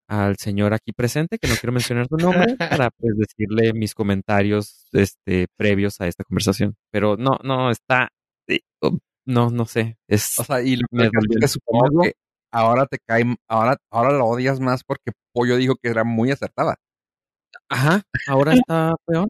al 0.08 0.38
señor 0.38 0.74
aquí 0.74 0.94
presente, 0.94 1.38
que 1.38 1.48
no 1.48 1.56
quiero 1.56 1.74
mencionar 1.74 2.08
su 2.08 2.18
nombre, 2.18 2.56
para 2.60 2.90
pues 2.92 3.16
decirle 3.18 3.74
mis 3.74 3.94
comentarios 3.94 4.88
este, 4.92 5.48
previos 5.58 6.00
a 6.02 6.08
esta 6.08 6.24
conversación. 6.24 6.76
Pero 6.92 7.18
no, 7.18 7.38
no, 7.44 7.70
está, 7.72 8.10
eh, 8.48 8.62
oh, 8.82 8.98
no, 9.26 9.50
no 9.50 9.66
sé. 9.66 9.98
Es, 10.08 10.40
O 10.40 10.44
sea, 10.44 10.62
y 10.62 10.78
lo 10.78 10.88
Me 10.92 11.10
que 11.40 11.48
supongo 11.48 12.04
que 12.04 12.14
ahora 12.52 12.86
te 12.86 12.98
cae, 13.06 13.24
ahora, 13.48 13.78
ahora 13.92 14.12
lo 14.12 14.26
odias 14.26 14.60
más 14.60 14.84
porque 14.84 15.12
Pollo 15.34 15.58
dijo 15.58 15.76
que 15.76 15.90
era 15.90 16.04
muy 16.04 16.32
acertada. 16.32 16.76
ajá, 17.70 18.04
ahora 18.28 18.54
está 18.54 18.96
peor. 19.06 19.28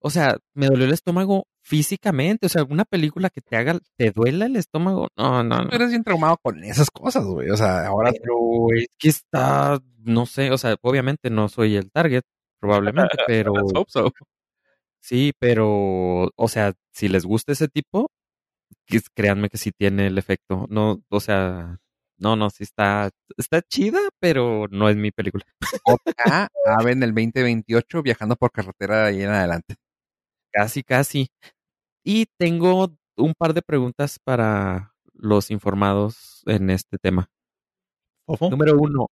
O 0.00 0.10
sea, 0.10 0.36
me 0.54 0.66
dolió 0.66 0.86
el 0.86 0.92
estómago 0.92 1.46
físicamente. 1.62 2.46
O 2.46 2.48
sea, 2.48 2.64
una 2.64 2.84
película 2.84 3.30
que 3.30 3.40
te 3.40 3.56
haga, 3.56 3.78
te 3.96 4.10
duela 4.10 4.46
el 4.46 4.56
estómago. 4.56 5.08
No, 5.16 5.42
no, 5.42 5.62
no. 5.64 5.68
Tú 5.68 5.76
eres 5.76 5.90
bien 5.90 6.04
traumado 6.04 6.38
con 6.42 6.62
esas 6.64 6.90
cosas, 6.90 7.24
güey. 7.24 7.50
O 7.50 7.56
sea, 7.56 7.86
ahora 7.86 8.12
Pero 8.12 8.68
es 8.74 8.86
que 8.98 9.08
está, 9.08 9.80
no 10.04 10.26
sé, 10.26 10.50
o 10.50 10.58
sea, 10.58 10.76
obviamente 10.82 11.30
no 11.30 11.48
soy 11.48 11.76
el 11.76 11.90
target, 11.90 12.22
probablemente, 12.60 13.16
pero 13.26 13.52
so. 13.88 14.12
sí, 15.00 15.32
pero, 15.38 16.30
o 16.34 16.48
sea, 16.48 16.74
si 16.92 17.08
les 17.08 17.24
gusta 17.24 17.52
ese 17.52 17.68
tipo, 17.68 18.10
créanme 19.14 19.48
que 19.48 19.58
sí 19.58 19.72
tiene 19.72 20.06
el 20.06 20.18
efecto. 20.18 20.66
No, 20.70 21.02
o 21.08 21.20
sea, 21.20 21.78
no, 22.18 22.36
no, 22.36 22.50
sí 22.50 22.64
está, 22.64 23.10
está 23.36 23.62
chida, 23.62 24.00
pero 24.20 24.66
no 24.70 24.88
es 24.88 24.96
mi 24.96 25.10
película. 25.10 25.44
Ave 26.66 26.92
en 26.92 27.02
el 27.02 27.14
2028 27.14 28.02
viajando 28.02 28.36
por 28.36 28.50
carretera 28.50 29.06
ahí 29.06 29.22
en 29.22 29.30
adelante. 29.30 29.76
Casi, 30.52 30.82
casi. 30.82 31.28
Y 32.04 32.26
tengo 32.38 32.92
un 33.16 33.34
par 33.34 33.54
de 33.54 33.62
preguntas 33.62 34.18
para 34.22 34.94
los 35.14 35.50
informados 35.50 36.42
en 36.46 36.70
este 36.70 36.98
tema. 36.98 37.28
Número 38.50 38.76
uno, 38.78 39.06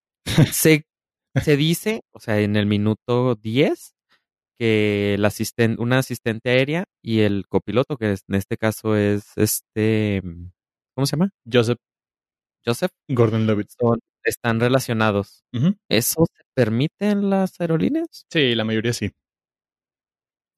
se, 0.53 0.85
se 1.43 1.57
dice, 1.57 2.03
o 2.13 2.21
sea, 2.21 2.41
en 2.41 2.57
el 2.57 2.67
minuto 2.67 3.35
10, 3.37 3.95
que 4.59 5.15
el 5.15 5.25
asisten, 5.25 5.77
una 5.81 5.99
asistente 5.99 6.51
aérea 6.51 6.85
y 7.03 7.21
el 7.21 7.47
copiloto, 7.49 7.97
que 7.97 8.13
es- 8.13 8.25
en 8.29 8.37
este 8.37 8.57
caso 8.57 8.97
es 8.97 9.33
este, 9.37 10.23
¿cómo 10.95 11.07
se 11.07 11.17
llama? 11.17 11.31
Joseph 11.51 11.79
Joseph, 12.67 12.91
Gordon 13.09 13.47
Levitt. 13.47 13.69
son- 13.79 14.01
están 14.25 14.59
relacionados. 14.61 15.45
¿Eso 15.89 16.27
se 16.27 16.43
permite 16.55 17.11
en 17.11 17.31
las 17.31 17.61
aerolíneas? 17.61 18.27
Sí, 18.31 18.55
la 18.57 18.65
mayoría 18.65 18.93
sí. 18.93 19.13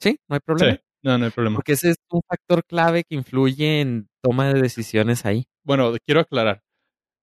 Sí, 0.01 0.19
no 0.29 0.35
hay 0.35 0.41
problema. 0.41 0.75
Sí, 0.75 0.81
no, 1.03 1.19
no 1.19 1.25
hay 1.27 1.31
problema. 1.31 1.57
Porque 1.57 1.73
ese 1.73 1.91
es 1.91 1.97
un 2.11 2.23
factor 2.27 2.65
clave 2.65 3.05
que 3.05 3.15
influye 3.15 3.81
en 3.81 4.09
toma 4.23 4.53
de 4.53 4.61
decisiones 4.61 5.25
ahí. 5.27 5.47
Bueno, 5.65 5.93
quiero 6.05 6.21
aclarar. 6.21 6.63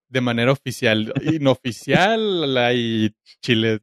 De 0.07 0.21
manera 0.21 0.51
oficial. 0.51 1.11
Inoficial 1.23 2.55
hay 2.57 3.15
chile, 3.41 3.79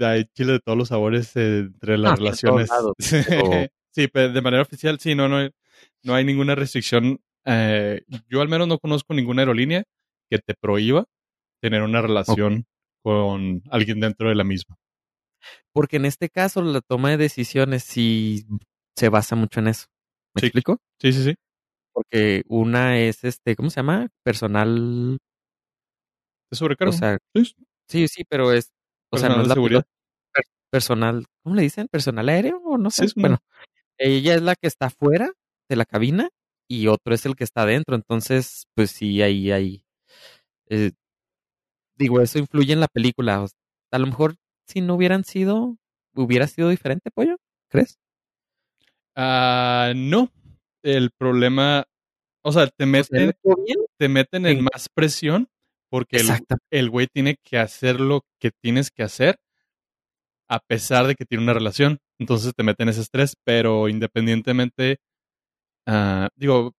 hay 0.00 0.24
chile 0.34 0.52
de 0.52 0.60
todos 0.60 0.78
los 0.78 0.88
sabores 0.88 1.34
eh, 1.36 1.58
entre 1.58 1.98
las 1.98 2.12
Ah, 2.12 2.16
relaciones. 2.16 2.70
sí, 3.90 4.08
pero 4.08 4.32
de 4.32 4.40
manera 4.40 4.62
oficial 4.62 4.98
sí, 5.00 5.14
no, 5.14 5.28
no 5.28 5.38
hay, 5.38 5.50
no 6.02 6.14
hay 6.14 6.24
ninguna 6.24 6.54
restricción. 6.54 7.20
Eh, 7.44 8.02
yo 8.28 8.40
al 8.40 8.48
menos 8.48 8.68
no 8.68 8.78
conozco 8.78 9.14
ninguna 9.14 9.42
aerolínea 9.42 9.84
que 10.30 10.38
te 10.38 10.54
prohíba 10.54 11.04
tener 11.60 11.82
una 11.82 12.00
relación 12.02 12.66
con 13.02 13.62
alguien 13.70 14.00
dentro 14.00 14.28
de 14.28 14.34
la 14.34 14.44
misma. 14.44 14.76
Porque 15.72 15.96
en 15.96 16.04
este 16.06 16.28
caso 16.28 16.62
la 16.62 16.80
toma 16.80 17.10
de 17.10 17.16
decisiones 17.16 17.84
sí 17.84 18.46
se 18.96 19.08
basa 19.08 19.36
mucho 19.36 19.60
en 19.60 19.68
eso. 19.68 19.86
¿Me 20.34 20.40
Sí. 20.40 20.46
explico? 20.46 20.78
Sí, 21.00 21.12
sí, 21.12 21.24
sí. 21.24 21.34
Porque 21.92 22.42
una 22.48 22.98
es 23.00 23.24
este, 23.24 23.56
¿cómo 23.56 23.70
se 23.70 23.76
llama? 23.76 24.08
Personal, 24.24 25.18
¿Te 26.50 26.56
sobrecargo? 26.56 26.94
o 26.94 26.96
sea, 26.96 27.18
Sí. 27.34 27.54
sí, 27.88 28.08
sí, 28.08 28.24
pero 28.28 28.52
es, 28.52 28.72
o 29.10 29.18
sea, 29.18 29.28
no 29.28 29.36
es 29.36 29.42
de 29.42 29.48
la 29.48 29.54
seguridad. 29.54 29.84
pilota, 29.84 30.48
personal, 30.70 31.26
¿cómo 31.42 31.56
le 31.56 31.62
dicen? 31.62 31.88
Personal 31.88 32.28
aéreo 32.28 32.58
o 32.64 32.78
no 32.78 32.90
sé. 32.90 33.06
Bueno, 33.16 33.38
ella 33.98 34.34
es 34.34 34.42
la 34.42 34.56
que 34.56 34.66
está 34.66 34.90
fuera 34.90 35.32
de 35.68 35.76
la 35.76 35.84
cabina 35.84 36.28
y 36.68 36.88
otro 36.88 37.14
es 37.14 37.26
el 37.26 37.36
que 37.36 37.44
está 37.44 37.62
adentro. 37.62 37.94
Entonces, 37.96 38.66
pues 38.74 38.90
sí, 38.90 39.22
ahí, 39.22 39.50
ahí. 39.52 39.84
eh, 40.68 40.92
digo, 41.96 42.20
eso 42.20 42.38
influye 42.38 42.72
en 42.72 42.80
la 42.80 42.88
película. 42.88 43.42
O- 43.42 43.48
A 43.92 43.98
lo 43.98 44.06
mejor 44.06 44.34
si 44.66 44.80
no 44.80 44.94
hubieran 44.94 45.24
sido, 45.24 45.76
hubiera 46.14 46.46
sido 46.46 46.68
diferente, 46.68 47.10
pollo, 47.10 47.36
¿crees? 47.68 47.98
Ah, 49.16 49.92
no. 49.94 50.30
El 50.82 51.10
problema, 51.10 51.86
o 52.42 52.52
sea, 52.52 52.66
te 52.66 52.86
meten, 52.86 53.32
te 53.98 54.08
meten 54.08 54.46
en 54.46 54.64
más 54.64 54.88
presión 54.92 55.48
porque 55.88 56.20
el 56.70 56.90
güey 56.90 57.06
tiene 57.06 57.36
que 57.42 57.58
hacer 57.58 58.00
lo 58.00 58.22
que 58.38 58.50
tienes 58.50 58.90
que 58.90 59.02
hacer 59.02 59.38
a 60.48 60.60
pesar 60.60 61.06
de 61.06 61.14
que 61.14 61.24
tiene 61.24 61.44
una 61.44 61.54
relación. 61.54 61.98
Entonces 62.18 62.52
te 62.54 62.62
meten 62.62 62.88
ese 62.88 63.00
estrés, 63.00 63.34
pero 63.44 63.88
independientemente, 63.88 64.98
ah, 65.86 66.28
digo, 66.36 66.72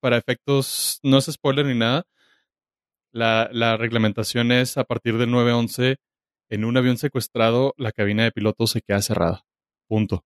para 0.00 0.16
efectos, 0.16 0.98
no 1.02 1.18
es 1.18 1.26
spoiler 1.26 1.66
ni 1.66 1.74
nada, 1.74 2.04
la, 3.12 3.48
la 3.52 3.76
reglamentación 3.76 4.52
es 4.52 4.76
a 4.76 4.84
partir 4.84 5.18
del 5.18 5.30
911, 5.30 5.96
en 6.50 6.64
un 6.64 6.76
avión 6.76 6.98
secuestrado, 6.98 7.74
la 7.78 7.92
cabina 7.92 8.24
de 8.24 8.32
piloto 8.32 8.66
se 8.66 8.82
queda 8.82 9.00
cerrada. 9.00 9.46
Punto. 9.88 10.24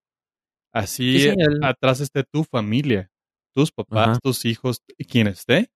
Así 0.73 1.19
Sí, 1.19 1.35
atrás 1.61 2.01
esté 2.01 2.23
tu 2.23 2.43
familia, 2.43 3.09
tus 3.53 3.71
papás, 3.71 4.09
Ajá. 4.09 4.19
tus 4.21 4.43
hijos, 4.43 4.81
quien 5.07 5.27
esté, 5.27 5.71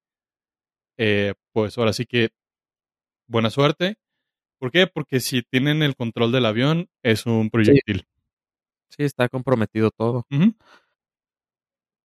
eh, 0.97 1.35
pues 1.53 1.77
ahora 1.77 1.93
sí 1.93 2.05
que 2.05 2.29
buena 3.27 3.49
suerte. 3.49 3.95
¿Por 4.59 4.71
qué? 4.71 4.87
Porque 4.87 5.21
si 5.21 5.41
tienen 5.43 5.81
el 5.83 5.95
control 5.95 6.33
del 6.33 6.45
avión, 6.45 6.89
es 7.01 7.25
un 7.25 7.49
proyectil. 7.49 8.05
Sí, 8.89 9.03
está 9.03 9.29
comprometido 9.29 9.91
todo. 9.91 10.25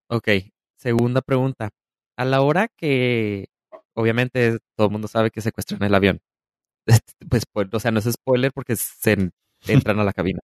Ok, 0.07 0.29
segunda 0.77 1.21
pregunta. 1.21 1.71
A 2.15 2.23
la 2.23 2.41
hora 2.41 2.69
que, 2.69 3.47
obviamente, 3.93 4.59
todo 4.77 4.87
el 4.87 4.93
mundo 4.93 5.09
sabe 5.09 5.31
que 5.31 5.41
secuestran 5.41 5.83
el 5.83 5.95
avión. 5.95 6.21
Pues, 7.29 7.43
pues, 7.51 7.67
o 7.73 7.79
sea, 7.79 7.91
no 7.91 7.99
es 7.99 8.05
spoiler 8.11 8.51
porque 8.53 8.75
se 8.75 9.13
en- 9.13 9.31
entran 9.67 9.99
a 9.99 10.03
la 10.03 10.13
cabina. 10.13 10.39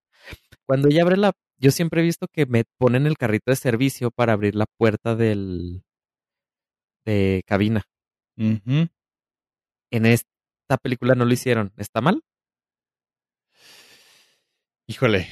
Cuando 0.68 0.90
ella 0.90 1.04
abre 1.04 1.18
la, 1.18 1.34
yo 1.60 1.72
siempre 1.72 2.02
he 2.02 2.04
visto 2.06 2.28
que 2.34 2.46
me 2.48 2.66
ponen 2.80 3.08
el 3.08 3.18
carrito 3.18 3.52
de 3.52 3.56
servicio 3.58 4.12
para 4.12 4.34
abrir 4.34 4.56
la 4.56 4.66
puerta 4.78 5.16
del, 5.16 5.84
de 7.06 7.44
cabina. 7.46 7.84
En 8.38 10.06
esta 10.06 10.78
película 10.82 11.16
no 11.16 11.26
lo 11.26 11.34
hicieron. 11.34 11.74
¿Está 11.78 12.02
mal? 12.02 12.22
Híjole. 14.88 15.28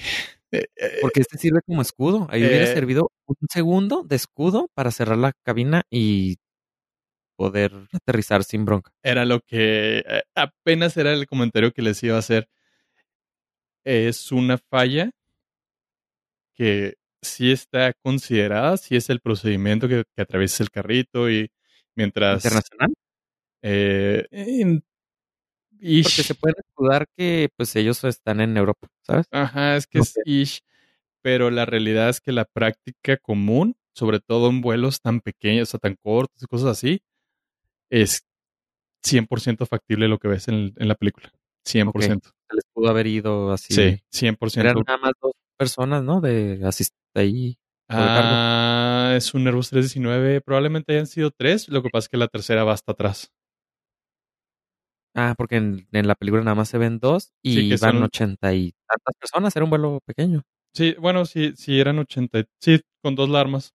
Eh, 0.51 0.65
eh, 0.77 0.97
Porque 1.01 1.21
este 1.21 1.37
sirve 1.37 1.61
como 1.65 1.81
escudo. 1.81 2.27
Ahí 2.29 2.43
hubiera 2.43 2.65
Eh. 2.65 2.73
servido 2.73 3.11
un 3.27 3.35
segundo 3.51 4.03
de 4.03 4.15
escudo 4.15 4.69
para 4.73 4.91
cerrar 4.91 5.17
la 5.17 5.33
cabina 5.43 5.83
y 5.89 6.37
poder 7.39 7.71
aterrizar 7.93 8.43
sin 8.43 8.65
bronca. 8.65 8.91
era 9.01 9.23
lo 9.23 9.39
que 9.39 10.03
eh, 10.05 10.23
apenas 10.35 10.97
era 10.97 11.13
el 11.13 11.25
comentario 11.25 11.71
que 11.71 11.81
les 11.81 12.03
iba 12.03 12.17
a 12.17 12.19
hacer. 12.19 12.49
Es 13.83 14.31
una 14.31 14.57
falla 14.57 15.11
que 16.55 16.95
sí 17.21 17.51
está 17.51 17.93
considerada, 18.03 18.77
sí 18.77 18.95
es 18.95 19.09
el 19.09 19.21
procedimiento 19.21 19.87
que, 19.87 20.03
que 20.15 20.21
atraviesa 20.21 20.63
el 20.63 20.69
carrito 20.71 21.29
y 21.29 21.49
mientras... 21.95 22.43
Internacional. 22.43 22.93
eh, 23.63 24.27
en-. 24.31 24.83
Porque 26.03 26.23
se 26.23 26.35
pueden 26.35 26.55
escudar 26.67 27.07
que 27.15 27.49
pues 27.55 27.75
ellos 27.77 28.03
están 28.03 28.41
en 28.41 28.57
Europa, 28.57 28.87
¿sabes? 29.01 29.27
Ajá, 29.31 29.77
es 29.77 29.87
que 29.87 29.99
No 29.99 30.03
es 30.03 30.15
ish, 30.25 30.59
pero 31.21 31.51
la 31.51 31.65
realidad 31.65 32.09
es 32.09 32.21
que 32.21 32.33
la 32.33 32.45
práctica 32.45 33.17
común, 33.17 33.75
sobre 33.93 34.19
todo 34.19 34.49
en 34.49 34.61
vuelos 34.61 35.01
tan 35.01 35.21
pequeños 35.21 35.73
o 35.73 35.79
tan 35.79 35.95
cortos 35.95 36.43
y 36.43 36.47
cosas 36.47 36.69
así, 36.71 37.01
es 37.89 38.23
100% 39.05 39.65
factible 39.67 40.07
lo 40.07 40.17
que 40.19 40.27
ves 40.27 40.47
en, 40.47 40.73
en 40.77 40.87
la 40.87 40.95
película. 40.95 41.31
100%. 41.65 42.21
Se 42.49 42.55
les 42.55 42.63
pudo 42.73 42.89
haber 42.89 43.07
ido 43.07 43.51
así. 43.51 43.73
Sí, 43.73 44.01
100%. 44.11 44.59
Eran 44.59 44.75
nada 44.85 44.97
más 44.97 45.11
dos 45.21 45.33
personas, 45.57 46.03
¿no? 46.03 46.21
De 46.21 46.61
asist 46.65 46.93
ahí. 47.15 47.57
Ah, 47.89 49.13
es 49.15 49.33
un 49.33 49.47
Airbus 49.47 49.69
319. 49.69 50.41
Probablemente 50.41 50.93
hayan 50.93 51.07
sido 51.07 51.31
tres. 51.31 51.69
Lo 51.69 51.81
que 51.81 51.89
pasa 51.89 52.05
es 52.05 52.09
que 52.09 52.17
la 52.17 52.27
tercera 52.27 52.63
va 52.63 52.73
hasta 52.73 52.91
atrás. 52.91 53.31
Ah, 55.15 55.33
porque 55.37 55.55
en, 55.57 55.87
en 55.91 56.07
la 56.07 56.15
película 56.15 56.43
nada 56.43 56.55
más 56.55 56.69
se 56.69 56.77
ven 56.77 56.99
dos 56.99 57.31
y 57.43 57.53
Sí, 57.55 57.69
que 57.69 57.77
van 57.77 57.95
son- 57.95 58.03
ochenta 58.03 58.53
y 58.53 58.73
tantas 58.87 59.15
personas. 59.19 59.55
Era 59.55 59.63
un 59.65 59.69
vuelo 59.71 59.99
pequeño. 60.05 60.43
Sí, 60.73 60.95
bueno, 60.99 61.25
sí, 61.25 61.53
sí 61.55 61.79
eran 61.79 61.97
80. 61.99 62.45
Sí, 62.61 62.79
con 63.01 63.15
dos 63.15 63.27
larmas. 63.29 63.73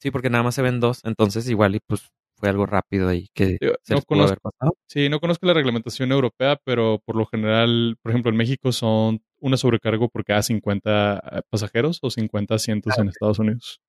Sí, 0.00 0.10
porque 0.10 0.30
nada 0.30 0.42
más 0.44 0.54
se 0.54 0.62
ven 0.62 0.80
dos. 0.80 1.00
Entonces, 1.04 1.48
igual, 1.50 1.74
y 1.74 1.80
pues 1.86 2.08
fue 2.40 2.48
algo 2.48 2.66
rápido 2.66 3.08
ahí 3.08 3.28
que 3.34 3.58
Digo, 3.60 3.74
se 3.82 3.92
no 3.94 3.98
les 3.98 4.04
pudo 4.06 4.18
conozco- 4.18 4.24
haber 4.32 4.40
pasado. 4.40 4.72
Sí, 4.88 5.08
no 5.08 5.20
conozco 5.20 5.46
la 5.46 5.54
reglamentación 5.54 6.10
europea, 6.10 6.56
pero 6.64 7.00
por 7.04 7.14
lo 7.16 7.26
general, 7.26 7.96
por 8.02 8.10
ejemplo, 8.10 8.30
en 8.30 8.36
México 8.38 8.72
son 8.72 9.22
una 9.38 9.56
sobrecargo 9.56 10.08
por 10.08 10.24
cada 10.24 10.42
50 10.42 11.22
eh, 11.30 11.42
pasajeros 11.48 11.98
o 12.02 12.10
50 12.10 12.54
asientos 12.56 12.94
Ah, 12.98 13.02
en 13.02 13.08
Estados 13.08 13.38
Unidos. 13.38 13.80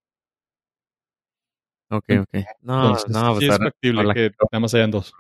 Ok, 1.90 2.06
ok. 2.22 2.46
No, 2.62 2.86
Entonces, 2.88 3.12
no, 3.12 3.28
pues 3.30 3.40
sí 3.40 3.46
es 3.46 3.52
ahora, 3.52 3.66
factible 3.66 4.04
no 4.04 4.14
que 4.14 4.32
nada 4.52 4.60
más 4.60 4.74
hayan 4.76 4.92
dos. 4.92 5.14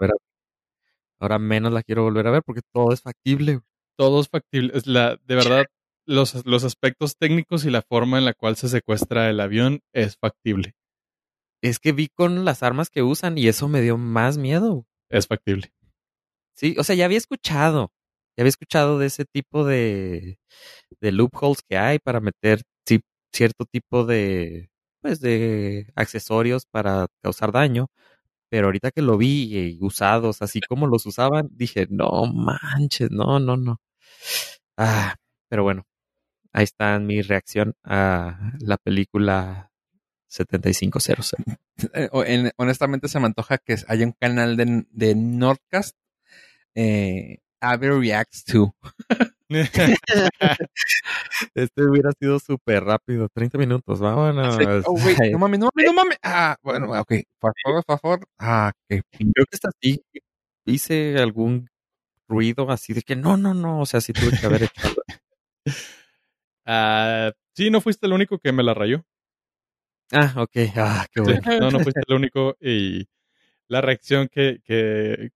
ahora 1.19 1.37
menos 1.39 1.71
la 1.73 1.83
quiero 1.83 2.03
volver 2.03 2.27
a 2.27 2.31
ver 2.31 2.43
porque 2.43 2.61
todo 2.73 2.93
es 2.93 3.01
factible. 3.01 3.59
Todo 3.97 4.21
es 4.21 4.29
factible. 4.29 4.71
Es 4.75 4.87
la, 4.87 5.17
de 5.25 5.35
verdad, 5.35 5.65
los, 6.05 6.45
los 6.45 6.63
aspectos 6.63 7.15
técnicos 7.17 7.65
y 7.65 7.69
la 7.71 7.81
forma 7.81 8.17
en 8.17 8.25
la 8.25 8.33
cual 8.33 8.55
se 8.55 8.69
secuestra 8.69 9.29
el 9.29 9.39
avión 9.39 9.81
es 9.93 10.17
factible. 10.17 10.73
Es 11.61 11.79
que 11.79 11.91
vi 11.91 12.07
con 12.09 12.45
las 12.45 12.63
armas 12.63 12.89
que 12.89 13.03
usan 13.03 13.37
y 13.37 13.47
eso 13.47 13.67
me 13.67 13.81
dio 13.81 13.97
más 13.97 14.37
miedo. 14.37 14.85
Es 15.09 15.27
factible. 15.27 15.71
Sí, 16.55 16.75
o 16.79 16.83
sea, 16.83 16.95
ya 16.95 17.05
había 17.05 17.17
escuchado, 17.17 17.91
ya 18.37 18.43
había 18.43 18.49
escuchado 18.49 18.99
de 18.99 19.07
ese 19.07 19.25
tipo 19.25 19.65
de, 19.65 20.39
de 21.01 21.11
loopholes 21.11 21.61
que 21.67 21.77
hay 21.77 21.99
para 21.99 22.21
meter 22.21 22.63
cierto 23.33 23.65
tipo 23.65 24.05
de, 24.05 24.69
pues, 25.01 25.21
de 25.21 25.91
accesorios 25.95 26.65
para 26.65 27.07
causar 27.23 27.51
daño. 27.51 27.87
Pero 28.49 28.67
ahorita 28.67 28.91
que 28.91 29.01
lo 29.01 29.17
vi 29.17 29.57
eh, 29.57 29.77
usados 29.81 30.41
así 30.41 30.61
como 30.61 30.87
los 30.87 31.05
usaban, 31.07 31.49
dije, 31.53 31.87
no 31.89 32.25
manches, 32.27 33.11
no, 33.11 33.39
no, 33.39 33.57
no. 33.57 33.79
Ah, 34.77 35.15
pero 35.49 35.63
bueno, 35.63 35.83
ahí 36.53 36.65
está 36.65 36.99
mi 36.99 37.21
reacción 37.23 37.75
a 37.85 38.53
la 38.61 38.77
película 38.77 39.70
7500. 40.31 41.35
Eh, 41.93 42.51
honestamente 42.55 43.09
se 43.09 43.19
me 43.19 43.25
antoja 43.25 43.57
que 43.57 43.75
haya 43.87 44.05
un 44.05 44.13
canal 44.13 44.55
de, 44.55 44.85
de 44.89 45.15
Nordcast. 45.15 45.97
Eh, 46.73 47.39
Reacts 47.61 48.45
to. 48.45 48.73
Este 51.53 51.83
hubiera 51.83 52.11
sido 52.17 52.39
súper 52.39 52.85
rápido, 52.85 53.27
30 53.27 53.57
minutos, 53.57 53.99
vámonos. 53.99 54.55
Oh, 54.85 54.93
wait, 54.93 55.17
no 55.33 55.39
mames, 55.39 55.59
no 55.59 55.69
mames, 55.75 55.85
no 55.85 55.93
mames. 55.93 56.17
Ah, 56.23 56.55
bueno, 56.63 56.89
ok. 56.97 57.13
Por 57.37 57.53
favor, 57.61 57.83
por 57.83 57.99
favor. 57.99 58.27
Ah, 58.39 58.71
ok. 58.73 59.01
Creo 59.11 59.45
que 59.45 59.55
hasta 59.55 59.71
sí 59.81 60.01
hice 60.65 61.17
algún 61.17 61.69
ruido 62.29 62.71
así 62.71 62.93
de 62.93 63.01
que 63.01 63.17
no, 63.17 63.35
no, 63.35 63.53
no, 63.53 63.81
o 63.81 63.85
sea, 63.85 63.99
sí 63.99 64.13
tuve 64.13 64.39
que 64.39 64.45
haber 64.45 64.63
hecho. 64.63 64.73
Ah, 66.63 67.31
sí, 67.55 67.71
no 67.71 67.81
fuiste 67.81 68.05
el 68.05 68.13
único 68.13 68.37
que 68.37 68.51
me 68.51 68.61
la 68.61 68.75
rayó. 68.75 69.03
Ah, 70.13 70.33
ok, 70.37 70.51
ah, 70.77 71.05
qué 71.11 71.21
Sí, 71.21 71.31
bueno. 71.33 71.41
no, 71.57 71.71
no 71.71 71.79
fuiste 71.81 72.01
el 72.07 72.15
único. 72.15 72.55
Y 72.59 73.07
la 73.69 73.81
reacción 73.81 74.29
que, 74.29 74.59
que 74.65 75.31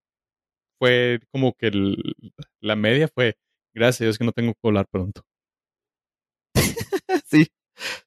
fue 0.80 1.20
como 1.32 1.54
que 1.56 1.68
el- 1.68 2.16
la 2.62 2.76
media 2.76 3.08
fue, 3.10 3.38
gracias 3.74 4.02
a 4.02 4.06
Dios 4.06 4.18
que 4.20 4.26
no 4.26 4.34
tengo 4.34 4.54
que 4.54 4.60
volar 4.64 4.88
pronto. 4.90 5.24
Sí, 7.26 7.48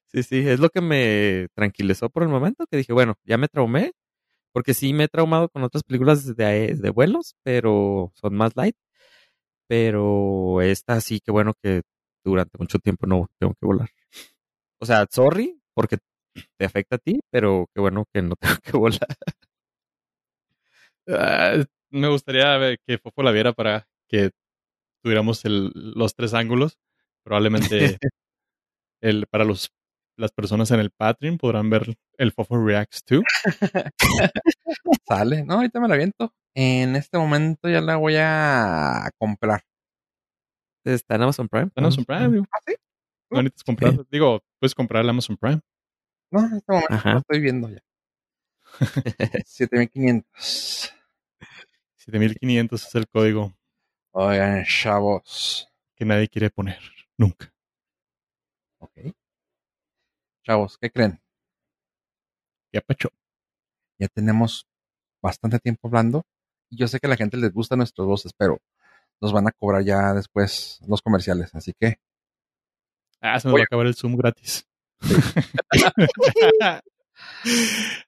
sí, 0.07 0.23
sí, 0.23 0.47
es 0.49 0.59
lo 0.59 0.69
que 0.69 0.81
me 0.81 1.47
tranquilizó 1.55 2.09
por 2.09 2.23
el 2.23 2.29
momento, 2.29 2.65
que 2.69 2.77
dije, 2.77 2.93
bueno, 2.93 3.15
ya 3.25 3.37
me 3.37 3.47
traumé, 3.47 3.93
porque 4.53 4.73
sí 4.75 4.93
me 4.93 5.05
he 5.05 5.09
traumado 5.09 5.49
con 5.49 5.63
otras 5.63 5.83
películas 5.83 6.35
de, 6.37 6.75
de 6.75 6.89
vuelos, 6.91 7.35
pero 7.43 8.11
son 8.15 8.35
más 8.35 8.53
light, 8.57 8.75
pero 9.67 10.61
esta 10.61 11.01
sí, 11.01 11.21
que 11.21 11.31
bueno 11.31 11.53
que 11.63 11.83
durante 12.25 12.57
mucho 12.59 12.79
tiempo 12.79 13.07
no 13.07 13.27
tengo 13.39 13.53
que 13.55 13.67
volar. 13.67 13.89
O 14.81 14.85
sea, 14.85 15.07
sorry, 15.11 15.59
porque 15.75 15.97
te 16.57 16.65
afecta 16.65 16.95
a 16.97 16.99
ti, 16.99 17.19
pero 17.31 17.67
qué 17.73 17.81
bueno 17.81 18.05
que 18.13 18.21
no 18.21 18.35
tengo 18.39 18.55
que 18.63 18.71
volar. 18.77 19.07
Ah, 21.07 21.63
me 21.91 22.07
gustaría 22.07 22.55
ver 22.57 22.77
que 22.85 22.97
Fofo 22.97 23.23
la 23.23 23.31
viera 23.31 23.53
para 23.53 23.87
que 24.07 24.31
tuviéramos 25.03 25.43
el- 25.45 25.71
los 25.73 26.13
tres 26.15 26.33
ángulos. 26.33 26.77
Probablemente 27.23 27.97
el, 29.01 29.25
para 29.27 29.43
los, 29.43 29.71
las 30.17 30.31
personas 30.31 30.71
en 30.71 30.79
el 30.79 30.91
Patreon 30.91 31.37
podrán 31.37 31.69
ver 31.69 31.95
el 32.17 32.31
Fofo 32.31 32.57
Reacts 32.63 33.03
2. 33.09 33.23
Sale. 35.07 35.43
No, 35.45 35.55
ahorita 35.55 35.79
me 35.79 35.87
la 35.87 35.95
aviento. 35.95 36.33
En 36.55 36.95
este 36.95 37.17
momento 37.17 37.69
ya 37.69 37.81
la 37.81 37.95
voy 37.95 38.15
a 38.17 39.09
comprar. 39.17 39.63
Está 40.85 41.15
en 41.15 41.23
Amazon 41.23 41.47
Prime. 41.47 41.67
Está 41.67 41.81
en 41.81 41.85
Amazon 41.85 42.05
Prime, 42.05 42.29
digo. 42.29 42.45
¿Ah, 42.51 42.57
sí? 42.65 42.75
No 43.31 43.43
necesitas 43.43 43.63
comprar. 43.63 44.05
Digo, 44.09 44.41
puedes 44.59 44.73
comprar 44.75 45.03
el 45.03 45.09
Amazon 45.09 45.37
Prime. 45.37 45.59
No, 46.31 46.45
en 46.45 46.53
este 46.57 46.71
momento 46.71 46.93
Ajá. 46.93 47.13
lo 47.13 47.19
estoy 47.19 47.39
viendo 47.41 47.69
ya. 47.69 47.81
7500. 49.45 50.93
7500 51.95 52.85
es 52.87 52.95
el 52.95 53.07
código 53.07 53.53
Oigan, 54.11 54.63
chavos. 54.65 55.67
que 55.95 56.05
nadie 56.05 56.27
quiere 56.27 56.49
poner. 56.49 56.79
Nunca. 57.17 57.51
Ok. 58.79 58.93
Chavos, 60.45 60.77
¿qué 60.77 60.89
creen? 60.89 61.21
Ya 62.71 62.81
pacho. 62.81 63.09
Ya 63.97 64.07
tenemos 64.07 64.67
bastante 65.21 65.59
tiempo 65.59 65.87
hablando. 65.87 66.23
Y 66.69 66.77
yo 66.77 66.87
sé 66.87 66.99
que 66.99 67.07
a 67.07 67.09
la 67.09 67.17
gente 67.17 67.37
les 67.37 67.51
gustan 67.51 67.79
nuestras 67.79 68.05
voces, 68.07 68.31
pero 68.37 68.59
nos 69.21 69.33
van 69.33 69.47
a 69.47 69.51
cobrar 69.51 69.83
ya 69.83 70.13
después 70.13 70.79
los 70.87 71.01
comerciales. 71.01 71.53
Así 71.55 71.73
que, 71.73 71.99
Ah, 73.21 73.37
se 73.39 73.47
nos 73.49 73.55
Oye. 73.55 73.61
va 73.61 73.63
a 73.63 73.65
acabar 73.65 73.85
el 73.87 73.95
Zoom 73.95 74.15
gratis. 74.15 74.65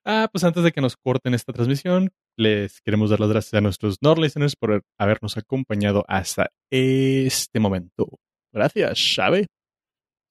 Ah, 0.06 0.28
pues 0.32 0.44
antes 0.44 0.64
de 0.64 0.72
que 0.72 0.82
nos 0.82 0.98
corten 0.98 1.34
esta 1.34 1.54
transmisión, 1.54 2.12
les 2.38 2.82
queremos 2.82 3.10
dar 3.10 3.20
las 3.20 3.30
gracias 3.30 3.54
a 3.54 3.62
nuestros 3.62 3.98
Nord 4.02 4.20
listeners 4.20 4.56
por 4.56 4.84
habernos 4.98 5.38
acompañado 5.38 6.04
hasta 6.08 6.52
este 6.70 7.60
momento. 7.60 8.20
Gracias, 8.54 9.00
Xavi. 9.16 9.48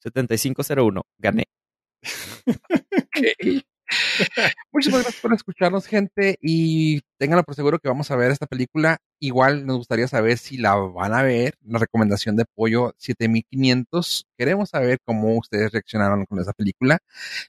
7501, 0.03 1.03
gané. 1.19 1.45
Muchísimas 4.73 5.03
gracias 5.03 5.21
por 5.21 5.33
escucharnos, 5.35 5.87
gente. 5.87 6.37
Y 6.41 7.01
ténganlo 7.19 7.45
por 7.45 7.55
seguro 7.55 7.79
que 7.79 7.89
vamos 7.89 8.11
a 8.11 8.17
ver 8.17 8.31
esta 8.31 8.47
película. 8.47 8.99
Igual 9.19 9.67
nos 9.67 9.79
gustaría 9.79 10.09
saber 10.09 10.39
si 10.39 10.57
la 10.57 10.75
van 10.75 11.15
a 11.15 11.23
ver. 11.23 11.55
La 11.65 11.79
recomendación 11.79 12.37
de 12.37 12.45
Pollo 12.55 12.95
7500. 12.99 14.27
Queremos 14.39 14.71
saber 14.71 14.99
cómo 15.05 15.37
ustedes 15.37 15.73
reaccionaron 15.73 16.25
con 16.27 16.39
esa 16.39 16.53
película. 16.53 16.99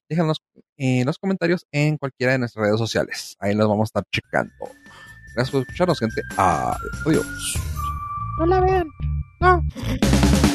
Déjanos 0.09 0.41
en 0.77 1.05
los 1.05 1.17
comentarios 1.17 1.65
en 1.71 1.97
cualquiera 1.97 2.33
de 2.33 2.39
nuestras 2.39 2.65
redes 2.65 2.79
sociales. 2.79 3.35
Ahí 3.39 3.53
los 3.53 3.67
vamos 3.67 3.85
a 3.85 3.89
estar 3.89 4.03
checando. 4.11 4.53
Gracias 5.35 5.51
por 5.51 5.61
escucharnos, 5.61 5.99
gente. 5.99 6.21
Adiós. 6.37 7.25
No 8.39 8.45
la 8.45 8.59
vean. 8.59 8.87
No. 9.39 10.50